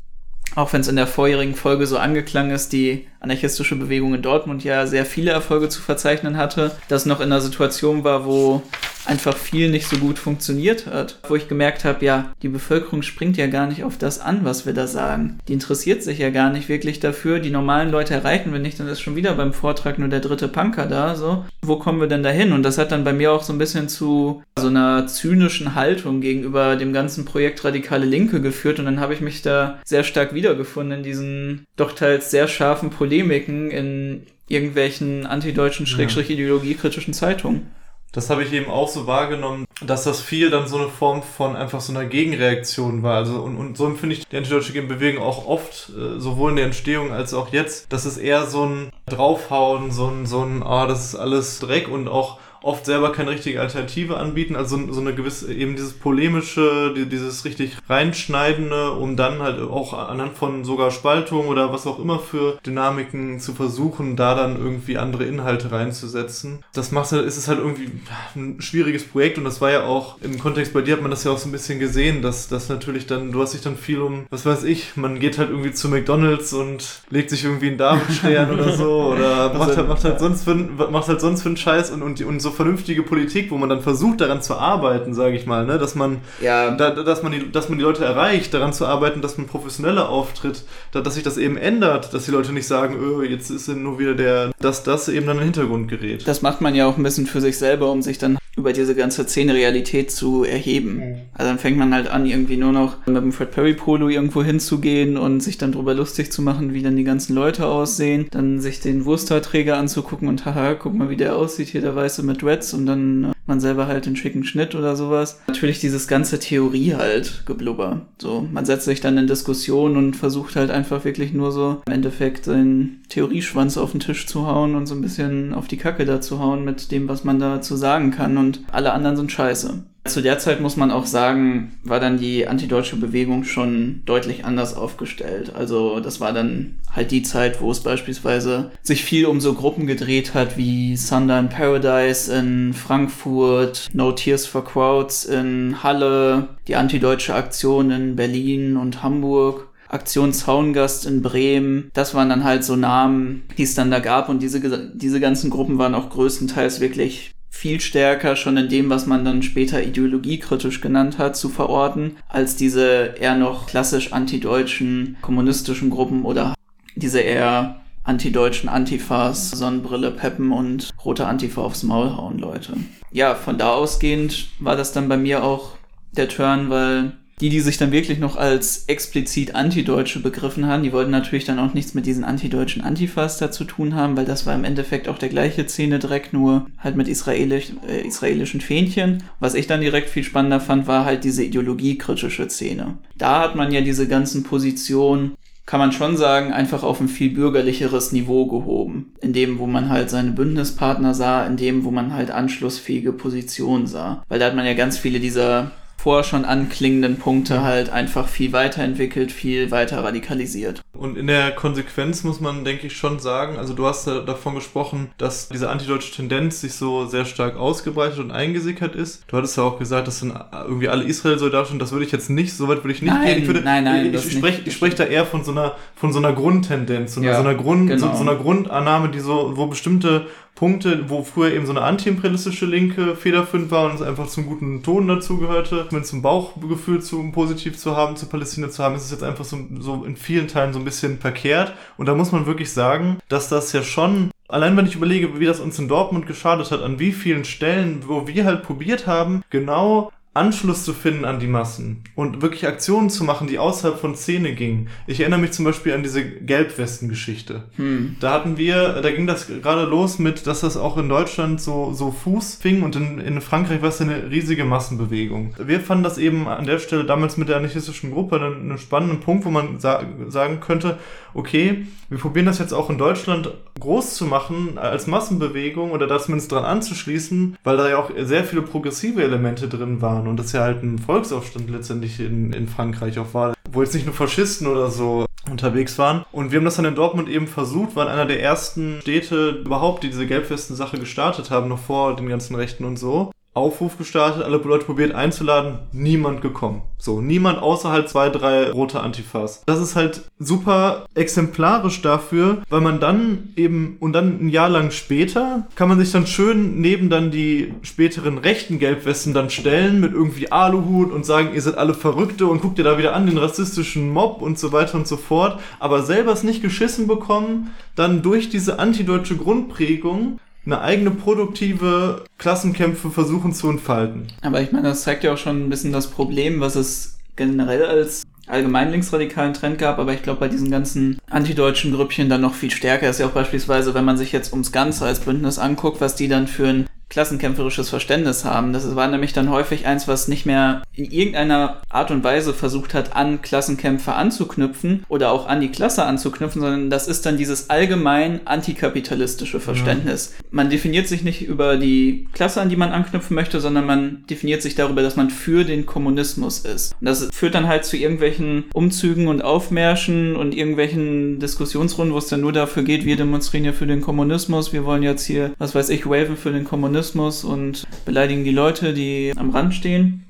auch 0.56 0.74
wenn 0.74 0.82
es 0.82 0.88
in 0.88 0.96
der 0.96 1.08
vorherigen 1.08 1.56
Folge 1.56 1.88
so 1.88 1.98
angeklang 1.98 2.52
ist, 2.52 2.74
die 2.74 3.08
anarchistische 3.20 3.76
Bewegung 3.76 4.14
in 4.14 4.22
Dortmund 4.22 4.64
ja 4.64 4.88
sehr 4.88 5.06
viele 5.06 5.32
Erfolge 5.32 5.70
zu 5.70 5.82
verzeichnen 5.82 6.38
hatte, 6.38 6.72
das 6.88 7.06
noch 7.06 7.20
in 7.20 7.32
einer 7.32 7.42
Situation 7.42 8.04
war, 8.04 8.26
wo 8.26 8.62
einfach 9.06 9.38
viel 9.38 9.70
nicht 9.70 9.88
so 9.88 9.98
gut 9.98 10.20
funktioniert 10.20 10.88
hat, 10.88 11.20
wo 11.28 11.36
ich 11.36 11.48
gemerkt 11.48 11.86
habe, 11.86 12.06
ja, 12.06 12.34
die 12.42 12.48
Bevölkerung 12.48 13.02
springt 13.02 13.38
ja 13.38 13.48
gar 13.48 13.68
nicht 13.68 13.84
auf 13.84 13.98
das 13.98 14.20
an, 14.20 14.46
was 14.46 14.66
wir 14.66 14.74
da 14.74 14.88
sagen. 14.88 15.40
Die 15.48 15.54
interessiert 15.54 16.04
sich 16.04 16.20
ja 16.20 16.30
gar 16.30 16.50
nicht 16.50 16.70
wirklich 16.70 17.00
dafür. 17.00 17.40
Die 17.40 17.50
normalen 17.50 17.92
Leute 17.92 18.14
erreichen 18.14 18.54
wir 18.54 18.60
nicht, 18.60 18.80
dann 18.80 18.88
ist 18.88 19.02
schon 19.02 19.16
wieder 19.16 19.34
beim 19.36 19.54
Vortrag 19.54 20.00
nur 20.00 20.10
der 20.10 20.20
dritte 20.20 20.48
Punker 20.48 20.86
da, 20.86 21.16
so. 21.16 21.46
Wo 21.62 21.78
kommen 21.78 22.00
wir 22.00 22.08
denn 22.08 22.24
dahin? 22.24 22.54
Und 22.54 22.64
das 22.64 22.78
hat 22.78 22.92
dann 22.92 23.04
bei 23.04 23.14
mir 23.14 23.32
auch 23.32 23.44
so 23.44 23.54
ein 23.54 23.60
bisschen 23.60 23.90
zu 23.90 24.44
so 24.58 24.68
einer 24.68 25.08
zynischen 25.08 25.76
Haltung 25.76 26.22
gegenüber 26.22 26.76
dem 26.76 26.94
ganzen 26.94 27.26
Projekt 27.26 27.64
Radikale 27.64 28.06
Linke 28.06 28.42
geführt 28.42 28.80
und 28.80 28.86
dann 28.86 29.00
habe 29.00 29.14
ich 29.14 29.22
mich 29.22 29.42
da 29.42 29.80
sehr 29.84 30.04
stark 30.04 30.34
wiedergefunden 30.34 31.00
in 31.00 31.04
diesen 31.04 31.66
doch 31.76 31.94
teils 31.94 32.32
sehr 32.32 32.48
scharfen 32.48 32.90
Polemiken 32.90 33.72
in 33.72 34.24
irgendwelchen 34.48 35.26
antideutschen, 35.26 35.88
schrägstrich 35.88 36.30
ideologiekritischen 36.30 37.14
Zeitungen 37.14 37.72
das 38.14 38.30
habe 38.30 38.44
ich 38.44 38.54
eben 38.54 38.70
auch 38.70 38.88
so 38.88 39.08
wahrgenommen, 39.08 39.66
dass 39.82 40.04
das 40.04 40.22
viel 40.22 40.52
dann 40.52 40.68
so 40.68 40.78
eine 40.78 40.88
Form 40.88 41.24
von 41.24 41.56
einfach 41.56 41.82
so 41.82 41.92
einer 41.92 42.06
Gegenreaktion 42.06 43.02
war. 43.02 43.16
Also 43.16 43.42
und, 43.42 43.58
und 43.58 43.76
so 43.76 43.88
empfinde 43.88 44.16
ich 44.16 44.28
die 44.28 44.38
antideutsche 44.38 44.80
Bewegung 44.84 45.22
auch 45.22 45.48
oft, 45.48 45.90
äh, 45.90 46.20
sowohl 46.20 46.52
in 46.52 46.58
der 46.58 46.66
Entstehung 46.66 47.12
als 47.12 47.34
auch 47.34 47.52
jetzt, 47.52 47.92
dass 47.92 48.06
es 48.06 48.18
eher 48.18 48.46
so 48.46 48.66
ein 48.66 48.92
Draufhauen, 49.08 49.92
so 49.92 50.08
ein, 50.08 50.28
so 50.28 50.44
ein, 50.44 50.62
ah, 50.62 50.86
das 50.86 51.06
ist 51.06 51.16
alles 51.16 51.60
Dreck 51.60 51.88
und 51.88 52.08
auch 52.08 52.38
oft 52.64 52.86
selber 52.86 53.12
keine 53.12 53.32
richtige 53.32 53.62
Alternative 53.62 54.18
anbieten, 54.18 54.56
also 54.56 54.80
so 54.92 55.02
eine 55.02 55.14
gewisse, 55.14 55.54
eben 55.54 55.76
dieses 55.76 55.94
polemische, 55.94 56.94
dieses 56.96 57.46
richtig 57.46 57.78
reinschneidende, 57.88 58.92
um 58.92 59.16
dann 59.16 59.42
halt 59.42 59.62
auch 59.62 59.94
anhand 59.94 60.38
von 60.38 60.64
sogar 60.64 60.92
Spaltung 60.92 61.48
oder 61.48 61.72
was 61.74 61.86
auch 61.86 62.00
immer 62.00 62.20
für 62.20 62.58
Dynamiken 62.66 63.40
zu 63.40 63.54
versuchen, 63.54 64.16
da 64.16 64.34
dann 64.34 64.58
irgendwie 64.58 64.98
andere 64.98 65.26
Inhalte 65.26 65.72
reinzusetzen. 65.72 66.64
Das 66.74 66.92
macht 66.92 67.12
halt, 67.12 67.26
ist 67.26 67.38
es 67.38 67.48
halt 67.48 67.60
irgendwie 67.60 67.92
ein 68.36 68.62
schwieriges 68.62 69.04
Projekt 69.06 69.38
und 69.38 69.44
das 69.44 69.60
war 69.60 69.72
ja 69.72 69.84
auch 69.84 70.22
im 70.22 70.40
Kontext 70.40 70.74
bei 70.74 70.82
dir 70.82 70.94
hat 70.94 71.02
man 71.02 71.12
das 71.12 71.26
ja 71.26 71.32
auch 71.32 71.38
so 71.38 71.50
ein 71.50 71.52
bisschen 71.52 71.80
gesehen, 71.80 72.22
dass 72.22 72.48
das 72.48 72.70
natürlich 72.70 73.08
dann, 73.08 73.32
du 73.34 73.42
hast 73.42 73.54
dich 73.54 73.62
dann 73.62 73.76
viel 73.76 74.00
um, 74.00 74.26
was 74.30 74.46
weiß 74.46 74.64
ich, 74.64 74.96
man 74.96 75.20
geht 75.20 75.38
halt 75.38 75.50
irgendwie 75.50 75.74
zu 75.74 75.90
McDonalds 75.90 76.54
und 76.54 77.02
legt 77.10 77.30
sich 77.30 77.44
irgendwie 77.44 77.68
einen 77.68 77.78
Davidstern 77.78 78.52
oder 78.54 78.72
so 78.72 79.14
oder 79.14 79.54
macht 79.54 79.76
halt, 79.76 79.90
macht 79.90 80.04
halt 80.06 80.20
sonst 80.20 80.46
für, 80.46 80.56
macht 80.56 81.10
halt 81.10 81.20
sonst 81.20 81.42
für 81.42 81.50
einen 81.50 81.58
Scheiß 81.58 81.92
und, 81.92 82.02
und, 82.02 82.22
und 82.22 82.40
so 82.40 82.53
vernünftige 82.54 83.04
Politik, 83.04 83.52
wo 83.52 83.58
man 83.58 83.70
dann 83.70 83.82
versucht, 83.82 84.22
daran 84.22 84.42
zu 84.42 84.56
arbeiten, 84.56 85.14
sage 85.14 85.36
ich 85.36 85.46
mal, 85.46 85.66
ne? 85.66 85.78
dass 85.78 85.96
man, 85.96 86.22
ja. 86.42 86.72
da, 86.72 86.92
dass 86.92 87.24
man 87.24 87.32
die, 87.32 87.52
dass 87.52 87.70
man 87.70 87.78
die 87.78 87.84
Leute 87.84 88.06
erreicht, 88.06 88.54
daran 88.54 88.74
zu 88.74 88.86
arbeiten, 88.86 89.22
dass 89.22 89.38
man 89.38 89.48
professioneller 89.48 90.10
auftritt, 90.10 90.64
da, 90.92 91.02
dass 91.02 91.16
sich 91.16 91.24
das 91.24 91.38
eben 91.38 91.58
ändert, 91.58 92.14
dass 92.14 92.26
die 92.26 92.32
Leute 92.32 92.54
nicht 92.54 92.68
sagen, 92.68 92.96
öh, 93.00 93.26
jetzt 93.26 93.50
ist 93.50 93.68
nur 93.68 94.00
wieder 94.00 94.14
der, 94.14 94.52
dass 94.60 94.84
das 94.84 95.10
eben 95.10 95.26
dann 95.26 95.38
in 95.38 95.44
den 95.44 95.54
Hintergrund 95.54 95.90
gerät. 95.90 96.28
Das 96.28 96.42
macht 96.42 96.62
man 96.62 96.76
ja 96.76 96.88
auch 96.88 96.98
ein 96.98 97.04
bisschen 97.04 97.28
für 97.28 97.42
sich 97.42 97.58
selber, 97.58 97.92
um 97.92 98.02
sich 98.02 98.18
dann 98.18 98.38
über 98.56 98.72
diese 98.72 98.94
ganze 98.94 99.24
Szene-Realität 99.24 100.12
zu 100.12 100.44
erheben. 100.44 100.96
Mhm. 100.96 101.16
Also 101.34 101.50
dann 101.50 101.60
fängt 101.60 101.78
man 101.78 101.94
halt 101.94 102.08
an, 102.08 102.26
irgendwie 102.26 102.58
nur 102.58 102.72
noch 102.72 103.06
mit 103.08 103.16
dem 103.16 103.32
Fred 103.32 103.52
Perry 103.52 103.74
Polo 103.74 104.10
irgendwo 104.10 104.44
hinzugehen 104.44 105.18
und 105.18 105.42
sich 105.42 105.58
dann 105.58 105.72
drüber 105.72 105.96
lustig 105.96 106.32
zu 106.32 106.42
machen, 106.44 106.74
wie 106.74 106.84
dann 106.84 106.96
die 106.96 107.04
ganzen 107.04 107.34
Leute 107.34 107.66
aussehen, 107.66 108.28
dann 108.30 108.60
sich 108.60 108.80
den 108.80 109.06
Wursterträger 109.06 109.78
anzugucken 109.78 110.28
und 110.28 110.46
haha, 110.46 110.76
guck 110.76 110.94
mal, 110.94 111.10
wie 111.10 111.18
der 111.18 111.36
aussieht, 111.36 111.70
hier 111.70 111.82
der 111.82 111.96
Weiße 111.96 112.22
mit 112.22 112.44
Reds 112.44 112.74
und 112.74 112.86
dann 112.86 113.24
äh, 113.24 113.33
man 113.46 113.60
selber 113.60 113.88
halt 113.88 114.06
den 114.06 114.16
schicken 114.16 114.44
Schnitt 114.44 114.76
oder 114.76 114.96
sowas. 114.96 115.42
Natürlich 115.48 115.80
dieses 115.80 116.08
ganze 116.08 116.40
Theorie 116.40 116.96
halt 116.96 117.46
geblubber. 117.46 118.02
So, 118.18 118.48
man 118.52 118.66
setzt 118.66 118.86
sich 118.86 119.02
dann 119.02 119.18
in 119.18 119.28
Diskussion 119.28 119.98
und 119.98 120.16
versucht 120.16 120.56
halt 120.56 120.72
einfach 120.72 121.06
wirklich 121.06 121.34
nur 121.34 121.52
so 121.52 121.82
im 121.86 121.94
Endeffekt 121.94 122.46
seinen 122.46 123.04
Theorieschwanz 123.10 123.78
auf 123.78 123.92
den 123.92 124.00
Tisch 124.00 124.28
zu 124.28 124.48
hauen 124.48 124.76
und 124.76 124.86
so 124.86 124.96
ein 124.96 125.02
bisschen 125.02 125.54
auf 125.54 125.68
die 125.68 125.78
Kacke 125.78 126.06
da 126.06 126.22
zu 126.22 126.40
hauen 126.40 126.64
mit 126.64 126.92
dem, 126.92 127.08
was 127.08 127.24
man 127.24 127.40
dazu 127.40 127.76
sagen 127.76 128.12
kann 128.12 128.38
und 128.38 128.62
alle 128.72 128.94
anderen 128.94 129.18
sind 129.18 129.32
scheiße. 129.32 129.84
Zu 130.06 130.22
der 130.22 130.38
Zeit 130.38 130.60
muss 130.60 130.76
man 130.76 130.92
auch 130.92 131.06
sagen, 131.06 131.80
war 131.84 132.02
dann 132.02 132.18
die 132.18 132.46
antideutsche 132.46 132.98
Bewegung 132.98 133.46
schon 133.46 134.02
deutlich 134.06 134.44
anders 134.44 134.76
aufgestellt. 134.76 135.54
Also 135.56 136.02
das 136.02 136.20
war 136.20 136.34
dann 136.34 136.76
halt 136.92 137.12
die 137.12 137.24
Zeit, 137.24 137.62
wo 137.62 137.72
es 137.72 137.80
beispielsweise 137.80 138.72
sich 138.82 139.04
viel 139.06 139.26
um 139.26 139.40
so 139.40 139.54
Gruppen 139.54 139.88
gedreht 139.88 140.34
hat 140.34 140.58
wie 140.58 140.98
Thunder 140.98 141.40
in 141.40 141.48
Paradise 141.48 142.34
in 142.34 142.74
Frankfurt, 142.74 143.88
No 143.94 144.12
Tears 144.12 144.46
for 144.46 144.66
Crowds 144.66 145.24
in 145.24 145.82
Halle, 145.84 146.50
die 146.68 146.76
antideutsche 146.76 147.34
Aktion 147.34 147.90
in 147.90 148.16
Berlin 148.18 148.76
und 148.76 149.04
Hamburg. 149.04 149.70
Aktion 149.88 150.34
Zaungast 150.34 151.06
in 151.06 151.22
Bremen. 151.22 151.92
Das 151.94 152.16
waren 152.16 152.30
dann 152.30 152.44
halt 152.44 152.64
so 152.64 152.76
Namen, 152.76 153.44
die 153.58 153.64
es 153.64 153.76
dann 153.76 153.92
da 153.92 154.00
gab 154.00 154.28
und 154.28 154.42
diese, 154.42 154.60
diese 154.94 155.20
ganzen 155.20 155.52
Gruppen 155.52 155.78
waren 155.78 155.94
auch 155.94 156.10
größtenteils 156.10 156.80
wirklich 156.80 157.32
viel 157.54 157.80
stärker 157.80 158.36
schon 158.36 158.58
in 158.58 158.68
dem, 158.68 158.90
was 158.90 159.06
man 159.06 159.24
dann 159.24 159.44
später 159.44 159.82
ideologiekritisch 159.82 160.82
genannt 160.82 161.20
hat, 161.20 161.38
zu 161.38 161.50
verorten, 161.50 162.18
als 162.28 162.56
diese 162.56 163.14
eher 163.20 163.38
noch 163.38 163.68
klassisch 163.68 164.12
antideutschen 164.12 165.18
kommunistischen 165.22 165.92
Gruppen 165.92 166.26
oder 166.26 166.56
diese 166.96 167.22
eher 167.22 167.80
antideutschen 168.04 168.70
Antifas, 168.70 169.52
Sonnenbrille 169.52 170.12
peppen 170.12 170.52
und 170.52 170.90
rote 171.06 171.28
Antifa 171.28 171.62
aufs 171.62 171.84
Maul 171.84 172.18
hauen 172.18 172.40
Leute. 172.40 172.74
Ja, 173.12 173.36
von 173.36 173.60
da 173.60 173.72
ausgehend 173.72 174.48
war 174.60 174.76
das 174.76 174.92
dann 174.92 175.08
bei 175.08 175.16
mir 175.16 175.44
auch 175.44 175.78
der 176.12 176.30
Turn, 176.30 176.72
weil 176.72 177.14
Die, 177.42 177.50
die 177.50 177.62
sich 177.62 177.78
dann 177.78 177.92
wirklich 177.92 178.20
noch 178.20 178.36
als 178.36 178.86
explizit 178.88 179.56
Antideutsche 179.56 180.20
begriffen 180.20 180.68
haben, 180.68 180.84
die 180.84 180.94
wollten 180.94 181.12
natürlich 181.12 181.46
dann 181.46 181.60
auch 181.60 181.74
nichts 181.74 181.94
mit 181.94 182.06
diesen 182.06 182.24
antideutschen 182.24 182.84
Antifas 182.84 183.38
da 183.38 183.52
zu 183.52 183.64
tun 183.64 183.96
haben, 183.96 184.16
weil 184.16 184.26
das 184.26 184.46
war 184.46 184.54
im 184.54 184.64
Endeffekt 184.64 185.08
auch 185.08 185.18
der 185.18 185.30
gleiche 185.30 185.68
Szene-Dreck, 185.68 186.32
nur 186.32 186.68
halt 186.78 186.96
mit 186.96 187.08
israelisch, 187.08 187.74
äh, 187.88 188.08
israelischen 188.08 188.62
Fähnchen. 188.62 189.24
Was 189.40 189.56
ich 189.56 189.68
dann 189.68 189.82
direkt 189.82 190.10
viel 190.10 190.24
spannender 190.24 190.60
fand, 190.60 190.88
war 190.88 191.06
halt 191.06 191.24
diese 191.24 191.44
ideologiekritische 191.44 192.50
Szene. 192.50 192.98
Da 193.18 193.42
hat 193.42 193.56
man 193.56 193.72
ja 193.72 193.82
diese 193.82 194.08
ganzen 194.08 194.44
Positionen, 194.44 195.36
kann 195.66 195.80
man 195.80 195.92
schon 195.92 196.18
sagen, 196.18 196.52
einfach 196.52 196.84
auf 196.84 197.00
ein 197.00 197.08
viel 197.08 197.30
bürgerlicheres 197.30 198.12
Niveau 198.12 198.46
gehoben. 198.48 199.14
In 199.22 199.34
dem, 199.34 199.60
wo 199.60 199.66
man 199.66 199.90
halt 199.90 200.10
seine 200.10 200.32
Bündnispartner 200.32 201.14
sah, 201.14 201.46
in 201.46 201.58
dem, 201.58 201.84
wo 201.86 201.92
man 201.92 202.14
halt 202.14 202.32
anschlussfähige 202.32 203.14
Positionen 203.14 203.88
sah. 203.88 204.24
Weil 204.28 204.40
da 204.40 204.46
hat 204.48 204.56
man 204.56 204.66
ja 204.66 204.74
ganz 204.74 204.98
viele 204.98 205.20
dieser 205.20 205.72
vorher 206.04 206.26
schon 206.26 206.44
anklingenden 206.44 207.18
Punkte 207.18 207.64
halt 207.64 207.90
einfach 207.90 208.28
viel 208.28 208.52
weiterentwickelt, 208.52 209.32
viel 209.32 209.72
weiter 209.72 210.04
radikalisiert. 210.04 210.82
Und 210.92 211.18
in 211.18 211.28
der 211.28 211.52
Konsequenz 211.52 212.26
muss 212.26 212.42
man, 212.42 212.66
denke 212.66 212.88
ich, 212.88 212.98
schon 212.98 213.20
sagen, 213.20 213.58
also 213.58 213.74
du 213.74 213.86
hast 213.86 214.06
ja 214.06 214.20
davon 214.20 214.54
gesprochen, 214.54 215.12
dass 215.18 215.48
diese 215.48 215.70
antideutsche 215.70 216.14
Tendenz 216.14 216.60
sich 216.60 216.74
so 216.74 217.06
sehr 217.06 217.24
stark 217.24 217.56
ausgebreitet 217.56 218.20
und 218.20 218.32
eingesickert 218.32 218.96
ist. 218.96 219.24
Du 219.28 219.38
hattest 219.38 219.56
ja 219.56 219.64
auch 219.64 219.80
gesagt, 219.80 220.10
das 220.10 220.20
sind 220.20 220.34
irgendwie 220.52 220.90
alle 220.90 221.06
Israel-Soldaten, 221.06 221.80
das 221.80 221.94
würde 221.94 222.04
ich 222.04 222.12
jetzt 222.12 222.30
nicht, 222.30 222.54
so 222.54 222.68
weit 222.68 222.84
würde 222.84 222.92
ich 222.92 223.02
nicht 223.02 223.14
nein, 223.14 223.26
gehen. 223.26 223.42
Ich 223.44 223.48
würde, 223.48 223.62
nein, 223.62 223.86
nein, 223.86 224.14
ich, 224.14 224.26
ich 224.28 224.34
spreche 224.34 224.70
sprech 224.72 224.96
da 224.96 225.06
eher 225.06 225.26
von 225.26 225.46
so 225.46 225.52
einer, 225.52 225.78
von 225.96 226.12
so 226.12 226.20
einer 226.20 226.34
Grundtendenz, 226.34 227.16
so 227.16 227.22
ja, 227.22 227.36
so 227.36 227.48
einer 227.48 227.56
Grund, 227.56 227.88
genau. 227.88 228.12
so, 228.12 228.18
so 228.18 228.30
einer 228.30 228.36
Grundannahme, 228.36 229.08
die 229.08 229.22
so, 229.22 229.54
wo 229.56 229.68
bestimmte 229.68 230.28
Punkte, 230.56 231.10
wo 231.10 231.24
früher 231.24 231.54
eben 231.54 231.66
so 231.66 231.72
eine 231.72 231.82
antiimperialistische 231.82 232.66
Linke 232.66 233.16
federführend 233.16 233.72
war 233.72 233.90
und 233.90 233.96
es 233.96 234.02
einfach 234.02 234.28
zum 234.28 234.46
guten 234.46 234.84
Ton 234.84 235.08
dazu 235.08 235.38
gehörte, 235.38 235.88
mit 235.92 236.06
zum 236.06 236.22
Bauchgefühl 236.22 237.02
zu 237.02 237.32
positiv 237.32 237.78
zu 237.78 237.98
haben, 237.98 238.16
zu 238.16 238.28
Palästina 238.28 238.70
zu 238.70 238.84
haben, 238.84 238.96
ist 238.96 239.06
es 239.06 239.12
jetzt 239.12 239.24
einfach 239.24 239.46
so, 239.46 239.58
so 239.80 240.04
in 240.06 240.16
vielen 240.16 240.48
Teilen 240.48 240.74
so 240.74 240.80
ein 240.80 240.86
bisschen 240.86 241.18
verkehrt. 241.20 241.74
Und 241.98 242.06
da 242.06 242.16
muss 242.16 242.32
man 242.32 242.46
wirklich 242.46 242.72
sagen, 242.72 243.18
dass 243.30 243.50
das 243.50 243.74
ja 243.74 243.84
schon 243.84 244.32
Allein 244.50 244.78
wenn 244.78 244.86
ich 244.86 244.96
überlege, 244.96 245.40
wie 245.40 245.46
das 245.46 245.60
uns 245.60 245.80
in 245.80 245.88
Dortmund 245.88 246.28
geschadet 246.28 246.70
hat, 246.70 246.84
an 246.84 247.00
wie 247.00 247.12
vielen 247.12 247.44
Stellen, 247.44 248.04
wo 248.06 248.28
wir 248.28 248.46
halt 248.46 248.62
probiert 248.62 249.08
haben, 249.08 249.42
genau 249.50 250.12
Anschluss 250.36 250.84
zu 250.84 250.94
finden 250.94 251.26
an 251.26 251.40
die 251.40 251.48
Massen 251.48 252.04
und 252.16 252.42
wirklich 252.42 252.68
Aktionen 252.68 253.12
zu 253.12 253.24
machen, 253.24 253.48
die 253.48 253.60
außerhalb 253.60 254.00
von 254.00 254.16
Szene 254.16 254.54
gingen. 254.54 254.90
Ich 255.06 255.20
erinnere 255.20 255.40
mich 255.40 255.52
zum 255.52 255.66
Beispiel 255.66 255.94
an 255.94 256.02
diese 256.02 256.24
Gelbwesten-Geschichte. 256.26 257.64
Hm. 257.76 258.16
Da 258.20 258.34
hatten 258.34 258.58
wir, 258.58 259.02
da 259.02 259.12
ging 259.12 259.28
das 259.28 259.48
gerade 259.48 259.84
los 259.84 260.18
mit, 260.18 260.48
dass 260.48 260.62
das 260.62 260.76
auch 260.76 260.98
in 260.98 261.08
Deutschland 261.08 261.62
so, 261.62 261.94
so 261.94 262.12
Fuß 262.12 262.56
fing 262.56 262.82
und 262.82 262.96
in, 262.96 263.20
in 263.20 263.42
Frankreich 263.42 263.82
war 263.84 263.90
es 263.90 264.02
eine 264.02 264.32
riesige 264.32 264.66
Massenbewegung. 264.66 265.56
Wir 265.64 265.80
fanden 265.80 266.04
das 266.04 266.18
eben 266.18 266.48
an 266.48 266.66
der 266.66 266.80
Stelle 266.80 267.06
damals 267.06 267.38
mit 267.38 267.50
der 267.50 267.58
anarchistischen 267.58 268.12
Gruppe 268.12 268.38
einen, 268.38 268.72
einen 268.72 268.78
spannenden 268.80 269.20
Punkt, 269.20 269.46
wo 269.46 269.52
man 269.52 269.80
sa 269.80 270.04
sagen 270.30 270.60
könnte, 270.60 270.98
okay, 271.34 271.86
wir 272.10 272.18
probieren 272.18 272.46
das 272.46 272.60
jetzt 272.60 272.74
auch 272.74 272.90
in 272.90 272.98
Deutschland 272.98 273.52
groß 273.80 274.16
zu 274.16 274.26
machen 274.26 274.78
als 274.78 275.08
Massenbewegung 275.08 275.92
oder 275.92 276.08
das 276.08 276.26
zumindest 276.26 276.52
dran 276.52 276.64
anzuschließen, 276.64 277.58
weil 277.64 277.78
da 277.78 277.90
ja 277.90 277.98
auch 277.98 278.12
sehr 278.18 278.44
viele 278.44 278.62
progressive 278.62 279.24
Elemente 279.24 279.68
drin 279.68 280.02
waren 280.02 280.23
und 280.28 280.38
das 280.38 280.52
ja 280.52 280.62
halt 280.62 280.84
ein 280.84 281.00
Volksaufstand 281.00 281.70
letztendlich 281.70 282.20
in, 282.20 282.54
in 282.54 282.68
Frankreich 282.68 283.20
auch 283.20 283.34
war, 283.34 283.54
wo 283.72 283.82
jetzt 283.82 283.94
nicht 283.94 284.06
nur 284.06 284.16
Faschisten 284.16 284.68
oder 284.68 284.90
so 284.90 285.26
unterwegs 285.50 285.98
waren. 285.98 286.26
Und 286.32 286.52
wir 286.52 286.58
haben 286.58 286.66
das 286.66 286.78
dann 286.78 286.86
in 286.86 286.96
Dortmund 286.96 287.30
eben 287.30 287.48
versucht, 287.48 287.96
waren 287.96 288.08
einer 288.08 288.26
der 288.26 288.42
ersten 288.42 289.02
Städte 289.02 289.62
überhaupt, 289.66 290.04
die 290.04 290.08
diese 290.08 290.28
Gelbwesten-Sache 290.28 290.98
gestartet 290.98 291.52
haben, 291.52 291.68
noch 291.68 291.80
vor 291.80 292.16
den 292.16 292.30
ganzen 292.30 292.56
Rechten 292.56 292.86
und 292.86 292.98
so. 292.98 293.32
Aufruf 293.54 293.98
gestartet, 293.98 294.44
alle 294.44 294.58
Leute 294.58 294.86
probiert 294.86 295.14
einzuladen, 295.14 295.80
niemand 295.92 296.42
gekommen. 296.42 296.82
So, 296.98 297.22
niemand 297.22 297.62
außer 297.62 297.92
halt 297.92 298.10
zwei, 298.10 298.30
drei 298.30 298.72
rote 298.72 299.02
Antifas. 299.02 299.62
Das 299.68 299.80
ist 299.80 299.96
halt 299.96 300.24
super 300.40 301.06
exemplarisch 301.14 302.02
dafür, 302.02 302.64
weil 302.70 302.82
man 302.82 303.00
dann 303.00 303.50
eben, 303.56 303.98
und 304.00 304.14
dann 304.14 304.40
ein 304.42 304.50
Jahr 304.50 304.70
lang 304.70 304.90
später, 304.90 305.68
kann 305.76 305.88
man 305.88 306.00
sich 306.00 306.12
dann 306.12 306.26
schön 306.26 306.82
neben 306.82 307.10
dann 307.10 307.30
die 307.30 307.74
späteren 307.84 308.40
rechten 308.40 308.80
Gelbwesten 308.80 309.34
dann 309.34 309.52
stellen 309.52 310.00
mit 310.00 310.14
irgendwie 310.14 310.52
Aluhut 310.52 311.12
und 311.12 311.26
sagen, 311.26 311.50
ihr 311.54 311.62
seid 311.62 311.78
alle 311.78 311.94
Verrückte 311.94 312.48
und 312.48 312.62
guckt 312.62 312.80
ihr 312.80 312.84
da 312.84 312.98
wieder 312.98 313.14
an 313.14 313.28
den 313.28 313.38
rassistischen 313.38 314.10
Mob 314.10 314.42
und 314.42 314.58
so 314.58 314.72
weiter 314.72 314.96
und 314.96 315.08
so 315.08 315.18
fort, 315.18 315.60
aber 315.80 316.02
selber 316.02 316.32
es 316.32 316.44
nicht 316.44 316.64
geschissen 316.64 317.06
bekommen, 317.06 317.72
dann 317.96 318.24
durch 318.24 318.50
diese 318.50 318.80
antideutsche 318.80 319.38
Grundprägung 319.38 320.40
eine 320.66 320.82
eigene 320.82 321.12
produktive 321.12 322.24
Klassenkämpfe 322.38 323.10
versuchen 323.10 323.54
zu 323.54 323.70
entfalten. 323.70 324.28
Aber 324.42 324.62
ich 324.62 324.72
meine, 324.72 324.90
das 324.90 325.04
zeigt 325.04 325.24
ja 325.24 325.34
auch 325.34 325.38
schon 325.38 325.66
ein 325.66 325.70
bisschen 325.70 325.92
das 325.92 326.08
Problem, 326.08 326.60
was 326.60 326.76
es 326.76 327.18
generell 327.36 327.86
als 327.86 328.24
allgemein 328.48 328.92
linksradikalen 328.92 329.54
Trend 329.54 329.78
gab, 329.78 330.00
aber 330.00 330.14
ich 330.14 330.22
glaube 330.22 330.42
bei 330.42 330.48
diesen 330.50 330.70
ganzen 330.70 331.20
antideutschen 331.30 331.94
Grüppchen 331.94 332.30
dann 332.30 332.42
noch 332.42 332.54
viel 332.54 332.72
stärker 332.72 333.10
ist 333.10 333.20
ja 333.20 333.28
auch 333.28 333.32
beispielsweise, 333.32 333.94
wenn 333.94 334.06
man 334.06 334.18
sich 334.18 334.32
jetzt 334.32 334.52
ums 334.52 334.72
Ganze 334.72 335.06
als 335.06 335.22
Bündnis 335.22 335.60
anguckt, 335.60 336.02
was 336.02 336.16
die 336.16 336.28
dann 336.28 336.48
für 336.48 336.68
ein 336.68 336.86
klassenkämpferisches 337.14 337.90
Verständnis 337.90 338.44
haben. 338.44 338.74
Das 338.74 338.96
war 338.96 339.08
nämlich 339.08 339.34
dann 339.34 339.52
häufig 339.52 339.86
eins, 339.86 340.08
was 340.08 340.28
nicht 340.28 340.48
mehr 340.48 340.82
in 340.96 341.06
irgendeiner 341.06 341.78
Art 341.90 342.10
und 342.10 342.24
Weise 342.24 342.56
versucht 342.56 342.96
hat, 342.96 343.16
an 343.16 343.44
Klassenkämpfe 343.44 344.14
anzuknüpfen 344.14 345.06
oder 345.10 345.32
auch 345.32 345.48
an 345.48 345.62
die 345.62 345.70
Klasse 345.70 346.06
anzuknüpfen, 346.06 346.62
sondern 346.62 346.90
das 346.90 347.08
ist 347.08 347.28
dann 347.28 347.38
dieses 347.38 347.70
allgemein 347.70 348.42
antikapitalistische 348.46 349.60
Verständnis. 349.60 350.34
Ja. 350.40 350.46
Man 350.50 350.72
definiert 350.72 351.08
sich 351.08 351.24
nicht 351.24 351.44
über 351.44 351.78
die 351.78 352.28
Klasse, 352.34 352.62
an 352.62 352.70
die 352.70 352.76
man 352.76 352.92
anknüpfen 352.92 353.36
möchte, 353.36 353.60
sondern 353.60 353.86
man 353.86 354.24
definiert 354.28 354.64
sich 354.64 354.74
darüber, 354.74 355.04
dass 355.04 355.16
man 355.16 355.30
für 355.30 355.66
den 355.66 355.86
Kommunismus 355.86 356.60
ist. 356.60 356.96
Und 357.00 357.06
das 357.06 357.30
führt 357.32 357.54
dann 357.54 357.68
halt 357.68 357.86
zu 357.86 357.96
irgendwelchen 357.96 358.66
Umzügen 358.74 359.28
und 359.28 359.44
Aufmärschen 359.44 360.36
und 360.36 360.56
irgendwelchen 360.56 361.38
Diskussionsrunden, 361.40 362.16
wo 362.16 362.18
es 362.18 362.28
dann 362.28 362.42
nur 362.42 362.54
dafür 362.54 362.82
geht, 362.82 363.06
wir 363.06 363.18
demonstrieren 363.18 363.66
ja 363.66 363.72
für 363.72 363.86
den 363.86 364.02
Kommunismus, 364.02 364.74
wir 364.74 364.84
wollen 364.84 365.04
jetzt 365.04 365.26
hier, 365.26 365.52
was 365.60 365.76
weiß 365.76 365.90
ich, 365.90 366.08
waven 366.08 366.38
für 366.38 366.52
den 366.52 366.64
Kommunismus 366.64 367.03
Journalismus 367.04 367.44
und 367.44 367.86
beleidigen 368.06 368.44
die 368.44 368.52
Leute, 368.52 368.94
die 368.94 369.34
am 369.36 369.50
Rand 369.50 369.74
stehen 369.74 370.26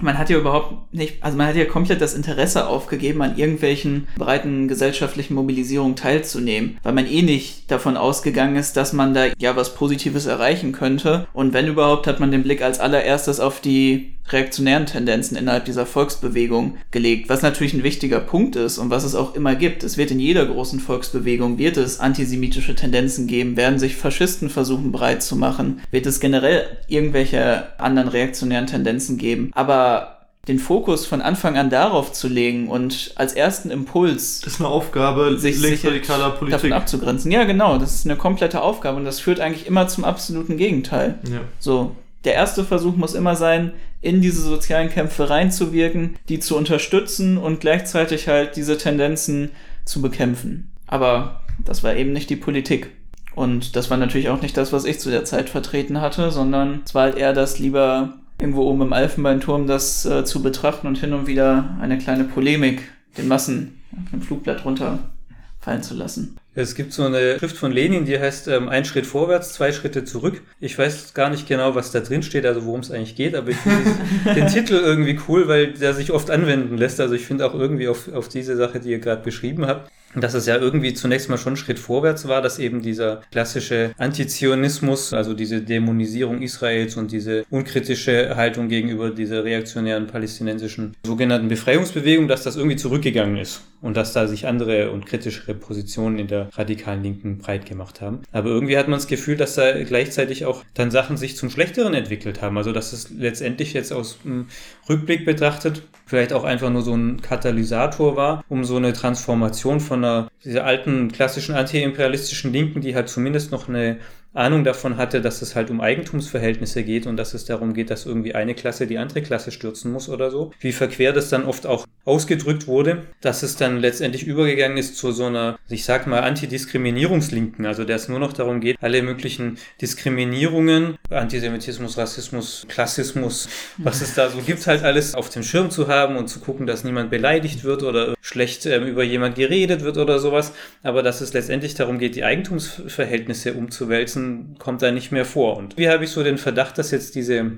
man 0.00 0.18
hat 0.18 0.28
ja 0.28 0.38
überhaupt 0.38 0.92
nicht, 0.92 1.22
also 1.22 1.36
man 1.36 1.46
hat 1.46 1.54
ja 1.54 1.66
komplett 1.66 2.00
das 2.00 2.14
Interesse 2.14 2.66
aufgegeben, 2.66 3.22
an 3.22 3.38
irgendwelchen 3.38 4.08
breiten 4.16 4.66
gesellschaftlichen 4.66 5.34
Mobilisierungen 5.34 5.94
teilzunehmen, 5.94 6.78
weil 6.82 6.94
man 6.94 7.06
eh 7.06 7.22
nicht 7.22 7.70
davon 7.70 7.96
ausgegangen 7.96 8.56
ist, 8.56 8.76
dass 8.76 8.92
man 8.92 9.14
da 9.14 9.26
ja 9.38 9.54
was 9.54 9.76
Positives 9.76 10.26
erreichen 10.26 10.72
könnte. 10.72 11.28
Und 11.32 11.52
wenn 11.52 11.68
überhaupt, 11.68 12.08
hat 12.08 12.18
man 12.18 12.32
den 12.32 12.42
Blick 12.42 12.60
als 12.60 12.80
allererstes 12.80 13.38
auf 13.38 13.60
die 13.60 14.14
reaktionären 14.28 14.86
Tendenzen 14.86 15.36
innerhalb 15.36 15.64
dieser 15.66 15.86
Volksbewegung 15.86 16.78
gelegt, 16.90 17.28
was 17.28 17.42
natürlich 17.42 17.74
ein 17.74 17.82
wichtiger 17.82 18.20
Punkt 18.20 18.56
ist 18.56 18.78
und 18.78 18.90
was 18.90 19.04
es 19.04 19.14
auch 19.14 19.34
immer 19.34 19.54
gibt. 19.54 19.84
Es 19.84 19.96
wird 19.96 20.10
in 20.10 20.20
jeder 20.20 20.46
großen 20.46 20.80
Volksbewegung, 20.80 21.58
wird 21.58 21.76
es 21.76 22.00
antisemitische 22.00 22.74
Tendenzen 22.74 23.26
geben, 23.26 23.56
werden 23.56 23.78
sich 23.78 23.96
Faschisten 23.96 24.48
versuchen 24.48 24.92
breit 24.92 25.22
zu 25.22 25.36
machen, 25.36 25.80
wird 25.90 26.06
es 26.06 26.20
generell 26.20 26.64
irgendwelche 26.88 27.78
anderen 27.78 28.08
reaktionären 28.08 28.66
Tendenzen 28.66 29.18
geben. 29.18 29.50
Aber 29.54 30.14
den 30.48 30.58
Fokus 30.58 31.06
von 31.06 31.22
Anfang 31.22 31.56
an 31.56 31.70
darauf 31.70 32.12
zu 32.12 32.28
legen 32.28 32.68
und 32.68 33.12
als 33.16 33.32
ersten 33.32 33.70
Impuls 33.70 34.40
das 34.40 34.54
ist 34.54 34.60
eine 34.60 34.68
Aufgabe 34.68 35.38
sich 35.38 35.58
linksradikaler 35.58 36.30
Politik 36.30 36.60
davon 36.60 36.72
abzugrenzen. 36.72 37.30
Ja, 37.30 37.44
genau, 37.44 37.78
das 37.78 37.94
ist 37.94 38.06
eine 38.06 38.16
komplette 38.16 38.60
Aufgabe 38.60 38.98
und 38.98 39.04
das 39.04 39.20
führt 39.20 39.40
eigentlich 39.40 39.66
immer 39.66 39.88
zum 39.88 40.04
absoluten 40.04 40.56
Gegenteil. 40.56 41.18
Ja. 41.24 41.40
So, 41.58 41.96
der 42.24 42.34
erste 42.34 42.64
Versuch 42.64 42.96
muss 42.96 43.14
immer 43.14 43.36
sein, 43.36 43.72
in 44.00 44.20
diese 44.20 44.42
sozialen 44.42 44.90
Kämpfe 44.90 45.30
reinzuwirken, 45.30 46.16
die 46.28 46.40
zu 46.40 46.56
unterstützen 46.56 47.38
und 47.38 47.60
gleichzeitig 47.60 48.28
halt 48.28 48.56
diese 48.56 48.78
Tendenzen 48.78 49.50
zu 49.84 50.02
bekämpfen. 50.02 50.72
Aber 50.86 51.42
das 51.64 51.82
war 51.82 51.94
eben 51.96 52.12
nicht 52.12 52.30
die 52.30 52.36
Politik. 52.36 52.90
Und 53.34 53.76
das 53.76 53.90
war 53.90 53.96
natürlich 53.96 54.28
auch 54.28 54.42
nicht 54.42 54.56
das, 54.56 54.72
was 54.72 54.84
ich 54.84 55.00
zu 55.00 55.10
der 55.10 55.24
Zeit 55.24 55.48
vertreten 55.50 56.00
hatte, 56.00 56.30
sondern 56.30 56.82
es 56.84 56.94
war 56.94 57.04
halt 57.04 57.16
eher 57.16 57.32
das 57.32 57.58
lieber 57.58 58.14
irgendwo 58.38 58.62
oben 58.62 58.82
im 58.82 58.92
Elfenbeinturm 58.92 59.66
das 59.66 60.04
äh, 60.06 60.24
zu 60.24 60.42
betrachten 60.42 60.86
und 60.86 60.98
hin 60.98 61.12
und 61.12 61.26
wieder 61.26 61.76
eine 61.80 61.98
kleine 61.98 62.24
Polemik 62.24 62.82
den 63.16 63.28
Massen 63.28 63.80
auf 63.92 64.10
dem 64.10 64.22
Flugblatt 64.22 64.64
runterfallen 64.64 65.82
zu 65.82 65.94
lassen. 65.94 66.36
Es 66.56 66.76
gibt 66.76 66.92
so 66.92 67.02
eine 67.02 67.36
Schrift 67.40 67.56
von 67.56 67.72
Lenin, 67.72 68.04
die 68.04 68.16
heißt 68.16 68.46
ähm, 68.46 68.68
Ein 68.68 68.84
Schritt 68.84 69.06
vorwärts, 69.06 69.54
zwei 69.54 69.72
Schritte 69.72 70.04
zurück. 70.04 70.40
Ich 70.60 70.78
weiß 70.78 71.12
gar 71.12 71.28
nicht 71.28 71.48
genau, 71.48 71.74
was 71.74 71.90
da 71.90 71.98
drin 71.98 72.22
steht, 72.22 72.46
also 72.46 72.64
worum 72.64 72.78
es 72.80 72.92
eigentlich 72.92 73.16
geht, 73.16 73.34
aber 73.34 73.50
ich 73.50 73.56
finde 73.56 73.90
den 74.36 74.46
Titel 74.46 74.74
irgendwie 74.74 75.18
cool, 75.28 75.48
weil 75.48 75.72
der 75.72 75.94
sich 75.94 76.12
oft 76.12 76.30
anwenden 76.30 76.78
lässt. 76.78 77.00
Also 77.00 77.14
ich 77.14 77.26
finde 77.26 77.44
auch 77.44 77.54
irgendwie 77.54 77.88
auf, 77.88 78.12
auf 78.12 78.28
diese 78.28 78.56
Sache, 78.56 78.78
die 78.78 78.90
ihr 78.90 79.00
gerade 79.00 79.22
beschrieben 79.22 79.66
habt, 79.66 79.90
dass 80.14 80.34
es 80.34 80.46
ja 80.46 80.56
irgendwie 80.56 80.94
zunächst 80.94 81.28
mal 81.28 81.38
schon 81.38 81.54
ein 81.54 81.56
Schritt 81.56 81.80
vorwärts 81.80 82.28
war, 82.28 82.40
dass 82.40 82.60
eben 82.60 82.82
dieser 82.82 83.22
klassische 83.32 83.92
Antizionismus, 83.98 85.12
also 85.12 85.34
diese 85.34 85.60
Dämonisierung 85.60 86.40
Israels 86.40 86.96
und 86.96 87.10
diese 87.10 87.44
unkritische 87.50 88.36
Haltung 88.36 88.68
gegenüber 88.68 89.10
dieser 89.10 89.42
reaktionären 89.42 90.06
palästinensischen 90.06 90.94
sogenannten 91.04 91.48
Befreiungsbewegung, 91.48 92.28
dass 92.28 92.44
das 92.44 92.56
irgendwie 92.56 92.76
zurückgegangen 92.76 93.38
ist. 93.38 93.62
Und 93.84 93.98
dass 93.98 94.14
da 94.14 94.26
sich 94.26 94.46
andere 94.46 94.90
und 94.92 95.04
kritischere 95.04 95.54
Positionen 95.54 96.18
in 96.18 96.26
der 96.26 96.48
radikalen 96.56 97.02
Linken 97.02 97.36
breit 97.36 97.66
gemacht 97.66 98.00
haben. 98.00 98.22
Aber 98.32 98.48
irgendwie 98.48 98.78
hat 98.78 98.88
man 98.88 98.98
das 98.98 99.08
Gefühl, 99.08 99.36
dass 99.36 99.56
da 99.56 99.82
gleichzeitig 99.82 100.46
auch 100.46 100.64
dann 100.72 100.90
Sachen 100.90 101.18
sich 101.18 101.36
zum 101.36 101.50
Schlechteren 101.50 101.92
entwickelt 101.92 102.40
haben. 102.40 102.56
Also 102.56 102.72
dass 102.72 102.94
es 102.94 103.10
letztendlich 103.10 103.74
jetzt 103.74 103.92
aus 103.92 104.18
dem 104.24 104.46
Rückblick 104.88 105.26
betrachtet 105.26 105.82
vielleicht 106.06 106.32
auch 106.32 106.44
einfach 106.44 106.70
nur 106.70 106.82
so 106.82 106.94
ein 106.94 107.20
Katalysator 107.20 108.16
war, 108.16 108.44
um 108.48 108.64
so 108.64 108.76
eine 108.76 108.92
Transformation 108.92 109.80
von 109.80 110.04
einer 110.04 110.28
dieser 110.44 110.64
alten 110.64 111.10
klassischen 111.12 111.54
antiimperialistischen 111.54 112.52
Linken, 112.52 112.80
die 112.80 112.94
halt 112.94 113.08
zumindest 113.08 113.52
noch 113.52 113.68
eine 113.68 113.98
Ahnung 114.34 114.64
davon 114.64 114.96
hatte, 114.96 115.20
dass 115.20 115.42
es 115.42 115.54
halt 115.54 115.70
um 115.70 115.80
Eigentumsverhältnisse 115.80 116.82
geht 116.82 117.06
und 117.06 117.16
dass 117.16 117.34
es 117.34 117.44
darum 117.44 117.72
geht, 117.72 117.90
dass 117.90 118.04
irgendwie 118.04 118.34
eine 118.34 118.54
Klasse 118.54 118.86
die 118.86 118.98
andere 118.98 119.22
Klasse 119.22 119.52
stürzen 119.52 119.92
muss 119.92 120.08
oder 120.08 120.30
so. 120.30 120.52
Wie 120.60 120.72
verquer 120.72 121.12
das 121.12 121.28
dann 121.28 121.44
oft 121.44 121.66
auch 121.66 121.86
ausgedrückt 122.04 122.66
wurde, 122.66 123.04
dass 123.20 123.42
es 123.42 123.56
dann 123.56 123.78
letztendlich 123.78 124.26
übergegangen 124.26 124.76
ist 124.76 124.96
zu 124.96 125.12
so 125.12 125.26
einer, 125.26 125.58
ich 125.68 125.84
sag 125.84 126.06
mal, 126.06 126.20
Antidiskriminierungslinken, 126.20 127.64
also 127.64 127.84
der 127.84 127.96
es 127.96 128.08
nur 128.08 128.18
noch 128.18 128.32
darum 128.32 128.60
geht, 128.60 128.76
alle 128.80 129.02
möglichen 129.02 129.56
Diskriminierungen, 129.80 130.96
Antisemitismus, 131.08 131.96
Rassismus, 131.96 132.66
Klassismus, 132.68 133.48
was 133.78 134.02
es 134.02 134.14
da 134.14 134.28
so 134.28 134.38
gibt, 134.38 134.66
halt 134.66 134.82
alles 134.82 135.14
auf 135.14 135.30
dem 135.30 135.42
Schirm 135.42 135.70
zu 135.70 135.88
haben 135.88 136.16
und 136.16 136.28
zu 136.28 136.40
gucken, 136.40 136.66
dass 136.66 136.84
niemand 136.84 137.08
beleidigt 137.10 137.64
wird 137.64 137.82
oder 137.82 138.14
schlecht 138.20 138.66
ähm, 138.66 138.86
über 138.86 139.04
jemand 139.04 139.36
geredet 139.36 139.82
wird 139.82 139.96
oder 139.96 140.18
sowas, 140.18 140.52
aber 140.82 141.02
dass 141.02 141.20
es 141.20 141.32
letztendlich 141.32 141.74
darum 141.74 141.98
geht, 141.98 142.16
die 142.16 142.24
Eigentumsverhältnisse 142.24 143.54
umzuwälzen, 143.54 144.23
Ganzen 144.24 144.58
kommt 144.58 144.82
da 144.82 144.90
nicht 144.90 145.12
mehr 145.12 145.24
vor. 145.24 145.56
Und 145.56 145.76
wie 145.76 145.88
habe 145.88 146.04
ich 146.04 146.10
so 146.10 146.22
den 146.22 146.38
Verdacht, 146.38 146.78
dass 146.78 146.90
jetzt 146.90 147.14
diese 147.14 147.52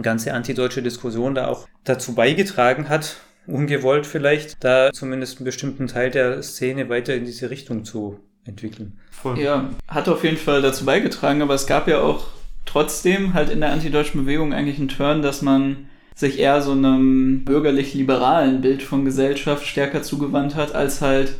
ganze 0.00 0.32
antideutsche 0.32 0.82
Diskussion 0.82 1.34
da 1.34 1.48
auch 1.48 1.66
dazu 1.84 2.14
beigetragen 2.14 2.88
hat, 2.88 3.16
ungewollt 3.46 4.06
vielleicht, 4.06 4.62
da 4.64 4.90
zumindest 4.92 5.38
einen 5.38 5.44
bestimmten 5.44 5.86
Teil 5.86 6.10
der 6.10 6.42
Szene 6.42 6.88
weiter 6.88 7.14
in 7.14 7.24
diese 7.24 7.50
Richtung 7.50 7.84
zu 7.84 8.18
entwickeln. 8.44 8.98
Voll. 9.10 9.38
Ja, 9.38 9.70
hat 9.88 10.08
auf 10.08 10.24
jeden 10.24 10.36
Fall 10.36 10.62
dazu 10.62 10.84
beigetragen, 10.84 11.42
aber 11.42 11.54
es 11.54 11.66
gab 11.66 11.88
ja 11.88 12.00
auch 12.00 12.26
trotzdem 12.64 13.34
halt 13.34 13.50
in 13.50 13.60
der 13.60 13.72
antideutschen 13.72 14.24
Bewegung 14.24 14.52
eigentlich 14.52 14.78
einen 14.78 14.88
Turn, 14.88 15.22
dass 15.22 15.42
man 15.42 15.88
sich 16.14 16.38
eher 16.38 16.62
so 16.62 16.72
einem 16.72 17.44
bürgerlich-liberalen 17.44 18.60
Bild 18.60 18.82
von 18.82 19.04
Gesellschaft 19.04 19.66
stärker 19.66 20.02
zugewandt 20.02 20.54
hat, 20.54 20.74
als 20.74 21.00
halt 21.00 21.34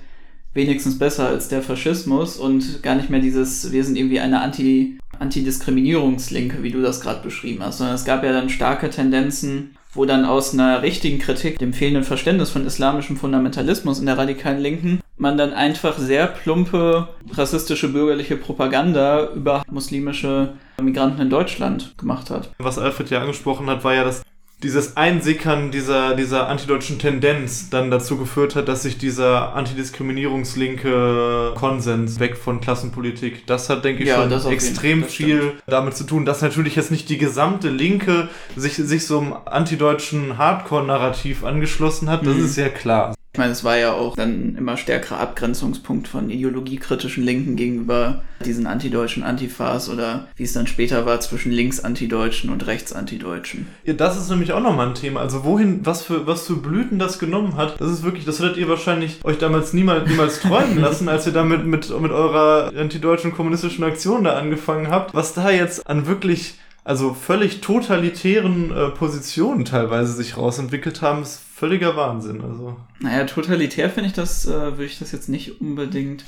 wenigstens 0.54 0.98
besser 0.98 1.28
als 1.28 1.48
der 1.48 1.62
Faschismus 1.62 2.36
und 2.36 2.82
gar 2.82 2.94
nicht 2.94 3.10
mehr 3.10 3.20
dieses, 3.20 3.72
wir 3.72 3.84
sind 3.84 3.96
irgendwie 3.96 4.20
eine 4.20 4.40
Anti, 4.40 4.98
Antidiskriminierungslinke, 5.18 6.62
wie 6.62 6.70
du 6.70 6.80
das 6.80 7.00
gerade 7.00 7.22
beschrieben 7.22 7.62
hast, 7.62 7.78
sondern 7.78 7.96
es 7.96 8.04
gab 8.04 8.24
ja 8.24 8.32
dann 8.32 8.48
starke 8.48 8.88
Tendenzen, 8.90 9.76
wo 9.92 10.04
dann 10.04 10.24
aus 10.24 10.54
einer 10.54 10.82
richtigen 10.82 11.18
Kritik, 11.18 11.58
dem 11.58 11.72
fehlenden 11.72 12.04
Verständnis 12.04 12.50
von 12.50 12.66
islamischem 12.66 13.16
Fundamentalismus 13.16 14.00
in 14.00 14.06
der 14.06 14.18
radikalen 14.18 14.60
Linken, 14.60 15.00
man 15.16 15.38
dann 15.38 15.52
einfach 15.52 15.98
sehr 15.98 16.26
plumpe 16.26 17.08
rassistische 17.32 17.88
bürgerliche 17.88 18.36
Propaganda 18.36 19.32
über 19.34 19.62
muslimische 19.70 20.54
Migranten 20.82 21.22
in 21.22 21.30
Deutschland 21.30 21.96
gemacht 21.96 22.30
hat. 22.30 22.50
Was 22.58 22.78
Alfred 22.78 23.10
ja 23.10 23.20
angesprochen 23.20 23.68
hat, 23.70 23.84
war 23.84 23.94
ja, 23.94 24.04
dass 24.04 24.22
dieses 24.64 24.96
Einsickern 24.96 25.70
dieser, 25.70 26.16
dieser 26.16 26.48
antideutschen 26.48 26.98
Tendenz 26.98 27.68
dann 27.70 27.90
dazu 27.90 28.16
geführt 28.16 28.56
hat, 28.56 28.66
dass 28.66 28.82
sich 28.82 28.98
dieser 28.98 29.54
antidiskriminierungslinke 29.54 31.52
Konsens 31.54 32.18
weg 32.18 32.36
von 32.36 32.60
Klassenpolitik, 32.60 33.46
das 33.46 33.68
hat, 33.68 33.84
denke 33.84 34.02
ich, 34.02 34.08
ja, 34.08 34.28
schon 34.28 34.52
extrem 34.52 35.04
viel 35.04 35.52
damit 35.66 35.96
zu 35.96 36.04
tun, 36.04 36.24
dass 36.24 36.40
natürlich 36.40 36.76
jetzt 36.76 36.90
nicht 36.90 37.08
die 37.10 37.18
gesamte 37.18 37.68
Linke 37.68 38.28
sich, 38.56 38.74
sich 38.76 39.06
so 39.06 39.20
einem 39.20 39.34
antideutschen 39.44 40.38
Hardcore-Narrativ 40.38 41.44
angeschlossen 41.44 42.08
hat, 42.08 42.26
das 42.26 42.36
mhm. 42.36 42.44
ist 42.46 42.56
ja 42.56 42.70
klar. 42.70 43.14
Ich 43.34 43.38
meine, 43.38 43.50
es 43.50 43.64
war 43.64 43.76
ja 43.76 43.92
auch 43.92 44.14
dann 44.14 44.54
immer 44.56 44.76
stärkerer 44.76 45.18
Abgrenzungspunkt 45.18 46.06
von 46.06 46.30
ideologiekritischen 46.30 47.24
Linken 47.24 47.56
gegenüber 47.56 48.22
diesen 48.44 48.68
antideutschen 48.68 49.24
Antifas 49.24 49.88
oder 49.88 50.28
wie 50.36 50.44
es 50.44 50.52
dann 50.52 50.68
später 50.68 51.04
war 51.04 51.18
zwischen 51.18 51.50
links-antideutschen 51.50 52.50
und 52.50 52.64
rechts-antideutschen. 52.64 53.66
Ja, 53.82 53.94
das 53.94 54.16
ist 54.16 54.30
nämlich 54.30 54.52
auch 54.52 54.62
nochmal 54.62 54.86
ein 54.86 54.94
Thema. 54.94 55.18
Also 55.18 55.42
wohin, 55.42 55.84
was 55.84 56.04
für, 56.04 56.28
was 56.28 56.46
für 56.46 56.54
Blüten 56.54 57.00
das 57.00 57.18
genommen 57.18 57.56
hat, 57.56 57.80
das 57.80 57.90
ist 57.90 58.04
wirklich, 58.04 58.24
das 58.24 58.38
hättet 58.38 58.56
ihr 58.56 58.68
wahrscheinlich 58.68 59.18
euch 59.24 59.38
damals 59.38 59.72
niemals, 59.72 60.08
niemals 60.08 60.38
träumen 60.38 60.78
lassen, 60.80 61.08
als 61.08 61.26
ihr 61.26 61.32
damit 61.32 61.66
mit, 61.66 61.90
mit 62.00 62.12
eurer 62.12 62.70
antideutschen 62.76 63.34
kommunistischen 63.34 63.82
Aktion 63.82 64.22
da 64.22 64.34
angefangen 64.34 64.90
habt. 64.90 65.12
Was 65.12 65.34
da 65.34 65.50
jetzt 65.50 65.88
an 65.88 66.06
wirklich 66.06 66.54
also 66.84 67.14
völlig 67.14 67.62
totalitären 67.62 68.70
äh, 68.70 68.90
Positionen 68.90 69.64
teilweise 69.64 70.12
sich 70.12 70.36
rausentwickelt 70.36 71.00
haben, 71.00 71.22
ist 71.22 71.40
völliger 71.54 71.96
Wahnsinn. 71.96 72.42
Also. 72.42 72.76
Naja, 73.00 73.24
totalitär 73.24 73.88
finde 73.88 74.08
ich 74.08 74.14
das, 74.14 74.46
äh, 74.46 74.50
würde 74.50 74.84
ich 74.84 74.98
das 74.98 75.10
jetzt 75.10 75.30
nicht 75.30 75.60
unbedingt 75.62 76.24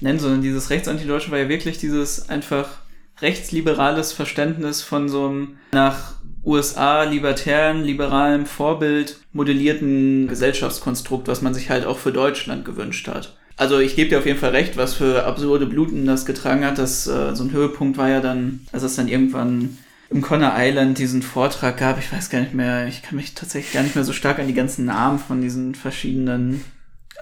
nennen, 0.00 0.18
sondern 0.18 0.42
dieses 0.42 0.70
Rechtsanti-Deutsche 0.70 1.30
war 1.30 1.38
ja 1.38 1.48
wirklich 1.48 1.78
dieses 1.78 2.28
einfach 2.28 2.68
rechtsliberales 3.22 4.12
Verständnis 4.12 4.82
von 4.82 5.08
so 5.08 5.26
einem 5.26 5.58
nach 5.72 6.14
USA 6.44 7.04
libertären, 7.04 7.84
liberalen 7.84 8.46
Vorbild 8.46 9.20
modellierten 9.32 10.26
Gesellschaftskonstrukt, 10.26 11.28
was 11.28 11.42
man 11.42 11.54
sich 11.54 11.70
halt 11.70 11.84
auch 11.84 11.98
für 11.98 12.12
Deutschland 12.12 12.64
gewünscht 12.64 13.08
hat. 13.08 13.36
Also 13.56 13.78
ich 13.78 13.94
gebe 13.94 14.08
dir 14.08 14.18
auf 14.18 14.26
jeden 14.26 14.38
Fall 14.38 14.50
recht, 14.50 14.78
was 14.78 14.94
für 14.94 15.24
absurde 15.24 15.66
Bluten 15.66 16.06
das 16.06 16.24
getragen 16.24 16.64
hat. 16.64 16.78
Das, 16.78 17.06
äh, 17.06 17.36
so 17.36 17.44
ein 17.44 17.52
Höhepunkt 17.52 17.98
war 17.98 18.08
ja 18.08 18.20
dann, 18.20 18.60
als 18.72 18.82
es 18.82 18.96
dann 18.96 19.06
irgendwann 19.06 19.76
im 20.10 20.22
Conner 20.22 20.54
Island 20.56 20.98
diesen 20.98 21.22
Vortrag 21.22 21.76
gab. 21.76 21.98
Ich 21.98 22.12
weiß 22.12 22.30
gar 22.30 22.40
nicht 22.40 22.54
mehr, 22.54 22.86
ich 22.88 23.02
kann 23.02 23.16
mich 23.16 23.34
tatsächlich 23.34 23.72
gar 23.72 23.82
nicht 23.82 23.94
mehr 23.94 24.04
so 24.04 24.12
stark 24.12 24.38
an 24.38 24.48
die 24.48 24.54
ganzen 24.54 24.84
Namen 24.84 25.18
von 25.18 25.40
diesen 25.40 25.74
verschiedenen 25.74 26.64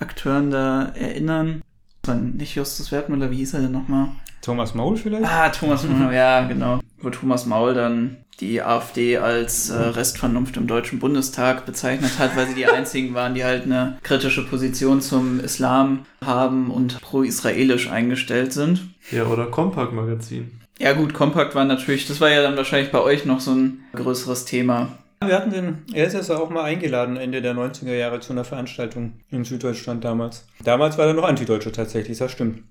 Akteuren 0.00 0.50
da 0.50 0.92
erinnern. 0.94 1.62
War 2.04 2.14
nicht 2.14 2.54
Justus 2.54 2.90
Wertmüller, 2.90 3.30
wie 3.30 3.36
hieß 3.36 3.54
er 3.54 3.60
denn 3.60 3.72
nochmal? 3.72 4.08
Thomas 4.40 4.74
Maul 4.74 4.96
vielleicht? 4.96 5.26
Ah, 5.26 5.50
Thomas 5.50 5.84
Maul, 5.84 6.14
ja, 6.14 6.46
genau. 6.46 6.80
Wo 7.00 7.10
Thomas 7.10 7.44
Maul 7.44 7.74
dann 7.74 8.16
die 8.40 8.62
AfD 8.62 9.18
als 9.18 9.68
äh, 9.68 9.76
Restvernunft 9.76 10.56
im 10.56 10.68
Deutschen 10.68 11.00
Bundestag 11.00 11.66
bezeichnet 11.66 12.18
hat, 12.18 12.36
weil 12.36 12.46
sie 12.46 12.54
die 12.54 12.66
einzigen 12.70 13.14
waren, 13.14 13.34
die 13.34 13.44
halt 13.44 13.64
eine 13.64 13.98
kritische 14.02 14.46
Position 14.46 15.00
zum 15.00 15.40
Islam 15.40 16.06
haben 16.24 16.70
und 16.70 17.00
pro-israelisch 17.00 17.90
eingestellt 17.90 18.52
sind. 18.52 18.94
Ja, 19.10 19.24
oder 19.24 19.46
Kompakt-Magazin. 19.46 20.52
Ja 20.78 20.92
gut, 20.92 21.12
Kompakt 21.12 21.54
war 21.54 21.64
natürlich, 21.64 22.06
das 22.06 22.20
war 22.20 22.30
ja 22.30 22.42
dann 22.42 22.56
wahrscheinlich 22.56 22.92
bei 22.92 23.00
euch 23.00 23.24
noch 23.24 23.40
so 23.40 23.52
ein 23.52 23.84
größeres 23.94 24.44
Thema. 24.44 24.96
Wir 25.24 25.34
hatten 25.34 25.50
den 25.50 25.78
LSS 25.92 26.30
auch 26.30 26.48
mal 26.48 26.62
eingeladen 26.62 27.16
Ende 27.16 27.42
der 27.42 27.54
90er 27.54 27.94
Jahre 27.94 28.20
zu 28.20 28.32
einer 28.32 28.44
Veranstaltung 28.44 29.14
in 29.30 29.44
Süddeutschland 29.44 30.04
damals. 30.04 30.46
Damals 30.62 30.96
war 30.96 31.06
er 31.06 31.14
noch 31.14 31.24
Antideutscher 31.24 31.72
tatsächlich, 31.72 32.18
das 32.18 32.30
stimmt. 32.30 32.62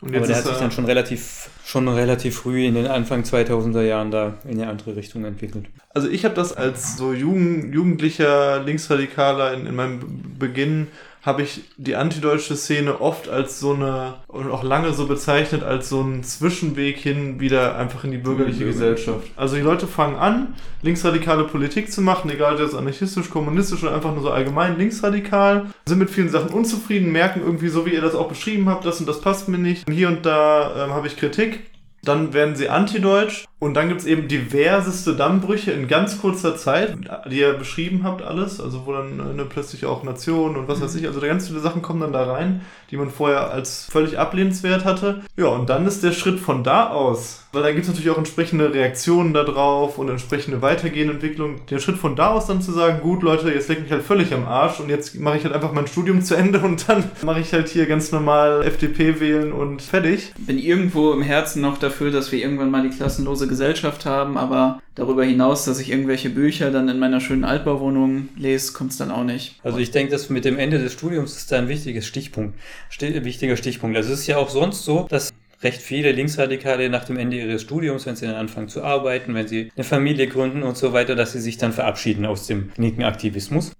Und 0.00 0.14
jetzt 0.14 0.18
Aber 0.18 0.26
der 0.28 0.36
hat 0.36 0.44
sich 0.44 0.56
dann 0.56 0.70
schon 0.70 0.86
relativ, 0.86 1.50
schon 1.62 1.86
relativ 1.86 2.36
früh 2.36 2.64
in 2.64 2.74
den 2.74 2.86
Anfang 2.86 3.22
2000er 3.22 3.82
Jahren 3.82 4.10
da 4.10 4.38
in 4.44 4.58
eine 4.58 4.70
andere 4.70 4.96
Richtung 4.96 5.26
entwickelt. 5.26 5.66
Also 5.90 6.08
ich 6.08 6.24
habe 6.24 6.34
das 6.34 6.54
als 6.54 6.96
so 6.96 7.12
Jugend, 7.12 7.74
jugendlicher 7.74 8.62
Linksradikaler 8.62 9.52
in, 9.52 9.66
in 9.66 9.74
meinem 9.74 10.00
Beginn 10.38 10.86
habe 11.22 11.42
ich 11.42 11.62
die 11.76 11.96
antideutsche 11.96 12.56
Szene 12.56 13.00
oft 13.00 13.28
als 13.28 13.60
so 13.60 13.74
eine, 13.74 14.14
und 14.26 14.50
auch 14.50 14.62
lange 14.62 14.92
so 14.92 15.06
bezeichnet, 15.06 15.62
als 15.62 15.88
so 15.88 16.00
einen 16.00 16.22
Zwischenweg 16.22 16.96
hin 16.96 17.40
wieder 17.40 17.76
einfach 17.76 18.04
in 18.04 18.10
die 18.10 18.18
bürgerliche. 18.18 18.64
Gesellschaft. 18.64 19.28
Also 19.36 19.56
die 19.56 19.62
Leute 19.62 19.86
fangen 19.86 20.16
an, 20.16 20.54
linksradikale 20.82 21.44
Politik 21.44 21.92
zu 21.92 22.00
machen, 22.00 22.30
egal 22.30 22.54
ob 22.54 22.60
das 22.60 22.74
anarchistisch, 22.74 23.30
kommunistisch 23.30 23.82
oder 23.82 23.94
einfach 23.94 24.12
nur 24.12 24.22
so 24.22 24.30
allgemein 24.30 24.78
linksradikal, 24.78 25.66
sind 25.86 25.98
mit 25.98 26.10
vielen 26.10 26.28
Sachen 26.28 26.50
unzufrieden, 26.50 27.12
merken 27.12 27.40
irgendwie 27.40 27.68
so, 27.68 27.84
wie 27.86 27.90
ihr 27.90 28.00
das 28.00 28.14
auch 28.14 28.28
beschrieben 28.28 28.68
habt, 28.68 28.84
das 28.84 29.00
und 29.00 29.08
das 29.08 29.20
passt 29.20 29.48
mir 29.48 29.58
nicht. 29.58 29.88
Hier 29.90 30.08
und 30.08 30.24
da 30.24 30.84
ähm, 30.84 30.92
habe 30.92 31.06
ich 31.06 31.16
Kritik. 31.16 31.70
Dann 32.02 32.32
werden 32.32 32.56
sie 32.56 32.70
antideutsch 32.70 33.44
und 33.60 33.74
dann 33.74 33.88
gibt 33.88 34.00
es 34.00 34.06
eben 34.06 34.26
diverseste 34.26 35.14
Dammbrüche 35.14 35.70
in 35.72 35.86
ganz 35.86 36.18
kurzer 36.18 36.56
Zeit, 36.56 36.96
die 37.30 37.40
ihr 37.40 37.52
beschrieben 37.52 38.04
habt, 38.04 38.22
alles. 38.22 38.58
Also 38.58 38.86
wo 38.86 38.92
dann 38.92 39.20
äh, 39.20 39.34
ne, 39.34 39.44
plötzlich 39.46 39.84
auch 39.84 40.02
Nationen 40.02 40.56
und 40.56 40.66
was 40.66 40.80
weiß 40.80 40.94
ich. 40.94 41.06
Also 41.06 41.20
ganz 41.20 41.48
viele 41.48 41.60
Sachen 41.60 41.82
kommen 41.82 42.00
dann 42.00 42.14
da 42.14 42.24
rein, 42.24 42.62
die 42.90 42.96
man 42.96 43.10
vorher 43.10 43.50
als 43.50 43.84
völlig 43.84 44.18
ablehnenswert 44.18 44.86
hatte. 44.86 45.20
Ja, 45.36 45.48
und 45.48 45.68
dann 45.68 45.86
ist 45.86 46.02
der 46.02 46.12
Schritt 46.12 46.40
von 46.40 46.64
da 46.64 46.88
aus, 46.88 47.44
weil 47.52 47.62
dann 47.62 47.72
gibt 47.72 47.82
es 47.82 47.88
natürlich 47.88 48.10
auch 48.10 48.16
entsprechende 48.16 48.72
Reaktionen 48.72 49.34
darauf 49.34 49.98
und 49.98 50.08
entsprechende 50.08 50.62
weitergehende 50.62 51.12
Entwicklung. 51.12 51.60
Der 51.68 51.80
Schritt 51.80 51.98
von 51.98 52.16
da 52.16 52.30
aus 52.30 52.46
dann 52.46 52.62
zu 52.62 52.72
sagen, 52.72 53.00
gut 53.02 53.22
Leute, 53.22 53.52
jetzt 53.52 53.68
leg 53.68 53.82
mich 53.82 53.92
halt 53.92 54.02
völlig 54.02 54.32
am 54.32 54.46
Arsch 54.46 54.80
und 54.80 54.88
jetzt 54.88 55.20
mache 55.20 55.36
ich 55.36 55.44
halt 55.44 55.54
einfach 55.54 55.72
mein 55.74 55.86
Studium 55.86 56.22
zu 56.22 56.34
Ende 56.34 56.60
und 56.64 56.88
dann 56.88 57.04
mache 57.22 57.40
ich 57.40 57.52
halt 57.52 57.68
hier 57.68 57.84
ganz 57.84 58.10
normal 58.10 58.62
FDP 58.64 59.20
wählen 59.20 59.52
und 59.52 59.82
fertig. 59.82 60.32
Bin 60.38 60.58
irgendwo 60.58 61.12
im 61.12 61.20
Herzen 61.20 61.60
noch 61.60 61.76
dafür, 61.76 62.10
dass 62.10 62.32
wir 62.32 62.38
irgendwann 62.38 62.70
mal 62.70 62.88
die 62.88 62.96
klassenlose 62.96 63.49
Gesellschaft 63.50 64.06
haben, 64.06 64.38
aber 64.38 64.80
darüber 64.94 65.24
hinaus, 65.24 65.66
dass 65.66 65.78
ich 65.78 65.90
irgendwelche 65.90 66.30
Bücher 66.30 66.70
dann 66.70 66.88
in 66.88 66.98
meiner 66.98 67.20
schönen 67.20 67.44
Altbauwohnung 67.44 68.30
lese, 68.36 68.72
kommt 68.72 68.92
es 68.92 68.96
dann 68.96 69.10
auch 69.10 69.24
nicht. 69.24 69.60
Also 69.62 69.76
ich 69.76 69.90
denke, 69.90 70.12
dass 70.12 70.30
mit 70.30 70.46
dem 70.46 70.58
Ende 70.58 70.78
des 70.78 70.94
Studiums 70.94 71.36
ist 71.36 71.52
da 71.52 71.58
ein 71.58 71.68
wichtiges 71.68 72.06
Stichpunkt, 72.06 72.58
sti 72.88 73.22
wichtiger 73.24 73.56
Stichpunkt. 73.56 73.96
Also 73.96 74.12
es 74.12 74.20
ist 74.20 74.26
ja 74.26 74.38
auch 74.38 74.48
sonst 74.48 74.86
so, 74.86 75.06
dass 75.10 75.34
recht 75.62 75.82
viele 75.82 76.12
Linksradikale 76.12 76.88
nach 76.88 77.04
dem 77.04 77.18
Ende 77.18 77.36
ihres 77.36 77.62
Studiums, 77.62 78.06
wenn 78.06 78.16
sie 78.16 78.26
dann 78.26 78.36
anfangen 78.36 78.68
zu 78.68 78.82
arbeiten, 78.82 79.34
wenn 79.34 79.46
sie 79.46 79.70
eine 79.76 79.84
Familie 79.84 80.26
gründen 80.26 80.62
und 80.62 80.78
so 80.78 80.94
weiter, 80.94 81.14
dass 81.14 81.32
sie 81.32 81.40
sich 81.40 81.58
dann 81.58 81.72
verabschieden 81.72 82.24
aus 82.24 82.46
dem 82.46 82.70
linken 82.76 83.02
Aktivismus 83.02 83.72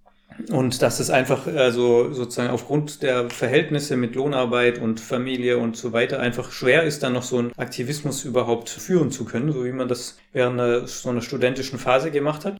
Und 0.50 0.82
dass 0.82 1.00
es 1.00 1.10
einfach 1.10 1.46
also 1.46 2.12
sozusagen 2.12 2.50
aufgrund 2.50 3.02
der 3.02 3.30
Verhältnisse 3.30 3.96
mit 3.96 4.14
Lohnarbeit 4.14 4.78
und 4.78 5.00
Familie 5.00 5.58
und 5.58 5.76
so 5.76 5.92
weiter 5.92 6.20
einfach 6.20 6.52
schwer 6.52 6.84
ist, 6.84 7.02
dann 7.02 7.12
noch 7.12 7.22
so 7.22 7.38
einen 7.38 7.52
Aktivismus 7.56 8.24
überhaupt 8.24 8.68
führen 8.68 9.10
zu 9.10 9.24
können, 9.24 9.52
so 9.52 9.64
wie 9.64 9.72
man 9.72 9.88
das 9.88 10.18
während 10.32 10.88
so 10.88 11.08
einer 11.08 11.22
studentischen 11.22 11.78
Phase 11.78 12.10
gemacht 12.10 12.44
hat. 12.44 12.56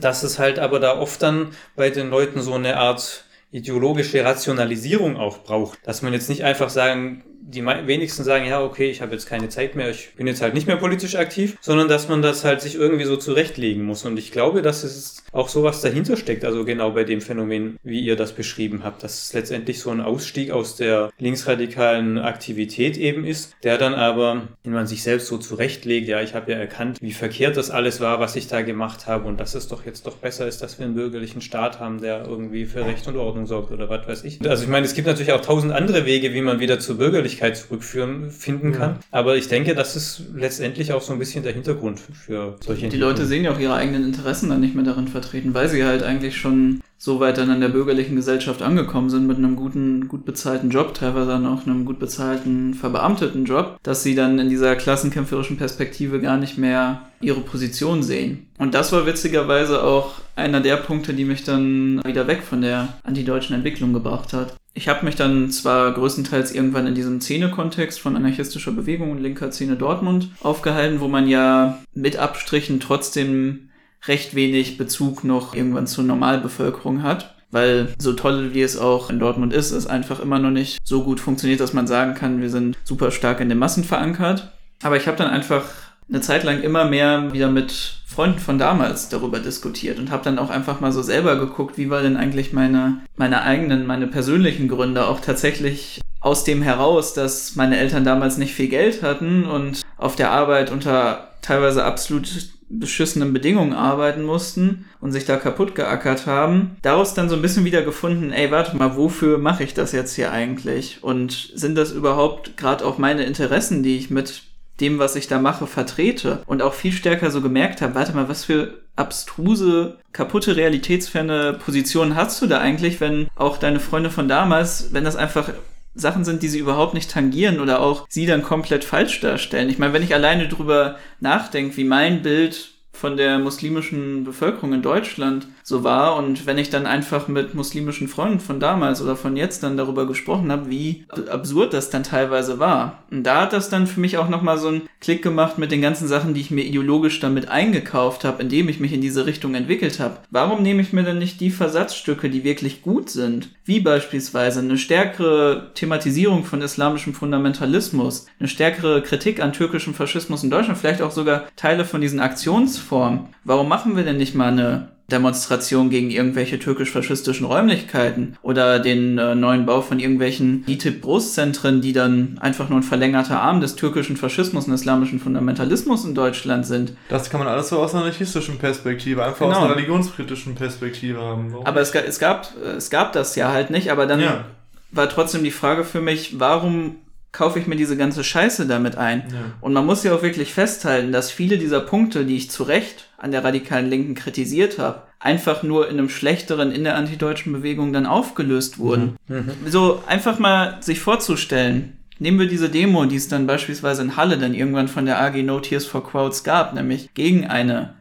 Dass 0.00 0.22
es 0.22 0.38
halt 0.38 0.58
aber 0.58 0.80
da 0.80 0.98
oft 0.98 1.22
dann 1.22 1.48
bei 1.76 1.90
den 1.90 2.10
Leuten 2.10 2.40
so 2.40 2.54
eine 2.54 2.76
Art 2.76 3.24
ideologische 3.50 4.24
Rationalisierung 4.24 5.16
auch 5.16 5.38
braucht. 5.38 5.78
Dass 5.84 6.02
man 6.02 6.12
jetzt 6.12 6.28
nicht 6.28 6.44
einfach 6.44 6.70
sagen, 6.70 7.24
die 7.44 7.64
wenigsten 7.64 8.22
sagen, 8.24 8.46
ja, 8.46 8.62
okay, 8.62 8.90
ich 8.90 9.02
habe 9.02 9.12
jetzt 9.12 9.26
keine 9.26 9.48
Zeit 9.48 9.74
mehr, 9.74 9.90
ich 9.90 10.14
bin 10.16 10.26
jetzt 10.26 10.42
halt 10.42 10.54
nicht 10.54 10.66
mehr 10.66 10.76
politisch 10.76 11.16
aktiv, 11.16 11.56
sondern 11.60 11.88
dass 11.88 12.08
man 12.08 12.22
das 12.22 12.44
halt 12.44 12.60
sich 12.60 12.76
irgendwie 12.76 13.04
so 13.04 13.16
zurechtlegen 13.16 13.84
muss. 13.84 14.04
Und 14.04 14.18
ich 14.18 14.30
glaube, 14.30 14.62
dass 14.62 14.84
es 14.84 15.24
auch 15.32 15.48
sowas 15.48 15.80
dahinter 15.80 16.16
steckt, 16.16 16.44
also 16.44 16.64
genau 16.64 16.92
bei 16.92 17.04
dem 17.04 17.20
Phänomen, 17.20 17.78
wie 17.82 18.00
ihr 18.00 18.16
das 18.16 18.32
beschrieben 18.32 18.84
habt, 18.84 19.02
dass 19.02 19.22
es 19.22 19.32
letztendlich 19.32 19.80
so 19.80 19.90
ein 19.90 20.00
Ausstieg 20.00 20.50
aus 20.50 20.76
der 20.76 21.10
linksradikalen 21.18 22.18
Aktivität 22.18 22.96
eben 22.96 23.24
ist, 23.24 23.56
der 23.64 23.78
dann 23.78 23.94
aber, 23.94 24.48
wenn 24.62 24.72
man 24.72 24.86
sich 24.86 25.02
selbst 25.02 25.26
so 25.26 25.38
zurechtlegt, 25.38 26.08
ja, 26.08 26.22
ich 26.22 26.34
habe 26.34 26.52
ja 26.52 26.58
erkannt, 26.58 26.98
wie 27.00 27.12
verkehrt 27.12 27.56
das 27.56 27.70
alles 27.70 28.00
war, 28.00 28.20
was 28.20 28.36
ich 28.36 28.46
da 28.46 28.62
gemacht 28.62 29.06
habe 29.06 29.26
und 29.26 29.40
dass 29.40 29.54
es 29.54 29.68
doch 29.68 29.84
jetzt 29.84 30.06
doch 30.06 30.16
besser 30.16 30.46
ist, 30.46 30.62
dass 30.62 30.78
wir 30.78 30.86
einen 30.86 30.94
bürgerlichen 30.94 31.40
Staat 31.40 31.80
haben, 31.80 32.00
der 32.00 32.24
irgendwie 32.26 32.66
für 32.66 32.86
Recht 32.86 33.06
und 33.08 33.16
Ordnung 33.16 33.46
sorgt 33.46 33.72
oder 33.72 33.88
was 33.88 34.06
weiß 34.06 34.24
ich. 34.24 34.38
Also 34.48 34.62
ich 34.64 34.68
meine, 34.68 34.86
es 34.86 34.94
gibt 34.94 35.06
natürlich 35.06 35.32
auch 35.32 35.40
tausend 35.40 35.72
andere 35.72 36.06
Wege, 36.06 36.34
wie 36.34 36.42
man 36.42 36.60
wieder 36.60 36.78
zur 36.78 36.98
Bürgerlichkeit 37.32 37.56
zurückführen 37.56 38.30
finden 38.30 38.72
kann, 38.72 38.90
ja. 38.90 38.98
aber 39.10 39.36
ich 39.36 39.48
denke, 39.48 39.74
das 39.74 39.96
ist 39.96 40.22
letztendlich 40.34 40.92
auch 40.92 41.02
so 41.02 41.12
ein 41.12 41.18
bisschen 41.18 41.42
der 41.42 41.52
Hintergrund 41.52 42.00
für 42.00 42.56
solche 42.64 42.88
Die 42.88 42.96
Leute 42.96 43.26
sehen 43.26 43.44
ja 43.44 43.52
auch 43.52 43.58
ihre 43.58 43.74
eigenen 43.74 44.04
Interessen 44.04 44.50
dann 44.50 44.60
nicht 44.60 44.74
mehr 44.74 44.84
darin 44.84 45.08
vertreten 45.08 45.22
vertreten, 45.22 45.54
weil 45.54 45.68
sie 45.68 45.84
halt 45.84 46.02
eigentlich 46.02 46.36
schon 46.36 46.80
so 46.98 47.18
weit 47.18 47.38
dann 47.38 47.50
in 47.50 47.60
der 47.60 47.68
bürgerlichen 47.68 48.14
Gesellschaft 48.14 48.62
angekommen 48.62 49.10
sind 49.10 49.26
mit 49.26 49.36
einem 49.36 49.56
guten, 49.56 50.06
gut 50.06 50.24
bezahlten 50.24 50.70
Job, 50.70 50.94
teilweise 50.94 51.30
dann 51.30 51.46
auch 51.46 51.66
einem 51.66 51.84
gut 51.84 51.98
bezahlten, 51.98 52.74
verbeamteten 52.74 53.44
Job, 53.44 53.78
dass 53.82 54.02
sie 54.02 54.14
dann 54.14 54.38
in 54.38 54.48
dieser 54.48 54.76
klassenkämpferischen 54.76 55.56
Perspektive 55.56 56.20
gar 56.20 56.36
nicht 56.36 56.58
mehr 56.58 57.08
ihre 57.20 57.40
Position 57.40 58.02
sehen. 58.02 58.46
Und 58.58 58.74
das 58.74 58.92
war 58.92 59.06
witzigerweise 59.06 59.82
auch 59.82 60.14
einer 60.36 60.60
der 60.60 60.76
Punkte, 60.76 61.12
die 61.12 61.24
mich 61.24 61.42
dann 61.42 62.00
wieder 62.04 62.26
weg 62.28 62.42
von 62.42 62.62
der 62.62 62.88
antideutschen 63.02 63.56
Entwicklung 63.56 63.92
gebracht 63.92 64.32
hat. 64.32 64.54
Ich 64.74 64.88
habe 64.88 65.04
mich 65.04 65.16
dann 65.16 65.50
zwar 65.50 65.92
größtenteils 65.92 66.52
irgendwann 66.52 66.86
in 66.86 66.94
diesem 66.94 67.20
Szene-Kontext 67.20 68.00
von 68.00 68.16
anarchistischer 68.16 68.72
Bewegung 68.72 69.10
und 69.10 69.20
linker 69.20 69.52
Szene 69.52 69.76
Dortmund 69.76 70.30
aufgehalten, 70.40 71.00
wo 71.00 71.08
man 71.08 71.28
ja 71.28 71.78
mit 71.94 72.16
Abstrichen 72.16 72.80
trotzdem 72.80 73.68
recht 74.06 74.34
wenig 74.34 74.78
Bezug 74.78 75.24
noch 75.24 75.54
irgendwann 75.54 75.86
zur 75.86 76.04
Normalbevölkerung 76.04 77.02
hat. 77.02 77.34
Weil 77.50 77.94
so 77.98 78.14
toll 78.14 78.54
wie 78.54 78.62
es 78.62 78.78
auch 78.78 79.10
in 79.10 79.18
Dortmund 79.18 79.52
ist, 79.52 79.72
es 79.72 79.86
einfach 79.86 80.20
immer 80.20 80.38
noch 80.38 80.50
nicht 80.50 80.78
so 80.82 81.04
gut 81.04 81.20
funktioniert, 81.20 81.60
dass 81.60 81.74
man 81.74 81.86
sagen 81.86 82.14
kann, 82.14 82.40
wir 82.40 82.48
sind 82.48 82.78
super 82.82 83.10
stark 83.10 83.40
in 83.40 83.50
den 83.50 83.58
Massen 83.58 83.84
verankert. 83.84 84.52
Aber 84.82 84.96
ich 84.96 85.06
habe 85.06 85.18
dann 85.18 85.28
einfach 85.28 85.64
eine 86.12 86.20
Zeit 86.20 86.44
lang 86.44 86.60
immer 86.60 86.84
mehr 86.84 87.32
wieder 87.32 87.50
mit 87.50 87.94
Freunden 88.06 88.38
von 88.38 88.58
damals 88.58 89.08
darüber 89.08 89.38
diskutiert 89.38 89.98
und 89.98 90.10
habe 90.10 90.24
dann 90.24 90.38
auch 90.38 90.50
einfach 90.50 90.80
mal 90.80 90.92
so 90.92 91.00
selber 91.00 91.36
geguckt, 91.36 91.78
wie 91.78 91.88
war 91.88 92.02
denn 92.02 92.18
eigentlich 92.18 92.52
meine, 92.52 93.00
meine 93.16 93.42
eigenen, 93.42 93.86
meine 93.86 94.06
persönlichen 94.06 94.68
Gründe 94.68 95.06
auch 95.06 95.20
tatsächlich 95.20 96.00
aus 96.20 96.44
dem 96.44 96.62
heraus, 96.62 97.14
dass 97.14 97.56
meine 97.56 97.78
Eltern 97.78 98.04
damals 98.04 98.36
nicht 98.36 98.54
viel 98.54 98.68
Geld 98.68 99.02
hatten 99.02 99.44
und 99.44 99.82
auf 99.96 100.14
der 100.14 100.30
Arbeit 100.30 100.70
unter 100.70 101.30
teilweise 101.40 101.84
absolut 101.84 102.28
beschissenen 102.68 103.32
Bedingungen 103.32 103.72
arbeiten 103.72 104.22
mussten 104.22 104.86
und 105.00 105.12
sich 105.12 105.24
da 105.24 105.36
kaputt 105.36 105.74
geackert 105.74 106.26
haben, 106.26 106.76
daraus 106.82 107.14
dann 107.14 107.28
so 107.28 107.36
ein 107.36 107.42
bisschen 107.42 107.64
wieder 107.64 107.82
gefunden, 107.82 108.32
ey, 108.32 108.50
warte 108.50 108.76
mal, 108.76 108.96
wofür 108.96 109.38
mache 109.38 109.64
ich 109.64 109.74
das 109.74 109.92
jetzt 109.92 110.14
hier 110.14 110.32
eigentlich? 110.32 111.02
Und 111.02 111.50
sind 111.54 111.76
das 111.76 111.92
überhaupt 111.92 112.56
gerade 112.56 112.84
auch 112.84 112.98
meine 112.98 113.24
Interessen, 113.24 113.82
die 113.82 113.98
ich 113.98 114.10
mit 114.10 114.42
dem, 114.82 114.98
was 114.98 115.16
ich 115.16 115.28
da 115.28 115.38
mache, 115.38 115.66
vertrete? 115.66 116.42
Und 116.46 116.60
auch 116.60 116.74
viel 116.74 116.92
stärker 116.92 117.30
so 117.30 117.40
gemerkt 117.40 117.80
habe, 117.80 117.94
warte 117.94 118.12
mal, 118.12 118.28
was 118.28 118.44
für 118.44 118.82
abstruse, 118.96 119.98
kaputte, 120.12 120.56
realitätsferne 120.56 121.58
Positionen 121.64 122.16
hast 122.16 122.42
du 122.42 122.46
da 122.46 122.58
eigentlich, 122.58 123.00
wenn 123.00 123.28
auch 123.34 123.56
deine 123.56 123.80
Freunde 123.80 124.10
von 124.10 124.28
damals, 124.28 124.92
wenn 124.92 125.04
das 125.04 125.16
einfach 125.16 125.50
Sachen 125.94 126.24
sind, 126.24 126.42
die 126.42 126.48
sie 126.48 126.58
überhaupt 126.58 126.94
nicht 126.94 127.10
tangieren 127.10 127.60
oder 127.60 127.80
auch 127.80 128.06
sie 128.08 128.26
dann 128.26 128.42
komplett 128.42 128.84
falsch 128.84 129.20
darstellen. 129.20 129.68
Ich 129.70 129.78
meine, 129.78 129.92
wenn 129.92 130.02
ich 130.02 130.14
alleine 130.14 130.48
drüber 130.48 130.96
nachdenke, 131.20 131.76
wie 131.76 131.84
mein 131.84 132.22
Bild 132.22 132.72
von 132.92 133.16
der 133.16 133.38
muslimischen 133.38 134.24
Bevölkerung 134.24 134.72
in 134.74 134.82
Deutschland 134.82 135.48
so 135.62 135.84
war 135.84 136.16
und 136.16 136.46
wenn 136.46 136.58
ich 136.58 136.70
dann 136.70 136.86
einfach 136.86 137.28
mit 137.28 137.54
muslimischen 137.54 138.08
Freunden 138.08 138.40
von 138.40 138.60
damals 138.60 139.00
oder 139.00 139.16
von 139.16 139.36
jetzt 139.36 139.62
dann 139.62 139.76
darüber 139.76 140.06
gesprochen 140.06 140.50
habe, 140.50 140.70
wie 140.70 141.04
absurd 141.30 141.72
das 141.72 141.90
dann 141.90 142.02
teilweise 142.02 142.58
war. 142.58 143.04
Und 143.10 143.24
da 143.24 143.42
hat 143.42 143.52
das 143.52 143.68
dann 143.68 143.86
für 143.86 144.00
mich 144.00 144.18
auch 144.18 144.28
nochmal 144.28 144.58
so 144.58 144.68
einen 144.68 144.82
Klick 145.00 145.22
gemacht 145.22 145.58
mit 145.58 145.72
den 145.72 145.82
ganzen 145.82 146.08
Sachen, 146.08 146.34
die 146.34 146.40
ich 146.40 146.50
mir 146.50 146.64
ideologisch 146.64 147.20
damit 147.20 147.48
eingekauft 147.48 148.24
habe, 148.24 148.42
indem 148.42 148.68
ich 148.68 148.80
mich 148.80 148.92
in 148.92 149.00
diese 149.00 149.26
Richtung 149.26 149.54
entwickelt 149.54 150.00
habe. 150.00 150.18
Warum 150.30 150.62
nehme 150.62 150.82
ich 150.82 150.92
mir 150.92 151.02
denn 151.02 151.18
nicht 151.18 151.40
die 151.40 151.50
Versatzstücke, 151.50 152.30
die 152.30 152.44
wirklich 152.44 152.82
gut 152.82 153.10
sind? 153.10 153.50
Wie 153.64 153.80
beispielsweise 153.80 154.60
eine 154.60 154.78
stärkere 154.78 155.70
Thematisierung 155.74 156.44
von 156.44 156.62
islamischem 156.62 157.14
Fundamentalismus, 157.14 158.26
eine 158.38 158.48
stärkere 158.48 159.02
Kritik 159.02 159.42
an 159.42 159.52
türkischem 159.52 159.94
Faschismus 159.94 160.42
in 160.42 160.50
Deutschland, 160.50 160.78
vielleicht 160.78 161.02
auch 161.02 161.10
sogar 161.10 161.46
Teile 161.56 161.84
von 161.84 162.00
diesen 162.00 162.20
Aktions 162.20 162.78
Form. 162.78 163.28
Warum 163.44 163.68
machen 163.68 163.96
wir 163.96 164.04
denn 164.04 164.16
nicht 164.16 164.34
mal 164.34 164.52
eine 164.52 164.88
Demonstration 165.12 165.90
gegen 165.90 166.10
irgendwelche 166.10 166.58
türkisch-faschistischen 166.58 167.46
Räumlichkeiten 167.46 168.36
oder 168.42 168.80
den 168.80 169.18
äh, 169.18 169.34
neuen 169.34 169.66
Bau 169.66 169.82
von 169.82 170.00
irgendwelchen 170.00 170.64
DITIB-Großzentren, 170.66 171.80
die 171.80 171.92
dann 171.92 172.38
einfach 172.40 172.68
nur 172.68 172.80
ein 172.80 172.82
verlängerter 172.82 173.40
Arm 173.40 173.60
des 173.60 173.76
türkischen 173.76 174.16
Faschismus 174.16 174.66
und 174.66 174.74
islamischen 174.74 175.20
Fundamentalismus 175.20 176.04
in 176.04 176.14
Deutschland 176.14 176.66
sind. 176.66 176.94
Das 177.08 177.30
kann 177.30 177.38
man 177.38 177.48
alles 177.48 177.68
so 177.68 177.78
aus 177.78 177.94
einer 177.94 178.02
anarchistischen 178.02 178.58
Perspektive, 178.58 179.24
einfach 179.24 179.40
genau. 179.40 179.52
aus 179.52 179.64
einer 179.64 179.76
religionskritischen 179.76 180.54
Perspektive 180.54 181.20
haben. 181.20 181.52
Warum? 181.52 181.66
Aber 181.66 181.80
es, 181.80 181.94
es, 181.94 182.18
gab, 182.18 182.48
es 182.56 182.90
gab 182.90 183.12
das 183.12 183.36
ja 183.36 183.52
halt 183.52 183.70
nicht, 183.70 183.90
aber 183.90 184.06
dann 184.06 184.20
ja. 184.20 184.44
war 184.90 185.08
trotzdem 185.08 185.44
die 185.44 185.50
Frage 185.50 185.84
für 185.84 186.00
mich, 186.00 186.40
warum 186.40 186.96
kaufe 187.32 187.58
ich 187.58 187.66
mir 187.66 187.76
diese 187.76 187.96
ganze 187.96 188.22
Scheiße 188.22 188.66
damit 188.66 188.96
ein. 188.96 189.24
Ja. 189.32 189.38
Und 189.62 189.72
man 189.72 189.86
muss 189.86 190.04
ja 190.04 190.14
auch 190.14 190.22
wirklich 190.22 190.52
festhalten, 190.52 191.12
dass 191.12 191.30
viele 191.30 191.56
dieser 191.56 191.80
Punkte, 191.80 192.26
die 192.26 192.36
ich 192.36 192.50
zu 192.50 192.62
Recht 192.62 193.08
an 193.22 193.30
der 193.30 193.44
radikalen 193.44 193.88
Linken 193.88 194.14
kritisiert 194.14 194.78
habe, 194.78 195.02
einfach 195.18 195.62
nur 195.62 195.88
in 195.88 195.98
einem 195.98 196.08
schlechteren 196.08 196.72
in 196.72 196.84
der 196.84 196.96
antideutschen 196.96 197.52
Bewegung 197.52 197.92
dann 197.92 198.04
aufgelöst 198.04 198.78
wurden. 198.78 199.16
Mhm. 199.28 199.36
Mhm. 199.36 199.70
So 199.70 200.02
einfach 200.06 200.38
mal 200.38 200.82
sich 200.82 201.00
vorzustellen, 201.00 201.96
Nehmen 202.18 202.38
wir 202.38 202.46
diese 202.46 202.68
Demo, 202.68 203.04
die 203.06 203.16
es 203.16 203.26
dann 203.26 203.48
beispielsweise 203.48 204.02
in 204.02 204.16
Halle 204.16 204.38
dann 204.38 204.54
irgendwann 204.54 204.86
von 204.86 205.06
der 205.06 205.20
AG 205.20 205.42
No 205.42 205.58
Tears 205.58 205.86
for 205.86 206.08
Crowds 206.08 206.44
gab, 206.44 206.72
nämlich 206.72 207.12
gegen 207.14 207.48
eine 207.48 207.94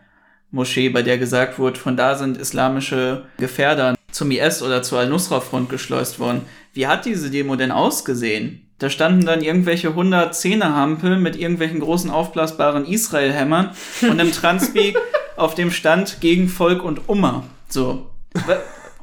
Moschee, 0.52 0.90
bei 0.90 1.02
der 1.02 1.18
gesagt 1.18 1.58
wurde, 1.58 1.80
von 1.80 1.98
da 1.98 2.16
sind 2.16 2.38
islamische 2.38 3.26
Gefährder 3.38 3.96
zum 4.12 4.30
IS 4.30 4.62
oder 4.62 4.84
zur 4.84 5.00
Al-Nusra-Front 5.00 5.70
geschleust 5.70 6.20
worden. 6.20 6.42
Wie 6.74 6.86
hat 6.86 7.06
diese 7.06 7.32
Demo 7.32 7.56
denn 7.56 7.72
ausgesehen? 7.72 8.70
Da 8.82 8.90
standen 8.90 9.28
dann 9.28 9.44
irgendwelche 9.44 9.90
100 9.90 10.36
Zehnerhampel 10.36 11.18
mit 11.18 11.36
irgendwelchen 11.36 11.80
großen 11.82 12.10
aufblasbaren 12.10 12.84
Israel-Hämmern 12.84 13.70
und 14.02 14.20
einem 14.20 14.32
Transpeak 14.32 14.98
auf 15.38 15.54
dem 15.54 15.70
Stand 15.70 16.20
gegen 16.20 16.50
Volk 16.50 16.84
und 16.84 17.08
Umma. 17.08 17.44
So. 17.70 18.10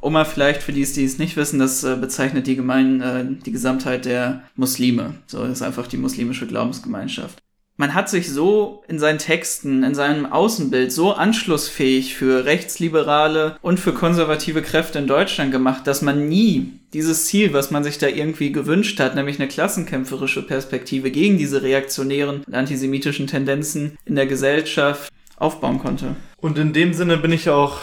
Umma 0.01 0.25
vielleicht, 0.25 0.63
für 0.63 0.73
die, 0.73 0.83
die 0.83 1.05
es 1.05 1.17
nicht 1.17 1.37
wissen, 1.37 1.59
das 1.59 1.85
äh, 1.85 1.95
bezeichnet 1.95 2.45
die 2.47 2.57
Gemein, 2.57 2.99
äh, 2.99 3.23
die 3.45 3.53
Gesamtheit 3.53 4.03
der 4.03 4.43
Muslime. 4.57 5.13
So, 5.27 5.43
das 5.43 5.51
ist 5.51 5.61
einfach 5.61 5.87
die 5.87 5.97
muslimische 5.97 6.45
Glaubensgemeinschaft 6.45 7.41
man 7.79 7.93
hat 7.93 8.09
sich 8.09 8.29
so 8.29 8.83
in 8.89 8.99
seinen 8.99 9.19
Texten, 9.19 9.83
in 9.83 9.95
seinem 9.95 10.25
Außenbild 10.25 10.91
so 10.91 11.13
anschlussfähig 11.13 12.13
für 12.13 12.43
rechtsliberale 12.43 13.55
und 13.61 13.79
für 13.79 13.93
konservative 13.93 14.61
Kräfte 14.61 14.99
in 14.99 15.07
Deutschland 15.07 15.53
gemacht, 15.53 15.87
dass 15.87 16.01
man 16.01 16.27
nie 16.27 16.73
dieses 16.91 17.27
Ziel, 17.27 17.53
was 17.53 17.71
man 17.71 17.85
sich 17.85 17.97
da 17.97 18.07
irgendwie 18.07 18.51
gewünscht 18.51 18.99
hat, 18.99 19.15
nämlich 19.15 19.39
eine 19.39 19.47
klassenkämpferische 19.47 20.45
Perspektive 20.45 21.09
gegen 21.09 21.37
diese 21.37 21.61
reaktionären 21.61 22.43
und 22.45 22.53
antisemitischen 22.53 23.27
Tendenzen 23.27 23.97
in 24.03 24.15
der 24.15 24.27
Gesellschaft 24.27 25.09
aufbauen 25.37 25.79
konnte. 25.79 26.17
Und 26.35 26.57
in 26.57 26.73
dem 26.73 26.93
Sinne 26.93 27.15
bin 27.15 27.31
ich 27.31 27.49
auch 27.49 27.77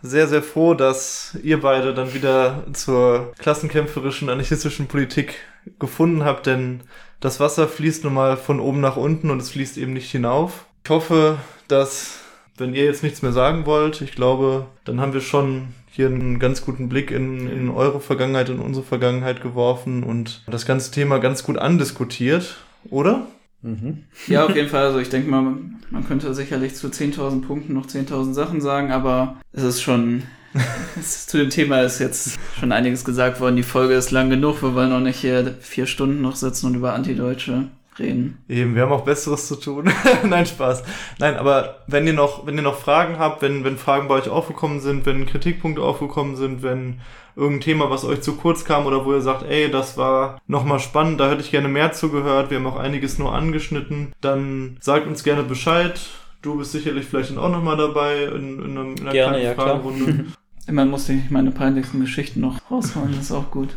sehr, 0.00 0.28
sehr 0.28 0.42
froh, 0.42 0.72
dass 0.72 1.36
ihr 1.42 1.60
beide 1.60 1.92
dann 1.92 2.14
wieder 2.14 2.64
zur 2.72 3.34
klassenkämpferischen, 3.38 4.30
anarchistischen 4.30 4.86
Politik 4.86 5.34
gefunden 5.78 6.24
habt, 6.24 6.46
denn 6.46 6.80
das 7.22 7.40
Wasser 7.40 7.68
fließt 7.68 8.04
nun 8.04 8.14
mal 8.14 8.36
von 8.36 8.60
oben 8.60 8.80
nach 8.80 8.96
unten 8.96 9.30
und 9.30 9.40
es 9.40 9.50
fließt 9.50 9.78
eben 9.78 9.94
nicht 9.94 10.10
hinauf. 10.10 10.66
Ich 10.84 10.90
hoffe, 10.90 11.38
dass, 11.68 12.18
wenn 12.58 12.74
ihr 12.74 12.84
jetzt 12.84 13.04
nichts 13.04 13.22
mehr 13.22 13.32
sagen 13.32 13.64
wollt, 13.64 14.00
ich 14.00 14.12
glaube, 14.12 14.66
dann 14.84 15.00
haben 15.00 15.14
wir 15.14 15.20
schon 15.20 15.68
hier 15.88 16.06
einen 16.06 16.40
ganz 16.40 16.64
guten 16.64 16.88
Blick 16.88 17.12
in, 17.12 17.48
in 17.48 17.70
eure 17.70 18.00
Vergangenheit, 18.00 18.48
in 18.48 18.58
unsere 18.58 18.84
Vergangenheit 18.84 19.40
geworfen 19.40 20.02
und 20.02 20.42
das 20.48 20.66
ganze 20.66 20.90
Thema 20.90 21.18
ganz 21.18 21.44
gut 21.44 21.58
andiskutiert, 21.58 22.56
oder? 22.90 23.26
Mhm. 23.62 24.04
Ja, 24.26 24.44
auf 24.44 24.56
jeden 24.56 24.68
Fall. 24.68 24.86
Also 24.86 24.98
ich 24.98 25.08
denke 25.08 25.30
mal, 25.30 25.54
man 25.90 26.06
könnte 26.08 26.34
sicherlich 26.34 26.74
zu 26.74 26.88
10.000 26.88 27.46
Punkten 27.46 27.74
noch 27.74 27.86
10.000 27.86 28.32
Sachen 28.32 28.60
sagen, 28.60 28.90
aber 28.90 29.36
es 29.52 29.62
ist 29.62 29.80
schon 29.80 30.24
Zu 31.02 31.38
dem 31.38 31.50
Thema 31.50 31.80
ist 31.80 31.98
jetzt 31.98 32.38
schon 32.58 32.72
einiges 32.72 33.04
gesagt 33.04 33.40
worden. 33.40 33.56
Die 33.56 33.62
Folge 33.62 33.94
ist 33.94 34.10
lang 34.10 34.30
genug. 34.30 34.62
Wir 34.62 34.74
wollen 34.74 34.92
auch 34.92 35.00
nicht 35.00 35.20
hier 35.20 35.54
vier 35.60 35.86
Stunden 35.86 36.20
noch 36.20 36.36
sitzen 36.36 36.66
und 36.66 36.74
über 36.74 36.92
Antideutsche 36.92 37.68
reden. 37.98 38.38
Eben, 38.48 38.74
wir 38.74 38.82
haben 38.82 38.92
auch 38.92 39.04
Besseres 39.04 39.48
zu 39.48 39.56
tun. 39.56 39.90
Nein, 40.24 40.46
Spaß. 40.46 40.82
Nein, 41.18 41.36
aber 41.36 41.82
wenn 41.86 42.06
ihr 42.06 42.12
noch, 42.12 42.46
wenn 42.46 42.56
ihr 42.56 42.62
noch 42.62 42.78
Fragen 42.78 43.18
habt, 43.18 43.42
wenn, 43.42 43.64
wenn 43.64 43.76
Fragen 43.76 44.08
bei 44.08 44.14
euch 44.14 44.28
aufgekommen 44.28 44.80
sind, 44.80 45.06
wenn 45.06 45.26
Kritikpunkte 45.26 45.82
aufgekommen 45.82 46.36
sind, 46.36 46.62
wenn 46.62 47.00
irgendein 47.36 47.60
Thema, 47.62 47.90
was 47.90 48.04
euch 48.04 48.20
zu 48.20 48.36
kurz 48.36 48.64
kam 48.64 48.86
oder 48.86 49.04
wo 49.04 49.12
ihr 49.12 49.20
sagt, 49.20 49.44
ey, 49.44 49.70
das 49.70 49.96
war 49.96 50.40
nochmal 50.46 50.80
spannend, 50.80 51.20
da 51.20 51.30
hätte 51.30 51.40
ich 51.40 51.50
gerne 51.50 51.68
mehr 51.68 51.92
zugehört, 51.92 52.50
wir 52.50 52.58
haben 52.58 52.66
auch 52.66 52.76
einiges 52.76 53.18
nur 53.18 53.34
angeschnitten, 53.34 54.12
dann 54.20 54.76
sagt 54.80 55.06
uns 55.06 55.24
gerne 55.24 55.42
Bescheid. 55.42 56.00
Du 56.42 56.58
bist 56.58 56.72
sicherlich 56.72 57.06
vielleicht 57.06 57.30
dann 57.30 57.38
auch 57.38 57.50
nochmal 57.50 57.76
dabei 57.76 58.24
in, 58.24 58.58
in, 58.58 58.76
einer, 58.76 58.80
in 58.82 59.00
einer 59.00 59.12
gerne, 59.12 59.38
kleinen 59.38 59.44
ja, 59.44 59.54
Fragerunde. 59.54 60.24
Man 60.68 60.90
muss 60.90 61.08
nicht 61.08 61.30
meine 61.30 61.50
peinlichsten 61.50 62.00
Geschichten 62.00 62.40
noch 62.40 62.58
rausholen, 62.70 63.12
das 63.12 63.26
ist 63.26 63.32
auch 63.32 63.50
gut. 63.50 63.76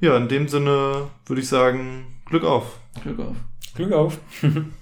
ja, 0.00 0.16
in 0.16 0.28
dem 0.28 0.46
Sinne 0.48 1.08
würde 1.26 1.40
ich 1.40 1.48
sagen, 1.48 2.06
Glück 2.26 2.44
auf. 2.44 2.78
Glück 3.02 3.18
auf. 3.18 3.36
Glück 3.74 3.92
auf. 3.92 4.18